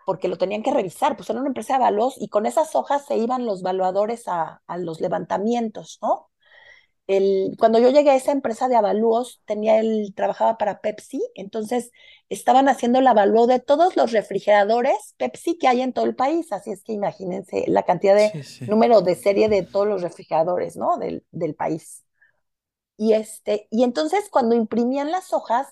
porque 0.09 0.29
lo 0.29 0.39
tenían 0.39 0.65
que 0.65 0.73
revisar, 0.73 1.17
pues 1.19 1.31
era 1.31 1.41
una 1.41 1.51
empresa 1.51 1.75
de 1.79 1.85
avalos 1.85 2.17
y 2.19 2.31
con 2.31 2.47
esas 2.47 2.75
hojas 2.77 3.07
se 3.07 3.19
iban 3.19 3.47
los 3.47 3.63
valuadores 3.63 4.29
a, 4.29 4.63
a 4.67 4.79
los 4.79 5.01
levantamientos, 5.03 6.01
¿no? 6.03 6.31
El, 7.07 7.57
cuando 7.59 7.79
yo 7.79 7.91
llegué 7.91 8.11
a 8.11 8.17
esa 8.17 8.33
empresa 8.33 8.69
de 8.69 8.77
avalúos, 8.77 9.41
tenía 9.47 9.81
el, 9.81 10.13
trabajaba 10.15 10.59
para 10.59 10.81
Pepsi, 10.83 11.23
entonces 11.35 11.91
estaban 12.29 12.69
haciendo 12.69 12.99
el 12.99 13.07
avalúo 13.07 13.47
de 13.47 13.61
todos 13.61 13.97
los 13.97 14.13
refrigeradores 14.13 15.15
Pepsi 15.19 15.57
que 15.59 15.69
hay 15.69 15.81
en 15.83 15.95
todo 15.95 16.05
el 16.05 16.15
país, 16.17 16.53
así 16.53 16.71
es 16.71 16.85
que 16.85 16.93
imagínense 16.93 17.65
la 17.69 17.85
cantidad 17.85 18.15
de 18.15 18.33
Sí, 18.33 18.43
sí. 18.43 18.67
número 18.67 19.01
de 19.03 19.15
serie 19.17 19.49
de 19.49 19.63
todos 19.65 19.87
los 19.89 20.03
refrigeradores, 20.03 20.77
¿no? 20.77 20.99
Del, 20.99 21.25
del 21.33 21.55
país. 21.55 22.05
Y, 22.97 23.13
este, 23.15 23.69
y 23.71 23.85
entonces 23.85 24.29
cuando 24.31 24.55
imprimían 24.57 25.11
las 25.13 25.33
hojas, 25.33 25.69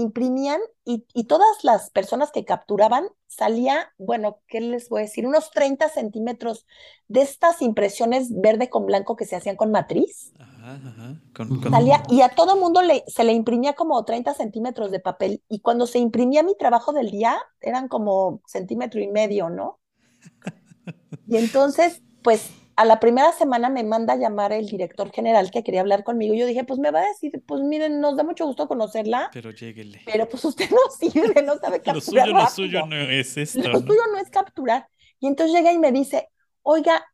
imprimían 0.00 0.60
y, 0.84 1.06
y 1.14 1.24
todas 1.24 1.64
las 1.64 1.90
personas 1.90 2.30
que 2.32 2.44
capturaban 2.44 3.08
salía, 3.26 3.92
bueno, 3.98 4.40
¿qué 4.48 4.60
les 4.60 4.88
voy 4.88 5.00
a 5.00 5.04
decir? 5.04 5.26
Unos 5.26 5.50
30 5.50 5.88
centímetros 5.88 6.66
de 7.08 7.22
estas 7.22 7.62
impresiones 7.62 8.28
verde 8.40 8.70
con 8.70 8.86
blanco 8.86 9.16
que 9.16 9.26
se 9.26 9.36
hacían 9.36 9.56
con 9.56 9.70
matriz. 9.70 10.32
Ajá, 10.38 10.74
ajá. 10.74 11.20
Con, 11.34 11.60
con- 11.60 11.72
Salía, 11.72 12.02
y 12.08 12.20
a 12.22 12.30
todo 12.30 12.56
mundo 12.56 12.82
le, 12.82 13.04
se 13.06 13.24
le 13.24 13.32
imprimía 13.32 13.74
como 13.74 14.04
30 14.04 14.34
centímetros 14.34 14.90
de 14.90 15.00
papel. 15.00 15.42
Y 15.48 15.60
cuando 15.60 15.86
se 15.86 15.98
imprimía 15.98 16.42
mi 16.42 16.56
trabajo 16.56 16.92
del 16.92 17.10
día, 17.10 17.38
eran 17.60 17.88
como 17.88 18.42
centímetro 18.46 19.00
y 19.00 19.08
medio, 19.08 19.50
¿no? 19.50 19.80
Y 21.26 21.36
entonces, 21.36 22.02
pues 22.22 22.57
a 22.78 22.84
la 22.84 23.00
primera 23.00 23.32
semana 23.32 23.68
me 23.70 23.82
manda 23.84 24.14
a 24.14 24.16
llamar 24.16 24.52
el 24.52 24.66
director 24.66 25.10
general 25.12 25.50
que 25.50 25.64
quería 25.64 25.80
hablar 25.80 26.04
conmigo. 26.04 26.34
Yo 26.34 26.46
dije, 26.46 26.64
pues 26.64 26.78
me 26.78 26.90
va 26.92 27.00
a 27.00 27.08
decir, 27.08 27.42
pues 27.46 27.60
miren, 27.62 28.00
nos 28.00 28.16
da 28.16 28.22
mucho 28.22 28.46
gusto 28.46 28.68
conocerla, 28.68 29.30
Pero 29.32 29.50
lléguele. 29.50 30.00
pero 30.06 30.28
pues 30.28 30.44
usted 30.44 30.70
no 30.70 30.78
sirve, 30.98 31.42
no 31.42 31.58
sabe 31.58 31.78
Lo 31.86 31.94
capturar 31.94 32.28
suyo, 32.28 32.38
lo 32.38 32.46
suyo 32.46 32.86
no 32.86 32.96
es 32.96 33.36
esto, 33.36 33.60
Lo 33.60 33.80
¿no? 33.80 33.80
suyo 33.80 34.00
no 34.12 34.18
es 34.18 34.30
capturar. 34.30 34.88
Y 35.20 35.26
entonces 35.26 35.56
llega 35.56 35.72
y 35.72 35.78
me 35.78 35.90
dice, 35.92 36.28
oiga, 36.62 37.04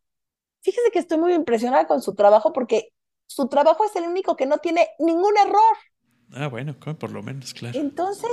fíjese 0.63 0.91
que 0.93 0.99
estoy 0.99 1.19
muy 1.19 1.35
impresionada 1.35 1.87
con 1.87 2.03
su 2.03 2.15
trabajo 2.15 2.53
porque 2.53 2.93
su 3.27 3.49
trabajo 3.49 3.85
es 3.85 3.97
el 3.97 4.05
único 4.05 4.37
que 4.37 4.47
no 4.47 4.59
tiene 4.59 4.89
ningún 4.99 5.35
error. 5.39 5.77
Ah, 6.33 6.49
bueno, 6.49 6.77
por 6.79 7.11
lo 7.11 7.23
menos, 7.23 7.55
claro. 7.55 7.79
Entonces, 7.79 8.31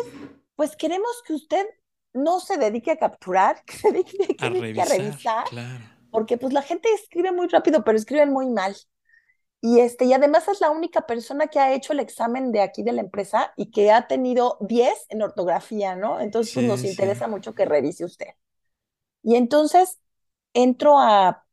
pues 0.56 0.76
queremos 0.76 1.12
que 1.26 1.34
usted 1.34 1.66
no 2.14 2.40
se 2.40 2.58
dedique 2.58 2.92
a 2.92 2.98
capturar, 2.98 3.64
que 3.66 3.78
se 3.78 3.92
dedique, 3.92 4.36
que 4.36 4.46
A 4.46 4.50
dedique 4.50 4.82
a 4.82 4.86
revisar, 4.86 4.98
revisar, 5.00 5.46
claro. 5.50 5.86
Porque 6.12 6.38
pues 6.38 6.54
la 6.54 6.62
gente 6.62 6.90
escribe 6.94 7.32
muy 7.32 7.48
rápido, 7.48 7.84
pero 7.84 7.98
escriben 7.98 8.32
muy 8.34 8.48
mal. 8.50 8.76
Y, 9.62 9.80
este, 9.80 10.06
y 10.06 10.14
además 10.14 10.48
es 10.48 10.62
la 10.62 10.72
única 10.72 11.02
persona 11.08 11.48
que 11.48 11.60
ha 11.60 11.74
hecho 11.74 11.94
el 11.94 12.00
examen 12.00 12.52
de 12.52 12.62
aquí 12.62 12.84
de 12.84 12.94
la 12.94 13.02
empresa 13.02 13.54
y 13.58 13.72
que 13.72 13.92
ha 13.92 14.08
tenido 14.08 14.58
10 14.62 15.06
en 15.10 15.22
ortografía, 15.22 15.96
¿no? 15.96 16.20
Entonces, 16.20 16.54
pues 16.54 16.66
Sí, 16.66 16.70
nos 16.70 16.82
sí. 16.82 16.88
interesa 16.90 17.28
mucho 17.28 17.56
que 17.56 17.66
revise 17.66 18.06
usted. 18.06 18.28
Y 19.24 19.36
entonces 19.36 20.00
entro 20.54 21.00
a, 21.00 21.46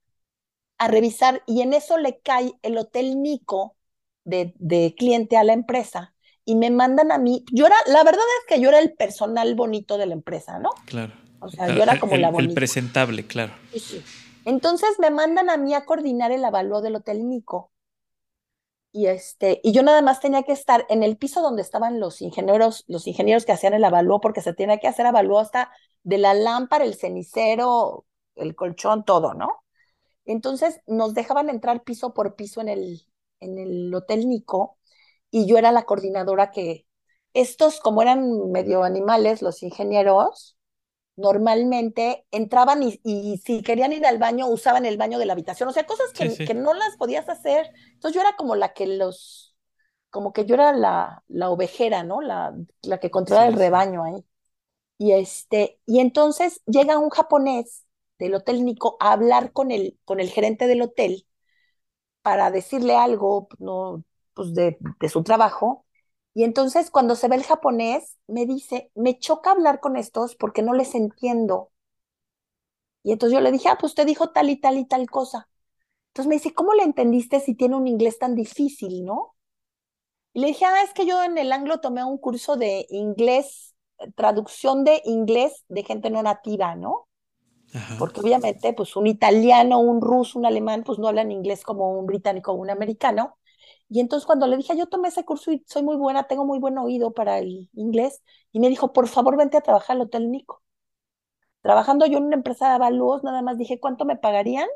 a 0.78 0.88
revisar 0.88 1.42
y 1.46 1.62
en 1.62 1.72
eso 1.74 1.98
le 1.98 2.20
cae 2.20 2.54
el 2.62 2.78
Hotel 2.78 3.22
Nico 3.22 3.76
de, 4.24 4.54
de 4.58 4.94
cliente 4.96 5.36
a 5.36 5.44
la 5.44 5.52
empresa 5.54 6.14
y 6.44 6.56
me 6.56 6.70
mandan 6.70 7.12
a 7.12 7.18
mí. 7.18 7.44
Yo 7.52 7.66
era, 7.66 7.76
la 7.86 8.04
verdad 8.04 8.22
es 8.40 8.46
que 8.56 8.60
yo 8.62 8.68
era 8.70 8.78
el 8.80 8.94
personal 8.94 9.54
bonito 9.54 9.98
de 9.98 10.06
la 10.06 10.14
empresa, 10.14 10.58
¿no? 10.58 10.70
Claro. 10.86 11.12
O 11.40 11.50
sea, 11.50 11.70
yo 11.70 11.82
era 11.82 11.94
El- 11.94 12.00
como 12.00 12.16
el, 12.16 12.22
la 12.22 12.30
el 12.38 12.48
bonita. 12.48 12.54
presentable, 12.54 13.26
claro. 13.26 13.52
Sí, 13.72 13.80
sí. 13.80 14.10
Entonces 14.48 14.98
me 14.98 15.10
mandan 15.10 15.50
a 15.50 15.58
mí 15.58 15.74
a 15.74 15.84
coordinar 15.84 16.32
el 16.32 16.42
avalúo 16.42 16.80
del 16.80 16.96
Hotel 16.96 17.28
Nico. 17.28 17.70
Y, 18.90 19.06
este, 19.06 19.60
y 19.62 19.72
yo 19.72 19.82
nada 19.82 20.00
más 20.02 20.20
tenía 20.20 20.42
que 20.42 20.52
estar 20.52 20.86
en 20.88 21.02
el 21.02 21.18
piso 21.18 21.42
donde 21.42 21.62
estaban 21.62 22.00
los 22.00 22.22
ingenieros, 22.22 22.84
los 22.88 23.06
ingenieros 23.06 23.44
que 23.44 23.52
hacían 23.52 23.74
el 23.74 23.84
avalúo, 23.84 24.20
porque 24.20 24.40
se 24.40 24.54
tenía 24.54 24.78
que 24.78 24.88
hacer 24.88 25.06
avalúo 25.06 25.38
hasta 25.38 25.70
de 26.02 26.18
la 26.18 26.32
lámpara, 26.34 26.84
el 26.84 26.94
cenicero, 26.94 28.06
el 28.36 28.56
colchón, 28.56 29.04
todo, 29.04 29.34
¿no? 29.34 29.64
Entonces 30.26 30.80
nos 30.88 31.14
dejaban 31.14 31.50
entrar 31.50 31.84
piso 31.84 32.14
por 32.14 32.36
piso 32.36 32.60
en 32.62 32.68
el, 32.70 33.02
en 33.40 33.58
el 33.58 33.94
Hotel 33.94 34.28
Nico 34.28 34.78
y 35.30 35.46
yo 35.46 35.58
era 35.58 35.72
la 35.72 35.84
coordinadora 35.84 36.52
que 36.52 36.86
estos, 37.34 37.80
como 37.80 38.02
eran 38.02 38.50
medio 38.52 38.84
animales, 38.84 39.42
los 39.42 39.62
ingenieros, 39.64 40.57
normalmente 41.18 42.26
entraban 42.32 42.82
y, 42.84 43.00
y 43.04 43.38
si 43.46 43.62
querían 43.62 43.92
ir 43.94 44.06
al 44.06 44.18
baño, 44.18 44.48
usaban 44.48 44.86
el 44.86 44.98
baño 44.98 45.18
de 45.20 45.26
la 45.26 45.34
habitación, 45.34 45.68
o 45.70 45.72
sea, 45.74 45.86
cosas 45.86 46.14
que, 46.16 46.26
Sí, 46.28 46.30
sí. 46.30 46.44
que 46.44 46.54
no 46.54 46.74
las 46.74 46.96
podías 46.98 47.28
hacer. 47.30 47.70
Entonces 47.94 48.16
yo 48.16 48.22
era 48.22 48.36
como 48.38 48.56
la 48.56 48.74
que 48.74 48.86
los, 48.88 49.56
como 50.10 50.32
que 50.32 50.46
yo 50.46 50.54
era 50.56 50.72
la, 50.72 51.24
la 51.28 51.50
ovejera, 51.50 52.04
¿no? 52.04 52.20
La, 52.22 52.54
la 52.82 52.98
que 53.00 53.10
controlaba 53.10 53.48
Sí, 53.48 53.50
el 53.50 53.54
rebaño 53.58 54.04
ahí. 54.04 54.24
Y 54.98 55.12
este, 55.12 55.80
y 55.86 56.00
entonces 56.00 56.62
llega 56.66 56.98
un 56.98 57.10
japonés 57.10 57.86
del 58.18 58.34
Hotel 58.34 58.64
Nico 58.64 58.96
a 59.00 59.12
hablar 59.12 59.52
con 59.52 59.70
el, 59.70 59.98
con 60.04 60.20
el 60.20 60.30
gerente 60.30 60.66
del 60.66 60.82
hotel 60.82 61.26
para 62.22 62.50
decirle 62.50 62.96
algo, 62.96 63.48
no, 63.58 64.04
pues 64.34 64.54
de, 64.54 64.78
de 65.00 65.08
su 65.08 65.22
trabajo. 65.24 65.86
Y 66.38 66.44
entonces 66.44 66.92
cuando 66.92 67.16
se 67.16 67.26
ve 67.26 67.34
el 67.34 67.42
japonés, 67.42 68.16
me 68.28 68.46
dice, 68.46 68.92
me 68.94 69.18
choca 69.18 69.50
hablar 69.50 69.80
con 69.80 69.96
estos 69.96 70.36
porque 70.36 70.62
no 70.62 70.72
les 70.72 70.94
entiendo. 70.94 71.72
Y 73.02 73.10
entonces 73.10 73.36
yo 73.36 73.40
le 73.40 73.50
dije, 73.50 73.68
ah, 73.68 73.76
pues 73.76 73.90
usted 73.90 74.06
dijo 74.06 74.30
tal 74.30 74.48
y 74.48 74.54
tal 74.54 74.78
y 74.78 74.84
tal 74.84 75.10
cosa. 75.10 75.48
Entonces 76.10 76.28
me 76.28 76.36
dice, 76.36 76.54
¿cómo 76.54 76.74
le 76.74 76.84
entendiste 76.84 77.40
si 77.40 77.56
tiene 77.56 77.74
un 77.74 77.88
inglés 77.88 78.20
tan 78.20 78.36
difícil, 78.36 79.04
no? 79.04 79.34
Y 80.32 80.42
le 80.42 80.46
dije, 80.46 80.64
ah, 80.64 80.84
es 80.84 80.94
que 80.94 81.06
yo 81.06 81.20
en 81.24 81.38
el 81.38 81.50
anglo 81.50 81.80
tomé 81.80 82.04
un 82.04 82.18
curso 82.18 82.54
de 82.54 82.86
inglés, 82.90 83.74
traducción 84.14 84.84
de 84.84 85.02
inglés 85.06 85.64
de 85.68 85.82
gente 85.82 86.08
no 86.08 86.22
nativa, 86.22 86.76
¿no? 86.76 87.08
Ajá. 87.74 87.96
Porque 87.98 88.20
obviamente, 88.20 88.72
pues 88.74 88.94
un 88.94 89.08
italiano, 89.08 89.80
un 89.80 90.00
ruso, 90.00 90.38
un 90.38 90.46
alemán, 90.46 90.84
pues 90.84 91.00
no 91.00 91.08
hablan 91.08 91.32
inglés 91.32 91.64
como 91.64 91.98
un 91.98 92.06
británico 92.06 92.52
o 92.52 92.54
un 92.54 92.70
americano. 92.70 93.37
Y 93.90 94.00
entonces 94.00 94.26
cuando 94.26 94.46
le 94.46 94.56
dije, 94.56 94.76
yo 94.76 94.86
tomé 94.86 95.08
ese 95.08 95.24
curso 95.24 95.50
y 95.52 95.64
soy 95.66 95.82
muy 95.82 95.96
buena, 95.96 96.24
tengo 96.24 96.44
muy 96.44 96.58
buen 96.58 96.76
oído 96.78 97.12
para 97.12 97.38
el 97.38 97.70
inglés, 97.74 98.22
y 98.52 98.60
me 98.60 98.68
dijo, 98.68 98.92
por 98.92 99.08
favor, 99.08 99.36
vente 99.36 99.56
a 99.56 99.62
trabajar 99.62 99.96
al 99.96 100.02
Hotel 100.02 100.30
Nico. 100.30 100.62
Trabajando 101.62 102.06
yo 102.06 102.18
en 102.18 102.24
una 102.24 102.36
empresa 102.36 102.68
de 102.68 102.74
avalúos, 102.74 103.24
nada 103.24 103.42
más 103.42 103.58
dije, 103.58 103.80
¿cuánto 103.80 104.04
me 104.04 104.16
pagarían? 104.16 104.68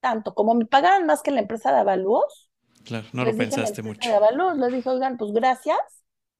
Tanto, 0.00 0.34
como 0.34 0.54
me 0.54 0.66
pagaban 0.66 1.06
más 1.06 1.22
que 1.22 1.30
en 1.30 1.36
la 1.36 1.42
empresa 1.42 1.72
de 1.72 1.78
avalúos, 1.80 2.50
Claro, 2.84 3.06
no 3.12 3.24
lo 3.24 3.36
pensaste 3.36 3.82
mucho. 3.82 4.08
de 4.08 4.16
avalúos, 4.16 4.56
les 4.58 4.72
dije, 4.72 4.88
oigan, 4.88 5.16
pues 5.16 5.32
gracias, 5.32 5.78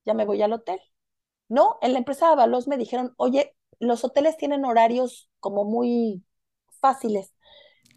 ya 0.04 0.14
me 0.14 0.24
voy 0.24 0.42
al 0.42 0.52
hotel. 0.52 0.80
No, 1.48 1.78
en 1.82 1.92
la 1.92 1.98
empresa 1.98 2.26
de 2.26 2.32
avalúos 2.32 2.68
me 2.68 2.76
dijeron, 2.76 3.14
oye, 3.16 3.54
los 3.78 4.04
hoteles 4.04 4.36
tienen 4.36 4.64
horarios 4.64 5.30
como 5.40 5.64
muy 5.64 6.24
fáciles. 6.80 7.32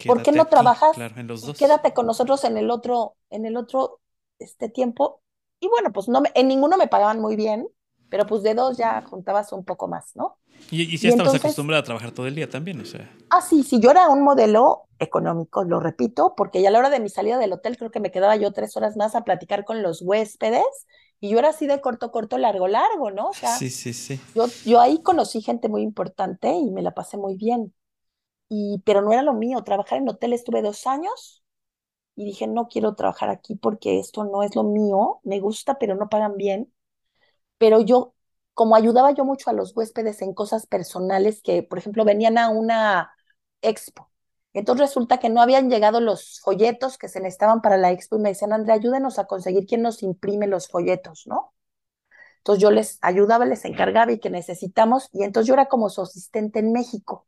¿Por 0.05 0.21
qué 0.21 0.31
Quédate 0.31 0.37
no 0.37 0.43
aquí, 0.43 0.49
trabajas? 0.49 0.95
Claro, 0.95 1.19
en 1.19 1.27
los 1.27 1.45
dos. 1.45 1.57
Quédate 1.57 1.93
con 1.93 2.05
nosotros 2.05 2.43
en 2.43 2.57
el 2.57 2.69
otro, 2.71 3.15
en 3.29 3.45
el 3.45 3.57
otro 3.57 3.99
este 4.39 4.69
tiempo. 4.69 5.21
Y 5.59 5.67
bueno, 5.67 5.91
pues 5.93 6.07
no 6.07 6.21
me- 6.21 6.31
en 6.35 6.47
ninguno 6.47 6.77
me 6.77 6.87
pagaban 6.87 7.19
muy 7.19 7.35
bien, 7.35 7.67
pero 8.09 8.25
pues 8.25 8.43
de 8.43 8.53
dos 8.53 8.77
ya 8.77 9.01
juntabas 9.03 9.51
un 9.53 9.65
poco 9.65 9.87
más, 9.87 10.15
¿no? 10.15 10.37
Y, 10.71 10.83
y 10.83 10.97
si 10.97 11.07
estabas 11.07 11.33
acostumbrada 11.33 11.81
a 11.81 11.83
trabajar 11.83 12.11
todo 12.11 12.27
el 12.27 12.35
día 12.35 12.49
también, 12.49 12.79
o 12.81 12.85
sea. 12.85 13.09
Ah, 13.29 13.41
sí, 13.41 13.63
sí, 13.63 13.79
yo 13.81 13.91
era 13.91 14.07
un 14.09 14.23
modelo 14.23 14.87
económico, 14.99 15.63
lo 15.63 15.79
repito, 15.79 16.35
porque 16.37 16.61
ya 16.61 16.69
a 16.69 16.71
la 16.71 16.79
hora 16.79 16.89
de 16.89 16.99
mi 16.99 17.09
salida 17.09 17.37
del 17.37 17.51
hotel 17.53 17.75
creo 17.77 17.91
que 17.91 17.99
me 17.99 18.11
quedaba 18.11 18.35
yo 18.37 18.53
tres 18.53 18.77
horas 18.77 18.95
más 18.95 19.15
a 19.15 19.23
platicar 19.23 19.65
con 19.65 19.81
los 19.83 20.01
huéspedes 20.01 20.63
y 21.19 21.29
yo 21.31 21.39
era 21.39 21.49
así 21.49 21.67
de 21.67 21.81
corto, 21.81 22.11
corto, 22.11 22.37
largo, 22.37 22.67
largo, 22.67 23.11
¿no? 23.11 23.29
O 23.29 23.33
sea, 23.33 23.59
sí, 23.59 23.69
sí, 23.69 23.93
sí. 23.93 24.19
Yo, 24.33 24.57
yo 24.63 24.81
ahí 24.81 25.01
conocí 25.03 25.41
gente 25.41 25.69
muy 25.69 25.81
importante 25.83 26.51
y 26.53 26.71
me 26.71 26.81
la 26.83 26.93
pasé 26.93 27.17
muy 27.17 27.35
bien. 27.37 27.73
Y, 28.49 28.81
pero 28.85 29.01
no 29.01 29.11
era 29.11 29.23
lo 29.23 29.33
mío, 29.33 29.63
trabajar 29.63 29.97
en 29.99 30.09
hotel 30.09 30.33
estuve 30.33 30.61
dos 30.61 30.85
años 30.87 31.43
y 32.15 32.25
dije, 32.25 32.47
no 32.47 32.67
quiero 32.69 32.95
trabajar 32.95 33.29
aquí 33.29 33.55
porque 33.55 33.99
esto 33.99 34.25
no 34.25 34.43
es 34.43 34.55
lo 34.55 34.63
mío, 34.63 35.19
me 35.23 35.39
gusta, 35.39 35.77
pero 35.79 35.95
no 35.95 36.09
pagan 36.09 36.37
bien. 36.37 36.73
Pero 37.57 37.81
yo, 37.81 38.13
como 38.53 38.75
ayudaba 38.75 39.11
yo 39.13 39.25
mucho 39.25 39.49
a 39.49 39.53
los 39.53 39.75
huéspedes 39.75 40.21
en 40.21 40.33
cosas 40.33 40.67
personales 40.67 41.41
que, 41.43 41.63
por 41.63 41.79
ejemplo, 41.79 42.05
venían 42.05 42.37
a 42.37 42.49
una 42.49 43.11
expo. 43.61 44.11
Entonces 44.53 44.89
resulta 44.89 45.19
que 45.19 45.29
no 45.29 45.41
habían 45.41 45.69
llegado 45.69 45.99
los 46.01 46.39
folletos 46.41 46.97
que 46.97 47.09
se 47.09 47.19
necesitaban 47.21 47.61
para 47.61 47.77
la 47.77 47.91
expo 47.91 48.17
y 48.17 48.21
me 48.21 48.29
decían, 48.29 48.53
Andrea, 48.53 48.75
ayúdenos 48.75 49.19
a 49.19 49.25
conseguir 49.27 49.65
quién 49.67 49.81
nos 49.81 50.03
imprime 50.03 50.47
los 50.47 50.67
folletos, 50.69 51.25
¿no? 51.27 51.53
Entonces 52.39 52.61
yo 52.63 52.71
les 52.71 52.99
ayudaba, 53.01 53.45
les 53.45 53.65
encargaba 53.65 54.11
y 54.13 54.19
que 54.19 54.29
necesitamos, 54.29 55.09
y 55.13 55.23
entonces 55.23 55.47
yo 55.47 55.53
era 55.55 55.67
como 55.67 55.89
su 55.89 56.01
asistente 56.01 56.59
en 56.59 56.71
México. 56.73 57.27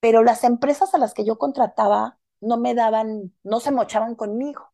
Pero 0.00 0.22
las 0.22 0.44
empresas 0.44 0.94
a 0.94 0.98
las 0.98 1.14
que 1.14 1.24
yo 1.24 1.38
contrataba 1.38 2.18
no 2.40 2.56
me 2.58 2.74
daban, 2.74 3.34
no 3.42 3.60
se 3.60 3.70
mochaban 3.72 4.14
conmigo. 4.14 4.72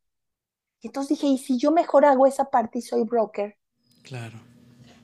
Y 0.81 0.87
entonces 0.87 1.19
dije, 1.19 1.27
¿y 1.27 1.37
si 1.37 1.57
yo 1.59 1.71
mejor 1.71 2.05
hago 2.05 2.27
esa 2.27 2.45
parte 2.49 2.79
y 2.79 2.81
soy 2.81 3.03
broker? 3.03 3.57
Claro. 4.03 4.39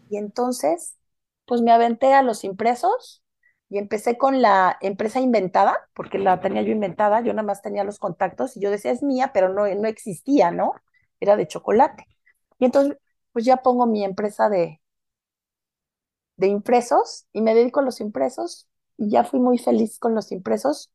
Y 0.09 0.17
entonces, 0.17 0.97
pues 1.45 1.61
me 1.61 1.71
aventé 1.71 2.13
a 2.13 2.21
los 2.21 2.43
impresos 2.43 3.23
y 3.69 3.77
empecé 3.79 4.17
con 4.17 4.41
la 4.41 4.77
empresa 4.81 5.19
inventada, 5.19 5.89
porque 5.93 6.19
la 6.19 6.39
tenía 6.41 6.61
yo 6.61 6.71
inventada, 6.71 7.21
yo 7.21 7.33
nada 7.33 7.43
más 7.45 7.61
tenía 7.61 7.83
los 7.83 7.99
contactos 7.99 8.55
y 8.55 8.61
yo 8.61 8.69
decía, 8.71 8.91
es 8.91 9.01
mía, 9.03 9.31
pero 9.33 9.49
no, 9.49 9.67
no 9.75 9.87
existía, 9.87 10.51
¿no? 10.51 10.75
Era 11.19 11.35
de 11.35 11.47
chocolate. 11.47 12.05
Y 12.59 12.65
entonces, 12.65 12.97
pues 13.31 13.45
ya 13.45 13.57
pongo 13.57 13.87
mi 13.87 14.03
empresa 14.03 14.49
de, 14.49 14.79
de 16.37 16.47
impresos 16.47 17.25
y 17.31 17.41
me 17.41 17.55
dedico 17.55 17.79
a 17.79 17.83
los 17.83 17.99
impresos 18.01 18.67
y 18.97 19.09
ya 19.09 19.23
fui 19.23 19.39
muy 19.39 19.57
feliz 19.57 19.99
con 19.99 20.15
los 20.15 20.31
impresos 20.31 20.91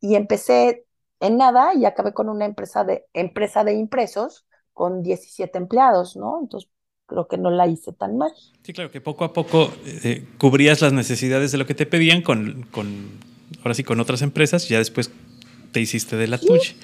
y 0.00 0.14
empecé 0.14 0.84
en 1.20 1.36
nada 1.36 1.74
y 1.74 1.84
acabé 1.84 2.12
con 2.12 2.28
una 2.28 2.44
empresa 2.44 2.84
de, 2.84 3.04
empresa 3.12 3.64
de 3.64 3.74
impresos 3.74 4.46
con 4.72 5.02
17 5.02 5.58
empleados, 5.58 6.16
¿no? 6.16 6.38
Entonces 6.40 6.70
creo 7.06 7.26
que 7.26 7.38
no 7.38 7.50
la 7.50 7.66
hice 7.66 7.92
tan 7.92 8.16
mal. 8.16 8.32
Sí, 8.62 8.72
claro, 8.72 8.90
que 8.90 9.00
poco 9.00 9.24
a 9.24 9.32
poco 9.32 9.72
eh, 9.84 10.26
cubrías 10.38 10.80
las 10.82 10.92
necesidades 10.92 11.50
de 11.50 11.58
lo 11.58 11.66
que 11.66 11.74
te 11.74 11.86
pedían 11.86 12.22
con, 12.22 12.62
con, 12.70 13.10
ahora 13.58 13.74
sí, 13.74 13.82
con 13.82 13.98
otras 13.98 14.22
empresas 14.22 14.66
y 14.66 14.74
ya 14.74 14.78
después 14.78 15.10
te 15.72 15.80
hiciste 15.80 16.16
de 16.16 16.28
la 16.28 16.38
tuya, 16.38 16.74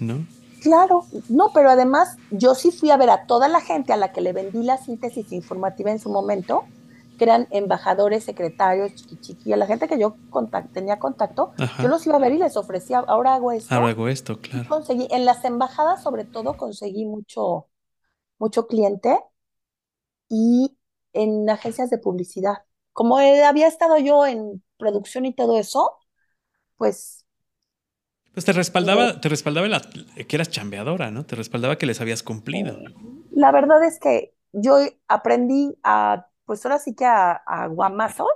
¿no? 0.00 0.26
Claro, 0.62 1.06
no, 1.28 1.50
pero 1.52 1.70
además 1.70 2.16
yo 2.30 2.54
sí 2.54 2.70
fui 2.70 2.90
a 2.90 2.96
ver 2.96 3.10
a 3.10 3.26
toda 3.26 3.48
la 3.48 3.60
gente 3.60 3.92
a 3.92 3.96
la 3.96 4.12
que 4.12 4.20
le 4.20 4.32
vendí 4.32 4.62
la 4.62 4.78
síntesis 4.78 5.32
informativa 5.32 5.90
en 5.90 5.98
su 5.98 6.08
momento, 6.08 6.64
que 7.18 7.24
eran 7.24 7.48
embajadores, 7.50 8.24
secretarios, 8.24 8.94
chiqui, 8.94 9.16
chiqui, 9.20 9.52
a 9.52 9.56
la 9.56 9.66
gente 9.66 9.88
que 9.88 9.98
yo 9.98 10.16
tenía 10.72 10.98
contacto, 10.98 11.52
yo 11.80 11.88
los 11.88 12.06
iba 12.06 12.16
a 12.16 12.20
ver 12.20 12.32
y 12.32 12.38
les 12.38 12.56
ofrecía, 12.56 12.98
ahora 13.00 13.34
hago 13.34 13.52
esto. 13.52 13.74
Ahora 13.74 13.88
hago 13.88 14.08
esto, 14.08 14.40
claro. 14.40 14.68
conseguí, 14.68 15.06
en 15.10 15.24
las 15.24 15.44
embajadas 15.44 16.02
sobre 16.02 16.24
todo 16.24 16.56
conseguí 16.56 17.04
mucho, 17.04 17.68
mucho 18.38 18.66
cliente 18.66 19.18
y 20.28 20.78
en 21.12 21.48
agencias 21.50 21.90
de 21.90 21.98
publicidad. 21.98 22.64
Como 22.92 23.18
había 23.18 23.68
estado 23.68 23.98
yo 23.98 24.26
en 24.26 24.62
producción 24.78 25.26
y 25.26 25.34
todo 25.34 25.58
eso, 25.58 25.98
pues... 26.76 27.26
Pues 28.32 28.46
te 28.46 28.52
respaldaba, 28.52 29.20
te 29.20 29.28
respaldaba 29.28 29.68
la, 29.68 29.80
que 29.80 30.36
eras 30.36 30.48
chambeadora, 30.48 31.10
¿no? 31.10 31.26
Te 31.26 31.36
respaldaba 31.36 31.76
que 31.76 31.84
les 31.84 32.00
habías 32.00 32.22
cumplido. 32.22 32.78
La 33.30 33.52
verdad 33.52 33.84
es 33.84 34.00
que 34.00 34.34
yo 34.52 34.78
aprendí 35.06 35.76
a 35.82 36.28
pues 36.52 36.66
ahora 36.66 36.78
sí 36.78 36.94
que 36.94 37.06
a, 37.06 37.66
guamazos, 37.70 38.28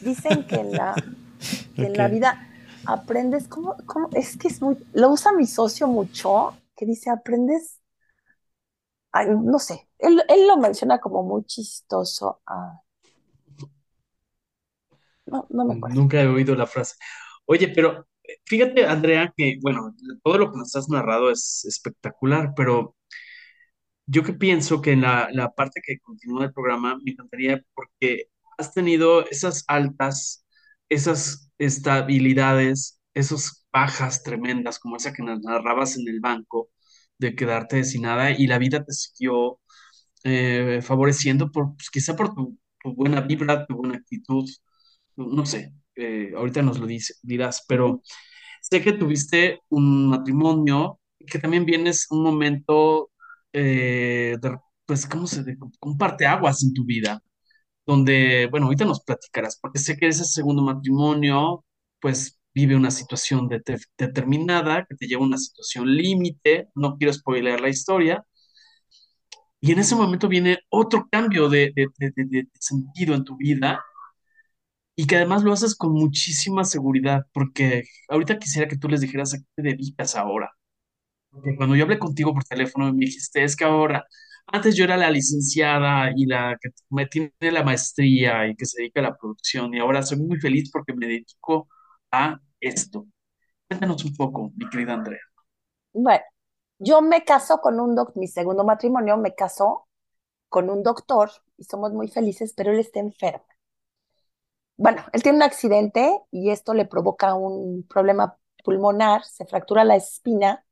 dicen 0.00 0.46
que 0.46 0.60
en 0.60 0.74
la, 0.74 0.94
en 1.76 1.92
la 1.94 2.06
vida 2.06 2.48
aprendes, 2.86 3.48
¿cómo, 3.48 3.76
¿cómo? 3.84 4.08
Es 4.12 4.36
que 4.36 4.46
es 4.46 4.62
muy, 4.62 4.76
lo 4.92 5.10
usa 5.10 5.32
mi 5.32 5.44
socio 5.44 5.88
mucho, 5.88 6.56
que 6.76 6.86
dice, 6.86 7.10
aprendes, 7.10 7.80
no 9.26 9.58
sé, 9.58 9.88
él, 9.98 10.22
él, 10.28 10.46
lo 10.46 10.56
menciona 10.56 11.00
como 11.00 11.24
muy 11.24 11.42
chistoso. 11.42 12.40
no, 15.26 15.44
no 15.50 15.64
me 15.64 15.74
acuerdo. 15.74 15.96
Nunca 15.96 16.22
he 16.22 16.28
oído 16.28 16.54
la 16.54 16.68
frase. 16.68 16.94
Oye, 17.46 17.72
pero 17.74 18.06
fíjate, 18.44 18.86
Andrea, 18.86 19.34
que, 19.36 19.58
bueno, 19.60 19.96
todo 20.22 20.38
lo 20.38 20.52
que 20.52 20.58
nos 20.58 20.76
has 20.76 20.88
narrado 20.88 21.28
es 21.32 21.64
espectacular, 21.64 22.52
pero 22.54 22.94
yo 24.06 24.22
que 24.22 24.32
pienso 24.34 24.80
que 24.82 24.92
en 24.92 25.02
la, 25.02 25.28
la 25.32 25.52
parte 25.52 25.80
que 25.84 25.98
continúa 26.00 26.44
el 26.44 26.52
programa 26.52 26.98
me 27.04 27.12
encantaría 27.12 27.62
porque 27.74 28.26
has 28.58 28.72
tenido 28.74 29.26
esas 29.28 29.64
altas, 29.68 30.44
esas 30.88 31.50
estabilidades, 31.58 33.00
esas 33.14 33.66
bajas 33.72 34.22
tremendas 34.22 34.78
como 34.78 34.96
esa 34.96 35.12
que 35.12 35.22
nos 35.22 35.40
narrabas 35.42 35.96
en 35.96 36.08
el 36.08 36.20
banco 36.20 36.70
de 37.18 37.34
quedarte 37.34 37.84
sin 37.84 38.02
nada 38.02 38.30
y 38.32 38.46
la 38.46 38.58
vida 38.58 38.84
te 38.84 38.92
siguió 38.92 39.60
eh, 40.24 40.80
favoreciendo 40.82 41.50
por, 41.50 41.74
pues, 41.76 41.90
quizá 41.90 42.16
por 42.16 42.34
tu, 42.34 42.58
buena 42.84 43.20
vibra, 43.20 43.66
tu 43.66 43.76
buena 43.76 43.96
actitud, 43.96 44.48
no 45.16 45.46
sé, 45.46 45.72
eh, 45.96 46.32
ahorita 46.36 46.62
nos 46.62 46.78
lo 46.80 46.86
dice, 46.86 47.14
dirás, 47.22 47.64
pero 47.68 48.02
sé 48.62 48.82
que 48.82 48.92
tuviste 48.94 49.60
un 49.70 50.08
matrimonio 50.10 51.00
que 51.26 51.38
también 51.38 51.64
vienes 51.64 52.08
un 52.10 52.22
momento 52.24 53.11
eh, 53.52 54.36
pues, 54.86 55.06
¿cómo 55.06 55.26
se 55.26 55.44
dice? 55.44 55.58
Un 55.82 55.98
parteaguas 55.98 56.62
en 56.62 56.72
tu 56.74 56.84
vida, 56.84 57.22
donde, 57.86 58.48
bueno, 58.50 58.66
ahorita 58.66 58.84
nos 58.86 59.02
platicarás, 59.04 59.58
porque 59.60 59.78
sé 59.78 59.96
que 59.96 60.08
ese 60.08 60.24
segundo 60.24 60.62
matrimonio, 60.62 61.64
pues, 62.00 62.38
vive 62.54 62.76
una 62.76 62.90
situación 62.90 63.48
determinada, 63.98 64.86
que 64.86 64.96
te 64.96 65.06
lleva 65.06 65.22
a 65.22 65.26
una 65.26 65.38
situación 65.38 65.94
límite, 65.96 66.68
no 66.74 66.96
quiero 66.98 67.12
spoilear 67.12 67.60
la 67.60 67.68
historia, 67.70 68.24
y 69.60 69.72
en 69.72 69.78
ese 69.78 69.94
momento 69.94 70.28
viene 70.28 70.58
otro 70.70 71.08
cambio 71.10 71.48
de, 71.48 71.72
de, 71.74 72.48
sentido 72.58 73.14
en 73.14 73.24
tu 73.24 73.36
vida 73.36 73.80
y 74.96 75.06
que 75.06 75.16
además 75.16 75.42
lo 75.42 75.52
haces 75.52 75.74
con 75.76 75.92
muchísima 75.92 76.64
seguridad, 76.64 77.26
porque 77.32 77.84
ahorita 78.08 78.38
quisiera 78.38 78.68
que 78.68 78.76
tú 78.78 78.88
les 78.88 79.00
dijeras 79.00 79.34
a 79.34 79.38
qué 79.38 79.44
te 79.56 79.62
dedicas 79.62 80.16
ahora. 80.16 80.50
Porque 81.32 81.56
cuando 81.56 81.74
yo 81.74 81.84
hablé 81.84 81.98
contigo 81.98 82.34
por 82.34 82.44
teléfono, 82.44 82.92
me 82.92 83.06
dijiste, 83.06 83.42
es 83.42 83.56
que 83.56 83.64
ahora, 83.64 84.06
antes 84.46 84.76
yo 84.76 84.84
era 84.84 84.96
la 84.96 85.10
licenciada 85.10 86.12
y 86.14 86.26
la 86.26 86.56
que 86.60 86.70
me 86.90 87.06
tiene 87.06 87.32
la 87.40 87.62
maestría 87.62 88.46
y 88.48 88.54
que 88.54 88.66
se 88.66 88.82
dedica 88.82 89.00
a 89.00 89.04
la 89.04 89.16
producción, 89.16 89.74
y 89.74 89.78
ahora 89.78 90.02
soy 90.02 90.18
muy 90.18 90.38
feliz 90.38 90.70
porque 90.70 90.94
me 90.94 91.06
dedico 91.06 91.68
a 92.10 92.38
esto. 92.60 93.06
Cuéntanos 93.68 94.04
un 94.04 94.14
poco, 94.14 94.52
mi 94.56 94.68
querida 94.68 94.94
Andrea. 94.94 95.20
Bueno, 95.94 96.22
yo 96.78 97.00
me 97.00 97.24
caso 97.24 97.60
con 97.60 97.80
un 97.80 97.94
doctor, 97.94 98.18
mi 98.18 98.28
segundo 98.28 98.64
matrimonio 98.64 99.16
me 99.16 99.34
casó 99.34 99.88
con 100.50 100.68
un 100.68 100.82
doctor 100.82 101.30
y 101.56 101.64
somos 101.64 101.92
muy 101.92 102.08
felices, 102.08 102.52
pero 102.54 102.72
él 102.72 102.78
está 102.78 103.00
enfermo. 103.00 103.46
Bueno, 104.76 105.02
él 105.12 105.22
tiene 105.22 105.36
un 105.36 105.42
accidente 105.44 106.20
y 106.30 106.50
esto 106.50 106.74
le 106.74 106.84
provoca 106.84 107.34
un 107.34 107.86
problema 107.88 108.36
pulmonar, 108.64 109.24
se 109.24 109.46
fractura 109.46 109.84
la 109.84 109.96
espina 109.96 110.64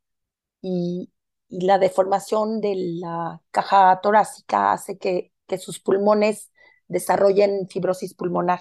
y, 0.62 1.10
la 1.52 1.78
deformación 1.80 2.60
de 2.60 2.76
la 3.00 3.42
caja 3.50 3.98
torácica 4.00 4.70
hace 4.72 4.98
que, 4.98 5.32
que 5.48 5.58
sus 5.58 5.80
pulmones 5.80 6.52
desarrollen 6.86 7.66
fibrosis 7.68 8.14
pulmonar. 8.14 8.60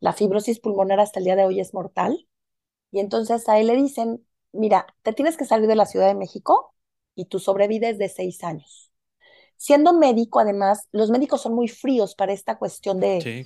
La 0.00 0.12
fibrosis 0.12 0.58
pulmonar 0.58 0.98
hasta 0.98 1.20
el 1.20 1.26
día 1.26 1.36
de 1.36 1.44
hoy 1.44 1.60
es 1.60 1.74
mortal. 1.74 2.26
Y 2.90 2.98
entonces 2.98 3.48
a 3.48 3.60
él 3.60 3.68
le 3.68 3.76
dicen, 3.76 4.26
mira, 4.52 4.86
te 5.02 5.12
tienes 5.12 5.36
que 5.36 5.44
salir 5.44 5.68
de 5.68 5.76
la 5.76 5.86
Ciudad 5.86 6.08
de 6.08 6.16
México 6.16 6.74
y 7.14 7.26
tu 7.26 7.38
sobrevives 7.38 7.98
de 7.98 8.08
seis 8.08 8.42
años. 8.42 8.92
Siendo 9.56 9.92
médico, 9.92 10.38
además, 10.38 10.88
los 10.92 11.10
médicos 11.10 11.42
son 11.42 11.52
muy 11.54 11.66
fríos 11.66 12.14
para 12.14 12.32
esta 12.32 12.58
cuestión 12.58 13.00
de 13.00 13.44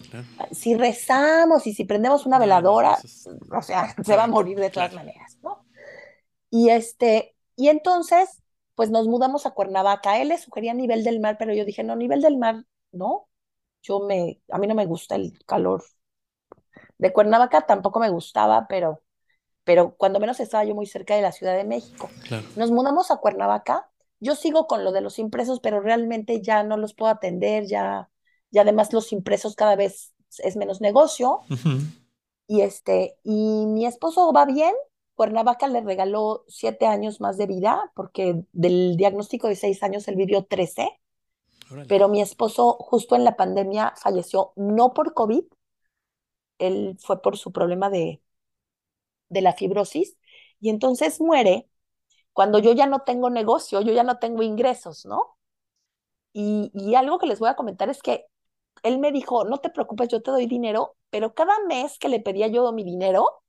si 0.51 0.75
rezamos 0.75 1.67
y 1.67 1.73
si 1.73 1.85
prendemos 1.85 2.27
una 2.27 2.39
veladora, 2.39 2.99
o 3.51 3.63
sea, 3.63 3.95
se 4.05 4.15
va 4.15 4.25
a 4.25 4.27
morir 4.27 4.59
de 4.59 4.69
todas 4.69 4.93
maneras, 4.93 5.39
¿no? 5.43 5.65
Y 6.51 6.69
este, 6.69 7.32
y 7.57 7.69
entonces, 7.69 8.43
pues 8.75 8.91
nos 8.91 9.09
mudamos 9.09 9.47
a 9.47 9.53
Cuernavaca. 9.53 10.21
Él 10.21 10.29
le 10.29 10.39
sugería 10.39 10.75
nivel 10.75 11.05
del 11.05 11.21
mar, 11.21 11.37
pero 11.39 11.55
yo 11.55 11.65
dije, 11.65 11.85
no, 11.85 11.97
nivel 11.97 12.21
del 12.21 12.39
mar, 12.39 12.65
no. 12.93 13.29
Yo 13.83 14.01
me, 14.01 14.41
a 14.51 14.59
mí 14.59 14.67
no 14.67 14.75
me 14.75 14.87
gusta 14.87 15.17
el 15.17 15.39
calor. 15.47 15.85
De 16.99 17.13
Cuernavaca 17.13 17.63
tampoco 17.63 17.99
me 18.01 18.11
gustaba, 18.11 18.67
pero, 18.69 19.03
pero 19.65 19.97
cuando 19.97 20.21
menos 20.21 20.41
estaba 20.41 20.65
yo 20.65 20.75
muy 20.75 20.87
cerca 20.87 21.17
de 21.17 21.23
la 21.23 21.33
Ciudad 21.33 21.57
de 21.57 21.65
México. 21.65 22.09
Nos 22.57 22.71
mudamos 22.71 23.11
a 23.11 23.17
Cuernavaca. 23.17 23.91
Yo 24.21 24.37
sigo 24.37 24.67
con 24.67 24.85
lo 24.85 24.93
de 24.93 25.01
los 25.01 25.19
impresos, 25.19 25.61
pero 25.61 25.81
realmente 25.81 26.41
ya 26.41 26.63
no 26.63 26.77
los 26.77 26.95
puedo 26.95 27.11
atender, 27.11 27.67
ya 27.67 28.09
y 28.53 28.59
además 28.59 28.93
los 28.93 29.13
impresos 29.13 29.57
cada 29.57 29.75
vez 29.75 30.15
es 30.39 30.57
menos 30.57 30.81
negocio. 30.81 31.41
Y 32.47 32.61
este, 32.61 33.17
y 33.25 33.67
mi 33.67 33.87
esposo 33.87 34.33
va 34.33 34.45
bien. 34.45 34.75
Cuernavaca 35.23 35.69
le 35.69 35.83
regaló 35.83 36.45
siete 36.49 36.85
años 36.85 37.21
más 37.21 37.39
de 37.39 37.47
vida, 37.47 37.93
porque 37.95 38.43
del 38.51 38.97
diagnóstico 38.97 39.47
de 39.47 39.55
seis 39.55 39.81
años 39.85 40.09
él 40.09 40.17
vivió 40.17 40.47
13, 40.47 40.89
Órale. 41.71 41.87
pero 41.89 42.09
mi 42.09 42.21
esposo 42.21 42.73
justo 42.81 43.15
en 43.15 43.23
la 43.23 43.37
pandemia 43.37 43.95
falleció, 43.97 44.53
no 44.57 44.93
por 44.93 45.15
COVID, 45.15 45.45
él 46.59 46.97
fue 46.99 47.23
por 47.23 47.37
su 47.37 47.53
problema 47.53 47.89
de, 47.89 48.21
de 49.29 49.43
la 49.43 49.53
fibrosis, 49.53 50.17
y 50.59 50.71
entonces 50.71 51.21
muere 51.21 51.69
cuando 52.33 52.59
yo 52.59 52.73
ya 52.73 52.87
no 52.87 53.03
tengo 53.03 53.31
negocio, 53.31 53.81
yo 53.81 53.93
ya 53.93 54.03
no 54.03 54.19
tengo 54.19 54.43
ingresos, 54.43 55.07
¿no? 55.07 55.37
Y, 56.33 56.73
y 56.75 56.97
algo 56.97 57.21
que 57.21 57.29
les 57.29 57.39
voy 57.39 57.49
a 57.49 57.55
comentar 57.55 57.91
es 57.91 58.03
que 58.03 58.27
él 58.83 58.99
me 58.99 59.13
dijo, 59.13 59.45
no 59.45 59.59
te 59.59 59.71
preocupes, 59.71 60.09
yo 60.09 60.21
te 60.21 60.33
doy 60.33 60.47
dinero, 60.47 60.97
pero 61.11 61.33
cada 61.33 61.55
mes 61.69 61.97
que 62.01 62.09
le 62.09 62.19
pedía 62.19 62.49
yo 62.49 62.73
mi 62.73 62.83
dinero, 62.83 63.42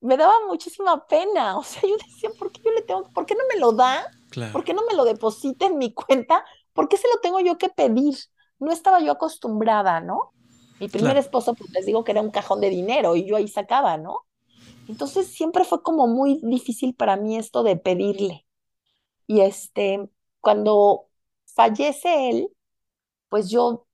me 0.00 0.16
daba 0.16 0.34
muchísima 0.46 1.06
pena. 1.06 1.58
O 1.58 1.62
sea, 1.64 1.82
yo 1.82 1.96
decía, 1.96 2.30
¿por 2.38 2.52
qué 2.52 2.60
yo 2.64 2.72
le 2.72 2.82
tengo, 2.82 3.10
por 3.12 3.26
qué 3.26 3.34
no 3.34 3.42
me 3.52 3.60
lo 3.60 3.72
da? 3.72 4.02
Claro. 4.30 4.52
¿Por 4.52 4.64
qué 4.64 4.74
no 4.74 4.82
me 4.86 4.94
lo 4.94 5.04
deposita 5.04 5.66
en 5.66 5.78
mi 5.78 5.92
cuenta? 5.94 6.44
¿Por 6.72 6.88
qué 6.88 6.96
se 6.96 7.08
lo 7.08 7.20
tengo 7.20 7.40
yo 7.40 7.58
que 7.58 7.68
pedir? 7.68 8.16
No 8.58 8.72
estaba 8.72 9.00
yo 9.00 9.12
acostumbrada, 9.12 10.00
¿no? 10.00 10.34
Mi 10.78 10.88
primer 10.88 11.16
Claro. 11.16 11.18
esposo, 11.18 11.54
pues 11.54 11.70
les 11.74 11.86
digo 11.86 12.04
que 12.04 12.12
era 12.12 12.22
un 12.22 12.30
cajón 12.30 12.60
de 12.60 12.70
dinero 12.70 13.14
y 13.16 13.26
yo 13.26 13.36
ahí 13.36 13.48
sacaba, 13.48 13.98
¿no? 13.98 14.26
Entonces 14.88 15.32
siempre 15.34 15.64
fue 15.64 15.82
como 15.82 16.06
muy 16.08 16.40
difícil 16.44 16.94
para 16.94 17.16
mí 17.16 17.36
esto 17.38 17.62
de 17.64 17.76
pedirle. 17.76 18.46
Y 19.26 19.40
este, 19.40 20.08
cuando 20.40 21.08
fallece 21.54 22.30
él, 22.30 22.50
pues 23.28 23.50
yo 23.50 23.86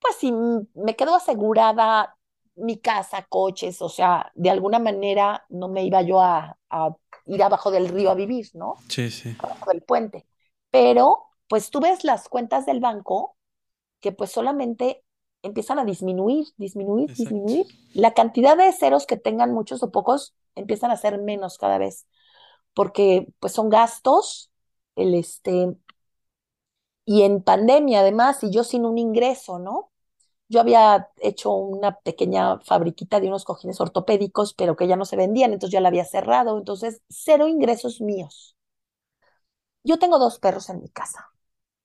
pues 0.00 0.16
sí, 0.16 0.32
me 0.74 0.96
quedó 0.96 1.14
asegurada 1.16 2.16
mi 2.56 2.78
casa, 2.78 3.26
coches, 3.28 3.82
o 3.82 3.88
sea, 3.88 4.30
de 4.34 4.50
alguna 4.50 4.78
manera 4.78 5.44
no 5.48 5.68
me 5.68 5.84
iba 5.84 6.02
yo 6.02 6.20
a, 6.20 6.56
a 6.70 6.96
ir 7.26 7.42
abajo 7.42 7.70
del 7.70 7.88
río 7.88 8.10
a 8.10 8.14
vivir, 8.14 8.48
¿no? 8.54 8.76
Sí, 8.88 9.10
sí. 9.10 9.36
Abajo 9.38 9.70
del 9.70 9.82
puente. 9.82 10.26
Pero, 10.70 11.26
pues 11.48 11.70
tú 11.70 11.80
ves 11.80 12.04
las 12.04 12.28
cuentas 12.28 12.66
del 12.66 12.80
banco 12.80 13.36
que 14.00 14.12
pues 14.12 14.30
solamente 14.30 15.02
empiezan 15.42 15.78
a 15.78 15.84
disminuir, 15.84 16.46
disminuir, 16.56 17.10
Exacto. 17.10 17.34
disminuir. 17.34 17.66
La 17.94 18.14
cantidad 18.14 18.56
de 18.56 18.72
ceros 18.72 19.06
que 19.06 19.16
tengan 19.16 19.52
muchos 19.52 19.82
o 19.82 19.90
pocos 19.90 20.34
empiezan 20.54 20.90
a 20.90 20.96
ser 20.96 21.18
menos 21.18 21.58
cada 21.58 21.78
vez, 21.78 22.06
porque 22.74 23.28
pues 23.40 23.52
son 23.52 23.68
gastos, 23.68 24.50
el 24.96 25.14
este, 25.14 25.76
y 27.04 27.22
en 27.22 27.42
pandemia 27.42 28.00
además, 28.00 28.42
y 28.42 28.50
yo 28.50 28.64
sin 28.64 28.84
un 28.84 28.98
ingreso, 28.98 29.58
¿no? 29.58 29.90
Yo 30.48 30.60
había 30.60 31.08
hecho 31.20 31.52
una 31.52 31.98
pequeña 32.00 32.58
fabriquita 32.60 33.20
de 33.20 33.28
unos 33.28 33.44
cojines 33.44 33.80
ortopédicos, 33.80 34.54
pero 34.54 34.76
que 34.76 34.86
ya 34.86 34.96
no 34.96 35.04
se 35.04 35.16
vendían, 35.16 35.52
entonces 35.52 35.72
ya 35.72 35.80
la 35.80 35.88
había 35.88 36.04
cerrado, 36.04 36.58
entonces 36.58 37.02
cero 37.08 37.48
ingresos 37.48 38.00
míos. 38.00 38.56
Yo 39.82 39.98
tengo 39.98 40.18
dos 40.18 40.38
perros 40.38 40.68
en 40.70 40.80
mi 40.80 40.88
casa. 40.88 41.30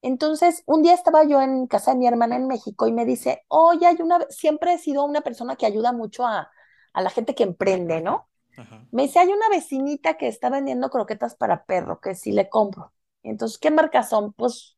Entonces, 0.01 0.63
un 0.65 0.83
día 0.83 0.93
estaba 0.93 1.25
yo 1.25 1.41
en 1.41 1.67
casa 1.67 1.91
de 1.93 1.97
mi 1.99 2.07
hermana 2.07 2.35
en 2.37 2.47
México 2.47 2.87
y 2.87 2.93
me 2.93 3.05
dice, 3.05 3.45
oye, 3.49 3.87
hay 3.87 3.97
una, 4.01 4.19
siempre 4.29 4.73
he 4.73 4.77
sido 4.79 5.05
una 5.05 5.21
persona 5.21 5.55
que 5.57 5.65
ayuda 5.65 5.93
mucho 5.93 6.25
a, 6.27 6.51
a 6.93 7.01
la 7.01 7.09
gente 7.09 7.35
que 7.35 7.43
emprende, 7.43 8.01
¿no? 8.01 8.29
Ajá. 8.57 8.85
Me 8.91 9.03
dice, 9.03 9.19
hay 9.19 9.29
una 9.29 9.49
vecinita 9.49 10.17
que 10.17 10.27
está 10.27 10.49
vendiendo 10.49 10.89
croquetas 10.89 11.35
para 11.35 11.65
perro, 11.65 12.01
que 12.01 12.15
sí 12.15 12.31
le 12.33 12.49
compro. 12.49 12.93
Entonces, 13.23 13.57
¿qué 13.59 13.71
marcas 13.71 14.09
son? 14.09 14.33
Pues 14.33 14.77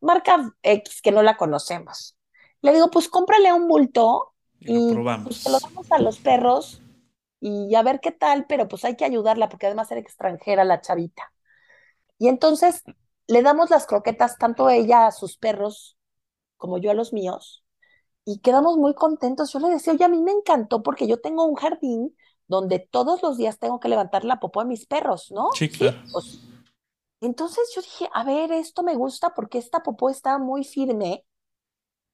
marca 0.00 0.54
X, 0.62 1.02
que 1.02 1.12
no 1.12 1.22
la 1.22 1.36
conocemos. 1.36 2.16
Le 2.62 2.72
digo, 2.72 2.90
pues 2.90 3.08
cómprale 3.08 3.52
un 3.52 3.68
bulto 3.68 4.34
Y 4.60 4.70
lo 4.70 4.80
y 4.80 4.86
pues 5.22 5.36
probamos. 5.36 5.36
se 5.36 5.50
lo 5.50 5.58
damos 5.60 5.90
a 5.90 5.98
los 6.00 6.20
perros 6.20 6.82
y 7.40 7.74
a 7.74 7.82
ver 7.82 8.00
qué 8.00 8.12
tal, 8.12 8.46
pero 8.48 8.68
pues 8.68 8.84
hay 8.84 8.96
que 8.96 9.04
ayudarla 9.04 9.48
porque 9.48 9.66
además 9.66 9.90
era 9.90 10.00
extranjera 10.00 10.64
la 10.64 10.80
chavita. 10.80 11.32
Y 12.18 12.28
entonces 12.28 12.82
le 13.26 13.42
damos 13.42 13.70
las 13.70 13.86
croquetas 13.86 14.38
tanto 14.38 14.70
ella 14.70 15.06
a 15.06 15.12
sus 15.12 15.36
perros 15.38 15.98
como 16.58 16.78
yo 16.78 16.90
a 16.90 16.94
los 16.94 17.12
míos 17.12 17.64
y 18.24 18.40
quedamos 18.40 18.76
muy 18.78 18.94
contentos. 18.94 19.52
Yo 19.52 19.60
le 19.60 19.70
decía, 19.70 19.94
oye, 19.94 20.04
a 20.04 20.08
mí 20.08 20.22
me 20.22 20.32
encantó 20.32 20.82
porque 20.82 21.06
yo 21.08 21.20
tengo 21.20 21.44
un 21.44 21.56
jardín 21.56 22.16
donde 22.48 22.80
todos 22.80 23.22
los 23.22 23.36
días 23.38 23.58
tengo 23.58 23.80
que 23.80 23.88
levantar 23.88 24.24
la 24.24 24.40
popó 24.40 24.60
a 24.60 24.64
mis 24.64 24.86
perros, 24.86 25.30
¿no? 25.32 25.50
Sí, 25.50 25.68
claro. 25.68 25.98
Pues, 26.12 26.40
entonces 27.20 27.72
yo 27.74 27.82
dije, 27.82 28.08
a 28.12 28.24
ver, 28.24 28.52
esto 28.52 28.82
me 28.82 28.96
gusta 28.96 29.34
porque 29.34 29.58
esta 29.58 29.82
popó 29.82 30.10
está 30.10 30.38
muy 30.38 30.64
firme 30.64 31.24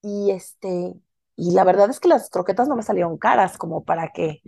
y 0.02 0.30
este, 0.30 0.94
y 1.36 1.52
la 1.52 1.64
verdad 1.64 1.90
es 1.90 2.00
que 2.00 2.08
las 2.08 2.30
croquetas 2.30 2.68
no 2.68 2.76
me 2.76 2.82
salieron 2.82 3.18
caras 3.18 3.58
como 3.58 3.84
para 3.84 4.10
que 4.12 4.42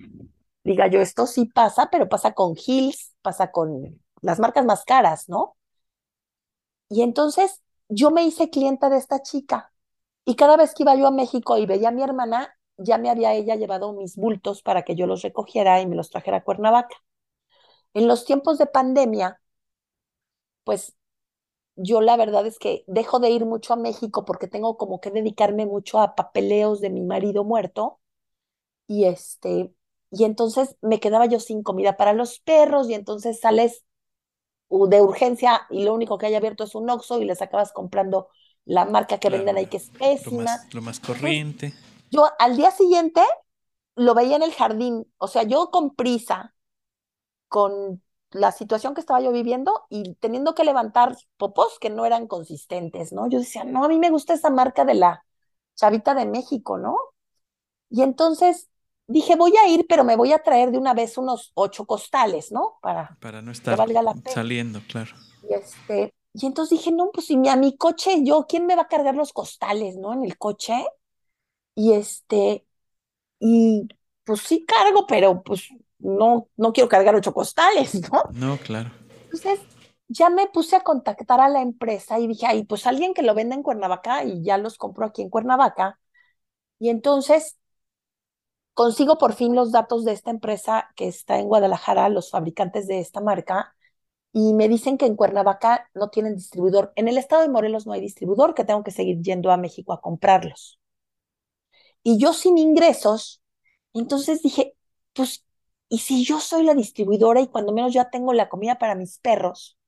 diga 0.64 0.89
yo, 0.89 1.01
esto 1.01 1.27
sí 1.27 1.47
pasa, 1.47 1.89
pero 1.90 2.09
pasa 2.09 2.32
con 2.35 2.55
Hills, 2.56 3.14
pasa 3.22 3.51
con 3.52 4.01
las 4.22 4.40
marcas 4.40 4.64
más 4.66 4.85
caras, 4.85 5.28
¿no? 5.28 5.56
Y 6.89 7.02
entonces 7.02 7.62
yo 7.89 8.10
me 8.10 8.24
hice 8.24 8.51
clienta 8.51 8.90
de 8.90 8.97
esta 8.98 9.22
chica 9.22 9.72
y 10.24 10.36
cada 10.36 10.56
vez 10.56 10.74
que 10.74 10.82
iba 10.85 10.94
yo 10.97 11.06
a 11.09 11.10
México 11.10 11.59
y 11.59 11.66
veía 11.66 11.89
a 11.89 11.93
mi 11.93 12.02
hermana, 12.02 12.55
ya 12.77 12.98
me 12.98 13.10
había 13.10 13.35
ella 13.35 13.56
llevado 13.56 13.93
mis 13.93 14.16
bultos 14.16 14.62
para 14.62 14.85
que 14.85 14.97
yo 14.97 15.06
los 15.06 15.22
recogiera 15.22 15.81
y 15.81 15.86
me 15.86 15.97
los 15.97 16.10
trajera 16.10 16.39
a 16.39 16.44
Cuernavaca. 16.44 16.97
En 17.94 18.09
los 18.09 18.24
tiempos 18.24 18.59
de 18.59 18.66
pandemia, 18.66 19.40
pues 20.64 20.94
yo 21.82 22.01
la 22.01 22.16
verdad 22.16 22.47
es 22.47 22.59
que 22.59 22.85
dejo 22.86 23.20
de 23.20 23.31
ir 23.31 23.47
mucho 23.47 23.74
a 23.74 23.77
México 23.77 24.24
porque 24.24 24.48
tengo 24.48 24.77
como 24.78 25.01
que 25.01 25.11
dedicarme 25.11 25.66
mucho 25.66 26.01
a 26.01 26.15
papeleos 26.15 26.81
de 26.81 26.90
mi 26.90 27.02
marido 27.02 27.44
muerto 27.44 28.01
y 28.86 29.05
este, 29.07 29.73
y 30.11 30.24
entonces 30.24 30.77
me 30.82 31.01
quedaba 31.01 31.27
yo 31.27 31.40
sin 31.40 31.62
comida 31.62 31.97
para 31.97 32.12
los 32.15 32.40
perros 32.40 32.89
y 32.90 32.94
entonces 32.94 33.40
sales 33.40 33.85
u- 34.69 34.89
de 34.89 35.02
urgencia 35.02 35.62
y 35.70 35.85
lo 35.85 35.94
único 35.94 36.19
que 36.19 36.27
hay 36.27 36.35
abierto 36.36 36.65
es 36.65 36.74
un 36.74 36.90
Oxxo 36.90 37.20
y 37.20 37.27
les 37.27 37.43
acabas 37.43 37.73
comprando 37.73 38.28
la 38.66 38.85
marca 38.86 39.19
que 39.19 39.31
Claro, 39.31 39.31
venden 39.31 39.59
ahí 39.59 39.69
que 39.69 39.78
es 39.78 39.90
Lo 40.24 40.32
pésima. 40.32 40.32
más, 40.32 40.66
lo 40.74 40.82
más 40.82 41.01
corriente. 41.01 41.73
Yo 42.11 42.27
al 42.39 42.57
día 42.57 42.70
siguiente 42.70 43.23
lo 43.97 44.15
veía 44.15 44.36
en 44.36 44.43
el 44.43 44.52
jardín, 44.55 45.07
o 45.19 45.28
sea, 45.28 45.44
yo 45.44 45.70
con 45.70 45.94
prisa, 45.97 46.55
con 47.48 48.02
la 48.32 48.52
situación 48.52 48.94
que 48.94 49.01
estaba 49.01 49.20
yo 49.20 49.32
viviendo 49.32 49.86
y 49.90 50.15
teniendo 50.16 50.55
que 50.55 50.65
levantar 50.65 51.16
popos 51.36 51.78
que 51.81 51.90
no 51.90 52.07
eran 52.07 52.27
consistentes, 52.28 53.12
¿no? 53.12 53.28
Yo 53.28 53.39
decía, 53.40 53.65
no, 53.65 53.85
a 53.85 53.89
mí 53.89 53.98
me 53.98 54.11
gusta 54.11 54.35
esa 54.35 54.51
marca 54.51 54.85
de 54.85 54.94
la 54.94 55.24
Chavita 55.77 56.15
de 56.15 56.27
México, 56.27 56.78
¿no? 56.78 56.97
Y 57.90 58.02
entonces 58.02 58.70
dije, 59.07 59.36
voy 59.36 59.55
a 59.57 59.69
ir, 59.69 59.86
pero 59.89 60.05
me 60.05 60.16
voy 60.16 60.32
a 60.32 60.43
traer 60.43 60.70
de 60.70 60.78
una 60.78 60.94
vez 60.94 61.19
unos 61.19 61.52
ocho 61.55 61.86
costales, 61.86 62.52
¿no? 62.52 62.78
Para 62.82 63.19
Para 63.20 63.40
no 63.43 63.52
que 63.66 63.77
estar 63.77 63.77
valga 63.77 64.02
la 64.02 64.15
pena. 64.20 64.44
saliendo, 64.44 64.81
claro. 64.86 65.15
Y 65.43 65.55
este, 65.55 66.15
y 66.35 66.47
entonces 66.47 66.78
dije, 66.78 66.93
no, 66.93 67.11
pues 67.12 67.27
si 67.27 67.36
mi- 67.36 67.48
a 67.48 67.57
mi 67.57 67.77
coche, 67.77 68.23
yo, 68.24 68.47
¿quién 68.48 68.66
me 68.66 68.77
va 68.77 68.82
a 68.82 68.89
cargar 68.89 69.15
los 69.15 69.32
costales, 69.32 69.97
¿no? 69.97 70.12
En 70.12 70.24
el 70.24 70.39
coche. 70.39 70.85
Y 71.74 71.93
este, 71.94 72.66
y 73.40 73.89
pues 74.24 74.40
sí 74.43 74.65
cargo, 74.66 75.07
pero 75.07 75.43
pues 75.44 75.69
no, 76.01 76.48
no 76.56 76.72
quiero 76.72 76.89
cargar 76.89 77.14
ocho 77.14 77.32
costales, 77.32 77.94
¿no? 78.10 78.22
No, 78.32 78.56
claro. 78.59 78.90
Entonces 79.24 79.60
ya 80.09 80.28
me 80.28 80.48
puse 80.48 80.77
a 80.77 80.81
contactar 80.81 81.40
a 81.40 81.48
la 81.48 81.62
empresa 81.62 82.18
y 82.18 82.27
dije, 82.27 82.47
ay, 82.47 82.64
pues 82.64 82.86
alguien 82.86 83.14
que 83.14 83.22
lo 83.22 83.35
venda 83.35 83.55
en 83.55 83.62
Cuernavaca 83.62 84.24
y 84.24 84.43
ya 84.43 84.59
los 84.59 84.77
compro 84.77 85.06
aquí 85.06 85.22
en 85.22 85.31
Cuernavaca. 85.31 85.98
Y 86.78 86.89
entonces 86.89 87.59
consigo 88.74 89.18
por 89.18 89.35
fin 89.35 89.55
los 89.55 89.72
datos 89.72 90.05
de 90.05 90.12
esta 90.12 90.31
empresa 90.31 90.89
que 90.97 91.06
está 91.06 91.39
en 91.39 91.47
Guadalajara, 91.47 92.09
los 92.09 92.31
fabricantes 92.31 92.86
de 92.86 93.01
esta 93.01 93.20
marca, 93.20 93.74
y 94.32 94.55
me 94.55 94.68
dicen 94.68 94.97
que 94.97 95.06
en 95.06 95.16
Cuernavaca 95.16 95.89
no 95.94 96.09
tienen 96.09 96.36
distribuidor. 96.36 96.93
En 96.97 97.09
el 97.09 97.18
estado 97.18 97.43
de 97.43 97.48
Morelos 97.48 97.86
no 97.86 97.93
hay 97.93 98.01
distribuidor, 98.01 98.55
que 98.55 98.64
tengo 98.64 98.82
que 98.85 98.90
seguir 98.90 99.20
yendo 99.20 99.51
a 99.51 99.56
México 99.56 99.93
a 99.93 100.01
comprarlos. 100.01 100.78
Y 102.02 102.18
yo 102.18 102.32
sin 102.32 102.56
ingresos, 102.59 103.43
entonces 103.93 104.43
dije, 104.43 104.74
pues, 105.12 105.44
¿y 105.90 105.98
si 106.00 106.24
yo 106.24 106.40
soy 106.40 106.64
la 106.64 106.74
distribuidora 106.74 107.42
y 107.42 107.48
cuando 107.48 107.72
menos 107.74 107.92
ya 107.94 108.10
tengo 108.10 108.32
la 108.34 108.48
comida 108.48 108.78
para 108.78 108.94
mis 108.96 109.18
perros? 109.18 109.78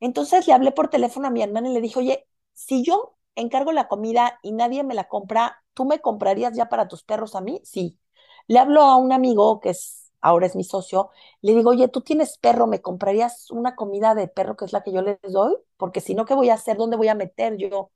Entonces 0.00 0.46
le 0.46 0.52
hablé 0.52 0.72
por 0.72 0.88
teléfono 0.90 1.26
a 1.28 1.30
mi 1.30 1.42
hermana 1.42 1.68
y 1.70 1.74
le 1.74 1.80
dije, 1.80 1.98
oye, 1.98 2.26
si 2.54 2.84
yo 2.84 3.16
encargo 3.34 3.72
la 3.72 3.88
comida 3.88 4.38
y 4.42 4.52
nadie 4.52 4.84
me 4.84 4.94
la 4.94 5.08
compra, 5.08 5.64
¿tú 5.74 5.84
me 5.84 6.00
comprarías 6.00 6.54
ya 6.56 6.68
para 6.68 6.88
tus 6.88 7.02
perros 7.04 7.34
a 7.34 7.40
mí? 7.40 7.60
Sí. 7.64 7.98
Le 8.46 8.58
hablo 8.58 8.82
a 8.82 8.96
un 8.96 9.12
amigo 9.12 9.60
que 9.60 9.70
es, 9.70 10.12
ahora 10.20 10.46
es 10.46 10.56
mi 10.56 10.64
socio, 10.64 11.10
le 11.42 11.52
digo, 11.54 11.70
oye, 11.70 11.88
tú 11.88 12.00
tienes 12.00 12.38
perro, 12.38 12.66
¿me 12.66 12.80
comprarías 12.80 13.50
una 13.50 13.74
comida 13.76 14.14
de 14.14 14.28
perro 14.28 14.56
que 14.56 14.64
es 14.64 14.72
la 14.72 14.82
que 14.82 14.92
yo 14.92 15.02
les 15.02 15.18
doy? 15.22 15.56
Porque 15.76 16.00
si 16.00 16.14
no, 16.14 16.24
¿qué 16.24 16.34
voy 16.34 16.50
a 16.50 16.54
hacer? 16.54 16.76
¿Dónde 16.76 16.96
voy 16.96 17.08
a 17.08 17.14
meter 17.14 17.56
yo 17.56 17.90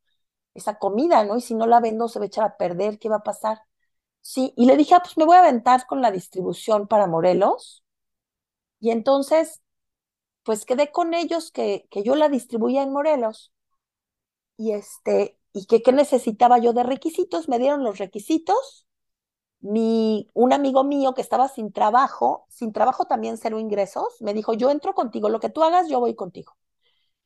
esa 0.55 0.79
comida, 0.79 1.25
no? 1.25 1.37
Y 1.37 1.43
si 1.43 1.55
no 1.55 1.67
la 1.67 1.81
vendo, 1.81 2.09
se 2.09 2.19
va 2.21 2.25
a 2.27 2.29
echar 2.29 2.45
a 2.45 2.57
perder, 2.59 2.99
¿qué 2.99 3.09
va 3.11 3.17
a 3.19 3.25
pasar? 3.25 3.63
Sí, 4.23 4.53
y 4.57 4.67
le 4.67 4.77
dije, 4.77 4.95
ah, 4.95 5.01
pues 5.03 5.17
me 5.19 5.25
voy 5.25 5.37
a 5.37 5.41
aventar 5.41 5.87
con 5.87 6.01
la 6.01 6.11
distribución 6.13 6.87
para 6.89 7.07
Morelos. 7.07 7.85
Y 8.81 8.91
entonces, 8.91 9.63
pues 10.45 10.65
quedé 10.67 10.93
con 10.93 11.15
ellos 11.15 11.53
que, 11.53 11.87
que 11.91 12.03
yo 12.05 12.17
la 12.17 12.29
distribuía 12.31 12.83
en 12.85 12.93
Morelos. 12.93 13.53
Y 14.57 14.73
este, 14.73 15.39
y 15.53 15.67
que 15.67 15.83
qué 15.83 15.93
necesitaba 15.93 16.59
yo 16.59 16.73
de 16.73 16.83
requisitos, 16.85 17.49
me 17.49 17.59
dieron 17.59 17.83
los 17.85 17.99
requisitos. 17.99 18.87
Mi, 19.61 20.31
un 20.35 20.53
amigo 20.53 20.85
mío 20.85 21.15
que 21.15 21.23
estaba 21.23 21.49
sin 21.49 21.73
trabajo, 21.73 22.47
sin 22.49 22.73
trabajo 22.73 23.07
también 23.07 23.39
cero 23.39 23.59
ingresos, 23.61 24.07
me 24.21 24.35
dijo, 24.35 24.55
yo 24.55 24.71
entro 24.71 24.95
contigo, 24.95 25.29
lo 25.31 25.41
que 25.41 25.51
tú 25.51 25.63
hagas, 25.65 25.89
yo 25.89 26.01
voy 26.01 26.15
contigo. 26.17 26.55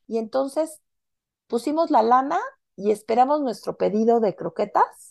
Y 0.09 0.19
entonces 0.19 0.81
pusimos 1.49 1.91
la 1.91 2.03
lana 2.03 2.39
y 2.77 2.91
esperamos 2.91 3.41
nuestro 3.43 3.77
pedido 3.77 4.21
de 4.21 4.35
croquetas. 4.37 5.06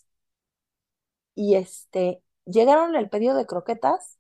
Y 1.36 1.56
este, 1.56 2.24
llegaron 2.46 2.96
el 2.96 3.10
pedido 3.10 3.36
de 3.36 3.46
croquetas. 3.46 4.18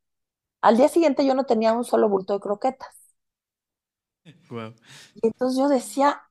Al 0.62 0.78
día 0.78 0.90
siguiente 0.90 1.26
yo 1.26 1.36
no 1.36 1.46
tenía 1.46 1.74
un 1.74 1.86
solo 1.86 2.10
bulto 2.10 2.34
de 2.34 2.40
croquetas. 2.42 2.96
Wow. 4.50 4.74
Y 5.16 5.28
entonces 5.28 5.58
yo 5.58 5.68
decía, 5.70 6.22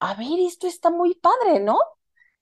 a 0.00 0.14
ver, 0.14 0.40
esto 0.40 0.66
está 0.66 0.90
muy 0.90 1.14
padre, 1.14 1.60
¿no? 1.60 1.78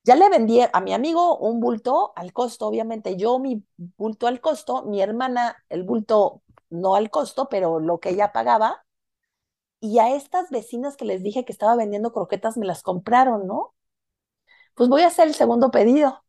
Ya 0.05 0.17
le 0.17 0.29
vendí 0.29 0.61
a 0.61 0.81
mi 0.81 0.93
amigo 0.93 1.39
un 1.39 1.61
bulto 1.61 2.13
al 2.17 2.33
costo, 2.33 2.67
obviamente 2.67 3.17
yo 3.17 3.39
mi 3.39 3.65
bulto 3.97 4.27
al 4.27 4.41
costo, 4.41 4.83
mi 4.85 5.01
hermana 5.01 5.57
el 5.69 5.85
bulto 5.85 6.43
no 6.71 6.95
al 6.97 7.11
costo, 7.11 7.49
pero 7.49 7.79
lo 7.81 8.01
que 8.01 8.11
ella 8.11 8.33
pagaba. 8.33 8.85
Y 9.81 9.99
a 9.99 10.15
estas 10.15 10.51
vecinas 10.51 10.97
que 10.97 11.05
les 11.05 11.23
dije 11.23 11.45
que 11.45 11.53
estaba 11.53 11.77
vendiendo 11.77 12.13
croquetas 12.13 12.57
me 12.57 12.67
las 12.67 12.83
compraron, 12.83 13.47
¿no? 13.47 13.75
Pues 14.75 14.89
voy 14.89 15.03
a 15.03 15.09
hacer 15.09 15.29
el 15.29 15.35
segundo 15.35 15.71
pedido. 15.71 16.22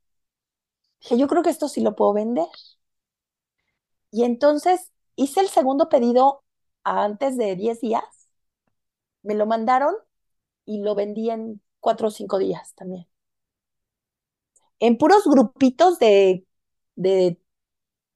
Dije, 1.04 1.18
yo 1.20 1.28
creo 1.28 1.44
que 1.44 1.50
esto 1.52 1.68
sí 1.70 1.82
lo 1.82 1.96
puedo 1.96 2.14
vender. 2.14 2.48
Y 4.12 4.24
entonces 4.24 4.92
hice 5.18 5.42
el 5.42 5.50
segundo 5.50 5.90
pedido 5.90 6.44
antes 6.84 7.38
de 7.38 7.56
10 7.56 7.82
días. 7.82 8.04
Me 9.24 9.36
lo 9.36 9.46
mandaron 9.48 9.96
y 10.66 10.82
lo 10.84 10.96
vendí 10.96 11.30
en 11.32 11.62
cuatro 11.82 12.10
o 12.10 12.12
cinco 12.12 12.38
días 12.40 12.74
también. 12.76 13.08
En 14.80 14.98
puros 14.98 15.24
grupitos 15.26 16.00
de, 16.00 16.46
de 16.96 17.40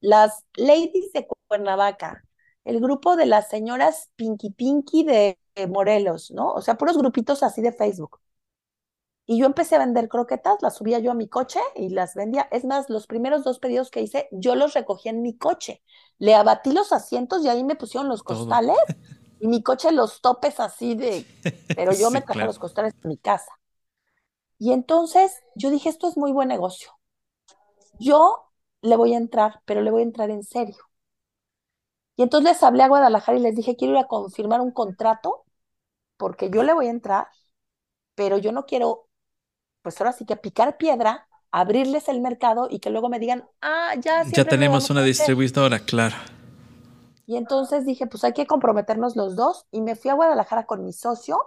las 0.00 0.44
ladies 0.56 1.12
de 1.12 1.28
Cuernavaca, 1.48 2.24
el 2.64 2.80
grupo 2.80 3.16
de 3.16 3.26
las 3.26 3.48
señoras 3.50 4.10
Pinky 4.16 4.50
Pinky 4.52 5.04
de 5.04 5.38
Morelos, 5.68 6.30
¿no? 6.32 6.52
O 6.52 6.62
sea, 6.62 6.76
puros 6.78 6.98
grupitos 6.98 7.42
así 7.44 7.62
de 7.62 7.72
Facebook. 7.72 8.20
Y 9.28 9.38
yo 9.40 9.46
empecé 9.46 9.76
a 9.76 9.80
vender 9.80 10.08
croquetas, 10.10 10.58
las 10.62 10.76
subía 10.76 11.00
yo 11.00 11.12
a 11.12 11.14
mi 11.14 11.28
coche 11.28 11.60
y 11.76 11.90
las 11.90 12.16
vendía. 12.16 12.48
Es 12.52 12.66
más, 12.66 12.90
los 12.90 13.06
primeros 13.08 13.44
dos 13.44 13.60
pedidos 13.60 13.90
que 13.92 14.02
hice, 14.02 14.28
yo 14.32 14.56
los 14.56 14.74
recogía 14.74 15.12
en 15.12 15.22
mi 15.22 15.38
coche. 15.38 15.82
Le 16.18 16.34
abatí 16.36 16.72
los 16.72 16.92
asientos 16.92 17.44
y 17.44 17.48
ahí 17.50 17.64
me 17.64 17.76
pusieron 17.76 18.08
los 18.10 18.24
costales 18.24 18.76
y 19.40 19.48
mi 19.48 19.62
coche 19.64 19.92
los 19.92 20.22
topes 20.22 20.60
así 20.60 20.96
de, 20.96 21.30
pero 21.74 21.94
yo 21.94 22.10
Sí, 22.10 22.12
me 22.12 22.22
traje 22.22 22.44
claro. 22.44 22.48
los 22.48 22.58
costales 22.60 22.94
de 23.02 23.08
mi 23.10 23.18
casa. 23.18 23.52
Y 24.60 24.70
entonces 24.72 25.42
yo 25.56 25.68
dije, 25.68 25.88
esto 25.88 26.06
es 26.08 26.16
muy 26.16 26.30
buen 26.32 26.46
negocio. 26.48 26.90
Yo 27.98 28.50
le 28.82 28.96
voy 28.96 29.14
a 29.14 29.18
entrar, 29.18 29.62
pero 29.64 29.82
le 29.82 29.90
voy 29.92 30.00
a 30.02 30.04
entrar 30.06 30.30
en 30.30 30.42
serio. 30.42 30.76
Y 32.16 32.22
entonces 32.22 32.50
les 32.52 32.62
hablé 32.62 32.82
a 32.82 32.88
Guadalajara 32.88 33.38
y 33.38 33.40
les 33.42 33.54
dije, 33.56 33.76
quiero 33.76 33.94
ir 33.94 33.98
a 34.00 34.06
confirmar 34.08 34.60
un 34.60 34.72
contrato 34.72 35.44
porque 36.18 36.50
yo 36.50 36.62
le 36.64 36.74
voy 36.74 36.88
a 36.88 36.90
entrar, 36.90 37.28
pero 38.16 38.38
yo 38.38 38.52
no 38.52 38.66
quiero, 38.66 39.07
pues 39.88 40.00
ahora 40.00 40.12
sí 40.12 40.26
que 40.26 40.36
picar 40.36 40.76
piedra, 40.78 41.28
abrirles 41.50 42.08
el 42.08 42.20
mercado 42.20 42.68
y 42.70 42.80
que 42.80 42.90
luego 42.90 43.08
me 43.08 43.18
digan, 43.20 43.48
ah, 43.62 43.94
ya 44.00 44.20
Ya 44.32 44.44
tenemos 44.44 44.90
una 44.90 45.02
hacer". 45.02 45.32
distribuidora, 45.32 45.80
claro. 45.80 46.14
Y 47.26 47.36
entonces 47.36 47.84
dije, 47.86 48.06
pues 48.06 48.24
hay 48.24 48.32
que 48.32 48.46
comprometernos 48.46 49.14
los 49.16 49.36
dos. 49.36 49.66
Y 49.70 49.82
me 49.82 49.96
fui 49.96 50.10
a 50.10 50.14
Guadalajara 50.14 50.66
con 50.66 50.84
mi 50.84 50.92
socio. 50.92 51.38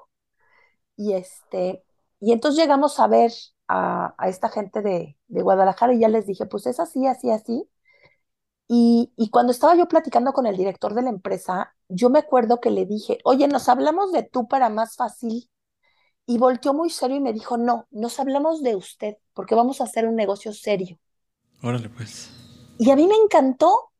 Y 0.96 1.14
este, 1.14 1.86
y 2.20 2.32
entonces 2.34 2.60
llegamos 2.62 3.00
a 3.00 3.08
ver 3.08 3.32
a, 3.68 4.14
a 4.18 4.30
esta 4.30 4.50
gente 4.50 4.82
de, 4.82 5.18
de 5.28 5.42
Guadalajara 5.42 5.94
y 5.94 6.00
ya 6.00 6.10
les 6.10 6.28
dije, 6.28 6.46
pues 6.46 6.68
es 6.68 6.80
así, 6.80 7.08
así, 7.08 7.32
así. 7.32 7.70
Y, 8.68 9.14
y 9.18 9.30
cuando 9.30 9.52
estaba 9.52 9.76
yo 9.76 9.88
platicando 9.88 10.32
con 10.34 10.46
el 10.46 10.56
director 10.58 10.94
de 10.94 11.02
la 11.04 11.10
empresa, 11.10 11.76
yo 11.90 12.10
me 12.10 12.20
acuerdo 12.20 12.62
que 12.62 12.72
le 12.72 12.86
dije, 12.86 13.20
oye, 13.26 13.48
nos 13.48 13.68
hablamos 13.70 14.12
de 14.14 14.24
tú 14.24 14.48
para 14.48 14.70
más 14.70 14.96
fácil. 14.96 15.50
Y 16.26 16.38
volteó 16.38 16.73
muy 16.73 16.89
serio 16.89 17.18
y 17.18 17.22
me 17.22 17.34
dijo, 17.34 17.57
no, 17.57 17.88
nos 17.91 18.19
hablamos 18.19 18.61
de 18.61 18.76
usted 18.76 19.18
porque 19.34 19.56
vamos 19.56 19.81
a 19.81 19.85
hacer 19.85 20.07
un 20.07 20.15
negocio 20.15 20.53
serio. 20.53 20.98
Órale, 21.61 21.89
pues. 21.89 22.31
Y 22.77 22.89
a 22.91 22.95
mí 22.95 23.07
me 23.07 23.15
encantó. 23.15 23.91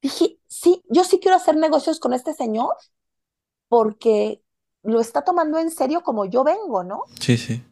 Dije, 0.00 0.38
sí, 0.46 0.82
yo 0.88 1.04
sí 1.04 1.18
quiero 1.18 1.36
hacer 1.36 1.56
negocios 1.56 2.00
con 2.00 2.12
este 2.12 2.32
señor 2.32 2.74
porque 3.68 4.42
lo 4.82 5.00
está 5.00 5.22
tomando 5.22 5.58
en 5.58 5.70
serio 5.70 6.02
como 6.02 6.24
yo 6.24 6.44
vengo, 6.44 6.84
¿no? 6.84 7.02
Sí, 7.20 7.36
sí. 7.36 7.62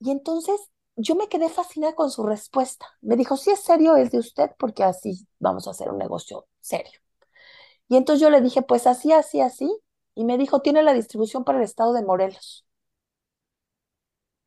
Y 0.00 0.10
entonces 0.10 0.60
yo 0.96 1.14
me 1.14 1.28
quedé 1.28 1.48
fascinada 1.48 1.94
con 1.94 2.10
su 2.10 2.24
respuesta. 2.24 2.86
Me 3.00 3.16
dijo, 3.16 3.36
si 3.36 3.50
es 3.50 3.60
serio, 3.60 3.96
es 3.96 4.10
de 4.10 4.18
usted 4.18 4.50
porque 4.58 4.84
así 4.84 5.26
vamos 5.38 5.66
a 5.66 5.70
hacer 5.70 5.90
un 5.90 5.98
negocio 5.98 6.46
serio. 6.60 7.00
Y 7.88 7.96
entonces 7.96 8.20
yo 8.20 8.30
le 8.30 8.40
dije, 8.40 8.62
pues 8.62 8.86
así, 8.86 9.12
así, 9.12 9.40
así. 9.40 9.70
Y 10.16 10.24
me 10.24 10.38
dijo, 10.38 10.60
tiene 10.60 10.82
la 10.82 10.92
distribución 10.92 11.44
para 11.44 11.58
el 11.58 11.64
estado 11.64 11.92
de 11.92 12.02
Morelos. 12.04 12.66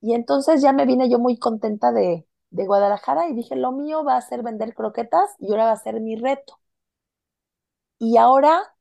Y 0.02 0.14
entonces 0.16 0.62
ya 0.64 0.74
me 0.74 0.86
vine 0.88 1.08
yo 1.10 1.20
muy 1.20 1.38
contenta 1.38 1.92
de, 1.92 2.26
de 2.50 2.66
Guadalajara 2.66 3.28
y 3.30 3.36
dije, 3.36 3.56
lo 3.56 3.72
mío 3.72 4.04
va 4.04 4.18
a 4.18 4.22
ser 4.22 4.42
vender 4.44 4.74
croquetas 4.74 5.36
y 5.40 5.52
ahora 5.52 5.66
va 5.66 5.72
a 5.74 5.78
ser 5.78 6.00
mi 6.02 6.16
reto. 6.16 6.60
Y 8.00 8.18
ahora, 8.18 8.74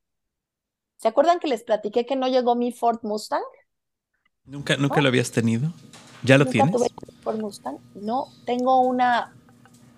¿se 0.97 1.07
acuerdan 1.07 1.39
que 1.39 1.47
les 1.47 1.63
platiqué 1.63 2.05
que 2.05 2.15
no 2.15 2.27
llegó 2.27 2.55
mi 2.55 2.71
Ford 2.71 2.99
Mustang? 3.01 3.41
¿Nunca, 4.45 4.77
nunca 4.77 4.99
lo 5.01 5.09
habías 5.09 5.31
tenido? 5.31 5.71
¿Ya 6.23 6.37
lo 6.39 6.47
Nunca 6.47 6.65
tienes? 6.65 6.71
tuve 6.71 6.87
Ford 7.23 7.37
Mustang. 7.39 7.79
No, 7.93 8.35
tengo 8.43 8.81
una, 8.81 9.37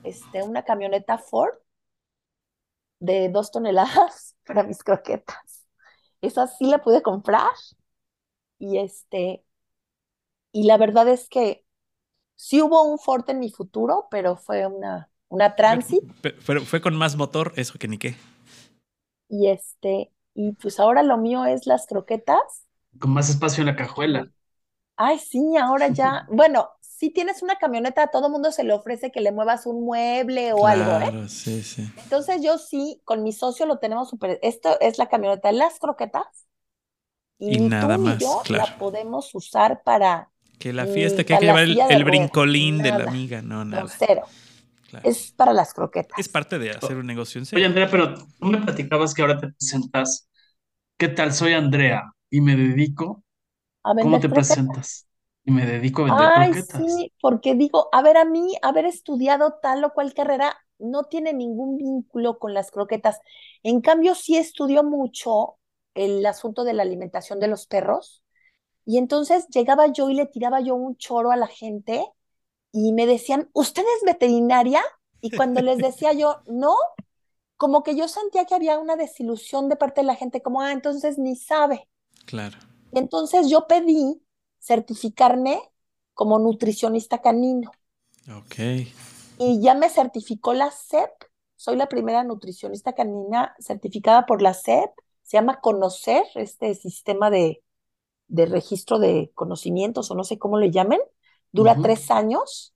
este, 0.04 0.44
una 0.44 0.64
camioneta 0.66 1.18
Ford 1.20 1.56
de 3.00 3.30
dos 3.30 3.52
toneladas 3.52 4.36
para 4.46 4.64
mis 4.64 4.84
croquetas. 4.84 5.59
Esa 6.22 6.48
sí 6.48 6.66
la 6.68 6.82
pude 6.82 7.02
comprar. 7.02 7.50
Y 8.60 8.78
este, 8.80 9.44
y 10.52 10.64
la 10.66 10.78
verdad 10.78 11.08
es 11.10 11.30
que 11.30 11.66
sí 12.36 12.62
hubo 12.62 12.84
un 12.84 13.00
Ford 13.00 13.30
en 13.30 13.40
mi 13.40 13.52
futuro, 13.52 14.08
pero 14.12 14.38
fue 14.38 14.68
una, 14.68 15.12
una 15.30 15.56
Transit. 15.56 16.06
Pe- 16.22 16.36
Pero 16.46 16.62
fue 16.62 16.82
con 16.82 16.96
más 16.96 17.16
motor, 17.16 17.54
eso 17.56 17.78
que 17.80 17.88
ni 17.88 17.98
qué. 17.98 18.16
Y 19.28 19.48
este, 19.50 20.12
y 20.36 20.52
pues 20.54 20.80
ahora 20.80 21.02
lo 21.04 21.18
mío 21.18 21.46
es 21.46 21.66
las 21.68 21.88
croquetas. 21.88 22.66
Con 23.00 23.12
más 23.12 23.30
espacio 23.32 23.62
en 23.62 23.66
la 23.68 23.76
cajuela. 23.76 24.30
Ay, 24.98 25.18
sí, 25.20 25.56
ahora 25.58 25.88
ya. 25.90 26.26
Bueno, 26.30 26.70
si 27.00 27.12
tienes 27.12 27.42
una 27.44 27.58
camioneta, 27.58 28.04
a 28.04 28.08
todo 28.12 28.30
mundo 28.30 28.52
se 28.52 28.64
le 28.64 28.74
ofrece 28.74 29.12
que 29.12 29.22
le 29.22 29.32
muevas 29.32 29.66
un 29.66 29.84
mueble 29.86 30.54
o 30.54 30.68
algo, 30.68 31.00
¿eh? 31.02 31.12
Claro, 31.12 31.28
sí, 31.28 31.64
sí. 31.64 31.90
Entonces 31.96 32.42
yo 32.44 32.58
sí, 32.58 33.02
con 33.06 33.24
mi 33.24 33.34
socio 33.34 33.66
lo 33.66 33.80
tenemos 33.80 34.10
súper. 34.10 34.40
Esto 34.44 34.80
es 34.82 34.98
la 35.00 35.10
camioneta 35.10 35.50
de 35.50 35.56
las 35.56 35.80
croquetas. 35.80 36.48
Y, 37.40 37.58
Y 37.58 37.60
nada 37.60 37.98
tú 37.98 37.98
más, 37.98 38.20
yo 38.20 38.42
claro. 38.44 38.66
la 38.66 38.78
podemos 38.78 39.34
usar 39.36 39.84
para 39.84 40.32
Que 40.60 40.74
la 40.74 40.86
fiesta, 40.88 41.24
que 41.24 41.34
hay 41.34 41.40
que 41.40 41.46
llevar 41.48 41.64
el, 41.64 41.76
ruedas, 41.86 42.04
brincolín 42.06 42.82
de 42.84 42.92
la 42.92 43.06
amiga. 43.06 43.42
No, 43.42 43.66
no, 43.66 43.84
nada. 43.84 43.88
cero. 43.88 44.24
claro. 44.90 45.06
Es 45.10 45.32
para 45.34 45.54
las 45.54 45.74
croquetas. 45.74 46.20
Es 46.20 46.30
parte 46.30 46.60
de 46.60 46.72
hacer 46.72 46.98
un 46.98 47.08
negocio 47.08 47.40
en 47.40 47.46
Oye, 47.54 47.66
serio. 47.66 47.68
Andrea, 47.68 47.90
pero 47.90 48.14
tú 48.16 48.28
me 48.46 48.60
platicabas 48.62 49.14
que 49.14 49.22
ahora 49.22 49.40
te 49.40 49.50
presentas. 49.50 50.30
¿Qué 50.98 51.10
tal? 51.10 51.34
Soy 51.34 51.54
Andrea 51.54 52.14
y 52.32 52.42
me 52.42 52.56
dedico. 52.58 53.24
A 53.84 53.94
¿Cómo 54.00 54.20
te 54.22 54.30
croquetas. 54.30 54.30
presentas? 54.30 55.09
Y 55.46 55.52
me 55.52 55.66
dedico 55.66 56.04
a 56.04 56.06
vender 56.06 56.32
Ay, 56.36 56.52
croquetas. 56.52 56.82
sí, 56.86 57.14
porque 57.22 57.56
digo, 57.56 57.90
a 57.92 58.02
ver, 58.02 58.18
a 58.18 58.26
mí, 58.26 58.56
haber 58.62 58.86
estudiado 58.86 59.60
tal 59.62 59.84
o 59.84 59.94
cual 59.94 60.14
carrera 60.14 60.58
no 60.78 61.06
tiene 61.06 61.34
ningún 61.34 61.78
vínculo 61.78 62.40
con 62.40 62.54
las 62.54 62.72
croquetas. 62.72 63.20
En 63.64 63.82
cambio, 63.82 64.16
sí 64.16 64.38
estudió 64.38 64.84
mucho 64.84 65.58
el 65.94 66.26
asunto 66.26 66.64
de 66.64 66.74
la 66.74 66.84
alimentación 66.84 67.40
de 67.40 67.48
los 67.48 67.68
perros. 67.68 68.24
Y 68.86 68.98
entonces 68.98 69.48
llegaba 69.50 69.88
yo 69.88 70.10
y 70.10 70.16
le 70.16 70.26
tiraba 70.26 70.62
yo 70.62 70.76
un 70.76 70.98
choro 70.98 71.32
a 71.32 71.36
la 71.36 71.48
gente 71.48 72.04
y 72.72 72.94
me 72.94 73.06
decían, 73.06 73.50
¿usted 73.54 73.84
es 73.84 74.06
veterinaria? 74.06 74.82
Y 75.22 75.32
cuando 75.32 75.62
les 75.62 75.78
decía 75.82 76.14
yo, 76.14 76.42
no, 76.48 76.76
como 77.58 77.84
que 77.84 77.96
yo 77.96 78.08
sentía 78.08 78.46
que 78.46 78.56
había 78.56 78.80
una 78.80 78.96
desilusión 78.96 79.70
de 79.70 79.76
parte 79.76 80.02
de 80.02 80.08
la 80.08 80.16
gente, 80.16 80.42
como, 80.42 80.62
ah, 80.62 80.72
entonces 80.72 81.18
ni 81.18 81.36
sabe. 81.36 81.88
Claro. 82.26 82.58
Y 82.92 83.00
entonces 83.00 83.50
yo 83.50 83.68
pedí 83.68 84.22
certificarme 84.60 85.60
como 86.14 86.40
nutricionista 86.40 87.22
canino 87.22 87.72
Ok. 88.30 88.60
y 89.38 89.62
ya 89.62 89.74
me 89.76 89.90
certificó 89.90 90.54
la 90.54 90.68
SEP. 90.68 91.12
Soy 91.56 91.76
la 91.76 91.88
primera 91.88 92.24
nutricionista 92.24 92.94
canina 92.94 93.56
certificada 93.60 94.26
por 94.26 94.42
la 94.42 94.52
SEP. 94.52 94.92
Se 95.24 95.38
llama 95.38 95.60
Conocer, 95.62 96.24
este 96.36 96.74
sistema 96.76 97.30
de, 97.30 97.64
de 98.28 98.48
registro 98.48 99.00
de 99.00 99.32
conocimientos 99.36 100.12
o 100.12 100.16
no 100.16 100.24
sé 100.26 100.40
cómo 100.40 100.60
le 100.60 100.72
llamen. 100.72 101.02
Dura 101.54 101.82
tres 101.82 102.12
años. 102.12 102.74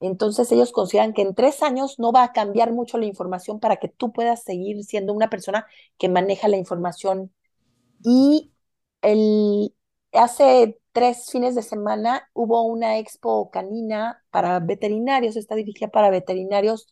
Entonces 0.00 0.52
ellos 0.52 0.72
consideran 0.72 1.14
que 1.14 1.22
en 1.22 1.34
tres 1.34 1.62
años 1.62 1.98
no 1.98 2.12
va 2.12 2.24
a 2.24 2.32
cambiar 2.32 2.72
mucho 2.72 2.98
la 2.98 3.06
información 3.06 3.60
para 3.60 3.76
que 3.78 3.88
tú 3.88 4.12
puedas 4.12 4.44
seguir 4.44 4.84
siendo 4.84 5.12
una 5.14 5.30
persona 5.30 5.66
que 5.98 6.08
maneja 6.08 6.48
la 6.48 6.58
información. 6.58 7.32
Y 8.04 8.52
el, 9.02 9.74
hace 10.12 10.80
tres 10.92 11.30
fines 11.30 11.54
de 11.54 11.62
semana 11.62 12.28
hubo 12.34 12.62
una 12.64 12.98
expo 12.98 13.50
canina 13.50 14.22
para 14.30 14.60
veterinarios, 14.60 15.36
está 15.36 15.54
dirigida 15.54 15.88
para 15.88 16.10
veterinarios 16.10 16.86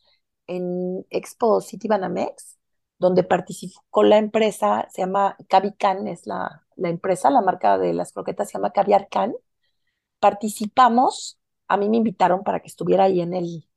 en 0.47 1.05
Expo 1.09 1.61
City 1.61 1.87
Banamex, 1.87 2.57
donde 2.99 3.23
participó 3.23 4.03
la 4.03 4.17
empresa, 4.17 4.87
se 4.91 5.01
llama 5.03 5.37
Cavican, 5.47 6.07
es 6.07 6.27
la, 6.27 6.65
la 6.75 6.89
empresa, 6.89 7.29
la 7.29 7.41
marca 7.41 7.77
de 7.77 7.93
las 7.93 8.13
croquetas 8.13 8.49
se 8.49 8.57
llama 8.57 8.71
Caviar 8.71 9.07
Can. 9.09 9.33
Participamos, 10.19 11.39
a 11.67 11.77
mí 11.77 11.89
me 11.89 11.97
invitaron 11.97 12.43
para 12.43 12.59
que 12.61 12.67
estuviera 12.67 13.05
ahí 13.05 13.21
en 13.21 13.33
el, 13.33 13.67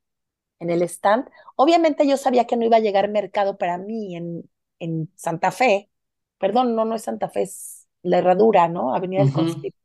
en 0.59 0.69
el 0.69 0.81
stand. 0.83 1.29
Obviamente 1.55 2.07
yo 2.07 2.17
sabía 2.17 2.45
que 2.47 2.57
no 2.57 2.65
iba 2.65 2.77
a 2.77 2.79
llegar 2.81 3.09
mercado 3.09 3.57
para 3.57 3.77
mí 3.77 4.15
en, 4.15 4.49
en 4.79 5.11
Santa 5.15 5.51
Fe. 5.51 5.91
Perdón, 6.39 6.75
no, 6.75 6.85
no 6.85 6.95
es 6.95 7.03
Santa 7.03 7.29
Fe, 7.29 7.43
es 7.43 7.87
la 8.03 8.19
Herradura, 8.19 8.67
¿no? 8.69 8.95
Avenida 8.95 9.25
del. 9.25 9.75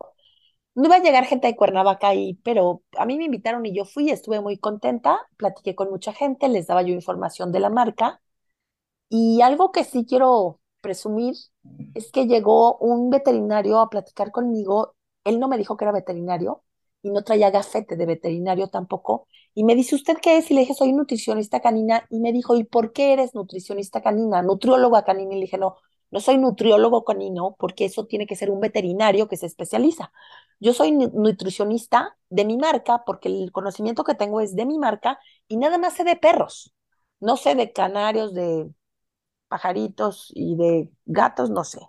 No 0.75 0.87
iba 0.87 0.97
a 0.97 1.01
llegar 1.03 1.25
gente 1.27 1.47
de 1.49 1.57
Cuernavaca 1.57 2.09
ahí, 2.09 2.35
pero 2.45 2.83
a 2.97 3.05
mí 3.07 3.17
me 3.19 3.25
invitaron 3.25 3.67
y 3.67 3.75
yo 3.75 3.85
fui, 3.85 4.11
estuve 4.11 4.41
muy 4.41 4.57
contenta, 4.59 5.19
platiqué 5.37 5.75
con 5.75 5.91
mucha 5.91 6.13
gente, 6.13 6.49
les 6.49 6.67
daba 6.69 6.83
yo 6.83 6.95
información 6.95 7.53
de 7.53 7.61
la 7.61 7.71
marca. 7.71 8.21
Y 9.09 9.43
algo 9.43 9.73
que 9.73 9.85
sí 9.85 10.07
quiero 10.07 10.61
presumir 10.83 11.35
es 11.95 12.11
que 12.13 12.27
llegó 12.27 12.79
un 12.79 13.11
veterinario 13.11 13.81
a 13.81 13.91
platicar 13.91 14.31
conmigo. 14.33 14.95
Él 15.25 15.41
no 15.41 15.49
me 15.49 15.59
dijo 15.59 15.77
que 15.77 15.85
era 15.85 15.93
veterinario 15.93 16.65
y 17.03 17.11
no 17.11 17.23
traía 17.25 17.51
gafete 17.51 17.97
de 17.97 18.07
veterinario 18.07 18.69
tampoco. 18.69 19.27
Y 19.55 19.65
me 19.65 19.75
dice, 19.77 19.97
¿usted 19.97 20.19
qué 20.23 20.39
es? 20.39 20.51
Y 20.51 20.55
le 20.55 20.61
dije, 20.63 20.75
soy 20.75 20.93
nutricionista 20.93 21.61
canina. 21.61 22.07
Y 22.11 22.21
me 22.21 22.33
dijo, 22.33 22.57
¿y 22.57 22.65
por 22.65 22.93
qué 22.93 23.13
eres 23.15 23.35
nutricionista 23.35 24.03
canina? 24.03 24.43
Nutrióloga 24.43 25.05
canina. 25.05 25.33
Y 25.35 25.37
le 25.37 25.43
dije, 25.43 25.59
no, 25.59 25.77
no 26.11 26.21
soy 26.21 26.39
nutriólogo 26.39 27.05
canino 27.05 27.57
porque 27.59 27.85
eso 27.87 28.07
tiene 28.07 28.27
que 28.27 28.37
ser 28.37 28.51
un 28.51 28.61
veterinario 28.61 29.29
que 29.29 29.37
se 29.37 29.47
especializa. 29.47 30.13
Yo 30.61 30.75
soy 30.75 30.93
nutricionista 30.93 32.17
de 32.29 32.45
mi 32.45 32.57
marca 32.59 33.05
porque 33.07 33.29
el 33.29 33.53
conocimiento 33.53 34.05
que 34.05 34.15
tengo 34.15 34.41
es 34.41 34.55
de 34.57 34.67
mi 34.67 34.79
marca 34.79 35.19
y 35.49 35.57
nada 35.57 35.79
más 35.79 35.95
sé 35.95 36.05
de 36.05 36.17
perros. 36.17 36.75
No 37.21 37.37
sé 37.37 37.55
de 37.55 37.73
canarios, 37.73 38.35
de 38.35 38.71
pajaritos 39.49 40.33
y 40.35 40.57
de 40.57 40.91
gatos, 41.07 41.51
no 41.51 41.65
sé. 41.65 41.81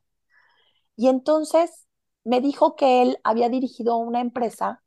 Y 0.95 1.07
entonces 1.10 1.88
me 2.23 2.41
dijo 2.41 2.76
que 2.76 3.02
él 3.02 3.18
había 3.23 3.49
dirigido 3.49 3.98
una 3.98 4.22
empresa 4.22 4.84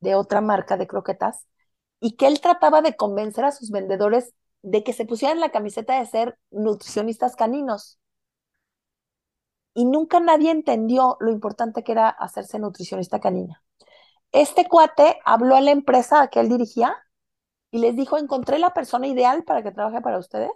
de 0.00 0.14
otra 0.14 0.40
marca 0.40 0.76
de 0.76 0.86
croquetas 0.86 1.46
y 2.00 2.16
que 2.16 2.26
él 2.28 2.40
trataba 2.40 2.82
de 2.82 2.96
convencer 2.96 3.44
a 3.44 3.52
sus 3.52 3.70
vendedores 3.70 4.34
de 4.62 4.84
que 4.84 4.92
se 4.92 5.06
pusieran 5.06 5.40
la 5.40 5.50
camiseta 5.50 5.98
de 5.98 6.06
ser 6.06 6.38
nutricionistas 6.50 7.36
caninos. 7.36 7.98
Y 9.78 9.84
nunca 9.84 10.18
nadie 10.18 10.50
entendió 10.50 11.16
lo 11.20 11.30
importante 11.30 11.84
que 11.84 11.92
era 11.92 12.08
hacerse 12.08 12.58
nutricionista 12.58 13.20
canina. 13.20 13.62
Este 14.32 14.66
cuate 14.66 15.20
habló 15.24 15.54
a 15.54 15.60
la 15.60 15.70
empresa 15.70 16.26
que 16.26 16.40
él 16.40 16.48
dirigía 16.48 16.96
y 17.70 17.78
les 17.78 17.94
dijo, 17.94 18.18
encontré 18.18 18.58
la 18.58 18.74
persona 18.74 19.06
ideal 19.06 19.44
para 19.44 19.62
que 19.62 19.70
trabaje 19.70 20.00
para 20.00 20.18
ustedes. 20.18 20.50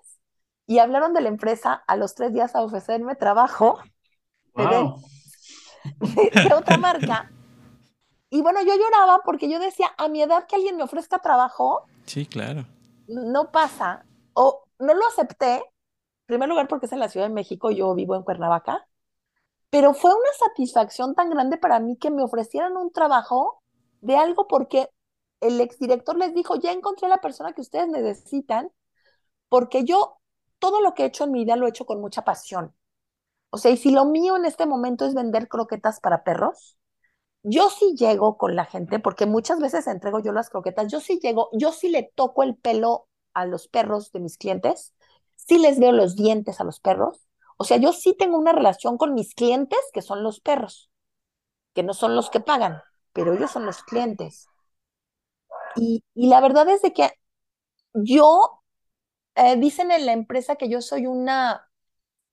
Y 0.66 0.80
hablaron 0.80 1.14
de 1.14 1.20
la 1.20 1.28
empresa 1.28 1.84
a 1.86 1.94
los 1.94 2.16
tres 2.16 2.32
días 2.32 2.56
a 2.56 2.62
ofrecerme 2.62 3.14
trabajo 3.14 3.78
de, 4.56 4.90
de 6.48 6.54
otra 6.54 6.76
marca. 6.78 7.30
Y 8.28 8.42
bueno, 8.42 8.60
yo 8.62 8.74
lloraba 8.74 9.20
porque 9.24 9.48
yo 9.48 9.60
decía, 9.60 9.94
a 9.98 10.08
mi 10.08 10.20
edad 10.20 10.48
que 10.48 10.56
alguien 10.56 10.76
me 10.76 10.82
ofrezca 10.82 11.20
trabajo. 11.20 11.86
Sí, 12.06 12.26
claro. 12.26 12.66
No 13.06 13.52
pasa. 13.52 14.04
O 14.32 14.64
no 14.80 14.94
lo 14.94 15.06
acepté, 15.06 15.58
en 15.58 15.62
primer 16.26 16.48
lugar 16.48 16.66
porque 16.66 16.86
es 16.86 16.92
en 16.92 16.98
la 16.98 17.08
Ciudad 17.08 17.28
de 17.28 17.32
México, 17.32 17.70
yo 17.70 17.94
vivo 17.94 18.16
en 18.16 18.24
Cuernavaca, 18.24 18.84
pero 19.72 19.94
fue 19.94 20.10
una 20.10 20.28
satisfacción 20.38 21.14
tan 21.14 21.30
grande 21.30 21.56
para 21.56 21.80
mí 21.80 21.96
que 21.96 22.10
me 22.10 22.22
ofrecieran 22.22 22.76
un 22.76 22.92
trabajo 22.92 23.62
de 24.02 24.18
algo 24.18 24.46
porque 24.46 24.90
el 25.40 25.62
exdirector 25.62 26.18
les 26.18 26.34
dijo, 26.34 26.56
ya 26.56 26.72
encontré 26.72 27.08
la 27.08 27.22
persona 27.22 27.54
que 27.54 27.62
ustedes 27.62 27.88
necesitan, 27.88 28.70
porque 29.48 29.84
yo 29.84 30.18
todo 30.58 30.82
lo 30.82 30.92
que 30.92 31.04
he 31.04 31.06
hecho 31.06 31.24
en 31.24 31.32
mi 31.32 31.44
vida 31.44 31.56
lo 31.56 31.64
he 31.66 31.70
hecho 31.70 31.86
con 31.86 32.02
mucha 32.02 32.22
pasión. 32.22 32.74
O 33.48 33.56
sea, 33.56 33.70
y 33.70 33.78
si 33.78 33.92
lo 33.92 34.04
mío 34.04 34.36
en 34.36 34.44
este 34.44 34.66
momento 34.66 35.06
es 35.06 35.14
vender 35.14 35.48
croquetas 35.48 36.00
para 36.00 36.22
perros, 36.22 36.76
yo 37.42 37.70
sí 37.70 37.94
llego 37.96 38.36
con 38.36 38.56
la 38.56 38.66
gente, 38.66 38.98
porque 38.98 39.24
muchas 39.24 39.58
veces 39.58 39.86
entrego 39.86 40.20
yo 40.20 40.32
las 40.32 40.50
croquetas, 40.50 40.92
yo 40.92 41.00
sí 41.00 41.18
llego, 41.22 41.48
yo 41.54 41.72
sí 41.72 41.88
le 41.88 42.12
toco 42.14 42.42
el 42.42 42.56
pelo 42.56 43.08
a 43.32 43.46
los 43.46 43.68
perros 43.68 44.12
de 44.12 44.20
mis 44.20 44.36
clientes, 44.36 44.94
sí 45.36 45.56
les 45.56 45.80
veo 45.80 45.92
los 45.92 46.14
dientes 46.14 46.60
a 46.60 46.64
los 46.64 46.78
perros, 46.78 47.26
o 47.62 47.64
sea, 47.64 47.76
yo 47.76 47.92
sí 47.92 48.16
tengo 48.18 48.36
una 48.36 48.50
relación 48.50 48.98
con 48.98 49.14
mis 49.14 49.36
clientes, 49.36 49.78
que 49.92 50.02
son 50.02 50.24
los 50.24 50.40
perros, 50.40 50.90
que 51.74 51.84
no 51.84 51.94
son 51.94 52.16
los 52.16 52.28
que 52.28 52.40
pagan, 52.40 52.82
pero 53.12 53.34
ellos 53.34 53.52
son 53.52 53.66
los 53.66 53.84
clientes. 53.84 54.48
Y, 55.76 56.02
la 56.14 56.40
verdad 56.40 56.68
es 56.68 56.82
de 56.82 56.92
que 56.92 57.12
yo, 57.94 58.64
eh, 59.36 59.54
dicen 59.58 59.92
en 59.92 60.06
la 60.06 60.12
empresa 60.12 60.56
que 60.56 60.68
yo 60.68 60.82
soy 60.82 61.06
una, 61.06 61.70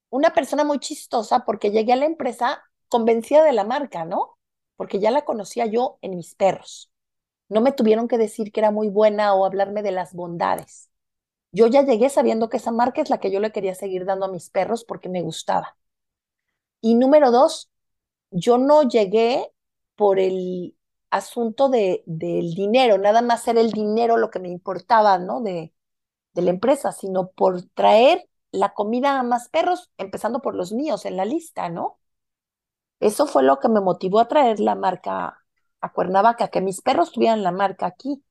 una 0.09 0.31
persona 0.33 0.63
muy 0.63 0.79
chistosa 0.79 1.45
porque 1.45 1.69
llegué 1.69 1.93
a 1.93 1.97
la 1.97 2.05
empresa 2.07 2.63
convencida 2.87 3.43
de 3.43 3.53
la 3.53 3.65
marca, 3.65 4.05
¿no? 4.05 4.39
Porque 4.77 4.99
ya 4.99 5.11
la 5.11 5.25
conocía 5.25 5.67
yo 5.67 5.99
en 6.01 6.15
mis 6.15 6.33
perros. 6.33 6.91
No 7.49 7.61
me 7.61 7.71
tuvieron 7.71 8.07
que 8.07 8.17
decir 8.17 8.51
que 8.51 8.61
era 8.61 8.71
muy 8.71 8.89
buena 8.89 9.35
o 9.35 9.45
hablarme 9.45 9.83
de 9.83 9.91
las 9.91 10.15
bondades. 10.15 10.88
Yo 11.51 11.67
ya 11.67 11.83
llegué 11.83 12.09
sabiendo 12.09 12.49
que 12.49 12.57
esa 12.57 12.71
marca 12.71 13.01
es 13.01 13.09
la 13.11 13.19
que 13.19 13.31
yo 13.31 13.39
le 13.39 13.51
quería 13.51 13.75
seguir 13.75 14.05
dando 14.05 14.25
a 14.25 14.31
mis 14.31 14.49
perros 14.49 14.83
porque 14.83 15.09
me 15.09 15.21
gustaba. 15.21 15.77
Y 16.81 16.95
número 16.95 17.31
dos, 17.31 17.69
yo 18.31 18.57
no 18.57 18.83
llegué 18.83 19.51
por 19.95 20.19
el 20.19 20.75
asunto 21.11 21.69
de, 21.69 22.03
del 22.07 22.53
dinero, 22.55 22.97
nada 22.97 23.21
más 23.21 23.47
era 23.47 23.61
el 23.61 23.71
dinero 23.71 24.17
lo 24.17 24.29
que 24.31 24.39
me 24.39 24.49
importaba, 24.49 25.17
¿no? 25.19 25.41
De, 25.41 25.73
de 26.33 26.41
la 26.43 26.51
empresa, 26.51 26.91
sino 26.93 27.31
por 27.31 27.63
traer 27.73 28.29
la 28.51 28.73
comida 28.73 29.19
a 29.19 29.23
más 29.23 29.49
perros, 29.49 29.91
empezando 29.97 30.41
por 30.41 30.55
los 30.55 30.73
míos 30.73 31.05
en 31.05 31.17
la 31.17 31.25
lista, 31.25 31.69
¿no? 31.69 31.99
Eso 33.01 33.27
fue 33.27 33.43
lo 33.43 33.59
que 33.59 33.67
me 33.67 33.81
motivó 33.81 34.19
a 34.21 34.29
traer 34.29 34.59
la 34.61 34.73
marca 34.75 35.43
a 35.81 35.91
Cuernavaca, 35.93 36.47
que 36.49 36.61
mis 36.61 36.81
perros 36.81 37.11
tuvieran 37.11 37.43
la 37.43 37.51
marca 37.51 37.85
aquí. 37.87 38.23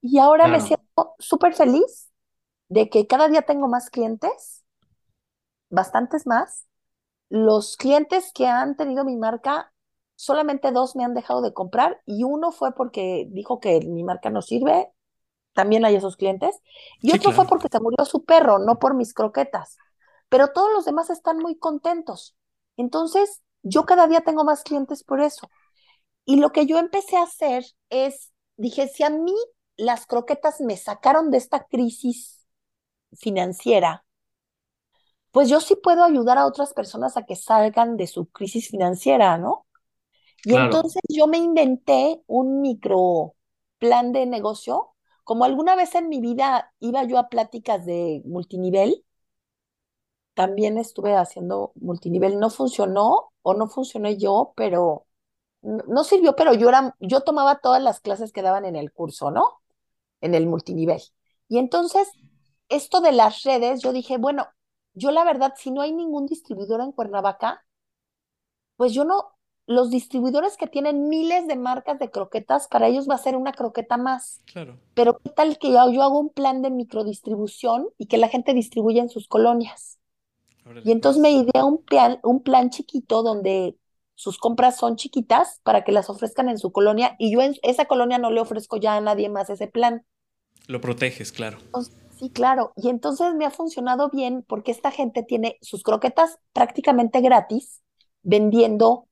Y 0.00 0.18
ahora 0.18 0.48
me 0.48 0.60
siento 0.60 0.85
súper 1.18 1.54
feliz 1.54 2.10
de 2.68 2.88
que 2.90 3.06
cada 3.06 3.28
día 3.28 3.42
tengo 3.42 3.68
más 3.68 3.90
clientes, 3.90 4.64
bastantes 5.70 6.26
más. 6.26 6.66
Los 7.28 7.76
clientes 7.76 8.30
que 8.32 8.46
han 8.46 8.76
tenido 8.76 9.04
mi 9.04 9.16
marca, 9.16 9.72
solamente 10.14 10.72
dos 10.72 10.96
me 10.96 11.04
han 11.04 11.14
dejado 11.14 11.42
de 11.42 11.52
comprar 11.52 12.00
y 12.06 12.24
uno 12.24 12.52
fue 12.52 12.74
porque 12.74 13.26
dijo 13.30 13.60
que 13.60 13.80
mi 13.80 14.04
marca 14.04 14.30
no 14.30 14.42
sirve, 14.42 14.90
también 15.52 15.84
hay 15.84 15.96
esos 15.96 16.16
clientes, 16.16 16.54
y 17.00 17.16
otro 17.16 17.32
fue 17.32 17.46
porque 17.46 17.68
se 17.72 17.80
murió 17.80 18.04
su 18.04 18.24
perro, 18.24 18.58
no 18.58 18.78
por 18.78 18.94
mis 18.94 19.14
croquetas. 19.14 19.78
Pero 20.28 20.52
todos 20.52 20.70
los 20.72 20.84
demás 20.84 21.08
están 21.08 21.38
muy 21.38 21.56
contentos. 21.56 22.36
Entonces, 22.76 23.42
yo 23.62 23.86
cada 23.86 24.06
día 24.06 24.20
tengo 24.20 24.44
más 24.44 24.62
clientes 24.62 25.02
por 25.02 25.20
eso. 25.20 25.48
Y 26.26 26.36
lo 26.36 26.52
que 26.52 26.66
yo 26.66 26.78
empecé 26.78 27.16
a 27.16 27.22
hacer 27.22 27.64
es, 27.88 28.32
dije, 28.56 28.86
si 28.88 29.02
a 29.02 29.10
mí 29.10 29.34
las 29.76 30.06
croquetas 30.06 30.60
me 30.60 30.76
sacaron 30.76 31.30
de 31.30 31.38
esta 31.38 31.64
crisis 31.64 32.46
financiera, 33.12 34.04
pues 35.30 35.48
yo 35.48 35.60
sí 35.60 35.76
puedo 35.76 36.02
ayudar 36.02 36.38
a 36.38 36.46
otras 36.46 36.72
personas 36.72 37.16
a 37.16 37.26
que 37.26 37.36
salgan 37.36 37.96
de 37.96 38.06
su 38.06 38.26
crisis 38.26 38.68
financiera, 38.70 39.36
¿no? 39.38 39.66
Y 40.44 40.54
entonces 40.54 41.02
yo 41.08 41.26
me 41.26 41.38
inventé 41.38 42.22
un 42.26 42.60
micro 42.60 43.34
plan 43.78 44.12
de 44.12 44.26
negocio, 44.26 44.94
como 45.24 45.44
alguna 45.44 45.74
vez 45.74 45.94
en 45.94 46.08
mi 46.08 46.20
vida 46.20 46.72
iba 46.78 47.04
yo 47.04 47.18
a 47.18 47.28
pláticas 47.28 47.84
de 47.84 48.22
multinivel, 48.24 49.04
también 50.34 50.78
estuve 50.78 51.16
haciendo 51.16 51.72
multinivel, 51.74 52.38
no 52.38 52.50
funcionó 52.50 53.32
o 53.42 53.54
no 53.54 53.68
funcioné 53.68 54.18
yo, 54.18 54.52
pero 54.56 55.06
no, 55.62 56.04
sirvió, 56.04 56.36
pero 56.36 56.54
yo 56.54 56.68
era, 56.68 56.94
yo 57.00 57.22
tomaba 57.22 57.58
todas 57.58 57.82
las 57.82 58.00
clases 58.00 58.32
que 58.32 58.42
daban 58.42 58.64
en 58.64 58.76
el 58.76 58.92
curso, 58.92 59.30
¿no? 59.30 59.60
En 60.26 60.34
el 60.34 60.46
multinivel. 60.46 61.00
Y 61.48 61.58
entonces, 61.58 62.08
esto 62.68 63.00
de 63.00 63.12
las 63.12 63.42
redes, 63.42 63.80
yo 63.82 63.92
dije, 63.92 64.18
bueno, 64.18 64.46
yo 64.94 65.10
la 65.10 65.24
verdad, 65.24 65.54
si 65.56 65.70
no 65.70 65.80
hay 65.80 65.92
ningún 65.92 66.26
distribuidor 66.26 66.80
en 66.80 66.92
Cuernavaca, 66.92 67.64
pues 68.76 68.92
yo 68.92 69.04
no, 69.04 69.36
los 69.66 69.90
distribuidores 69.90 70.56
que 70.56 70.66
tienen 70.66 71.08
miles 71.08 71.46
de 71.46 71.56
marcas 71.56 71.98
de 71.98 72.10
croquetas, 72.10 72.68
para 72.68 72.88
ellos 72.88 73.08
va 73.08 73.14
a 73.14 73.18
ser 73.18 73.36
una 73.36 73.52
croqueta 73.52 73.96
más. 73.96 74.40
Claro. 74.52 74.78
Pero 74.94 75.18
¿qué 75.18 75.30
tal 75.30 75.58
que 75.58 75.70
yo, 75.70 75.90
yo 75.90 76.02
hago 76.02 76.20
un 76.20 76.30
plan 76.30 76.62
de 76.62 76.70
microdistribución 76.70 77.88
y 77.98 78.06
que 78.06 78.18
la 78.18 78.28
gente 78.28 78.54
distribuya 78.54 79.02
en 79.02 79.08
sus 79.08 79.28
colonias? 79.28 79.98
y 80.84 80.90
entonces 80.90 81.22
me 81.22 81.32
pues. 81.32 81.44
ideé 81.44 81.62
un 81.62 81.82
plan, 81.82 82.18
un 82.22 82.42
plan 82.42 82.70
chiquito 82.70 83.22
donde 83.22 83.76
sus 84.14 84.38
compras 84.38 84.76
son 84.76 84.96
chiquitas 84.96 85.60
para 85.62 85.84
que 85.84 85.92
las 85.92 86.10
ofrezcan 86.10 86.48
en 86.48 86.58
su 86.58 86.72
colonia 86.72 87.14
y 87.18 87.32
yo 87.32 87.40
en 87.42 87.54
esa 87.62 87.84
colonia 87.84 88.18
no 88.18 88.30
le 88.30 88.40
ofrezco 88.40 88.76
ya 88.78 88.96
a 88.96 89.00
nadie 89.00 89.28
más 89.28 89.50
ese 89.50 89.68
plan. 89.68 90.04
Lo 90.66 90.80
proteges, 90.80 91.32
claro. 91.32 91.58
Sí, 92.18 92.30
claro. 92.30 92.72
Y 92.76 92.88
entonces 92.88 93.34
me 93.34 93.44
ha 93.44 93.50
funcionado 93.50 94.08
bien 94.10 94.44
porque 94.46 94.70
esta 94.70 94.90
gente 94.90 95.22
tiene 95.22 95.58
sus 95.60 95.82
croquetas 95.82 96.38
prácticamente 96.52 97.20
gratis 97.20 97.82
vendiendo 98.22 99.06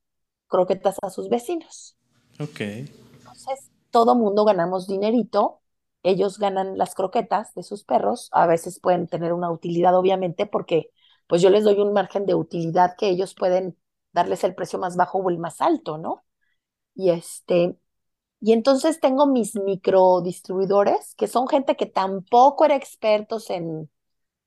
croquetas 0.47 0.97
a 1.01 1.09
sus 1.09 1.29
vecinos. 1.29 1.95
Ok. 2.39 2.59
Entonces, 2.59 3.71
todo 3.91 4.15
mundo 4.15 4.43
ganamos 4.43 4.87
dinerito. 4.87 5.61
Ellos 6.03 6.39
ganan 6.39 6.77
las 6.77 6.95
croquetas 6.95 7.53
de 7.53 7.63
sus 7.63 7.83
perros. 7.83 8.29
A 8.31 8.47
veces 8.47 8.79
pueden 8.79 9.07
tener 9.07 9.33
una 9.33 9.51
utilidad, 9.51 9.95
obviamente, 9.95 10.45
porque 10.45 10.91
pues 11.27 11.41
yo 11.41 11.49
les 11.49 11.63
doy 11.63 11.79
un 11.79 11.93
margen 11.93 12.25
de 12.25 12.35
utilidad 12.35 12.95
que 12.97 13.09
ellos 13.09 13.35
pueden 13.35 13.77
darles 14.11 14.43
el 14.43 14.55
precio 14.55 14.79
más 14.79 14.95
bajo 14.95 15.19
o 15.19 15.29
el 15.29 15.37
más 15.37 15.61
alto, 15.61 15.97
¿no? 15.97 16.23
Y 16.95 17.09
este, 17.09 17.77
y 18.45 18.53
entonces 18.53 18.99
tengo 18.99 19.27
mis 19.27 19.55
microdistribuidores, 19.55 21.15
que 21.15 21.27
son 21.27 21.47
gente 21.47 21.75
que 21.75 21.85
tampoco 21.87 22.65
era 22.65 22.75
expertos 22.75 23.49
en, 23.49 23.89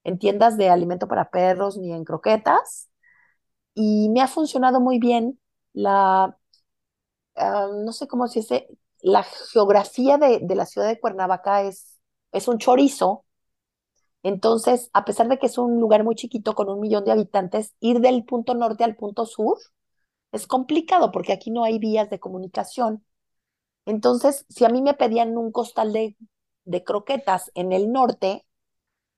en 0.05 0.19
tiendas 0.19 0.57
de 0.59 0.71
alimento 0.71 1.09
para 1.09 1.31
perros 1.31 1.79
ni 1.79 1.93
en 1.93 2.05
croquetas. 2.05 2.91
Y 3.75 4.11
me 4.11 4.23
ha 4.23 4.29
funcionado 4.29 4.81
muy 4.81 4.99
bien 5.01 5.41
la, 5.75 6.37
ah, 7.37 7.69
no 7.85 7.93
sé 7.93 8.07
cómo 8.09 8.29
se 8.29 8.41
dice, 8.41 8.69
la 9.01 9.23
geografía 9.53 10.19
de, 10.19 10.41
de 10.43 10.55
la 10.55 10.67
ciudad 10.67 10.89
de 10.89 11.01
Cuernavaca 11.01 11.63
es, 11.63 11.99
es 12.33 12.49
un 12.49 12.59
chorizo. 12.59 13.25
Entonces, 14.23 14.91
a 14.93 15.05
pesar 15.05 15.29
de 15.29 15.39
que 15.39 15.47
es 15.47 15.59
un 15.59 15.81
lugar 15.81 16.05
muy 16.05 16.15
chiquito 16.17 16.55
con 16.55 16.69
un 16.71 16.81
millón 16.81 17.05
de 17.05 17.13
habitantes, 17.13 17.75
ir 17.81 18.01
del 18.01 18.25
punto 18.25 18.55
norte 18.55 18.85
al 18.85 18.97
punto 18.97 19.27
sur 19.27 19.59
es 20.33 20.47
complicado 20.49 21.13
porque 21.13 21.33
aquí 21.35 21.51
no 21.53 21.65
hay 21.65 21.79
vías 21.81 22.11
de 22.11 22.21
comunicación. 22.21 23.05
Entonces, 23.89 24.47
si 24.51 24.65
a 24.67 24.71
mí 24.71 24.83
me 24.83 24.95
pedían 24.95 25.37
un 25.39 25.53
costal 25.53 25.93
de, 25.95 26.17
de 26.67 26.85
croquetas 26.85 27.53
en 27.57 27.73
el 27.73 27.93
norte, 27.93 28.47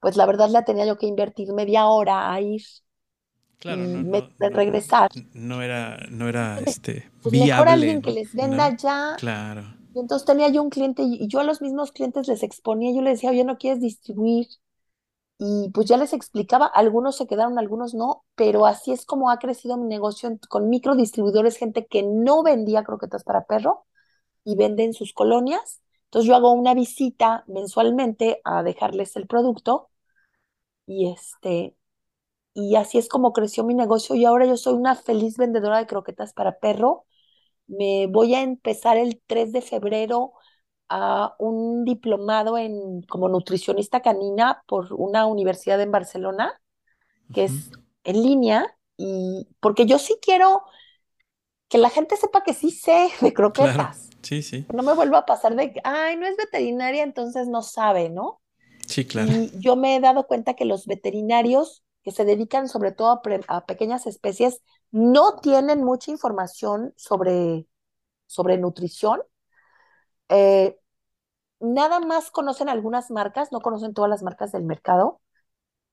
pues 0.00 0.16
la 0.16 0.26
verdad 0.26 0.50
la 0.50 0.64
tenía 0.66 0.86
yo 0.86 0.98
que 0.98 1.06
invertir 1.08 1.52
media 1.54 1.86
hora 1.88 2.32
a 2.32 2.40
ir 2.42 2.62
Claro, 3.58 3.86
y 3.86 3.88
no, 3.88 4.02
me- 4.02 4.28
no, 4.38 4.38
no, 4.38 4.50
regresar. 4.50 5.10
no 5.34 5.62
era, 5.62 5.98
no 6.10 6.28
era 6.28 6.60
este, 6.60 7.10
Pues 7.22 7.34
mejor 7.34 7.68
viable, 7.68 7.68
alguien 7.68 8.02
que 8.02 8.10
les 8.10 8.34
venda 8.34 8.74
ya. 8.76 9.16
claro. 9.16 9.64
Y 9.94 10.00
entonces 10.00 10.26
tenía 10.26 10.48
yo 10.50 10.62
un 10.62 10.70
cliente 10.70 11.02
y 11.04 11.28
yo 11.28 11.40
a 11.40 11.44
los 11.44 11.62
mismos 11.62 11.92
clientes 11.92 12.28
les 12.28 12.42
exponía, 12.44 12.92
yo 12.94 13.02
les 13.02 13.14
decía, 13.16 13.30
oye, 13.30 13.44
¿no 13.44 13.58
quieres 13.58 13.80
distribuir? 13.80 14.48
Y 15.38 15.70
pues 15.74 15.86
ya 15.88 15.96
les 15.98 16.12
explicaba, 16.14 16.66
algunos 16.66 17.16
se 17.16 17.26
quedaron, 17.26 17.58
algunos 17.58 17.94
no, 17.94 18.24
pero 18.36 18.66
así 18.66 18.92
es 18.92 19.06
como 19.06 19.30
ha 19.30 19.38
crecido 19.38 19.76
mi 19.78 19.88
negocio 19.88 20.30
con 20.48 20.68
microdistribuidores, 20.70 21.56
gente 21.58 21.86
que 21.86 22.02
no 22.04 22.42
vendía 22.42 22.84
croquetas 22.84 23.24
para 23.24 23.46
perro 23.46 23.86
y 24.44 24.56
vende 24.56 24.84
en 24.84 24.94
sus 24.94 25.12
colonias. 25.12 25.80
Entonces 26.04 26.28
yo 26.28 26.36
hago 26.36 26.52
una 26.52 26.74
visita 26.74 27.44
mensualmente 27.46 28.40
a 28.44 28.62
dejarles 28.62 29.16
el 29.16 29.26
producto 29.26 29.90
y 30.86 31.10
este, 31.10 31.76
y 32.54 32.76
así 32.76 32.98
es 32.98 33.08
como 33.08 33.32
creció 33.32 33.64
mi 33.64 33.74
negocio 33.74 34.16
y 34.16 34.24
ahora 34.24 34.46
yo 34.46 34.56
soy 34.56 34.74
una 34.74 34.96
feliz 34.96 35.36
vendedora 35.36 35.78
de 35.78 35.86
croquetas 35.86 36.32
para 36.32 36.58
perro. 36.58 37.06
Me 37.66 38.06
voy 38.08 38.34
a 38.34 38.42
empezar 38.42 38.96
el 38.96 39.20
3 39.26 39.52
de 39.52 39.62
febrero 39.62 40.32
a 40.88 41.36
un 41.38 41.84
diplomado 41.84 42.58
en 42.58 43.02
como 43.02 43.28
nutricionista 43.28 44.02
canina 44.02 44.64
por 44.66 44.92
una 44.92 45.26
universidad 45.26 45.80
en 45.80 45.92
Barcelona, 45.92 46.60
que 47.32 47.44
es 47.44 47.70
en 48.04 48.22
línea 48.22 48.66
y 48.96 49.48
porque 49.60 49.86
yo 49.86 49.98
sí 49.98 50.18
quiero 50.20 50.64
que 51.70 51.78
la 51.78 51.90
gente 51.90 52.18
sepa 52.18 52.44
que 52.44 52.54
sí 52.54 52.72
sé 52.72 53.10
de 53.22 53.34
Claro, 53.52 53.90
croquetas. 53.92 54.12
sí, 54.22 54.42
sí, 54.42 54.66
No 54.70 54.84
me 54.84 54.94
vuelva 54.94 55.20
a 55.20 55.26
pasar 55.26 55.56
de 55.56 55.72
que, 55.74 55.82
ay, 55.84 56.16
no 56.18 56.26
es 56.26 56.36
veterinaria, 56.38 57.04
entonces 57.04 57.48
no 57.48 57.62
sabe, 57.62 58.10
¿no? 58.10 58.42
sí, 58.86 59.04
claro. 59.06 59.32
Y 59.32 59.52
yo 59.60 59.76
me 59.76 59.96
he 59.96 60.00
dado 60.00 60.26
cuenta 60.26 60.54
que 60.54 60.64
los 60.66 60.86
veterinarios 60.86 61.84
que 62.04 62.12
se 62.12 62.24
dedican 62.24 62.68
sobre 62.68 62.92
todo 62.92 63.10
a, 63.10 63.22
pre- 63.22 63.42
a 63.48 63.66
pequeñas 63.66 64.06
especies 64.06 64.62
no 64.92 65.40
tienen 65.40 65.84
mucha 65.84 66.10
información 66.12 66.94
sobre, 66.96 67.66
sobre 68.26 68.58
nutrición. 68.58 69.20
Eh, 70.28 70.78
nada 71.60 72.00
más 72.00 72.30
conocen 72.32 72.68
algunas 72.68 73.10
marcas, 73.10 73.52
no 73.52 73.60
conocen 73.60 73.94
todas 73.94 74.10
las 74.10 74.22
marcas 74.24 74.52
del 74.52 74.64
mercado. 74.64 75.20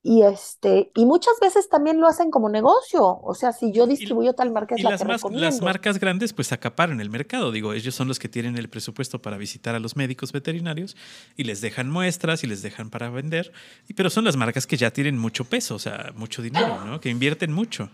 Y 0.02 0.22
este, 0.22 0.90
y 0.94 1.06
muchas 1.06 1.34
veces 1.40 1.68
también 1.68 2.00
lo 2.00 2.06
hacen 2.08 2.30
como 2.30 2.48
negocio. 2.48 3.20
O 3.22 3.34
sea, 3.34 3.52
si 3.52 3.72
yo 3.72 3.86
Y, 3.86 3.86
distribuyo 3.86 4.34
tal 4.34 4.50
marca 4.52 4.74
es 4.76 4.82
y 4.82 4.82
la 4.82 4.92
las, 4.92 4.96
que 4.96 5.04
más, 5.04 5.24
las 5.28 5.60
marcas 5.60 5.98
grandes 5.98 6.32
pues 6.32 6.52
acaparan 6.52 7.00
el 7.00 7.10
mercado, 7.10 7.50
digo, 7.50 7.72
ellos 7.72 7.94
son 7.94 8.06
los 8.08 8.18
que 8.20 8.28
tienen 8.28 8.56
el 8.56 8.68
presupuesto 8.68 9.20
para 9.20 9.36
visitar 9.36 9.74
a 9.74 9.80
los 9.80 9.96
médicos 9.96 10.30
veterinarios 10.32 10.96
y 11.36 11.44
les 11.44 11.60
dejan 11.60 11.90
muestras 11.90 12.44
y 12.44 12.46
les 12.46 12.62
dejan 12.62 12.90
para 12.90 13.10
vender, 13.10 13.52
y- 13.88 13.94
pero 13.94 14.10
son 14.10 14.24
las 14.24 14.36
marcas 14.36 14.66
que 14.66 14.76
ya 14.76 14.92
tienen 14.92 15.18
mucho 15.18 15.44
peso, 15.46 15.74
o 15.74 15.78
sea, 15.80 16.12
mucho 16.16 16.42
dinero, 16.42 16.84
¿no? 16.84 17.00
Que 17.00 17.10
invierten 17.10 17.52
mucho. 17.52 17.90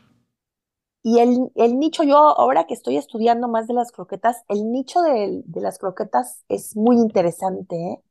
Y 1.03 1.19
el, 1.21 1.51
el 1.57 1.79
nicho, 1.79 2.03
yo 2.03 2.17
ahora 2.17 2.67
que 2.67 2.75
estoy 2.75 2.97
estudiando 2.97 3.47
más 3.49 3.67
de 3.67 3.75
las 3.75 3.93
croquetas, 3.93 4.43
el 4.49 4.73
nicho 4.73 5.03
de, 5.03 5.43
de 5.45 5.61
las 5.61 5.79
croquetas 5.79 6.45
es 6.49 6.77
muy 6.77 6.97
interesante, 6.97 7.77
¿eh? 7.77 8.03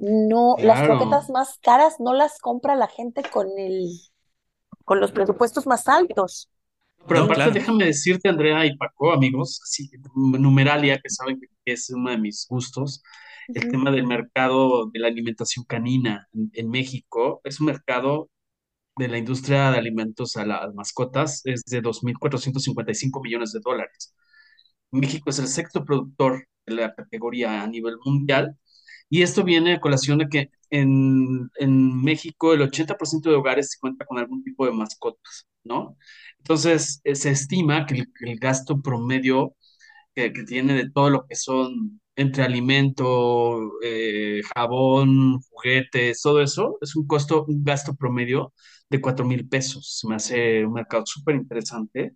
No, 0.00 0.56
las 0.62 0.82
croquetas 0.82 1.30
más 1.30 1.58
caras 1.62 2.00
no 2.00 2.12
las 2.12 2.38
compra 2.40 2.74
la 2.74 2.88
gente 2.88 3.22
con 3.30 3.46
el, 3.58 4.00
con 4.84 5.00
los 5.00 5.12
presupuestos 5.12 5.66
más 5.66 5.88
altos. 5.88 6.50
Pero 7.06 7.20
No, 7.20 7.24
aparte, 7.24 7.50
claro. 7.50 7.50
déjame 7.50 7.86
decirte, 7.86 8.28
Andrea 8.28 8.64
y 8.66 8.76
Paco, 8.76 9.12
amigos, 9.12 9.60
numeralia, 10.14 10.98
que 11.00 11.10
saben 11.10 11.40
que 11.40 11.72
es 11.72 11.90
uno 11.90 12.10
de 12.10 12.18
mis 12.18 12.46
gustos, 12.48 13.02
el 13.54 13.66
Ujú. 13.66 13.68
tema 13.68 13.90
del 13.90 14.06
mercado 14.06 14.86
de 14.90 15.00
la 15.00 15.08
alimentación 15.08 15.64
canina 15.66 16.28
en, 16.32 16.50
en 16.54 16.70
México 16.70 17.40
es 17.44 17.58
un 17.60 17.66
mercado 17.66 18.30
de 18.96 19.08
la 19.08 19.18
industria 19.18 19.70
de 19.72 19.78
alimentos 19.78 20.36
a 20.36 20.46
las 20.46 20.74
mascotas, 20.74 21.42
es 21.46 21.64
de 21.66 21.80
2.455 21.82 23.22
millones 23.22 23.52
de 23.52 23.60
dólares. 23.60 24.14
México 24.92 25.30
es 25.30 25.38
el 25.38 25.48
sexto 25.48 25.84
productor 25.84 26.46
de 26.66 26.74
la 26.74 26.94
categoría 26.94 27.62
a 27.62 27.66
nivel 27.66 27.96
mundial 28.04 28.56
y 29.10 29.22
esto 29.22 29.44
viene 29.44 29.74
a 29.74 29.80
colación 29.80 30.18
de 30.20 30.28
que 30.30 30.50
en, 30.70 31.50
en 31.56 32.02
México 32.02 32.54
el 32.54 32.62
80% 32.62 33.30
de 33.30 33.36
hogares 33.36 33.76
cuenta 33.80 34.06
con 34.06 34.18
algún 34.18 34.44
tipo 34.44 34.66
de 34.66 34.72
mascotas, 34.72 35.46
¿no? 35.64 35.96
Entonces, 36.38 37.00
eh, 37.04 37.16
se 37.16 37.30
estima 37.30 37.86
que 37.86 38.04
el, 38.22 38.38
gasto 38.38 38.80
promedio 38.82 39.56
que, 40.14 40.32
que 40.32 40.44
tiene 40.44 40.74
de 40.74 40.90
todo 40.90 41.10
lo 41.10 41.26
que 41.26 41.36
son 41.36 42.00
entre 42.16 42.42
alimento, 42.44 43.72
eh, 43.82 44.42
jabón, 44.54 45.40
juguetes, 45.50 46.20
todo 46.22 46.42
eso, 46.42 46.78
es 46.82 46.96
un 46.96 47.06
costo, 47.06 47.44
un 47.46 47.64
gasto 47.64 47.94
promedio 47.96 48.52
de 48.90 49.00
cuatro 49.00 49.24
mil 49.24 49.48
pesos. 49.48 50.02
Me 50.08 50.16
hace 50.16 50.64
un 50.66 50.74
mercado 50.74 51.06
súper 51.06 51.36
interesante. 51.36 52.14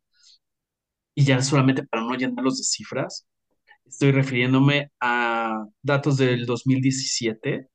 Y 1.15 1.25
ya 1.25 1.41
solamente 1.43 1.85
para 1.87 2.03
no 2.03 2.15
llenarlos 2.16 2.59
de 2.59 2.65
cifras, 2.65 3.27
estoy 3.87 4.12
refiriéndome 4.12 4.91
a 5.01 5.34
datos 5.83 6.16
del 6.16 6.47
2017. 6.47 7.69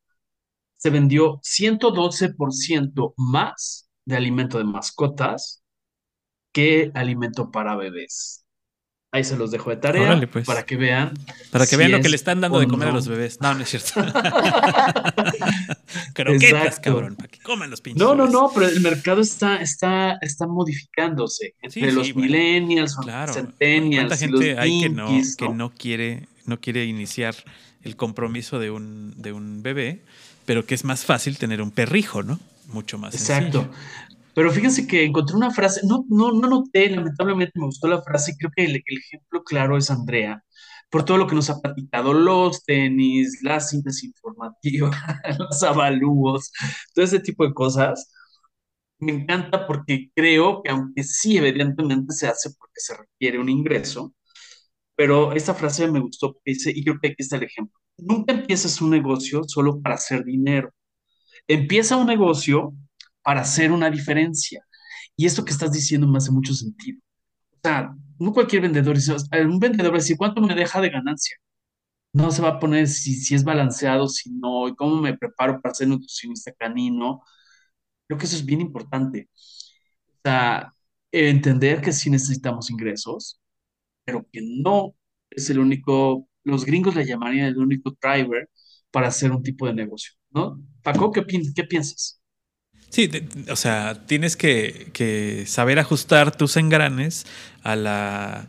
Se 0.77 0.89
vendió 0.89 1.39
112% 1.41 3.13
más 3.17 3.89
de 4.05 4.15
alimento 4.15 4.57
de 4.57 4.63
mascotas 4.63 5.63
que 6.53 6.91
alimento 6.93 7.51
para 7.51 7.75
bebés. 7.75 8.45
Ahí 9.11 9.23
se 9.23 9.35
los 9.35 9.49
dejo 9.49 9.71
de 9.71 9.77
tarea 9.77 10.03
Órale, 10.03 10.27
pues. 10.27 10.45
para 10.45 10.63
que 10.65 10.75
vean. 10.75 11.13
Para 11.51 11.65
que 11.65 11.71
si 11.71 11.75
vean 11.77 11.91
lo 11.91 11.99
que 11.99 12.09
le 12.09 12.15
están 12.15 12.41
dando 12.41 12.59
de 12.59 12.67
comer 12.67 12.89
a 12.89 12.91
no. 12.91 12.97
los 12.97 13.07
bebés. 13.07 13.41
No, 13.41 13.55
no 13.55 13.63
es 13.63 13.69
cierto. 13.69 13.93
Croquetas, 16.13 16.79
cabrón, 16.79 17.15
para 17.15 17.27
que 17.27 17.39
coman 17.39 17.71
los 17.71 17.81
pinches 17.81 17.99
No, 18.03 18.13
no, 18.13 18.27
no, 18.27 18.51
pero 18.53 18.67
el 18.67 18.79
mercado 18.81 19.21
está, 19.21 19.57
está, 19.57 20.19
está 20.21 20.45
modificándose 20.45 21.55
entre 21.61 21.89
Sí, 21.89 21.95
los 21.95 22.05
sí, 22.07 22.13
bueno, 22.13 22.27
millennials, 22.27 22.95
Claro. 22.97 23.33
¿Cuánta 23.33 23.33
centennials 23.33 24.21
y 24.21 24.27
los 24.27 24.41
hay 24.59 24.81
que 24.81 24.89
no, 24.89 25.07
dinkies, 25.09 25.35
que 25.35 25.45
¿no? 25.45 25.55
no 25.55 25.69
quiere, 25.73 26.27
no 26.49 26.59
quiere 26.59 26.85
iniciar 26.85 27.35
el 27.83 27.95
compromiso 27.95 28.59
de 28.59 28.71
un, 28.71 29.13
de 29.15 29.31
un 29.31 29.63
bebé, 29.63 30.03
pero 30.45 30.65
que 30.65 30.75
es 30.75 30.83
más 30.83 31.05
fácil 31.05 31.37
tener 31.37 31.61
un 31.61 31.71
perrijo, 31.71 32.23
¿no? 32.23 32.39
Mucho 32.67 32.97
más 32.97 33.13
Exacto. 33.13 33.69
Pero 34.33 34.51
fíjense 34.51 34.87
que 34.87 35.03
encontré 35.03 35.35
una 35.35 35.51
frase, 35.51 35.81
no, 35.85 36.05
no, 36.07 36.31
no 36.31 36.47
noté, 36.47 36.89
lamentablemente 36.89 37.59
me 37.59 37.65
gustó 37.65 37.87
la 37.87 38.01
frase, 38.01 38.35
creo 38.37 38.51
que 38.55 38.65
el, 38.65 38.81
ejemplo 38.85 39.43
claro 39.43 39.77
es 39.77 39.91
Andrea, 39.91 40.43
por 40.89 41.03
todo 41.03 41.17
lo 41.17 41.27
que 41.27 41.35
nos 41.35 41.49
ha 41.49 41.59
platicado, 41.59 42.13
los 42.13 42.63
tenis, 42.63 43.39
la 43.43 43.59
síntesis 43.59 44.05
informativa, 44.05 44.91
los 45.39 45.61
avalúos, 45.63 46.51
todo 46.93 47.05
ese 47.05 47.19
tipo 47.19 47.45
de 47.45 47.53
cosas. 47.53 48.11
Me 48.99 49.11
encanta 49.13 49.65
porque 49.67 50.09
creo 50.15 50.61
que 50.63 50.71
aunque 50.71 51.03
sí, 51.03 51.37
evidentemente 51.37 52.13
se 52.13 52.27
hace 52.27 52.51
porque 52.57 52.79
se 52.79 52.95
requiere 52.97 53.39
un 53.39 53.49
ingreso, 53.49 54.13
pero 54.99 55.31
esta 55.31 55.53
frase 55.53 55.89
me 55.89 56.01
gustó 56.01 56.41
y 56.43 56.83
creo 56.83 56.99
que 57.01 57.07
aquí 57.07 57.15
está 57.19 57.37
el 57.37 57.43
ejemplo, 57.43 57.79
nunca 57.97 58.33
empieces 58.33 58.81
un 58.81 58.89
negocio 58.89 59.43
solo 59.47 59.81
para 59.81 59.95
hacer 59.95 60.25
dinero, 60.25 60.71
empieza 61.47 61.97
un 61.97 62.07
negocio 62.07 62.73
para 63.23 63.41
hacer 63.41 63.71
una 63.71 63.89
diferencia. 63.91 64.65
Y 65.15 65.25
esto 65.25 65.45
que 65.45 65.51
estás 65.53 65.71
diciendo 65.73 66.07
me 66.07 66.17
hace 66.19 66.31
mucho 66.31 66.53
sentido. 66.53 66.99
O 67.53 67.59
sea, 67.63 67.95
no 68.19 68.33
cualquier 68.33 68.63
vendedor 68.63 68.97
un 69.47 69.59
vendedor 69.59 69.91
va 69.93 69.97
a 69.97 69.99
decir, 69.99 70.17
¿cuánto 70.17 70.41
me 70.41 70.55
deja 70.55 70.81
de 70.81 70.89
ganancia? 70.89 71.37
No 72.13 72.31
se 72.31 72.41
va 72.41 72.49
a 72.49 72.59
poner 72.59 72.87
si, 72.87 73.15
si 73.15 73.35
es 73.35 73.43
balanceado, 73.43 74.07
si 74.09 74.31
no, 74.31 74.67
y 74.69 74.75
cómo 74.75 75.01
me 75.01 75.17
preparo 75.17 75.61
para 75.61 75.75
ser 75.75 75.87
nutricionista 75.89 76.51
canino. 76.53 77.23
Creo 78.07 78.19
que 78.19 78.25
eso 78.25 78.35
es 78.37 78.45
bien 78.45 78.61
importante. 78.61 79.29
O 80.07 80.19
sea, 80.23 80.73
entender 81.11 81.81
que 81.81 81.91
sí 81.93 82.09
necesitamos 82.09 82.69
ingresos, 82.69 83.38
pero 84.09 84.25
que 84.31 84.41
no 84.41 84.95
es 85.29 85.49
el 85.51 85.59
único, 85.59 86.27
los 86.43 86.65
gringos 86.65 86.95
le 86.95 87.05
llamarían 87.05 87.45
el 87.45 87.57
único 87.57 87.95
driver 88.01 88.49
para 88.89 89.07
hacer 89.07 89.31
un 89.31 89.43
tipo 89.43 89.67
de 89.67 89.73
negocio, 89.73 90.13
¿no? 90.31 90.59
Paco, 90.81 91.11
¿qué, 91.11 91.21
piensas? 91.21 92.19
Sí, 92.89 93.07
o 93.51 93.55
sea, 93.55 94.07
tienes 94.07 94.35
que, 94.35 95.43
saber 95.45 95.77
ajustar 95.77 96.35
tus 96.35 96.57
engranes 96.57 97.27
a, 97.63 98.47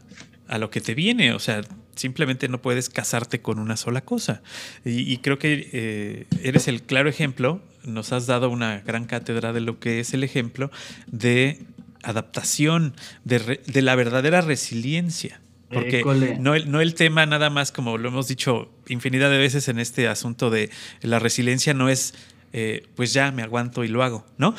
lo 0.58 0.70
que 0.70 0.80
te 0.80 0.94
viene. 0.94 1.34
O 1.34 1.38
sea, 1.38 1.60
simplemente 1.94 2.48
no 2.48 2.62
puedes 2.62 2.88
casarte 2.88 3.42
con 3.42 3.58
una 3.58 3.76
sola 3.76 4.00
cosa. 4.00 4.42
Y, 4.82 5.18
creo 5.18 5.38
que 5.38 5.68
eh, 5.72 6.26
eres 6.42 6.68
el 6.68 6.82
claro 6.82 7.10
ejemplo, 7.10 7.62
nos 7.84 8.12
has 8.12 8.26
dado 8.26 8.48
una 8.48 8.80
gran 8.80 9.04
cátedra 9.04 9.52
de 9.52 9.60
lo 9.60 9.78
que 9.78 10.00
es 10.00 10.14
el 10.14 10.24
ejemplo 10.24 10.70
de 11.06 11.66
adaptación, 12.02 12.94
de, 13.24 13.60
de 13.66 13.82
la 13.82 13.94
verdadera 13.94 14.40
resiliencia. 14.40 15.39
Porque 15.72 16.02
no 16.40 16.54
el, 16.54 16.70
no 16.70 16.80
el 16.80 16.94
tema 16.94 17.26
nada 17.26 17.48
más, 17.48 17.70
como 17.70 17.96
lo 17.96 18.08
hemos 18.08 18.26
dicho 18.26 18.72
infinidad 18.88 19.30
de 19.30 19.38
veces 19.38 19.68
en 19.68 19.78
este 19.78 20.08
asunto 20.08 20.50
de 20.50 20.70
la 21.00 21.20
resiliencia, 21.20 21.74
no 21.74 21.88
es, 21.88 22.14
eh, 22.52 22.88
pues 22.96 23.12
ya 23.12 23.30
me 23.30 23.42
aguanto 23.42 23.84
y 23.84 23.88
lo 23.88 24.02
hago, 24.02 24.26
¿no? 24.36 24.54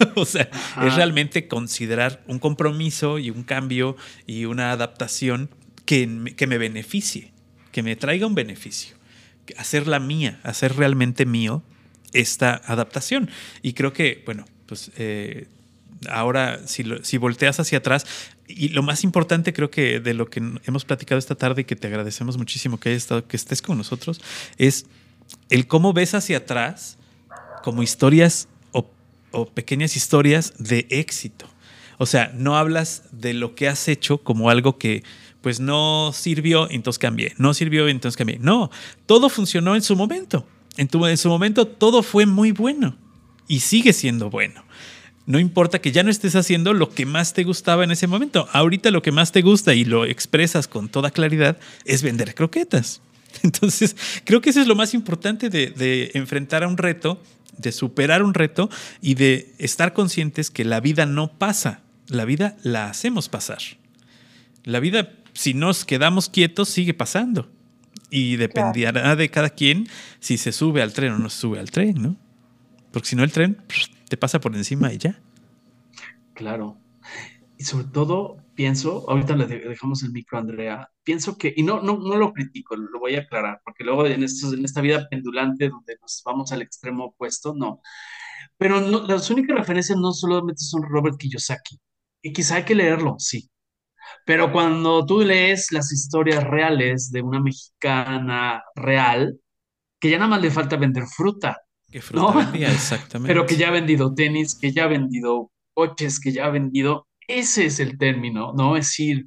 o 0.16 0.24
sea, 0.24 0.50
es 0.84 0.94
realmente 0.96 1.46
considerar 1.46 2.22
un 2.26 2.40
compromiso 2.40 3.18
y 3.20 3.30
un 3.30 3.44
cambio 3.44 3.96
y 4.26 4.46
una 4.46 4.72
adaptación 4.72 5.50
que, 5.84 6.34
que 6.36 6.48
me 6.48 6.58
beneficie, 6.58 7.32
que 7.70 7.84
me 7.84 7.94
traiga 7.94 8.26
un 8.26 8.34
beneficio, 8.34 8.96
hacerla 9.56 10.00
mía, 10.00 10.40
hacer 10.42 10.74
realmente 10.74 11.26
mío 11.26 11.62
esta 12.12 12.60
adaptación. 12.64 13.30
Y 13.62 13.74
creo 13.74 13.92
que, 13.92 14.22
bueno, 14.26 14.46
pues 14.66 14.90
eh, 14.96 15.46
ahora 16.08 16.66
si, 16.66 16.84
si 17.02 17.18
volteas 17.18 17.60
hacia 17.60 17.78
atrás, 17.78 18.06
y 18.48 18.68
lo 18.68 18.82
más 18.82 19.04
importante 19.04 19.52
creo 19.52 19.70
que 19.70 20.00
de 20.00 20.14
lo 20.14 20.28
que 20.28 20.42
hemos 20.64 20.84
platicado 20.84 21.18
esta 21.18 21.34
tarde 21.34 21.62
y 21.62 21.64
que 21.64 21.76
te 21.76 21.86
agradecemos 21.86 22.38
muchísimo 22.38 22.78
que 22.78 22.90
hayas 22.90 23.02
estado, 23.02 23.26
que 23.26 23.36
estés 23.36 23.62
con 23.62 23.76
nosotros, 23.76 24.20
es 24.58 24.86
el 25.50 25.66
cómo 25.66 25.92
ves 25.92 26.14
hacia 26.14 26.38
atrás 26.38 26.98
como 27.62 27.82
historias 27.82 28.48
o, 28.72 29.46
pequeñas 29.46 29.96
historias 29.96 30.54
de 30.58 30.86
éxito. 30.90 31.46
O 31.98 32.06
sea, 32.06 32.32
no 32.34 32.56
hablas 32.56 33.02
de 33.10 33.34
lo 33.34 33.54
que 33.54 33.68
has 33.68 33.88
hecho 33.88 34.18
como 34.18 34.50
algo 34.50 34.78
que 34.78 35.02
pues 35.40 35.60
no 35.60 36.12
sirvió, 36.12 36.70
entonces 36.70 36.98
cambié, 36.98 37.34
no 37.38 37.54
sirvió, 37.54 37.88
entonces 37.88 38.16
cambié. 38.16 38.38
No, 38.38 38.70
todo 39.06 39.28
funcionó 39.28 39.74
en 39.76 39.82
su 39.82 39.96
momento. 39.96 40.46
En 40.76 41.16
su 41.16 41.28
momento 41.28 41.66
todo 41.66 42.02
fue 42.02 42.26
muy 42.26 42.52
bueno 42.52 42.96
y 43.48 43.60
sigue 43.60 43.92
siendo 43.92 44.30
bueno. 44.30 44.64
No 45.26 45.40
importa 45.40 45.80
que 45.80 45.90
ya 45.90 46.04
no 46.04 46.10
estés 46.10 46.36
haciendo 46.36 46.72
lo 46.72 46.90
que 46.90 47.04
más 47.04 47.34
te 47.34 47.42
gustaba 47.42 47.82
en 47.82 47.90
ese 47.90 48.06
momento. 48.06 48.48
Ahorita 48.52 48.92
lo 48.92 49.02
que 49.02 49.10
más 49.10 49.32
te 49.32 49.42
gusta 49.42 49.74
y 49.74 49.84
lo 49.84 50.04
expresas 50.04 50.68
con 50.68 50.88
toda 50.88 51.10
claridad 51.10 51.58
es 51.84 52.02
vender 52.02 52.34
croquetas. 52.34 53.02
Entonces, 53.42 53.96
creo 54.24 54.40
que 54.40 54.50
eso 54.50 54.60
es 54.60 54.68
lo 54.68 54.76
más 54.76 54.94
importante 54.94 55.50
de, 55.50 55.70
de, 55.70 56.12
enfrentar 56.14 56.62
a 56.62 56.68
un 56.68 56.78
reto, 56.78 57.20
de 57.58 57.72
superar 57.72 58.22
un 58.22 58.34
reto 58.34 58.70
y 59.02 59.14
de 59.14 59.52
estar 59.58 59.92
conscientes 59.92 60.50
que 60.50 60.64
la 60.64 60.78
vida 60.80 61.06
no 61.06 61.32
pasa, 61.36 61.80
la 62.06 62.24
vida 62.24 62.56
la 62.62 62.88
hacemos 62.88 63.28
pasar. 63.28 63.58
La 64.62 64.78
vida, 64.78 65.12
si 65.32 65.54
nos 65.54 65.84
quedamos 65.84 66.28
quietos, 66.28 66.68
sigue 66.68 66.94
pasando. 66.94 67.50
Y 68.10 68.36
dependerá 68.36 69.16
de 69.16 69.28
cada 69.28 69.50
quien 69.50 69.88
si 70.20 70.38
se 70.38 70.52
sube 70.52 70.82
al 70.82 70.92
tren 70.92 71.12
o 71.12 71.18
no 71.18 71.28
se 71.28 71.40
sube 71.40 71.58
al 71.58 71.72
tren, 71.72 72.00
¿no? 72.00 72.16
Porque 72.92 73.08
si 73.08 73.16
no, 73.16 73.24
el 73.24 73.32
tren 73.32 73.58
te 74.08 74.16
pasa 74.16 74.40
por 74.40 74.54
encima 74.54 74.92
y 74.92 74.98
ya. 74.98 75.20
Claro. 76.34 76.78
Y 77.58 77.64
sobre 77.64 77.86
todo, 77.86 78.36
pienso, 78.54 79.08
ahorita 79.08 79.34
le 79.36 79.46
dejamos 79.46 80.02
el 80.02 80.12
micro 80.12 80.36
a 80.36 80.42
Andrea, 80.42 80.90
pienso 81.02 81.38
que, 81.38 81.54
y 81.56 81.62
no, 81.62 81.80
no, 81.80 81.96
no 81.96 82.16
lo 82.16 82.32
critico, 82.32 82.76
lo 82.76 82.98
voy 82.98 83.16
a 83.16 83.20
aclarar, 83.20 83.60
porque 83.64 83.84
luego 83.84 84.06
en, 84.06 84.22
en 84.22 84.64
esta 84.64 84.80
vida 84.82 85.06
pendulante 85.08 85.70
donde 85.70 85.96
nos 86.00 86.22
vamos 86.24 86.52
al 86.52 86.62
extremo 86.62 87.06
opuesto, 87.06 87.54
no. 87.54 87.80
Pero 88.58 88.80
las 88.80 89.30
únicas 89.30 89.56
referencias 89.56 89.98
no 89.98 90.12
solamente 90.12 90.62
son 90.62 90.82
Robert 90.82 91.16
Kiyosaki, 91.18 91.78
y 92.22 92.32
quizá 92.32 92.56
hay 92.56 92.64
que 92.64 92.74
leerlo, 92.74 93.16
sí. 93.18 93.48
Pero 94.26 94.52
cuando 94.52 95.06
tú 95.06 95.20
lees 95.20 95.72
las 95.72 95.92
historias 95.92 96.44
reales 96.44 97.10
de 97.10 97.22
una 97.22 97.40
mexicana 97.40 98.62
real, 98.74 99.40
que 99.98 100.10
ya 100.10 100.18
nada 100.18 100.30
más 100.30 100.42
le 100.42 100.50
falta 100.50 100.76
vender 100.76 101.04
fruta, 101.06 101.65
¿Qué 101.96 102.02
fruta 102.02 102.36
vendía? 102.36 102.70
Exactamente. 102.74 103.32
Pero 103.32 103.46
que 103.46 103.56
ya 103.56 103.68
ha 103.68 103.70
vendido 103.70 104.12
tenis, 104.12 104.54
que 104.54 104.70
ya 104.70 104.84
ha 104.84 104.86
vendido 104.86 105.50
coches, 105.72 106.20
que 106.20 106.30
ya 106.30 106.44
ha 106.44 106.50
vendido. 106.50 107.08
Ese 107.26 107.64
es 107.64 107.80
el 107.80 107.96
término, 107.96 108.52
¿no? 108.52 108.76
Es 108.76 108.88
decir, 108.88 109.24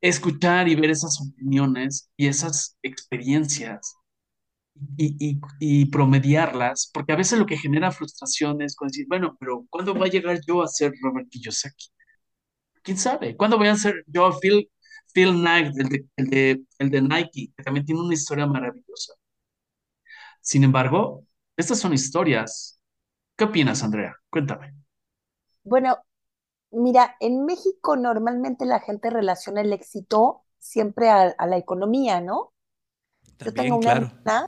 escuchar 0.00 0.68
y 0.68 0.76
ver 0.76 0.90
esas 0.90 1.20
opiniones 1.20 2.08
y 2.16 2.28
esas 2.28 2.78
experiencias 2.82 3.96
y, 4.96 5.40
y, 5.58 5.86
promediarlas, 5.86 6.88
porque 6.94 7.14
a 7.14 7.16
veces 7.16 7.36
lo 7.36 7.46
que 7.46 7.58
genera 7.58 7.90
frustración 7.90 8.62
es 8.62 8.76
decir, 8.80 9.06
bueno, 9.08 9.36
pero 9.40 9.66
¿cuándo 9.68 9.92
va 9.92 10.06
a 10.06 10.08
llegar 10.08 10.38
yo 10.46 10.62
a 10.62 10.68
ser 10.68 10.92
Robert 11.02 11.28
Kiyosaki? 11.28 11.86
¿Quién 12.82 12.96
sabe? 12.96 13.36
¿Cuándo 13.36 13.58
voy 13.58 13.66
a 13.66 13.74
ser 13.76 14.04
yo 14.06 14.30
Phil, 14.40 14.70
Phil 15.12 15.32
Knight, 15.32 15.76
el 15.76 15.88
de, 15.88 16.06
el, 16.16 16.30
de, 16.30 16.62
el 16.78 16.90
de 16.90 17.02
Nike, 17.02 17.52
que 17.56 17.64
también 17.64 17.84
tiene 17.84 18.02
una 18.02 18.14
historia 18.14 18.46
maravillosa? 18.46 19.14
Sin 20.40 20.64
embargo, 20.64 21.27
estas 21.58 21.80
son 21.80 21.92
historias. 21.92 22.80
¿Qué 23.36 23.44
opinas, 23.44 23.82
Andrea? 23.82 24.16
Cuéntame. 24.30 24.74
Bueno, 25.64 25.98
mira, 26.70 27.16
en 27.18 27.44
México 27.44 27.96
normalmente 27.96 28.64
la 28.64 28.78
gente 28.78 29.10
relaciona 29.10 29.60
el 29.60 29.72
éxito 29.72 30.44
siempre 30.56 31.10
a, 31.10 31.34
la 31.46 31.56
economía, 31.56 32.20
¿no? 32.20 32.52
Yo 33.40 33.52
tengo 33.52 33.76
una 33.76 33.92
hermana 33.92 34.46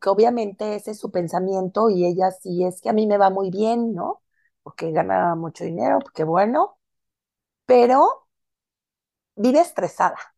que 0.00 0.08
obviamente 0.08 0.74
ese 0.74 0.90
es 0.92 0.98
su 0.98 1.12
pensamiento 1.12 1.90
y 1.90 2.04
ella 2.04 2.32
sí 2.32 2.64
es 2.64 2.80
que 2.80 2.90
a 2.90 2.92
mí 2.92 3.06
me 3.06 3.18
va 3.18 3.30
muy 3.30 3.50
bien, 3.50 3.94
¿no? 3.94 4.22
Porque 4.64 4.90
gana 4.90 5.36
mucho 5.36 5.64
dinero, 5.64 6.00
porque 6.00 6.24
bueno, 6.24 6.76
pero 7.66 8.26
vive 9.36 9.60
estresada. 9.60 10.31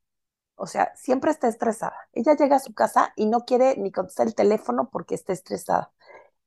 O 0.56 0.66
sea, 0.66 0.92
siempre 0.96 1.30
está 1.30 1.48
estresada. 1.48 1.96
Ella 2.12 2.36
llega 2.36 2.56
a 2.56 2.60
su 2.60 2.74
casa 2.74 3.12
y 3.16 3.26
no 3.26 3.40
quiere 3.40 3.76
ni 3.76 3.90
contestar 3.90 4.26
el 4.26 4.34
teléfono 4.34 4.88
porque 4.90 5.14
está 5.14 5.32
estresada. 5.32 5.92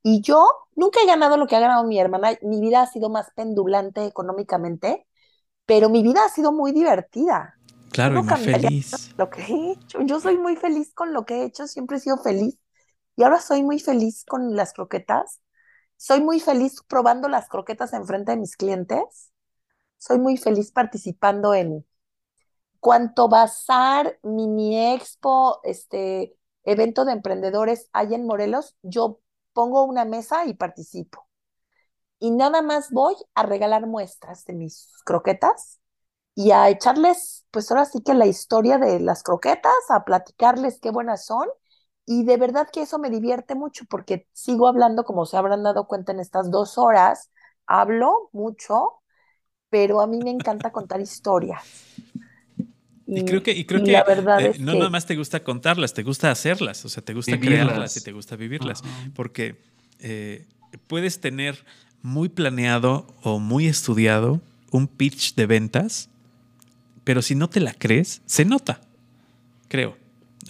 Y 0.04 0.22
yo 0.22 0.48
nunca 0.76 1.02
he 1.02 1.06
ganado 1.06 1.38
lo 1.38 1.48
que 1.48 1.56
ha 1.56 1.60
ganado 1.60 1.84
mi 1.84 2.00
hermana. 2.00 2.38
Mi 2.42 2.62
vida 2.62 2.82
ha 2.82 2.88
sido 2.88 3.10
más 3.10 3.32
pendulante 3.36 4.06
económicamente, 4.06 5.06
pero 5.66 5.90
mi 5.90 6.04
vida 6.04 6.24
ha 6.26 6.30
sido 6.30 6.52
muy 6.52 6.72
divertida. 6.72 7.56
Claro, 7.92 8.20
y 8.20 8.24
muy 8.24 8.38
feliz. 8.38 9.14
Lo 9.18 9.30
que 9.30 9.42
he 9.42 9.72
hecho. 9.72 10.02
Yo 10.02 10.20
soy 10.20 10.38
muy 10.38 10.56
feliz 10.56 10.94
con 10.94 11.14
lo 11.14 11.26
que 11.26 11.42
he 11.42 11.46
hecho, 11.46 11.68
siempre 11.68 11.98
he 11.98 12.00
sido 12.00 12.18
feliz. 12.18 12.58
Y 13.16 13.24
ahora 13.24 13.42
soy 13.42 13.64
muy 13.64 13.80
feliz 13.80 14.24
con 14.26 14.56
las 14.56 14.74
croquetas. 14.74 15.42
Soy 15.98 16.22
muy 16.22 16.40
feliz 16.40 16.84
probando 16.88 17.28
las 17.28 17.50
croquetas 17.50 17.92
en 17.94 18.06
frente 18.06 18.32
de 18.32 18.38
mis 18.38 18.56
clientes. 18.56 19.32
Soy 19.98 20.20
muy 20.20 20.38
feliz 20.38 20.72
participando 20.72 21.56
en 21.56 21.87
cuanto 22.80 23.30
bazar, 23.30 24.20
mini 24.24 24.94
expo, 24.94 25.60
este 25.64 26.36
evento 26.64 27.06
de 27.06 27.14
emprendedores 27.14 27.90
hay 27.94 28.14
en 28.14 28.26
Morelos, 28.26 28.76
yo 28.84 29.20
pongo 29.54 29.84
una 29.84 30.06
mesa 30.06 30.46
y 30.46 30.54
participo. 30.54 31.28
Y 32.20 32.32
nada 32.32 32.62
más 32.62 32.92
voy 32.92 33.16
a 33.36 33.44
regalar 33.44 33.86
muestras 33.88 34.46
de 34.46 34.54
mis 34.54 34.92
croquetas 35.06 35.80
y 36.36 36.52
a 36.52 36.70
echarles, 36.70 37.46
pues 37.52 37.72
ahora 37.72 37.86
sí 37.86 38.02
que 38.04 38.14
la 38.14 38.28
historia 38.28 38.78
de 38.80 39.00
las 39.00 39.24
croquetas, 39.24 39.74
a 39.90 40.06
platicarles 40.06 40.80
qué 40.80 40.92
buenas 40.92 41.26
son. 41.26 41.48
Y 42.06 42.26
de 42.26 42.38
verdad 42.38 42.70
que 42.72 42.84
eso 42.84 43.00
me 43.00 43.10
divierte 43.10 43.56
mucho 43.56 43.86
porque 43.90 44.28
sigo 44.34 44.68
hablando, 44.68 45.04
como 45.06 45.26
se 45.26 45.38
habrán 45.38 45.64
dado 45.64 45.88
cuenta 45.88 46.12
en 46.14 46.20
estas 46.22 46.52
dos 46.52 46.78
horas, 46.78 47.32
hablo 47.68 48.30
mucho, 48.34 49.02
pero 49.70 50.02
a 50.02 50.08
mí 50.08 50.20
me 50.24 50.32
encanta 50.32 50.72
contar 50.72 51.02
historias. 51.02 51.64
Y, 53.08 53.24
creo 53.24 53.42
que, 53.42 53.54
y 53.54 53.64
creo 53.64 53.84
que 53.84 53.94
eh, 53.96 54.54
no 54.60 54.74
nada 54.74 54.90
más 54.90 55.06
te 55.06 55.16
gusta 55.16 55.42
contarlas, 55.42 55.94
te 55.94 56.04
gusta 56.04 56.30
hacerlas, 56.30 56.84
o 56.84 56.90
sea, 56.90 57.02
te 57.02 57.14
gusta 57.14 57.40
crearlas 57.40 57.96
y 57.96 58.02
te 58.02 58.12
gusta 58.12 58.36
vivirlas, 58.36 58.84
porque 59.16 59.56
eh, 60.00 60.46
puedes 60.88 61.22
tener 61.22 61.64
muy 62.02 62.28
planeado 62.28 63.08
o 63.22 63.40
muy 63.40 63.68
estudiado 63.68 64.42
un 64.72 64.90
pitch 64.90 65.36
de 65.36 65.46
ventas, 65.46 66.10
pero 67.06 67.22
si 67.22 67.34
no 67.34 67.50
te 67.50 67.62
la 67.62 67.74
crees, 67.74 68.22
se 68.26 68.44
nota, 68.44 68.82
creo. 69.70 69.98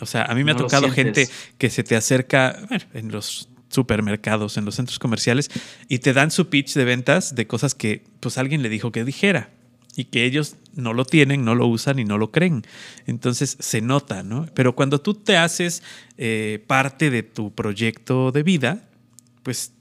O 0.02 0.08
sea, 0.08 0.24
a 0.24 0.34
mí 0.34 0.44
me 0.44 0.52
ha 0.52 0.56
tocado 0.56 0.90
gente 0.90 1.30
que 1.60 1.70
se 1.70 1.84
te 1.84 1.96
acerca 1.96 2.58
en 2.94 3.12
los 3.12 3.50
supermercados, 3.70 4.58
en 4.58 4.66
los 4.66 4.76
centros 4.76 4.98
comerciales, 4.98 5.52
y 5.88 6.00
te 6.00 6.14
dan 6.14 6.32
su 6.32 6.50
pitch 6.50 6.74
de 6.74 6.86
ventas 6.86 7.36
de 7.36 7.46
cosas 7.46 7.76
que 7.76 8.04
pues 8.20 8.40
alguien 8.40 8.64
le 8.64 8.70
dijo 8.70 8.92
que 8.92 9.04
dijera 9.04 9.52
y 9.98 10.06
que 10.06 10.26
ellos 10.26 10.56
no 10.76 10.94
lo 10.94 11.06
tienen, 11.06 11.44
no 11.44 11.56
lo 11.56 11.66
usan 11.66 11.98
y 11.98 12.06
no 12.06 12.20
lo 12.20 12.32
creen. 12.32 12.64
Entonces 13.08 13.58
se 13.60 13.82
nota, 13.82 14.22
¿no? 14.22 14.46
Pero 14.54 14.76
cuando 14.76 15.02
tú 15.02 15.16
te 15.16 15.38
haces 15.38 15.82
eh, 16.18 16.64
parte 16.68 17.10
de 17.10 17.24
tu 17.24 17.54
proyecto 17.54 18.32
de 18.32 18.44
vida, 18.44 18.88
pues 19.42 19.74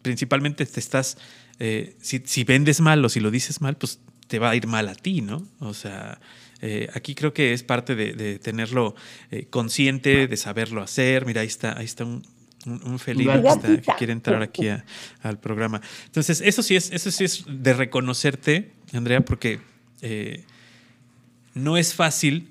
principalmente 0.00 0.64
te 0.64 0.80
estás, 0.80 1.18
eh, 1.58 1.94
si, 2.00 2.42
vendes 2.44 2.80
mal 2.80 3.04
o 3.04 3.10
si 3.10 3.20
lo 3.20 3.30
dices 3.30 3.60
mal, 3.60 3.76
pues 3.76 4.00
te 4.28 4.38
va 4.38 4.48
a 4.48 4.56
ir 4.56 4.66
mal 4.66 4.88
a 4.88 4.94
ti, 4.94 5.20
¿no? 5.20 5.46
O 5.60 5.74
sea, 5.74 6.18
Eh, 6.62 6.88
aquí 6.92 7.14
creo 7.14 7.32
que 7.32 7.54
es 7.54 7.62
parte 7.62 7.94
de, 7.94 8.38
tenerlo 8.38 8.94
consciente, 9.48 10.26
de 10.26 10.36
saberlo 10.36 10.82
hacer. 10.82 11.24
Mira, 11.24 11.40
ahí 11.40 11.46
está, 11.46 11.78
ahí 11.78 11.86
está 11.86 12.04
un, 12.04 12.22
un, 12.66 12.98
felino 12.98 13.42
que, 13.60 13.82
quiere 13.98 14.12
entrar 14.12 14.42
aquí 14.42 14.68
al 15.22 15.38
programa. 15.38 15.80
Entonces, 16.06 16.40
eso 16.40 16.62
sí 16.62 16.76
es, 16.76 16.90
eso 16.90 17.10
sí 17.10 17.24
es 17.24 17.44
de 17.48 17.72
reconocerte, 17.72 18.72
Andrea, 18.92 19.20
porque 19.22 19.60
eh, 20.02 20.44
no 21.54 21.76
es 21.76 21.94
fácil 21.94 22.50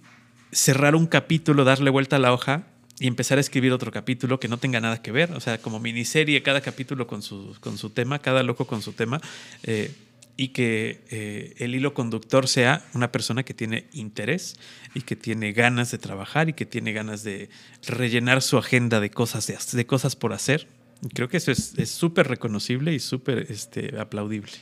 cerrar 0.51 0.95
un 0.95 1.05
capítulo, 1.05 1.63
darle 1.63 1.89
vuelta 1.89 2.15
a 2.15 2.19
la 2.19 2.33
hoja 2.33 2.63
y 2.99 3.07
empezar 3.07 3.37
a 3.37 3.41
escribir 3.41 3.71
otro 3.71 3.91
capítulo 3.91 4.39
que 4.39 4.47
no 4.47 4.57
tenga 4.57 4.81
nada 4.81 5.01
que 5.01 5.11
ver. 5.11 5.31
O 5.33 5.39
sea, 5.39 5.59
como 5.59 5.79
miniserie, 5.79 6.41
cada 6.43 6.61
capítulo 6.61 7.07
con 7.07 7.21
su, 7.21 7.55
con 7.59 7.77
su 7.77 7.91
tema, 7.91 8.19
cada 8.19 8.43
loco 8.43 8.65
con 8.65 8.81
su 8.81 8.93
tema. 8.93 9.21
Eh, 9.63 9.91
y 10.39 10.49
que 10.49 11.03
eh, 11.11 11.53
el 11.57 11.75
hilo 11.75 11.93
conductor 11.93 12.47
sea 12.47 12.85
una 12.93 13.11
persona 13.11 13.43
que 13.43 13.53
tiene 13.53 13.89
interés 13.91 14.57
y 14.93 15.01
que 15.01 15.17
tiene 15.17 15.51
ganas 15.51 15.91
de 15.91 15.97
trabajar 15.97 16.47
y 16.47 16.53
que 16.53 16.65
tiene 16.65 16.93
ganas 16.93 17.23
de 17.23 17.49
rellenar 17.85 18.41
su 18.41 18.57
agenda 18.57 19.01
de 19.01 19.11
cosas, 19.11 19.47
de, 19.73 19.85
cosas 19.85 20.15
por 20.15 20.31
hacer. 20.31 20.69
creo 21.13 21.27
que 21.27 21.35
eso 21.35 21.51
es 21.51 21.91
súper 21.91 22.29
reconocible 22.29 22.93
y 22.93 22.99
súper 22.99 23.51
este, 23.51 23.99
aplaudible. 23.99 24.53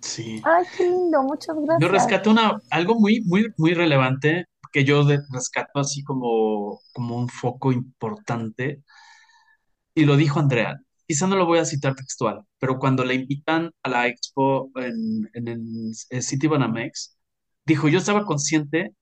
Sí. 0.00 0.40
Ay, 0.44 0.64
qué 0.76 0.84
lindo, 0.84 1.24
muchas 1.24 1.56
gracias. 1.56 1.80
Yo 1.80 1.88
rescato 1.88 2.30
una, 2.30 2.62
algo 2.70 2.94
muy, 3.00 3.20
muy, 3.22 3.52
muy 3.56 3.74
relevante 3.74 4.46
que 4.70 4.84
yo 4.84 5.04
rescato 5.32 5.80
así 5.80 6.04
como, 6.04 6.78
como 6.92 7.16
un 7.16 7.28
foco 7.28 7.72
importante. 7.72 8.84
Y 9.92 10.04
lo 10.04 10.16
dijo 10.16 10.38
Andrea, 10.38 10.80
quizá 11.08 11.26
no 11.26 11.36
lo 11.36 11.46
voy 11.46 11.58
a 11.58 11.64
citar 11.64 11.94
textual, 11.94 12.42
pero 12.60 12.78
cuando 12.78 13.02
le 13.02 13.14
invitan 13.14 13.72
a 13.82 13.88
la 13.88 14.06
expo 14.06 14.70
en, 14.76 15.28
el 15.32 16.22
City 16.22 16.46
Banamex, 16.46 17.18
dijo, 17.64 17.88
yo 17.88 17.98
estaba 17.98 18.26
consciente 18.26 18.92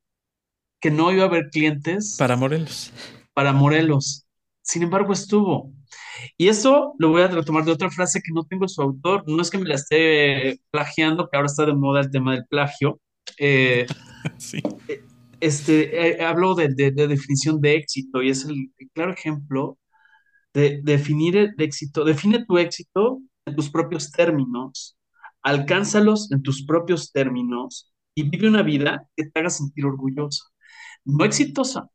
que 0.80 0.92
no 0.92 1.10
iba 1.12 1.24
a 1.24 1.26
haber 1.26 1.50
clientes 1.50 2.14
para 2.16 2.36
Morelos. 2.36 2.92
Para 3.34 3.52
Morelos. 3.52 4.24
Sin 4.62 4.84
embargo, 4.84 5.12
estuvo. 5.12 5.72
Y 6.36 6.48
eso 6.48 6.94
lo 6.98 7.10
voy 7.10 7.22
a 7.22 7.28
retomar 7.28 7.64
de 7.64 7.72
otra 7.72 7.90
frase 7.90 8.20
que 8.20 8.32
no 8.32 8.44
tengo 8.44 8.68
su 8.68 8.82
autor. 8.82 9.24
No 9.26 9.42
es 9.42 9.50
que 9.50 9.58
me 9.58 9.68
la 9.68 9.74
esté 9.74 10.60
plagiando, 10.70 11.28
que 11.28 11.36
ahora 11.36 11.46
está 11.46 11.66
de 11.66 11.74
moda 11.74 12.00
el 12.00 12.10
tema 12.10 12.34
del 12.34 12.46
plagio. 12.46 13.00
Eh, 13.38 13.86
sí. 14.38 14.62
Eh, 14.88 15.02
este, 15.40 16.20
eh, 16.20 16.24
hablo 16.24 16.54
de, 16.54 16.68
de, 16.68 16.92
definición 16.92 17.60
de 17.60 17.76
éxito 17.76 18.22
y 18.22 18.30
es 18.30 18.44
el 18.44 18.70
claro 18.94 19.12
ejemplo 19.12 19.76
de 20.56 20.80
definir 20.82 21.36
el 21.36 21.54
éxito, 21.58 22.02
define 22.04 22.46
tu 22.46 22.56
éxito 22.56 23.20
en 23.44 23.54
tus 23.56 23.68
propios 23.70 24.10
términos, 24.10 24.96
alcánzalos 25.42 26.32
en 26.32 26.42
tus 26.42 26.64
propios 26.64 27.12
términos 27.12 27.92
y 28.14 28.22
vive 28.30 28.48
una 28.48 28.62
vida 28.62 29.06
que 29.14 29.26
te 29.26 29.40
haga 29.40 29.50
sentir 29.50 29.84
orgullosa, 29.84 30.44
no 31.04 31.24
exitosa. 31.26 31.90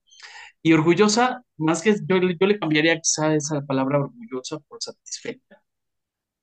Y 0.63 0.73
orgullosa, 0.73 1.43
más 1.57 1.81
que 1.81 1.95
yo, 2.07 2.17
yo 2.19 2.47
le 2.47 2.59
cambiaría 2.59 2.99
quizá 3.01 3.35
esa 3.35 3.61
palabra 3.65 3.99
orgullosa 3.99 4.59
por 4.59 4.81
satisfecha, 4.81 5.63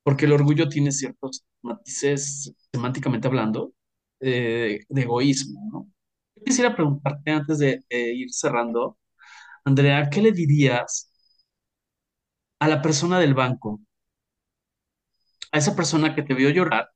porque 0.02 0.26
el 0.26 0.32
orgullo 0.32 0.68
tiene 0.68 0.92
ciertos 0.92 1.44
matices, 1.62 2.52
semánticamente 2.72 3.28
hablando, 3.28 3.72
eh, 4.20 4.80
de 4.88 5.02
egoísmo. 5.02 5.88
Yo 6.36 6.44
quisiera 6.44 6.74
preguntarte 6.74 7.30
antes 7.30 7.58
de 7.58 7.84
ir 7.90 8.28
cerrando, 8.32 8.98
Andrea, 9.64 10.08
¿qué 10.10 10.22
le 10.22 10.32
dirías 10.32 11.07
a 12.58 12.68
la 12.68 12.82
persona 12.82 13.18
del 13.18 13.34
banco, 13.34 13.80
a 15.52 15.58
esa 15.58 15.76
persona 15.76 16.14
que 16.14 16.22
te 16.22 16.34
vio 16.34 16.50
llorar 16.50 16.90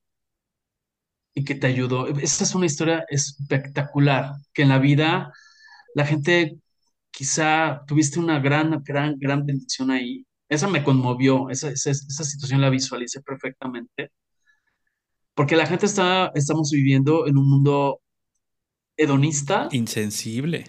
y 1.35 1.45
que 1.45 1.55
te 1.55 1.67
ayudó. 1.67 2.09
Esta 2.09 2.45
es 2.45 2.55
una 2.55 2.67
historia 2.67 3.05
espectacular, 3.09 4.35
que 4.53 4.63
en 4.63 4.69
la 4.69 4.79
vida 4.79 5.33
la 5.95 6.07
gente 6.07 6.59
quizá 7.11 7.83
tuviste 7.87 8.19
una 8.19 8.41
gran, 8.41 8.83
gran, 8.85 9.19
gran 9.19 9.47
bendición 9.47 9.91
ahí. 9.91 10.27
Esa 10.49 10.69
me 10.69 10.85
conmovió, 10.85 11.49
esa, 11.49 11.71
esa, 11.71 11.95
situación 11.95 12.61
la 12.61 12.69
visualicé 12.69 13.23
perfectamente, 13.23 14.13
porque 15.35 15.57
la 15.57 15.67
gente 15.67 15.87
está, 15.87 16.31
estamos 16.35 16.71
viviendo 16.71 17.27
en 17.27 17.39
un 17.39 17.49
mundo 17.49 18.03
hedonista. 18.97 19.69
Insensible. 19.73 20.65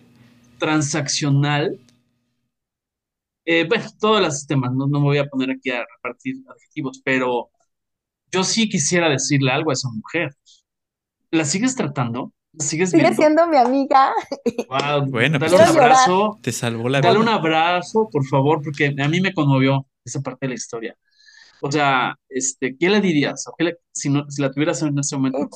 Transaccional 0.57 1.79
eh, 3.45 3.65
bueno, 3.67 3.85
todos 3.99 4.21
los 4.21 4.47
temas, 4.47 4.71
no, 4.71 4.87
no 4.87 4.99
me 4.99 5.05
voy 5.05 5.17
a 5.17 5.25
poner 5.25 5.51
aquí 5.51 5.69
a 5.69 5.85
repartir 5.95 6.35
adjetivos, 6.47 7.01
pero 7.03 7.49
yo 8.31 8.43
sí 8.43 8.69
quisiera 8.69 9.09
decirle 9.09 9.51
algo 9.51 9.69
a 9.69 9.73
esa 9.73 9.89
mujer. 9.89 10.35
¿La 11.31 11.45
sigues 11.45 11.75
tratando? 11.75 12.33
¿La 12.53 12.65
sigues 12.65 12.91
Sigue 12.91 13.13
siendo 13.15 13.47
mi 13.47 13.57
amiga. 13.57 14.13
bueno, 15.09 15.39
dale 15.39 15.55
pues 15.55 15.71
un 15.71 15.81
abrazo. 15.81 16.39
Te 16.41 16.51
salvó 16.51 16.89
la 16.89 16.99
vida. 16.99 17.09
Dale 17.09 17.19
un 17.19 17.29
abrazo, 17.29 18.09
por 18.11 18.25
favor, 18.25 18.61
porque 18.63 18.95
a 18.97 19.07
mí 19.07 19.21
me 19.21 19.33
conmovió 19.33 19.87
esa 20.05 20.21
parte 20.21 20.45
de 20.45 20.49
la 20.49 20.55
historia. 20.55 20.95
O 21.61 21.71
sea, 21.71 22.15
este, 22.29 22.75
¿qué 22.77 22.89
le 22.89 23.01
dirías? 23.01 23.45
si, 23.91 24.09
no, 24.09 24.29
si 24.29 24.41
la 24.41 24.51
tuvieras 24.51 24.81
en 24.81 24.97
ese 24.99 25.15
momento. 25.15 25.47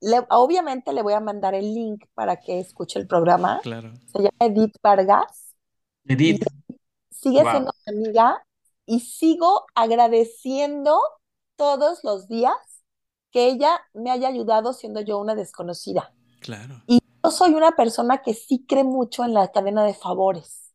Ella, 0.00 0.26
obviamente 0.30 0.92
le 0.92 1.02
voy 1.02 1.14
a 1.14 1.20
mandar 1.20 1.54
el 1.54 1.74
link 1.74 2.04
para 2.14 2.36
que 2.36 2.60
escuche 2.60 2.98
el 2.98 3.06
programa. 3.06 3.60
Claro. 3.62 3.92
Se 4.12 4.18
llama 4.18 4.30
Edith 4.40 4.76
Vargas. 4.82 5.54
Edith 6.06 6.44
sigue 7.20 7.42
siendo 7.42 7.72
mi 7.86 7.98
amiga 7.98 8.46
y 8.86 9.00
sigo 9.00 9.66
agradeciendo 9.74 11.00
todos 11.56 12.02
los 12.02 12.28
días 12.28 12.56
que 13.30 13.46
ella 13.46 13.80
me 13.92 14.10
haya 14.10 14.28
ayudado 14.28 14.72
siendo 14.72 15.00
yo 15.00 15.18
una 15.18 15.34
desconocida. 15.34 16.12
Claro. 16.40 16.82
Y 16.86 17.00
yo 17.22 17.30
soy 17.30 17.54
una 17.54 17.72
persona 17.72 18.22
que 18.22 18.34
sí 18.34 18.64
cree 18.66 18.84
mucho 18.84 19.24
en 19.24 19.34
la 19.34 19.52
cadena 19.52 19.84
de 19.84 19.94
favores. 19.94 20.72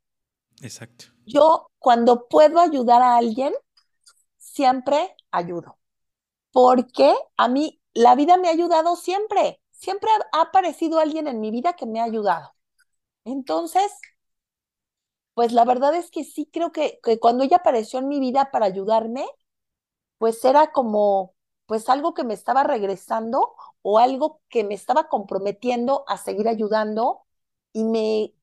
Exacto. 0.62 1.06
Yo 1.26 1.72
cuando 1.80 2.28
puedo 2.28 2.60
ayudar 2.60 3.02
a 3.02 3.18
alguien, 3.18 3.54
siempre 4.38 5.16
ayudo. 5.32 5.78
Porque 6.52 7.14
a 7.36 7.48
mí 7.48 7.82
la 7.94 8.16
vida 8.16 8.38
me 8.38 8.48
ha 8.48 8.52
ayudado 8.52 8.96
siempre. 8.96 9.60
Siempre 9.72 10.10
ha 10.32 10.42
aparecido 10.42 11.00
alguien 11.00 11.28
en 11.28 11.42
mi 11.42 11.52
vida 11.52 11.74
que 11.74 11.86
me 11.86 12.00
ha 12.00 12.06
ayudado. 12.06 12.54
Entonces, 13.26 13.92
pues 15.36 15.52
la 15.52 15.66
verdad 15.66 15.94
es 15.96 16.10
que 16.10 16.24
sí 16.24 16.50
creo 16.52 16.72
que, 16.72 17.00
cuando 17.20 17.44
ella 17.44 17.58
apareció 17.58 18.00
en 18.00 18.08
mi 18.08 18.20
vida 18.20 18.50
para 18.52 18.66
ayudarme, 18.66 19.26
pues 20.18 20.44
era 20.46 20.72
como, 20.72 21.36
pues 21.66 21.90
algo 21.90 22.14
que 22.14 22.24
me 22.24 22.34
estaba 22.34 22.64
regresando 22.64 23.54
o 23.82 24.00
algo 24.00 24.42
que 24.50 24.64
me 24.64 24.74
estaba 24.74 25.10
comprometiendo 25.10 26.06
a 26.08 26.18
seguir 26.18 26.48
ayudando 26.48 27.24
y 27.74 27.84
me, 27.84 28.34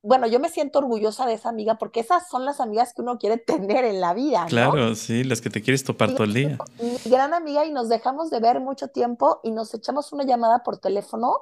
bueno, 0.00 0.26
yo 0.26 0.40
me 0.40 0.48
siento 0.48 0.78
orgullosa 0.78 1.26
de 1.26 1.34
esa 1.34 1.50
amiga 1.50 1.76
porque 1.76 2.00
esas 2.00 2.26
son 2.30 2.46
las 2.46 2.58
amigas 2.58 2.94
que 2.94 3.02
uno 3.02 3.18
quiere 3.18 3.36
tener 3.46 3.84
en 3.84 4.00
la 4.00 4.14
vida. 4.14 4.46
Claro, 4.48 4.94
sí, 4.94 5.24
las 5.24 5.42
que 5.42 5.50
te 5.50 5.60
quieres 5.60 5.84
topar 5.84 6.12
todo 6.12 6.24
el 6.24 6.32
día. 6.32 6.58
Mi 6.80 6.96
gran 7.04 7.34
amiga 7.34 7.66
y 7.66 7.70
nos 7.70 7.90
dejamos 7.90 8.30
de 8.30 8.40
ver 8.40 8.60
mucho 8.60 8.88
tiempo 8.88 9.40
y 9.42 9.50
nos 9.50 9.74
echamos 9.74 10.10
una 10.14 10.24
llamada 10.24 10.62
por 10.62 10.78
teléfono 10.78 11.36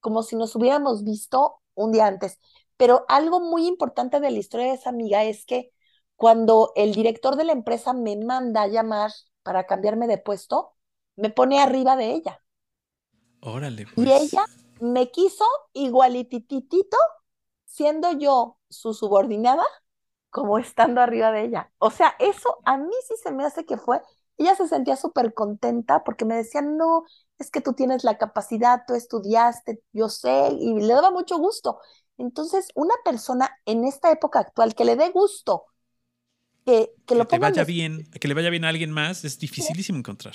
como 0.00 0.22
si 0.22 0.36
nos 0.36 0.54
hubiéramos 0.56 1.04
visto 1.04 1.56
un 1.74 1.92
día 1.92 2.06
antes. 2.06 2.38
Pero 2.82 3.04
algo 3.06 3.38
muy 3.38 3.68
importante 3.68 4.18
de 4.18 4.32
la 4.32 4.40
historia 4.40 4.66
de 4.66 4.72
esa 4.72 4.90
amiga 4.90 5.22
es 5.22 5.46
que 5.46 5.70
cuando 6.16 6.72
el 6.74 6.92
director 6.92 7.36
de 7.36 7.44
la 7.44 7.52
empresa 7.52 7.92
me 7.92 8.16
manda 8.16 8.62
a 8.62 8.66
llamar 8.66 9.12
para 9.44 9.68
cambiarme 9.68 10.08
de 10.08 10.18
puesto, 10.18 10.74
me 11.14 11.30
pone 11.30 11.60
arriba 11.60 11.94
de 11.94 12.10
ella. 12.10 12.42
Órale. 13.40 13.82
Y 13.82 13.86
pues. 13.94 14.32
ella 14.32 14.44
me 14.80 15.12
quiso 15.12 15.44
igualititito, 15.74 16.96
siendo 17.64 18.18
yo 18.18 18.58
su 18.68 18.94
subordinada, 18.94 19.62
como 20.30 20.58
estando 20.58 21.00
arriba 21.00 21.30
de 21.30 21.44
ella. 21.44 21.72
O 21.78 21.92
sea, 21.92 22.16
eso 22.18 22.58
a 22.64 22.78
mí 22.78 22.94
sí 23.06 23.14
se 23.22 23.30
me 23.30 23.44
hace 23.44 23.64
que 23.64 23.76
fue. 23.76 24.02
Ella 24.38 24.56
se 24.56 24.66
sentía 24.66 24.96
súper 24.96 25.34
contenta 25.34 26.02
porque 26.02 26.24
me 26.24 26.34
decía, 26.34 26.62
no, 26.62 27.04
es 27.38 27.52
que 27.52 27.60
tú 27.60 27.74
tienes 27.74 28.02
la 28.02 28.18
capacidad, 28.18 28.82
tú 28.88 28.94
estudiaste, 28.94 29.84
yo 29.92 30.08
sé, 30.08 30.48
y 30.58 30.80
le 30.80 30.94
daba 30.94 31.12
mucho 31.12 31.38
gusto. 31.38 31.78
Entonces, 32.18 32.68
una 32.74 32.94
persona 33.04 33.50
en 33.66 33.84
esta 33.84 34.10
época 34.10 34.40
actual 34.40 34.74
que 34.74 34.84
le 34.84 34.96
dé 34.96 35.10
gusto, 35.10 35.64
que, 36.64 36.92
que, 37.06 37.14
lo 37.14 37.26
que 37.26 37.38
vaya 37.38 37.64
bien, 37.64 38.04
que 38.20 38.28
le 38.28 38.34
vaya 38.34 38.50
bien 38.50 38.64
a 38.64 38.68
alguien 38.68 38.90
más, 38.90 39.24
es 39.24 39.38
dificilísimo 39.38 39.98
encontrar. 39.98 40.34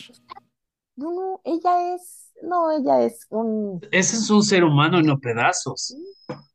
No, 0.96 1.12
no, 1.12 1.42
ella 1.46 1.96
es, 1.96 2.32
no, 2.42 2.72
ella 2.72 3.04
es 3.04 3.28
un... 3.30 3.80
Ese 3.92 4.18
es 4.18 4.30
un 4.30 4.44
ser 4.44 4.64
humano 4.64 5.00
en 5.00 5.06
no 5.06 5.20
pedazos. 5.20 5.96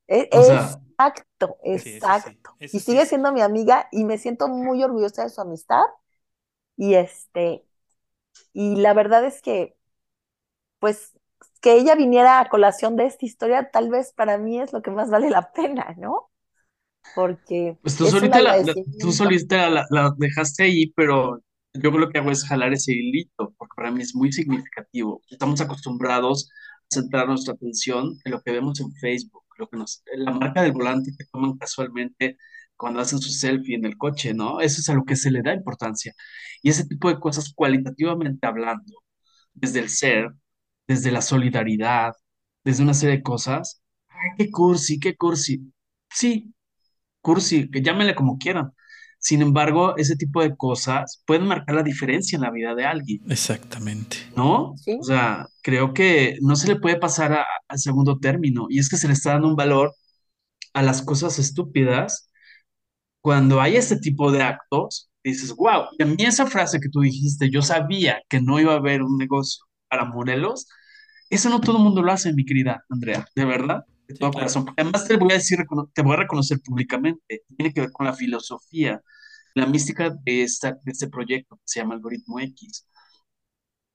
Exacto, 0.07 1.57
exacto. 1.63 2.55
y 2.61 2.81
sigue 2.81 3.07
siendo 3.07 3.33
mi 3.33 3.41
amiga 3.41 3.89
y 3.93 4.05
me 4.05 4.19
siento 4.19 4.49
muy 4.49 4.83
orgullosa 4.83 5.23
de 5.25 5.31
su 5.31 5.41
amistad. 5.41 5.85
Y 6.77 6.95
este, 6.95 7.65
y 8.53 8.77
la 8.77 8.93
verdad 8.93 9.25
es 9.25 9.41
que, 9.41 9.77
pues, 10.79 11.17
que 11.63 11.75
ella 11.75 11.95
viniera 11.95 12.41
a 12.41 12.49
colación 12.49 12.97
de 12.97 13.07
esta 13.07 13.25
historia, 13.25 13.71
tal 13.71 13.89
vez 13.89 14.13
para 14.13 14.37
mí 14.37 14.61
es 14.61 14.73
lo 14.73 14.83
que 14.83 14.91
más 14.91 15.09
vale 15.11 15.31
la 15.31 15.53
pena, 15.55 15.95
¿no? 15.97 16.31
Porque. 17.15 17.79
Pues 17.83 17.97
tú 17.97 18.07
solita, 18.07 18.43
la, 18.43 18.63
tú 19.01 19.13
solita 19.13 19.71
la, 19.71 20.15
dejaste 20.19 20.65
ahí, 20.65 20.93
pero 20.95 21.41
yo 21.73 21.91
lo 21.91 22.11
que 22.11 22.19
hago 22.19 22.31
es 22.31 22.45
jalar 22.45 22.73
ese 22.73 22.93
hilito, 22.93 23.55
porque 23.57 23.75
para 23.77 23.91
mí 23.91 24.03
es 24.03 24.15
muy 24.15 24.33
significativo. 24.33 25.23
Estamos 25.31 25.61
acostumbrados 25.61 26.51
a 26.51 26.95
centrar 26.95 27.29
nuestra 27.29 27.55
atención 27.55 28.19
en 28.25 28.33
lo 28.33 28.43
que 28.43 28.53
vemos 28.53 28.81
en 28.81 28.93
Facebook, 28.95 29.45
lo 29.59 29.69
que 29.69 29.77
nos, 29.79 30.03
la 30.15 30.33
marca 30.33 30.63
del 30.63 30.73
volante 30.73 31.13
que 31.17 31.25
toman 31.33 31.57
casualmente 31.59 32.37
cuando 32.77 33.01
hacen 33.01 33.21
su 33.21 33.31
selfie 33.31 33.77
en 33.77 33.85
el 33.85 33.97
coche, 33.97 34.35
¿no? 34.35 34.61
Eso 34.61 34.81
es 34.81 34.89
a 34.89 34.95
lo 34.95 35.05
que 35.05 35.17
se 35.17 35.31
le 35.31 35.43
da 35.43 35.55
importancia. 35.55 36.13
Y 36.63 36.71
ese 36.71 36.87
tipo 36.87 37.09
de 37.09 37.21
cosas 37.21 37.53
cualitativamente 37.55 38.47
hablando, 38.47 39.03
desde 39.55 39.81
el 39.81 39.89
ser, 39.89 40.33
desde 40.87 41.11
la 41.13 41.23
solidaridad, 41.23 42.13
desde 42.65 42.83
una 42.83 42.95
serie 42.95 43.17
de 43.19 43.23
cosas, 43.23 43.83
¡ay, 44.09 44.31
qué 44.39 44.51
cursi, 44.51 44.99
qué 45.01 45.17
cursi! 45.17 45.73
Sí, 46.11 46.55
cursi, 47.21 47.71
que 47.71 47.83
llámenle 47.83 48.15
como 48.15 48.39
quieran. 48.39 48.73
Sin 49.19 49.43
embargo, 49.43 49.97
ese 49.97 50.17
tipo 50.17 50.43
de 50.43 50.57
cosas 50.57 51.23
pueden 51.27 51.47
marcar 51.47 51.77
la 51.77 51.83
diferencia 51.85 52.37
en 52.37 52.43
la 52.43 52.51
vida 52.51 52.75
de 52.75 52.85
alguien, 52.87 53.21
Exactamente. 53.31 54.19
¿no? 54.37 54.75
Sí. 54.77 54.97
O 55.01 55.05
sea, 55.05 55.47
creo 55.63 55.95
que 55.95 56.39
no 56.43 56.57
se 56.57 56.69
le 56.69 56.77
puede 56.81 56.97
pasar 56.99 57.33
a- 57.33 57.47
al 57.69 57.79
segundo 57.79 58.19
término 58.19 58.67
y 58.69 58.79
es 58.81 58.89
que 58.89 58.97
se 58.97 59.07
le 59.09 59.15
está 59.15 59.33
dando 59.33 59.49
un 59.49 59.57
valor 59.57 59.93
a 60.75 60.83
las 60.83 61.03
cosas 61.03 61.39
estúpidas 61.39 62.31
cuando 63.21 63.61
hay 63.61 63.77
este 63.77 63.97
tipo 63.99 64.33
de 64.33 64.43
actos, 64.43 65.11
dices, 65.25 65.55
wow, 65.57 65.85
y 65.99 66.03
a 66.03 66.07
mí 66.07 66.17
esa 66.21 66.47
frase 66.47 66.81
que 66.81 66.89
tú 66.89 67.01
dijiste, 67.01 67.51
yo 67.51 67.63
sabía 67.63 68.21
que 68.29 68.41
no 68.41 68.61
iba 68.61 68.73
a 68.75 68.77
haber 68.79 69.03
un 69.03 69.17
negocio 69.19 69.65
para 69.93 70.07
Morelos, 70.07 70.69
eso 71.31 71.51
no 71.51 71.61
todo 71.61 71.79
el 71.79 71.85
mundo 71.85 72.03
lo 72.03 72.13
hace, 72.13 72.33
mi 72.35 72.45
querida 72.47 72.85
Andrea, 72.91 73.27
de 73.37 73.45
verdad, 73.47 73.85
de 74.09 74.17
Sí, 74.17 74.17
todo 74.17 74.31
claro. 74.31 74.35
corazón. 74.35 74.67
Además 74.77 75.09
te 75.09 75.17
voy 75.19 75.33
a 75.33 75.37
decir, 75.37 75.59
te 75.95 76.03
voy 76.03 76.15
a 76.15 76.17
reconocer 76.19 76.61
públicamente, 76.65 77.43
tiene 77.57 77.73
que 77.75 77.83
ver 77.83 77.93
con 77.93 78.07
la 78.07 78.15
filosofía, 78.15 79.03
la 79.55 79.67
mística 79.67 80.11
de, 80.25 80.43
esta, 80.45 80.73
de 80.73 80.93
este 80.93 81.09
proyecto 81.09 81.57
que 81.57 81.63
se 81.67 81.81
llama 81.81 81.95
Algoritmo 81.97 82.41
X. 82.41 82.87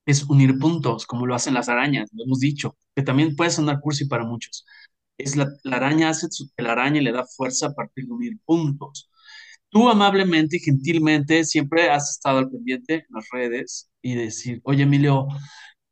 Es 0.06 0.24
unir 0.24 0.58
puntos, 0.58 1.06
como 1.06 1.26
lo 1.26 1.34
hacen 1.34 1.54
las 1.54 1.68
arañas, 1.68 2.08
lo 2.12 2.24
hemos 2.24 2.40
dicho, 2.40 2.76
que 2.96 3.02
también 3.02 3.36
puede 3.36 3.50
sonar 3.50 3.80
cursi 3.80 4.06
para 4.06 4.24
muchos. 4.24 4.64
Es 5.18 5.36
la, 5.36 5.48
la 5.64 5.76
araña 5.76 6.10
hace 6.10 6.28
su 6.30 6.48
telaraña 6.56 7.00
y 7.00 7.04
le 7.04 7.12
da 7.12 7.26
fuerza 7.26 7.68
a 7.68 7.74
partir 7.74 8.06
de 8.06 8.12
unir 8.12 8.38
puntos. 8.44 9.10
Tú 9.70 9.88
amablemente 9.90 10.56
y 10.58 10.60
gentilmente 10.60 11.44
siempre 11.44 11.90
has 11.90 12.10
estado 12.12 12.38
al 12.38 12.50
pendiente 12.50 12.94
en 12.96 13.06
las 13.10 13.28
redes 13.32 13.90
y 14.02 14.14
decir, 14.16 14.60
oye 14.64 14.84
Emilio, 14.84 15.28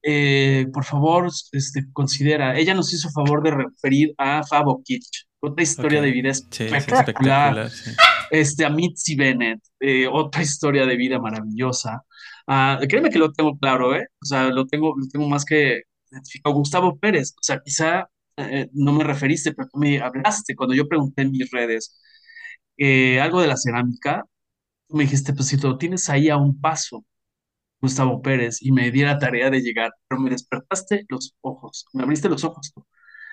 eh, 0.08 0.68
por 0.72 0.84
favor, 0.84 1.28
este, 1.50 1.86
considera, 1.92 2.56
ella 2.56 2.74
nos 2.74 2.92
hizo 2.92 3.10
favor 3.10 3.42
de 3.42 3.50
referir 3.50 4.14
a 4.18 4.44
Fabo 4.44 4.80
Kitsch, 4.84 5.24
otra 5.40 5.64
historia 5.64 6.00
de 6.00 6.12
vida 6.12 6.32
sí, 6.32 6.44
espectacular, 6.64 7.68
sí. 7.68 7.90
este, 8.30 8.64
a 8.64 8.70
Mitzi 8.70 9.16
Bennett, 9.16 9.60
eh, 9.80 10.06
otra 10.06 10.42
historia 10.42 10.86
de 10.86 10.96
vida 10.96 11.18
maravillosa. 11.18 12.02
Ah, 12.46 12.78
créeme 12.88 13.10
que 13.10 13.18
lo 13.18 13.32
tengo 13.32 13.58
claro, 13.58 13.96
¿eh? 13.96 14.06
O 14.22 14.24
sea, 14.24 14.48
lo 14.50 14.66
tengo, 14.68 14.94
lo 14.96 15.08
tengo 15.08 15.28
más 15.28 15.44
que 15.44 15.82
identificado. 16.12 16.54
Gustavo 16.54 16.96
Pérez, 16.98 17.32
o 17.32 17.42
sea, 17.42 17.60
quizá 17.64 18.08
eh, 18.36 18.68
no 18.74 18.92
me 18.92 19.02
referiste, 19.02 19.54
pero 19.54 19.68
tú 19.68 19.78
me 19.78 20.00
hablaste 20.00 20.54
cuando 20.54 20.74
yo 20.76 20.86
pregunté 20.88 21.22
en 21.22 21.32
mis 21.32 21.50
redes 21.50 21.98
eh, 22.76 23.20
algo 23.20 23.40
de 23.40 23.48
la 23.48 23.56
cerámica, 23.56 24.22
tú 24.88 24.96
me 24.96 25.02
dijiste, 25.04 25.32
pues 25.32 25.48
si 25.48 25.56
lo 25.56 25.78
tienes 25.78 26.08
ahí 26.10 26.28
a 26.28 26.36
un 26.36 26.60
paso, 26.60 27.04
Gustavo 27.80 28.22
Pérez, 28.22 28.58
y 28.60 28.72
me 28.72 28.90
di 28.90 29.02
la 29.02 29.18
tarea 29.18 29.50
de 29.50 29.60
llegar, 29.60 29.92
pero 30.08 30.20
me 30.20 30.30
despertaste 30.30 31.04
los 31.08 31.34
ojos, 31.40 31.86
me 31.92 32.02
abriste 32.02 32.28
los 32.28 32.44
ojos. 32.44 32.72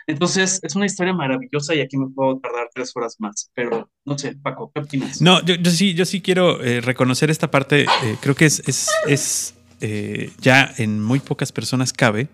Entonces, 0.06 0.60
es 0.64 0.76
una 0.76 0.86
historia 0.86 1.14
maravillosa 1.14 1.74
y 1.76 1.80
aquí 1.80 1.98
me 1.98 2.10
puedo 2.10 2.38
tardar 2.40 2.68
tres 2.74 2.91
horas 2.95 3.15
más, 3.20 3.49
pero 3.53 3.90
no 4.06 4.18
sé, 4.18 4.36
Paco, 4.36 4.72
¿qué 4.74 4.82
opinas? 4.82 5.22
No, 5.22 5.44
yo, 5.45 5.56
yo 5.56 5.72
sí, 5.72 5.94
yo 5.94 6.06
sí 6.06 6.22
quiero 6.22 6.61
eh, 6.61 6.82
reconocer 6.82 7.30
esta 7.32 7.49
parte. 7.49 7.84
eh, 7.84 8.18
creo 8.20 8.36
que 8.36 8.45
es, 8.45 8.61
es, 8.68 8.90
es, 9.07 9.56
eh, 9.80 10.32
ya 10.40 10.74
en 10.78 11.02
muy 11.02 11.20
pocas 11.20 11.52
personas 11.53 11.94
cabe 11.94 12.28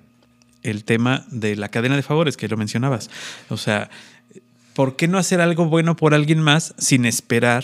el 0.63 0.83
tema 0.83 1.25
de 1.29 1.55
la 1.55 1.69
cadena 1.69 1.95
de 1.95 2.01
favores 2.01 2.37
que 2.37 2.47
lo 2.47 2.57
mencionabas. 2.57 3.09
O 3.49 3.57
sea, 3.57 3.89
¿por 4.73 4.95
qué 4.95 5.07
no 5.07 5.17
hacer 5.17 5.39
algo 5.39 5.65
bueno 5.65 5.95
por 5.95 6.13
alguien 6.13 6.39
más 6.39 6.73
sin 6.79 7.05
esperar 7.05 7.63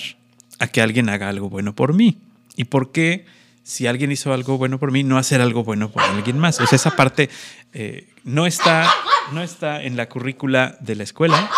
a 0.60 0.68
que 0.68 0.82
alguien 0.82 1.10
haga 1.10 1.30
algo 1.30 1.50
bueno 1.50 1.74
por 1.74 1.94
mí? 1.94 2.20
¿Y 2.56 2.66
por 2.66 2.92
qué 2.92 3.26
si 3.66 3.88
alguien 3.88 4.12
hizo 4.12 4.32
algo 4.32 4.58
bueno 4.60 4.78
por 4.80 4.92
mí, 4.92 5.04
no 5.04 5.18
hacer 5.18 5.42
algo 5.42 5.64
bueno 5.64 5.90
por 5.90 6.04
alguien 6.04 6.38
más? 6.38 6.62
O 6.62 6.68
sea, 6.68 6.76
esa 6.76 6.92
parte 6.92 7.30
eh, 7.74 8.08
no, 8.24 8.46
está, 8.46 8.88
no 9.34 9.42
está 9.42 9.82
en 9.82 9.98
la 9.98 10.08
currícula 10.08 10.78
de 10.82 10.96
la 10.96 11.04
escuela, 11.04 11.50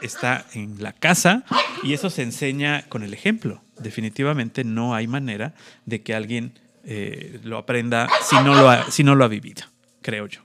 está 0.00 0.44
en 0.54 0.82
la 0.82 0.92
casa 0.92 1.44
y 1.84 1.94
eso 1.94 2.10
se 2.10 2.22
enseña 2.22 2.88
con 2.88 3.02
el 3.04 3.14
ejemplo. 3.14 3.62
Definitivamente 3.78 4.64
no 4.64 4.94
hay 4.94 5.06
manera 5.06 5.54
de 5.84 6.02
que 6.02 6.14
alguien 6.14 6.58
eh, 6.84 7.38
lo 7.44 7.58
aprenda 7.58 8.08
si 8.22 8.36
no 8.36 8.54
lo, 8.54 8.68
ha, 8.68 8.90
si 8.90 9.04
no 9.04 9.14
lo 9.14 9.24
ha 9.24 9.28
vivido, 9.28 9.62
creo 10.02 10.26
yo. 10.26 10.40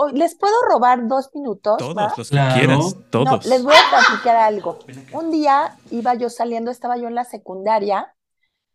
Hoy, 0.00 0.12
¿Les 0.12 0.36
puedo 0.36 0.54
robar 0.70 1.08
dos 1.08 1.30
minutos? 1.34 1.76
Todos 1.78 1.96
los 2.16 2.28
que 2.28 2.34
Claro. 2.34 2.54
quieras, 2.54 2.78
No, 2.78 2.92
todos. 3.10 3.46
les 3.46 3.62
voy 3.64 3.74
a 3.74 3.90
platicar 3.90 4.36
algo. 4.36 4.78
Un 5.12 5.30
día 5.32 5.76
iba 5.90 6.14
yo 6.14 6.30
saliendo, 6.30 6.70
estaba 6.70 6.96
yo 6.98 7.08
en 7.08 7.16
la 7.16 7.24
secundaria, 7.24 8.14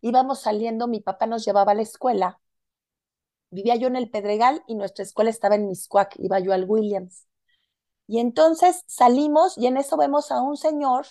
íbamos 0.04 0.40
saliendo, 0.40 0.86
mi 0.86 1.00
papá 1.00 1.26
nos 1.26 1.44
llevaba 1.44 1.72
a 1.72 1.74
la 1.74 1.82
escuela. 1.82 2.38
Vivía 3.50 3.76
yo 3.76 3.88
en 3.88 3.96
el 3.96 4.10
Pedregal 4.10 4.62
y 4.66 4.74
nuestra 4.74 5.02
escuela 5.02 5.30
estaba 5.30 5.54
en 5.54 5.66
Miscuac, 5.66 6.14
iba 6.18 6.38
yo 6.40 6.52
al 6.52 6.64
Williams. 6.68 7.26
Y 8.06 8.18
entonces 8.18 8.84
salimos 8.86 9.56
y 9.56 9.66
en 9.66 9.78
eso 9.78 9.96
vemos 9.96 10.30
a 10.30 10.42
un 10.42 10.58
señor 10.58 11.06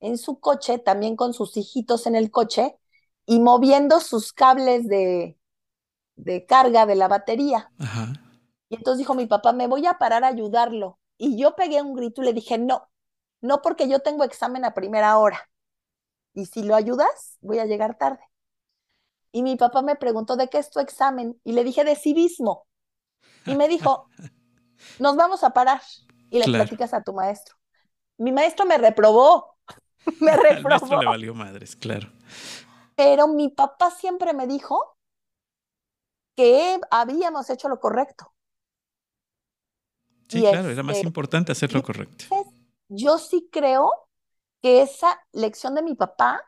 en 0.00 0.18
su 0.18 0.40
coche, 0.40 0.78
también 0.78 1.14
con 1.14 1.34
sus 1.34 1.56
hijitos 1.56 2.06
en 2.08 2.16
el 2.16 2.32
coche, 2.32 2.76
y 3.26 3.38
moviendo 3.38 4.00
sus 4.00 4.32
cables 4.32 4.88
de, 4.88 5.38
de 6.16 6.44
carga 6.44 6.84
de 6.84 6.96
la 6.96 7.06
batería. 7.06 7.70
Ajá. 7.78 8.12
Y 8.68 8.74
entonces 8.74 8.98
dijo 8.98 9.14
mi 9.14 9.26
papá, 9.26 9.52
me 9.52 9.68
voy 9.68 9.86
a 9.86 9.98
parar 9.98 10.24
a 10.24 10.28
ayudarlo. 10.28 10.98
Y 11.16 11.38
yo 11.40 11.54
pegué 11.54 11.80
un 11.80 11.94
grito 11.94 12.22
y 12.22 12.24
le 12.24 12.32
dije, 12.32 12.58
no, 12.58 12.88
no 13.40 13.62
porque 13.62 13.88
yo 13.88 14.00
tengo 14.00 14.24
examen 14.24 14.64
a 14.64 14.74
primera 14.74 15.16
hora. 15.18 15.48
Y 16.34 16.46
si 16.46 16.64
lo 16.64 16.74
ayudas, 16.74 17.38
voy 17.40 17.60
a 17.60 17.66
llegar 17.66 17.98
tarde. 17.98 18.31
Y 19.32 19.42
mi 19.42 19.56
papá 19.56 19.82
me 19.82 19.96
preguntó, 19.96 20.36
¿de 20.36 20.48
qué 20.48 20.58
es 20.58 20.70
tu 20.70 20.80
examen? 20.80 21.40
Y 21.44 21.52
le 21.52 21.64
dije, 21.64 21.84
de 21.84 21.96
civismo. 21.96 22.66
Y 23.46 23.56
me 23.56 23.68
dijo, 23.68 24.10
nos 24.98 25.16
vamos 25.16 25.44
a 25.44 25.50
parar 25.52 25.82
y 26.30 26.38
le 26.40 26.48
Claro. 26.48 26.70
platicas 26.70 26.94
a 26.94 27.02
tu 27.02 27.12
maestro. 27.14 27.56
Mi 28.18 28.32
maestro 28.32 28.66
me 28.66 28.78
reprobó, 28.78 29.56
me 30.20 30.36
Al 30.50 30.64
maestro 30.66 30.96
reprobó. 30.96 30.98
le 30.98 31.06
valió 31.06 31.34
madres, 31.34 31.76
claro. 31.76 32.08
Pero 32.94 33.28
mi 33.28 33.50
papá 33.50 33.90
siempre 33.90 34.32
me 34.32 34.46
dijo 34.46 34.96
que 36.36 36.78
habíamos 36.90 37.48
hecho 37.50 37.68
lo 37.70 37.80
correcto. 37.80 38.34
Sí, 40.28 40.42
Y 40.42 40.44
claro, 40.44 40.68
era 40.70 40.82
más 40.82 41.02
este, 41.02 41.08
importante 41.08 41.52
hacer 41.52 41.72
lo 41.74 41.82
correcto. 41.84 42.24
Yo 42.88 43.18
sí 43.18 43.48
creo 43.52 43.90
que 44.62 44.82
esa 44.82 45.20
lección 45.32 45.74
de 45.74 45.82
mi 45.82 45.94
papá, 45.96 46.42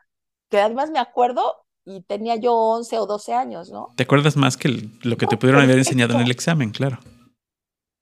que 0.51 0.61
además 0.61 0.91
me 0.91 0.99
acuerdo 1.01 1.64
y 1.85 2.03
tenía 2.03 2.37
yo 2.37 2.55
11 2.55 2.99
o 2.99 3.07
12 3.07 3.35
años, 3.35 3.71
¿no? 3.71 3.89
¿Te 3.97 4.05
acuerdas 4.05 4.37
más 4.37 4.57
que 4.57 4.69
lo 5.03 5.17
que 5.17 5.27
te 5.27 5.37
No, 5.37 5.39
pudieron 5.39 5.63
haber 5.63 5.79
enseñado 5.79 6.15
en 6.15 6.21
el 6.21 6.31
examen? 6.31 6.71
Claro. 6.71 6.99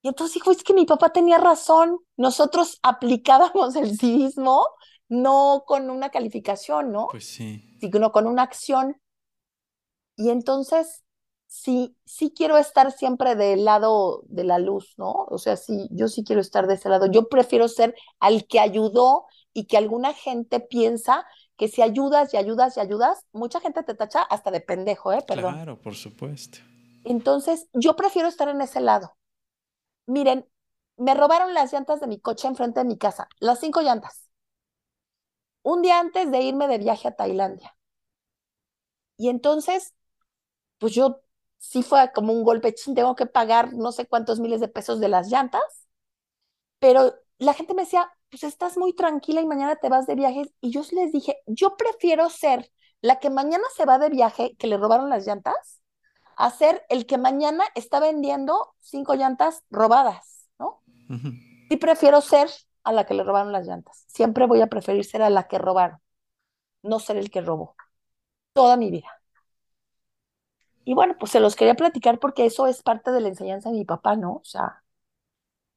Y 0.03 0.09
entonces 0.09 0.35
dijo, 0.35 0.51
es 0.51 0.63
que 0.65 0.75
mi 0.75 0.85
papá 0.85 1.11
tenía 1.11 1.39
razón, 1.39 1.99
nosotros 2.17 2.79
aplicábamos 2.83 3.77
el 3.77 3.97
civismo 3.99 4.67
no 5.09 5.65
con 5.67 5.91
una 5.91 6.09
calificación, 6.11 6.91
¿no? 6.91 7.09
Pues 7.11 7.27
sí. 7.27 7.77
Sino 7.81 8.13
con 8.13 8.27
una 8.27 8.43
acción. 8.43 8.97
Y 10.17 10.31
entonces, 10.31 11.05
sí, 11.47 11.97
sí 12.07 12.33
quiero 12.35 12.57
estar 12.57 12.93
siempre 12.93 13.35
del 13.37 13.65
lado 13.67 14.23
de 14.27 14.45
la 14.45 14.59
luz, 14.59 14.95
¿no? 14.97 15.13
O 15.29 15.37
sea, 15.37 15.57
sí, 15.57 15.89
yo 15.91 16.09
sí 16.09 16.25
quiero 16.25 16.41
estar 16.41 16.67
de 16.67 16.75
ese 16.75 16.89
lado. 16.89 17.07
Yo 17.07 17.29
prefiero 17.29 17.69
ser 17.69 17.95
al 18.21 18.47
que 18.47 18.59
ayudó 18.59 19.27
y 19.53 19.67
que 19.67 19.77
alguna 19.77 20.15
gente 20.15 20.61
piensa 20.61 21.27
que 21.63 21.69
si 21.69 21.81
ayudas 21.81 22.35
y 22.35 22.37
ayudas 22.37 22.77
y 22.77 22.81
ayudas, 22.81 23.25
mucha 23.31 23.61
gente 23.61 23.85
te 23.85 23.95
tacha 23.95 24.21
hasta 24.23 24.51
de 24.51 24.61
pendejo, 24.61 25.13
¿eh? 25.13 25.23
Perdón. 25.25 25.55
Claro, 25.55 25.81
por 25.81 25.95
supuesto. 25.95 26.59
Entonces, 27.05 27.69
yo 27.73 27.95
prefiero 27.95 28.27
estar 28.27 28.49
en 28.49 28.61
ese 28.61 28.81
lado. 28.81 29.17
Miren, 30.07 30.45
me 30.97 31.15
robaron 31.15 31.55
las 31.55 31.73
llantas 31.73 32.01
de 32.01 32.09
mi 32.09 32.19
coche 32.19 32.49
enfrente 32.49 32.81
de 32.81 32.87
mi 32.87 32.99
casa, 32.99 33.29
las 33.39 33.61
cinco 33.61 33.81
llantas. 33.81 34.29
Un 35.63 35.83
día 35.83 36.01
antes 36.01 36.33
de 36.33 36.41
irme 36.41 36.67
de 36.67 36.79
viaje 36.79 37.07
a 37.07 37.15
Tailandia. 37.15 37.77
Y 39.17 39.29
entonces, 39.29 39.95
pues 40.79 40.93
yo 40.93 41.21
sí 41.59 41.85
fue 41.85 42.11
como 42.13 42.33
un 42.33 42.43
golpe, 42.43 42.75
chin, 42.75 42.97
tengo 42.97 43.15
que 43.15 43.27
pagar 43.27 43.73
no 43.73 43.93
sé 43.93 44.09
cuántos 44.09 44.41
miles 44.41 44.61
de 44.61 44.67
pesos 44.67 44.99
de 44.99 45.09
las 45.09 45.31
llantas, 45.31 45.87
pero 46.81 47.15
la 47.39 47.55
gente 47.55 47.73
me 47.75 47.83
decía, 47.83 48.13
pues 48.33 48.45
estás 48.45 48.79
muy 48.79 48.95
tranquila 48.95 49.43
y 49.43 49.47
mañana 49.47 49.77
te 49.77 49.91
vas 49.91 50.07
de 50.07 50.17
viaje. 50.17 50.45
Y 50.63 50.73
yo 50.73 50.83
les 50.93 51.13
dije, 51.13 51.39
yo 51.47 51.77
prefiero 51.77 52.31
ser 52.31 52.73
la 53.03 53.21
que 53.21 53.31
mañana 53.31 53.65
se 53.77 53.85
va 53.85 53.99
de 53.99 54.09
viaje, 54.11 54.57
que 54.59 54.69
le 54.69 54.79
robaron 54.79 55.11
las 55.11 55.27
llantas, 55.27 55.83
a 56.37 56.51
ser 56.51 56.85
el 56.89 57.07
que 57.07 57.19
mañana 57.19 57.65
está 57.75 58.01
vendiendo 58.01 58.75
cinco 58.81 59.15
llantas 59.15 59.65
robadas, 59.71 60.49
¿no? 60.59 60.83
Sí 61.69 61.77
prefiero 61.77 62.23
ser 62.23 62.51
a 62.85 62.93
la 62.93 63.07
que 63.07 63.15
le 63.15 63.25
robaron 63.25 63.53
las 63.53 63.67
llantas. 63.67 64.05
Siempre 64.09 64.47
voy 64.47 64.63
a 64.63 64.69
preferir 64.69 65.05
ser 65.05 65.23
a 65.23 65.31
la 65.31 65.49
que 65.49 65.59
robaron, 65.59 66.01
no 66.83 67.01
ser 67.01 67.19
el 67.19 67.31
que 67.31 67.43
robó. 67.43 67.77
Toda 68.55 68.77
mi 68.79 68.91
vida. 68.91 69.09
y 70.85 70.95
bueno, 70.95 71.17
pues 71.19 71.33
se 71.33 71.41
los 71.41 71.57
quería 71.57 71.75
platicar 71.75 72.19
porque 72.19 72.47
eso 72.47 72.67
es 72.67 72.83
parte 72.83 73.13
de 73.13 73.21
la 73.21 73.29
enseñanza 73.29 73.71
de 73.71 73.77
mi 73.77 73.85
papá, 73.85 74.17
¿no? 74.17 74.35
O 74.35 74.45
sea, 74.45 74.83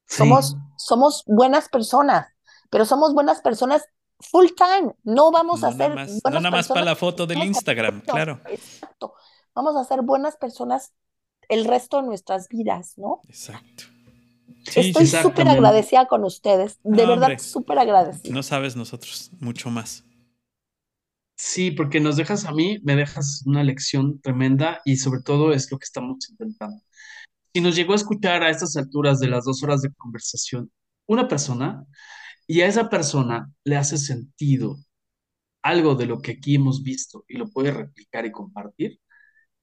somos, 0.08 0.58
somos 0.78 1.24
buenas 1.28 1.70
personas, 1.70 2.28
pero 2.76 2.84
somos 2.84 3.14
buenas 3.14 3.40
personas 3.40 3.86
full 4.20 4.48
time. 4.58 4.94
No 5.06 5.32
vamos 5.32 5.64
a 5.64 5.72
No 5.72 5.78
ser 5.78 5.96
más, 5.96 6.10
no 6.10 6.20
buenas 6.24 6.42
nada 6.42 6.52
más 6.58 6.68
para 6.68 6.84
la 6.84 6.98
foto 6.98 7.26
del 7.26 7.42
Instagram, 7.46 8.04
No, 8.06 8.14
claro. 8.14 8.42
exacto. 8.50 9.14
Vamos 9.56 9.78
a 9.78 9.86
ser 9.86 10.02
buenas 10.02 10.36
personas 10.36 10.92
el 11.48 11.64
resto 11.64 12.02
de 12.02 12.08
nuestras 12.08 12.50
vidas, 12.50 12.98
¿no? 12.98 13.22
Exacto. 13.30 13.86
Sí, 14.70 14.90
Estoy 14.90 15.08
súper 15.08 15.48
agradecida 15.48 16.06
con 16.08 16.26
ustedes, 16.26 16.80
de 16.84 17.04
No, 17.04 17.16
verdad, 17.18 17.38
súper 17.38 17.80
agradecida. 17.80 18.34
no 18.34 18.44
sabes 18.44 18.76
nosotros 18.76 19.32
mucho 19.40 19.70
más. 19.70 20.04
sí, 21.38 21.72
porque 21.72 22.02
nos 22.02 22.18
dejas 22.18 22.44
a 22.44 22.52
mí, 22.52 22.80
me 22.84 22.98
dejas 22.98 23.42
una 23.46 23.64
lección 23.64 24.20
tremenda 24.20 24.82
y 24.84 24.98
sobre 24.98 25.22
todo 25.22 25.54
es 25.54 25.72
lo 25.72 25.78
que 25.80 25.86
estamos 25.86 26.30
intentando. 26.30 26.82
Si 27.54 27.62
nos 27.62 27.74
llegó 27.78 27.94
a 27.94 27.96
escuchar 27.96 28.44
a 28.44 28.50
estas 28.50 28.76
alturas 28.76 29.20
de 29.20 29.30
las 29.30 29.46
dos 29.46 29.64
horas 29.64 29.82
de 29.82 29.94
conversación 29.94 30.70
una 31.08 31.28
persona 31.30 31.86
y 32.48 32.62
a 32.62 32.68
esa 32.68 32.90
persona 32.90 33.52
le 33.64 33.78
hace 33.78 33.98
sentido 33.98 34.78
algo 35.64 35.96
de 35.96 36.06
lo 36.06 36.22
que 36.22 36.34
aquí 36.34 36.56
hemos 36.56 36.84
visto 36.84 37.26
y 37.28 37.38
lo 37.38 37.50
puede 37.50 37.72
replicar 37.72 38.26
y 38.26 38.32
compartir, 38.32 39.00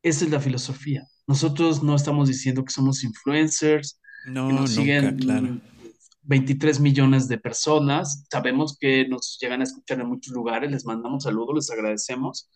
esa 0.02 0.24
es 0.24 0.30
la 0.30 0.40
filosofía. 0.40 1.04
Nosotros 1.26 1.82
no 1.82 1.94
estamos 1.94 2.28
diciendo 2.28 2.64
que 2.64 2.72
somos 2.72 3.04
influencers, 3.04 4.00
que 4.24 4.30
No, 4.32 4.48
nos 4.52 4.76
nunca, 4.76 4.82
siguen 4.82 5.16
claro. 5.18 5.42
mm, 5.42 5.60
23 6.22 6.80
millones 6.80 7.28
de 7.28 7.38
personas. 7.38 8.24
Sabemos 8.30 8.76
que 8.78 9.06
nos 9.08 9.38
llegan 9.40 9.60
a 9.60 9.64
escuchar 9.64 10.00
en 10.00 10.08
muchos 10.08 10.34
lugares, 10.34 10.70
les 10.70 10.84
mandamos 10.84 11.24
saludos, 11.24 11.54
les 11.56 11.70
agradecemos. 11.70 12.50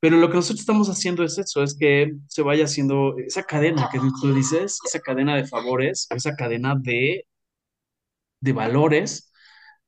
Pero 0.00 0.18
lo 0.18 0.28
que 0.28 0.34
nosotros 0.36 0.60
estamos 0.60 0.88
haciendo 0.90 1.24
es 1.24 1.38
eso, 1.38 1.62
es 1.62 1.74
que 1.78 2.12
se 2.28 2.42
vaya 2.42 2.64
haciendo 2.64 3.16
esa 3.18 3.44
cadena 3.44 3.88
que 3.90 3.98
tú 4.20 4.34
dices, 4.34 4.78
esa 4.84 5.00
cadena 5.00 5.34
de 5.36 5.46
favores, 5.46 6.06
esa 6.10 6.36
cadena 6.36 6.74
de, 6.78 7.26
de 8.40 8.52
valores 8.52 9.32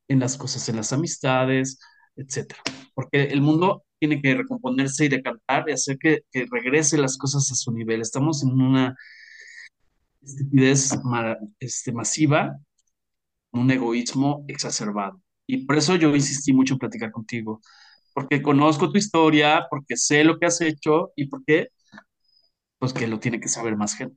en 0.09 0.21
las 0.21 0.37
cosas, 0.37 0.69
en 0.69 0.77
las 0.77 0.93
amistades, 0.93 1.79
etcétera. 2.17 2.63
Porque 2.95 3.25
el 3.25 3.41
mundo 3.41 3.85
tiene 3.99 4.21
que 4.21 4.35
recomponerse 4.35 5.07
y 5.07 5.09
decantar 5.09 5.65
y 5.69 5.73
hacer 5.73 5.99
que, 5.99 6.23
que 6.31 6.47
regrese 6.51 6.99
las 6.99 7.17
cosas 7.17 7.51
a 7.51 7.55
su 7.55 7.73
nivel. 7.73 8.01
Estamos 8.01 8.43
en 8.43 8.61
una 8.61 8.97
estupidez 10.23 10.99
este, 11.61 11.93
masiva, 11.93 12.59
un 13.53 13.71
egoísmo 13.71 14.45
exacerbado. 14.49 15.21
Y 15.47 15.65
por 15.65 15.77
eso 15.77 15.97
yo 15.97 16.15
insistí 16.15 16.53
mucho 16.53 16.75
en 16.75 16.79
platicar 16.81 17.13
contigo, 17.13 17.61
porque 18.13 18.43
conozco 18.43 18.91
tu 18.91 18.99
historia, 18.99 19.67
porque 19.71 19.97
sé 19.97 20.25
lo 20.25 20.39
que 20.39 20.47
has 20.47 20.61
hecho 20.61 21.13
y 21.17 21.27
porque, 21.27 21.69
pues 22.79 22.93
que 22.93 23.07
lo 23.07 23.21
tiene 23.21 23.41
que 23.41 23.49
saber 23.49 23.77
más 23.77 23.95
gente. 23.95 24.17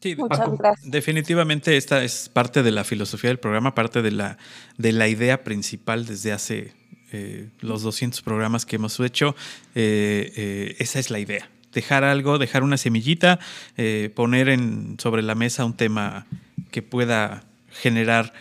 Sí, 0.00 0.10
de- 0.14 0.16
Muchas 0.22 0.38
Paco. 0.38 0.56
gracias. 0.56 0.90
definitivamente 0.90 1.76
esta 1.76 2.02
es 2.04 2.28
parte 2.28 2.62
de 2.62 2.70
la 2.70 2.84
filosofía 2.84 3.30
del 3.30 3.38
programa, 3.38 3.74
parte 3.74 4.00
de 4.02 4.10
la, 4.12 4.38
de 4.76 4.92
la 4.92 5.08
idea 5.08 5.42
principal 5.44 6.06
desde 6.06 6.32
hace 6.32 6.72
eh, 7.12 7.48
los 7.60 7.82
200 7.82 8.22
programas 8.22 8.64
que 8.66 8.76
hemos 8.76 8.98
hecho. 9.00 9.34
Eh, 9.74 10.32
eh, 10.36 10.76
esa 10.78 10.98
es 10.98 11.10
la 11.10 11.18
idea. 11.18 11.48
Dejar 11.72 12.04
algo, 12.04 12.38
dejar 12.38 12.62
una 12.62 12.76
semillita, 12.78 13.38
poner 14.14 14.48
en, 14.48 14.96
sobre 14.98 15.22
la 15.22 15.34
mesa 15.34 15.64
un 15.66 15.76
tema 15.76 16.26
que 16.70 16.80
pueda 16.80 17.44
generar 17.70 18.32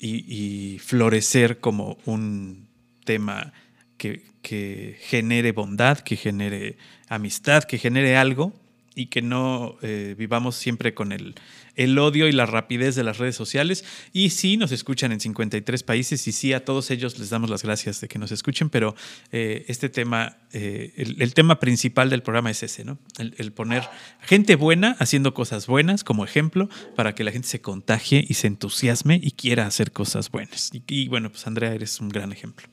y, 0.00 0.24
y 0.26 0.78
florecer 0.78 1.60
como 1.60 1.98
un 2.06 2.66
tema 3.04 3.52
que, 3.98 4.22
que 4.40 4.96
genere 5.00 5.52
bondad, 5.52 5.98
que 5.98 6.16
genere 6.16 6.76
amistad, 7.08 7.64
que 7.64 7.76
genere 7.76 8.16
algo 8.16 8.54
y 8.94 9.06
que 9.06 9.22
no 9.22 9.76
eh, 9.82 10.14
vivamos 10.18 10.56
siempre 10.56 10.94
con 10.94 11.12
el, 11.12 11.34
el 11.76 11.98
odio 11.98 12.28
y 12.28 12.32
la 12.32 12.46
rapidez 12.46 12.94
de 12.94 13.04
las 13.04 13.18
redes 13.18 13.36
sociales. 13.36 13.84
Y 14.12 14.30
sí, 14.30 14.56
nos 14.56 14.72
escuchan 14.72 15.12
en 15.12 15.20
53 15.20 15.82
países 15.82 16.26
y 16.26 16.32
sí, 16.32 16.52
a 16.52 16.64
todos 16.64 16.90
ellos 16.90 17.18
les 17.18 17.30
damos 17.30 17.50
las 17.50 17.62
gracias 17.62 18.00
de 18.00 18.08
que 18.08 18.18
nos 18.18 18.32
escuchen, 18.32 18.70
pero 18.70 18.94
eh, 19.30 19.64
este 19.68 19.88
tema, 19.88 20.38
eh, 20.52 20.92
el, 20.96 21.34
tema 21.34 21.60
principal 21.60 22.10
del 22.10 22.22
programa 22.22 22.50
es 22.50 22.62
ese, 22.62 22.84
¿no? 22.84 22.98
El, 23.18 23.52
poner 23.52 23.82
gente 24.22 24.56
buena 24.56 24.96
haciendo 24.98 25.34
cosas 25.34 25.66
buenas 25.66 26.04
como 26.04 26.24
ejemplo 26.24 26.68
para 26.96 27.14
que 27.14 27.24
la 27.24 27.32
gente 27.32 27.48
se 27.48 27.60
contagie 27.60 28.24
y 28.26 28.34
se 28.34 28.46
entusiasme 28.46 29.20
y 29.22 29.32
quiera 29.32 29.66
hacer 29.66 29.92
cosas 29.92 30.30
buenas. 30.30 30.70
Y 30.86 31.08
bueno, 31.08 31.30
pues 31.30 31.46
Andrea, 31.46 31.72
eres 31.74 32.00
un 32.00 32.08
gran 32.08 32.32
ejemplo. 32.32 32.66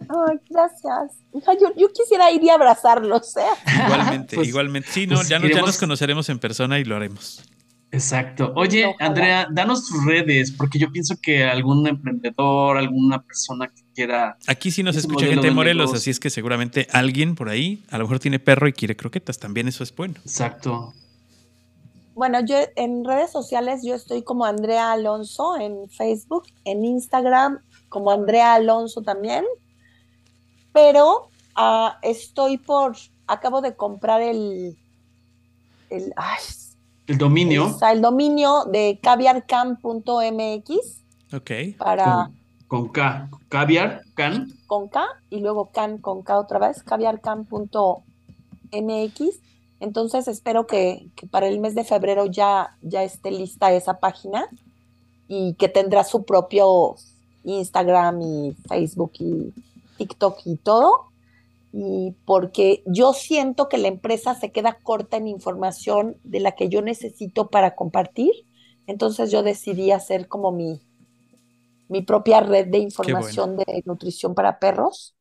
Ay, 0.00 0.38
gracias. 0.50 1.18
Hija, 1.34 1.52
Yo, 1.60 1.72
yo 1.76 1.88
quisiera 1.92 2.30
ir 2.30 2.42
y 2.42 2.50
abrazarlos, 2.50 3.36
¿eh? 3.36 3.40
Igualmente, 3.86 4.36
Pues- 4.36 4.48
igualmente. 4.48 4.88
Sí, 4.90 5.06
no, 5.06 5.16
pues 5.16 5.28
ya, 5.28 5.38
nos, 5.38 5.50
ya 5.50 5.60
nos 5.60 5.78
conoceremos 5.78 6.28
en 6.28 6.38
persona 6.38 6.78
y 6.78 6.84
lo 6.84 6.96
haremos. 6.96 7.42
Exacto. 7.92 8.52
Oye, 8.56 8.84
Ojalá. 8.86 9.06
Andrea, 9.08 9.48
danos 9.50 9.86
tus 9.86 10.04
redes, 10.04 10.50
porque 10.52 10.78
yo 10.78 10.90
pienso 10.92 11.14
que 11.22 11.44
algún 11.44 11.86
emprendedor, 11.86 12.76
alguna 12.76 13.22
persona 13.22 13.68
que 13.68 13.82
quiera 13.94 14.36
Aquí 14.48 14.70
sí 14.70 14.82
nos 14.82 14.96
escucha 14.96 15.24
gente 15.26 15.40
de 15.42 15.48
de 15.48 15.54
Morelos, 15.54 15.84
negocio. 15.86 15.98
así 15.98 16.10
es 16.10 16.20
que 16.20 16.28
seguramente 16.28 16.88
alguien 16.92 17.34
por 17.36 17.48
ahí 17.48 17.82
a 17.90 17.96
lo 17.96 18.04
mejor 18.04 18.18
tiene 18.18 18.38
perro 18.38 18.68
y 18.68 18.72
quiere 18.74 18.96
croquetas. 18.96 19.38
También 19.38 19.68
eso 19.68 19.82
es 19.82 19.94
bueno. 19.94 20.14
Exacto. 20.24 20.92
Bueno, 22.14 22.40
yo 22.44 22.56
en 22.76 23.04
redes 23.04 23.30
sociales 23.30 23.82
yo 23.84 23.94
estoy 23.94 24.22
como 24.22 24.44
Andrea 24.44 24.92
Alonso 24.92 25.56
en 25.58 25.88
Facebook, 25.88 26.44
en 26.64 26.84
Instagram 26.84 27.60
como 27.88 28.10
Andrea 28.10 28.54
Alonso 28.54 29.02
también, 29.02 29.44
pero 30.76 31.30
ah, 31.54 31.98
estoy 32.02 32.58
por, 32.58 32.96
acabo 33.26 33.62
de 33.62 33.74
comprar 33.74 34.20
el, 34.20 34.76
el, 35.88 36.12
ay, 36.16 36.42
El 37.06 37.16
dominio 37.16 37.68
está 37.68 37.92
el 37.92 38.02
dominio 38.02 38.66
de 38.66 39.00
caviarcam.mx 39.02 40.70
Ok. 41.32 41.50
para 41.78 42.28
con, 42.68 42.82
con 42.82 42.88
K, 42.92 43.30
caviar, 43.48 44.02
can. 44.14 44.52
con 44.66 44.88
K 44.88 45.06
y 45.30 45.40
luego 45.40 45.70
can 45.72 45.96
con 45.96 46.20
K 46.20 46.38
otra 46.38 46.58
vez, 46.58 46.82
caviarcam.mx. 46.82 48.04
Entonces 49.80 50.28
espero 50.28 50.66
que, 50.66 51.08
que 51.16 51.26
para 51.26 51.48
el 51.48 51.58
mes 51.58 51.74
de 51.74 51.84
febrero 51.84 52.26
ya, 52.26 52.76
ya 52.82 53.02
esté 53.02 53.30
lista 53.30 53.72
esa 53.72 53.98
página 53.98 54.46
y 55.26 55.54
que 55.54 55.70
tendrá 55.70 56.04
su 56.04 56.26
propio 56.26 56.96
Instagram 57.44 58.20
y 58.20 58.56
Facebook 58.68 59.12
y 59.20 59.54
TikTok 59.96 60.40
y 60.44 60.56
todo. 60.56 61.12
Y 61.72 62.16
porque 62.24 62.82
yo 62.86 63.12
siento 63.12 63.68
que 63.68 63.78
la 63.78 63.88
empresa 63.88 64.34
se 64.34 64.52
queda 64.52 64.78
corta 64.82 65.16
en 65.16 65.28
información 65.28 66.18
de 66.24 66.40
la 66.40 66.52
que 66.52 66.68
yo 66.68 66.82
necesito 66.82 67.50
para 67.50 67.74
compartir. 67.74 68.32
Entonces 68.86 69.30
yo 69.30 69.42
decidí 69.42 69.90
hacer 69.90 70.28
como 70.28 70.52
mi, 70.52 70.80
mi 71.88 72.02
propia 72.02 72.40
red 72.40 72.68
de 72.68 72.78
información 72.78 73.56
de 73.56 73.82
nutrición 73.84 74.34
para 74.34 74.58
perros. 74.58 75.16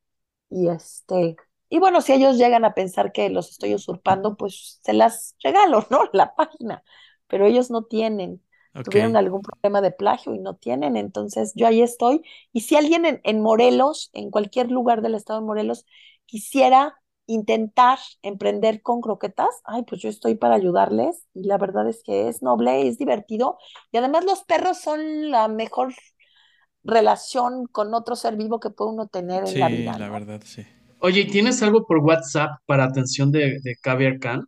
Y 0.49 0.69
este, 0.69 1.35
y 1.69 1.79
bueno, 1.79 2.01
si 2.01 2.13
ellos 2.13 2.37
llegan 2.37 2.63
a 2.65 2.73
pensar 2.73 3.11
que 3.11 3.29
los 3.29 3.49
estoy 3.49 3.73
usurpando, 3.73 4.37
pues 4.37 4.79
se 4.83 4.93
las 4.93 5.35
regalo, 5.43 5.85
¿no? 5.89 6.01
La 6.13 6.35
página. 6.35 6.83
Pero 7.27 7.45
ellos 7.45 7.71
no 7.71 7.83
tienen, 7.85 8.41
tuvieron 8.83 9.15
algún 9.17 9.41
problema 9.41 9.81
de 9.81 9.91
plagio 9.91 10.33
y 10.35 10.39
no 10.39 10.55
tienen. 10.55 10.97
Entonces 10.97 11.53
yo 11.55 11.67
ahí 11.67 11.81
estoy. 11.81 12.21
Y 12.53 12.61
si 12.61 12.75
alguien 12.75 13.05
en, 13.05 13.21
en 13.23 13.41
Morelos, 13.41 14.09
en 14.13 14.31
cualquier 14.31 14.71
lugar 14.71 15.01
del 15.01 15.15
estado 15.15 15.39
de 15.41 15.45
Morelos, 15.47 15.85
quisiera 16.25 16.95
intentar 17.27 17.97
emprender 18.21 18.81
con 18.83 19.01
croquetas, 19.01 19.49
ay, 19.65 19.83
pues 19.83 20.01
yo 20.01 20.09
estoy 20.09 20.35
para 20.35 20.55
ayudarles. 20.55 21.25
Y 21.33 21.43
la 21.45 21.57
verdad 21.57 21.87
es 21.89 22.03
que 22.03 22.27
es 22.29 22.41
noble, 22.43 22.87
es 22.87 22.97
divertido. 22.97 23.57
Y 23.91 23.97
además 23.97 24.25
los 24.25 24.43
perros 24.43 24.79
son 24.79 25.31
la 25.31 25.47
mejor 25.47 25.93
relación 26.83 27.67
con 27.67 27.93
otro 27.93 28.15
ser 28.15 28.37
vivo 28.37 28.59
que 28.61 28.69
puede 28.71 28.91
uno 28.91 29.07
tener 29.07 29.45
en 29.45 29.53
Sí, 29.53 29.59
la 29.59 29.69
vida, 29.69 29.97
la 29.97 30.09
¿no? 30.09 30.19
verdad, 30.19 30.41
sí. 30.43 30.65
Oye, 30.99 31.21
¿y 31.21 31.27
¿tienes 31.29 31.61
algo 31.63 31.85
por 31.85 31.99
WhatsApp 31.99 32.59
para 32.65 32.83
atención 32.85 33.31
de, 33.31 33.59
de 33.61 33.75
Caviar 33.81 34.19
Can? 34.19 34.45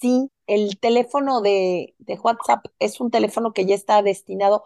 Sí, 0.00 0.30
el 0.46 0.78
teléfono 0.80 1.40
de, 1.40 1.94
de 1.98 2.14
WhatsApp 2.18 2.66
es 2.78 3.00
un 3.00 3.10
teléfono 3.10 3.52
que 3.52 3.66
ya 3.66 3.74
está 3.74 4.02
destinado. 4.02 4.64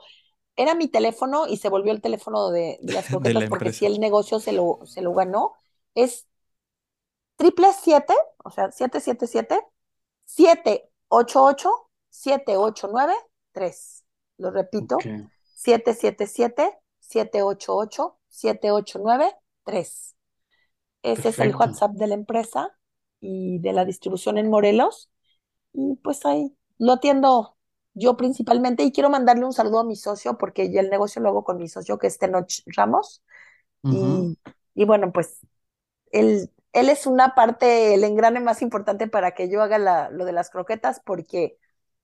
Era 0.56 0.74
mi 0.74 0.88
teléfono 0.88 1.46
y 1.48 1.58
se 1.58 1.68
volvió 1.70 1.92
el 1.92 2.02
teléfono 2.02 2.50
de, 2.50 2.78
de 2.82 2.92
las 2.94 3.08
De 3.22 3.30
la 3.32 3.40
croquetas 3.40 3.44
porque 3.46 3.72
si 3.72 3.86
el 3.86 4.00
negocio 4.00 4.40
se 4.40 4.52
lo, 4.52 4.80
se 4.86 5.02
lo 5.02 5.14
ganó. 5.14 5.54
Es 5.94 6.28
triple 7.36 7.68
siete, 7.72 8.14
o 8.44 8.50
sea, 8.50 8.70
siete 8.70 9.00
siete 9.00 9.26
siete, 9.26 9.60
siete 10.24 10.90
ocho 11.08 11.44
ocho, 11.44 11.70
siete 12.10 12.56
ocho 12.56 12.88
nueve 12.92 13.14
tres. 13.52 14.04
Lo 14.38 14.50
repito, 14.50 15.10
siete 15.54 15.94
siete 15.94 16.26
siete, 16.26 16.78
siete 17.00 17.42
ocho 17.42 17.76
ocho, 17.76 18.18
siete 18.28 18.70
ocho 18.70 19.00
nueve 19.02 19.34
tres. 19.64 20.16
Ese 21.02 21.30
es 21.30 21.40
el. 21.40 21.54
WhatsApp 21.54 21.92
de 21.92 22.06
la 22.08 22.14
empresa 22.14 22.76
y 23.20 23.58
de 23.60 23.72
la 23.72 23.84
distribución 23.84 24.38
en 24.38 24.50
Morelos. 24.50 25.09
Y 25.72 25.96
pues 25.96 26.24
ahí 26.26 26.54
lo 26.78 26.92
atiendo 26.92 27.56
yo 27.94 28.16
principalmente 28.16 28.84
y 28.84 28.92
quiero 28.92 29.10
mandarle 29.10 29.44
un 29.44 29.52
saludo 29.52 29.80
a 29.80 29.84
mi 29.84 29.96
socio 29.96 30.38
porque 30.38 30.70
ya 30.70 30.80
el 30.80 30.90
negocio 30.90 31.20
lo 31.20 31.28
hago 31.28 31.44
con 31.44 31.58
mi 31.58 31.68
socio 31.68 31.98
que 31.98 32.06
es 32.06 32.18
Tenoch 32.18 32.50
Ramos. 32.66 33.22
Y, 33.82 34.38
y 34.74 34.84
bueno, 34.84 35.10
pues 35.10 35.40
él 36.12 36.50
él 36.72 36.88
es 36.88 37.06
una 37.06 37.34
parte, 37.34 37.94
el 37.94 38.04
engrane 38.04 38.40
más 38.40 38.62
importante 38.62 39.08
para 39.08 39.32
que 39.32 39.50
yo 39.50 39.62
haga 39.62 39.78
la, 39.78 40.10
lo 40.10 40.24
de 40.24 40.32
las 40.32 40.50
croquetas, 40.50 41.00
porque 41.04 41.56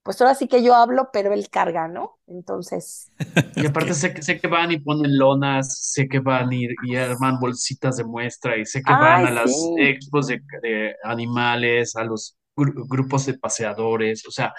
pues 0.02 0.20
ahora 0.20 0.34
sí 0.34 0.46
que 0.46 0.62
yo 0.62 0.74
hablo, 0.74 1.10
pero 1.12 1.32
él 1.32 1.48
carga, 1.50 1.88
¿no? 1.88 2.18
Entonces. 2.26 3.10
Y 3.56 3.66
aparte 3.66 3.94
sé, 3.94 4.12
que, 4.12 4.22
sé 4.22 4.38
que 4.38 4.48
van 4.48 4.70
y 4.70 4.78
ponen 4.78 5.16
lonas, 5.18 5.92
sé 5.92 6.08
que 6.08 6.20
van 6.20 6.52
y, 6.52 6.66
y 6.84 6.96
arman 6.96 7.40
bolsitas 7.40 7.96
de 7.96 8.04
muestra, 8.04 8.56
y 8.56 8.66
sé 8.66 8.82
que 8.82 8.92
van 8.92 9.26
a 9.26 9.30
las 9.30 9.50
expos 9.78 10.26
de, 10.26 10.94
animales, 11.02 11.96
a 11.96 12.04
los 12.04 12.36
grupos 12.56 13.26
de 13.26 13.38
paseadores, 13.38 14.26
o 14.26 14.30
sea, 14.30 14.54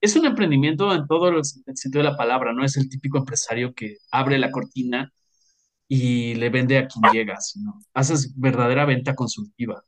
es 0.00 0.16
un 0.16 0.26
emprendimiento 0.26 0.94
en 0.94 1.06
todo 1.06 1.28
el 1.28 1.44
sentido 1.44 2.04
de 2.04 2.10
la 2.10 2.16
palabra, 2.16 2.52
no 2.52 2.64
es 2.64 2.76
el 2.76 2.88
típico 2.88 3.18
empresario 3.18 3.74
que 3.74 3.96
abre 4.10 4.38
la 4.38 4.50
cortina 4.50 5.12
y 5.88 6.34
le 6.34 6.50
vende 6.50 6.78
a 6.78 6.88
quien 6.88 7.12
llega, 7.12 7.40
sino 7.40 7.80
haces 7.94 8.34
verdadera 8.38 8.84
venta 8.84 9.14
consultiva. 9.14 9.84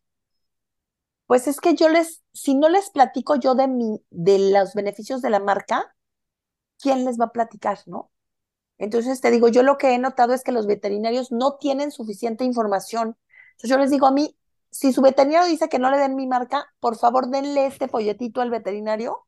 Pues 1.27 1.47
es 1.47 1.61
que 1.61 1.75
yo 1.75 1.89
les, 1.91 2.23
si 2.33 2.55
no 2.55 2.69
les 2.71 2.91
platico 2.91 3.37
yo 3.37 3.55
de 3.55 3.69
mi, 3.69 4.03
de 4.11 4.51
los 4.53 4.75
beneficios 4.75 5.21
de 5.21 5.31
la 5.31 5.41
marca, 5.41 5.95
¿quién 6.81 7.05
les 7.05 7.21
va 7.21 7.27
a 7.27 7.33
platicar, 7.33 7.81
no? 7.87 8.11
Entonces 8.79 9.21
te 9.21 9.31
digo, 9.31 9.49
yo 9.49 9.63
lo 9.65 9.79
que 9.79 9.95
he 9.95 9.99
notado 9.99 10.35
es 10.35 10.45
que 10.45 10.53
los 10.53 10.67
veterinarios 10.67 11.33
no 11.33 11.57
tienen 11.59 11.91
suficiente 11.93 12.45
información. 12.45 13.19
Entonces 13.53 13.71
yo 13.71 13.79
les 13.79 13.91
digo 13.91 14.07
a 14.07 14.13
mí, 14.13 14.38
si 14.71 14.93
su 14.93 15.03
veterinario 15.03 15.49
dice 15.49 15.69
que 15.69 15.79
no 15.79 15.91
le 15.91 15.99
den 15.99 16.15
mi 16.17 16.27
marca, 16.27 16.67
por 16.81 16.97
favor 16.97 17.29
denle 17.29 17.67
este 17.67 17.89
folletito 17.89 18.41
al 18.41 18.51
veterinario 18.51 19.27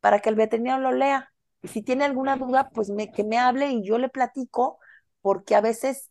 para 0.00 0.20
que 0.20 0.28
el 0.28 0.34
veterinario 0.36 0.82
lo 0.82 0.96
lea. 0.96 1.32
Y 1.62 1.68
si 1.68 1.82
tiene 1.82 2.04
alguna 2.04 2.36
duda, 2.36 2.70
pues 2.72 2.90
me, 2.90 3.10
que 3.10 3.24
me 3.24 3.38
hable 3.38 3.70
y 3.70 3.84
yo 3.84 3.98
le 3.98 4.08
platico, 4.08 4.78
porque 5.20 5.54
a 5.54 5.60
veces, 5.60 6.10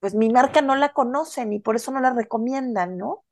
pues 0.00 0.14
mi 0.14 0.30
marca 0.30 0.62
no 0.62 0.74
la 0.74 0.92
conocen 0.92 1.52
y 1.52 1.60
por 1.60 1.76
eso 1.76 1.92
no 1.92 2.00
la 2.00 2.12
recomiendan, 2.12 2.96
¿no? 2.96 3.24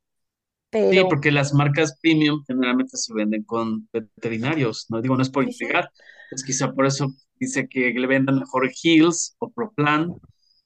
Sí, 0.71 1.01
porque 1.09 1.31
las 1.31 1.53
marcas 1.53 1.97
premium 2.01 2.43
generalmente 2.45 2.97
se 2.97 3.13
venden 3.13 3.43
con 3.43 3.87
veterinarios, 3.93 4.87
no 4.89 5.01
digo, 5.01 5.15
no 5.15 5.21
es 5.21 5.29
por 5.29 5.43
integrar, 5.43 5.89
es 6.31 6.43
quizá 6.43 6.73
por 6.73 6.85
eso 6.85 7.07
dice 7.39 7.69
que 7.69 7.91
le 7.91 8.07
vendan 8.07 8.39
mejor 8.39 8.69
Hills 8.83 9.35
o 9.39 9.49
Proplan, 9.51 10.13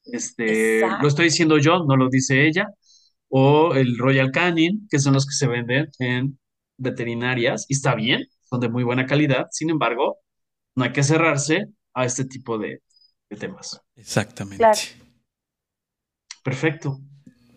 este, 0.06 0.82
lo 0.82 1.08
estoy 1.08 1.26
diciendo 1.26 1.60
yo, 1.60 1.84
no 1.84 1.96
lo 1.96 2.10
dice 2.10 2.48
ella, 2.48 2.70
o 3.30 3.74
el 3.76 3.98
Royal 3.98 4.32
Canin, 4.32 4.88
que 4.90 5.00
son 5.00 5.14
los 5.14 5.26
que 5.26 5.34
se 5.34 5.48
venden 5.48 5.90
en 6.00 6.40
veterinarias, 6.78 7.66
y 7.70 7.74
está 7.74 7.96
bien, 7.96 8.26
son 8.50 8.60
de 8.60 8.70
muy 8.70 8.84
buena 8.84 9.06
calidad, 9.06 9.48
sin 9.52 9.70
embargo, 9.70 10.20
no 10.76 10.84
hay 10.84 10.92
que 10.92 11.04
cerrarse 11.04 11.68
a 11.94 12.06
este 12.06 12.26
tipo 12.26 12.58
de, 12.58 12.82
temas. 13.38 13.80
Exactamente. 13.96 14.66
Perfecto. 16.44 17.00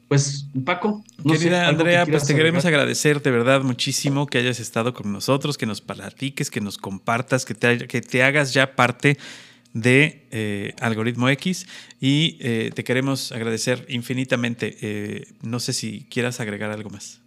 Pues, 0.09 0.47
Paco. 0.67 1.03
Querida 1.27 1.69
Andrea, 1.69 2.05
pues 2.05 2.27
te 2.27 2.35
queremos 2.35 2.67
agradecer 2.67 3.23
de 3.23 3.31
verdad 3.31 3.63
muchísimo 3.63 4.27
que 4.27 4.37
hayas 4.37 4.61
estado 4.61 4.93
con 4.93 5.11
nosotros, 5.11 5.57
que 5.57 5.65
nos 5.65 5.81
platiques, 5.81 6.51
que 6.51 6.61
nos 6.61 6.77
compartas, 6.77 7.47
que 7.47 7.55
te, 7.55 7.87
que 7.87 8.03
te 8.03 8.23
hagas 8.23 8.53
ya 8.53 8.77
parte 8.77 9.17
de 9.75 10.29
eh, 10.31 10.75
Algoritmo 10.81 11.29
X 11.31 11.67
y 12.01 12.39
eh, 12.41 12.71
te 12.75 12.85
queremos 12.85 13.33
agradecer 13.33 13.87
infinitamente. 13.89 14.77
Eh, 14.83 15.25
no 15.43 15.61
sé 15.61 15.73
si 15.73 16.09
quieras 16.09 16.41
agregar 16.41 16.71
algo 16.71 16.91
más. 16.91 17.21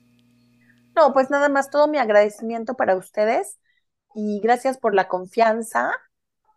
No, 0.96 1.14
pues 1.14 1.30
nada 1.30 1.50
más 1.50 1.70
todo 1.70 1.88
mi 1.88 1.98
agradecimiento 1.98 2.76
para 2.76 2.96
ustedes 2.96 3.58
y 4.14 4.40
gracias 4.42 4.78
por 4.78 4.96
la 4.96 5.08
confianza 5.08 5.92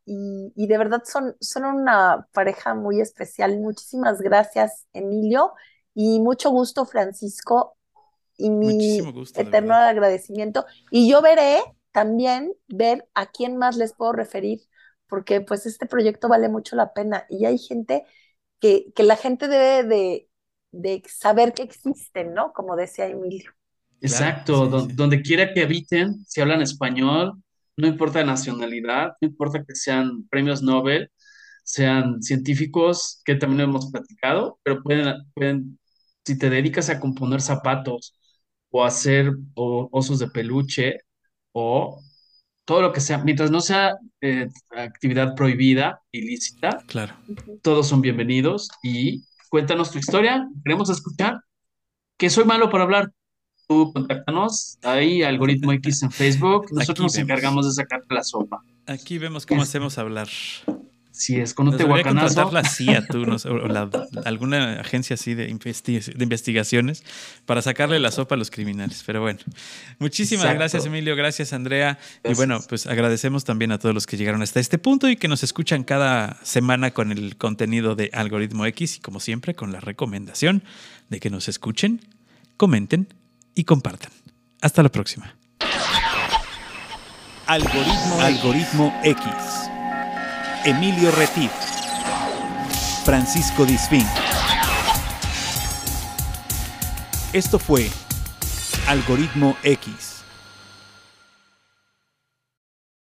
y, 0.04 0.52
y 0.54 0.66
de 0.68 0.78
verdad 0.78 1.02
son, 1.04 1.36
son 1.40 1.64
una 1.64 2.28
pareja 2.32 2.74
muy 2.74 3.00
especial. 3.00 3.58
Muchísimas 3.58 4.20
gracias, 4.20 4.86
Emilio. 4.92 5.52
Y 5.94 6.20
mucho 6.20 6.50
gusto, 6.50 6.86
Francisco, 6.86 7.76
y 8.36 8.50
mi 8.50 9.00
eterno 9.34 9.74
agradecimiento. 9.74 10.64
Y 10.92 11.10
yo 11.10 11.20
veré 11.20 11.60
también 11.90 12.54
ver 12.68 13.08
a 13.14 13.26
quién 13.26 13.56
más 13.56 13.76
les 13.76 13.92
puedo 13.92 14.12
referir, 14.12 14.60
porque 15.08 15.40
pues 15.40 15.66
este 15.66 15.86
proyecto 15.86 16.28
vale 16.28 16.48
mucho 16.48 16.76
la 16.76 16.92
pena 16.94 17.26
y 17.30 17.46
hay 17.46 17.58
gente 17.58 18.04
que, 18.60 18.92
que 18.94 19.02
la 19.04 19.16
gente 19.16 19.48
debe 19.48 19.84
de, 19.84 20.30
de 20.72 21.02
saber 21.08 21.54
que 21.54 21.62
existen, 21.62 22.34
¿no? 22.34 22.52
Como 22.52 22.76
decía 22.76 23.06
Emilio. 23.08 23.52
Exacto, 24.00 24.66
donde 24.68 25.22
quiera 25.22 25.52
que 25.52 25.62
habiten, 25.62 26.24
si 26.26 26.40
hablan 26.40 26.62
español, 26.62 27.42
no 27.76 27.88
importa 27.88 28.20
la 28.20 28.26
nacionalidad, 28.26 29.12
no 29.20 29.28
importa 29.28 29.64
que 29.64 29.74
sean 29.74 30.26
premios 30.28 30.62
Nobel, 30.62 31.10
sean 31.64 32.22
científicos, 32.22 33.20
que 33.24 33.34
también 33.34 33.62
hemos 33.70 33.90
platicado, 33.90 34.60
pero 34.62 34.82
pueden, 34.82 35.14
pueden 35.34 35.78
si 36.24 36.38
te 36.38 36.48
dedicas 36.50 36.90
a 36.90 37.00
componer 37.00 37.40
zapatos 37.40 38.16
o 38.70 38.84
hacer 38.84 39.32
osos 39.54 40.18
de 40.20 40.28
peluche 40.28 40.98
o 41.52 42.00
todo 42.68 42.82
lo 42.82 42.92
que 42.92 43.00
sea, 43.00 43.16
mientras 43.16 43.50
no 43.50 43.62
sea 43.62 43.96
eh, 44.20 44.46
actividad 44.76 45.34
prohibida, 45.34 46.02
ilícita, 46.12 46.84
claro. 46.86 47.14
todos 47.62 47.88
son 47.88 48.02
bienvenidos 48.02 48.68
y 48.82 49.24
cuéntanos 49.48 49.90
tu 49.90 49.98
historia, 49.98 50.46
queremos 50.62 50.90
escuchar, 50.90 51.40
que 52.18 52.28
soy 52.28 52.44
malo 52.44 52.68
para 52.68 52.84
hablar, 52.84 53.10
tú 53.66 53.90
contáctanos, 53.94 54.76
ahí 54.82 55.22
Algoritmo 55.22 55.72
X 55.72 56.02
en 56.02 56.10
Facebook, 56.10 56.66
nosotros 56.70 57.04
nos 57.04 57.16
encargamos 57.16 57.64
de 57.64 57.72
sacarte 57.72 58.14
la 58.14 58.22
sopa. 58.22 58.62
Aquí 58.86 59.16
vemos 59.16 59.46
cómo 59.46 59.62
hacemos 59.62 59.96
hablar. 59.96 60.28
Si 61.18 61.34
es 61.34 61.52
con 61.52 61.66
un 61.66 61.76
tehuacanazo. 61.76 62.52
la 62.52 62.62
CIA, 62.62 63.04
tú, 63.08 63.24
o 63.28 64.20
alguna 64.24 64.80
agencia 64.80 65.14
así 65.14 65.34
de, 65.34 65.46
de, 65.46 66.22
investigaciones 66.22 67.02
para 67.44 67.60
sacarle 67.60 67.98
la 67.98 68.12
sopa 68.12 68.36
a 68.36 68.38
los 68.38 68.52
criminales. 68.52 69.02
Pero 69.04 69.20
bueno, 69.20 69.40
muchísimas 69.98 70.54
gracias, 70.54 70.86
Emilio. 70.86 71.16
Gracias, 71.16 71.52
Andrea. 71.52 71.98
Y 72.22 72.34
bueno, 72.34 72.60
pues 72.68 72.86
agradecemos 72.86 73.44
también 73.44 73.72
a 73.72 73.78
todos 73.78 73.96
los 73.96 74.06
que 74.06 74.16
llegaron 74.16 74.42
hasta 74.42 74.60
este 74.60 74.78
punto 74.78 75.08
y 75.08 75.16
que 75.16 75.26
nos 75.26 75.42
escuchan 75.42 75.82
cada 75.82 76.38
semana 76.44 76.92
con 76.92 77.10
el 77.10 77.36
contenido 77.36 77.96
de 77.96 78.10
Algoritmo 78.12 78.64
X 78.66 78.98
y, 78.98 79.00
como 79.00 79.18
siempre, 79.18 79.54
con 79.54 79.72
la 79.72 79.80
recomendación 79.80 80.62
de 81.08 81.18
que 81.18 81.30
nos 81.30 81.48
escuchen, 81.48 82.00
comenten 82.56 83.12
y 83.56 83.64
compartan. 83.64 84.12
Hasta 84.60 84.84
la 84.84 84.88
próxima. 84.88 85.34
Algoritmo, 87.48 88.20
Algoritmo 88.20 89.00
X. 89.02 89.67
Emilio 90.64 91.10
Retif, 91.12 91.50
Francisco 93.04 93.64
Disfín. 93.64 94.06
Esto 97.32 97.58
fue 97.58 97.90
Algoritmo 98.86 99.56
X. 99.62 100.17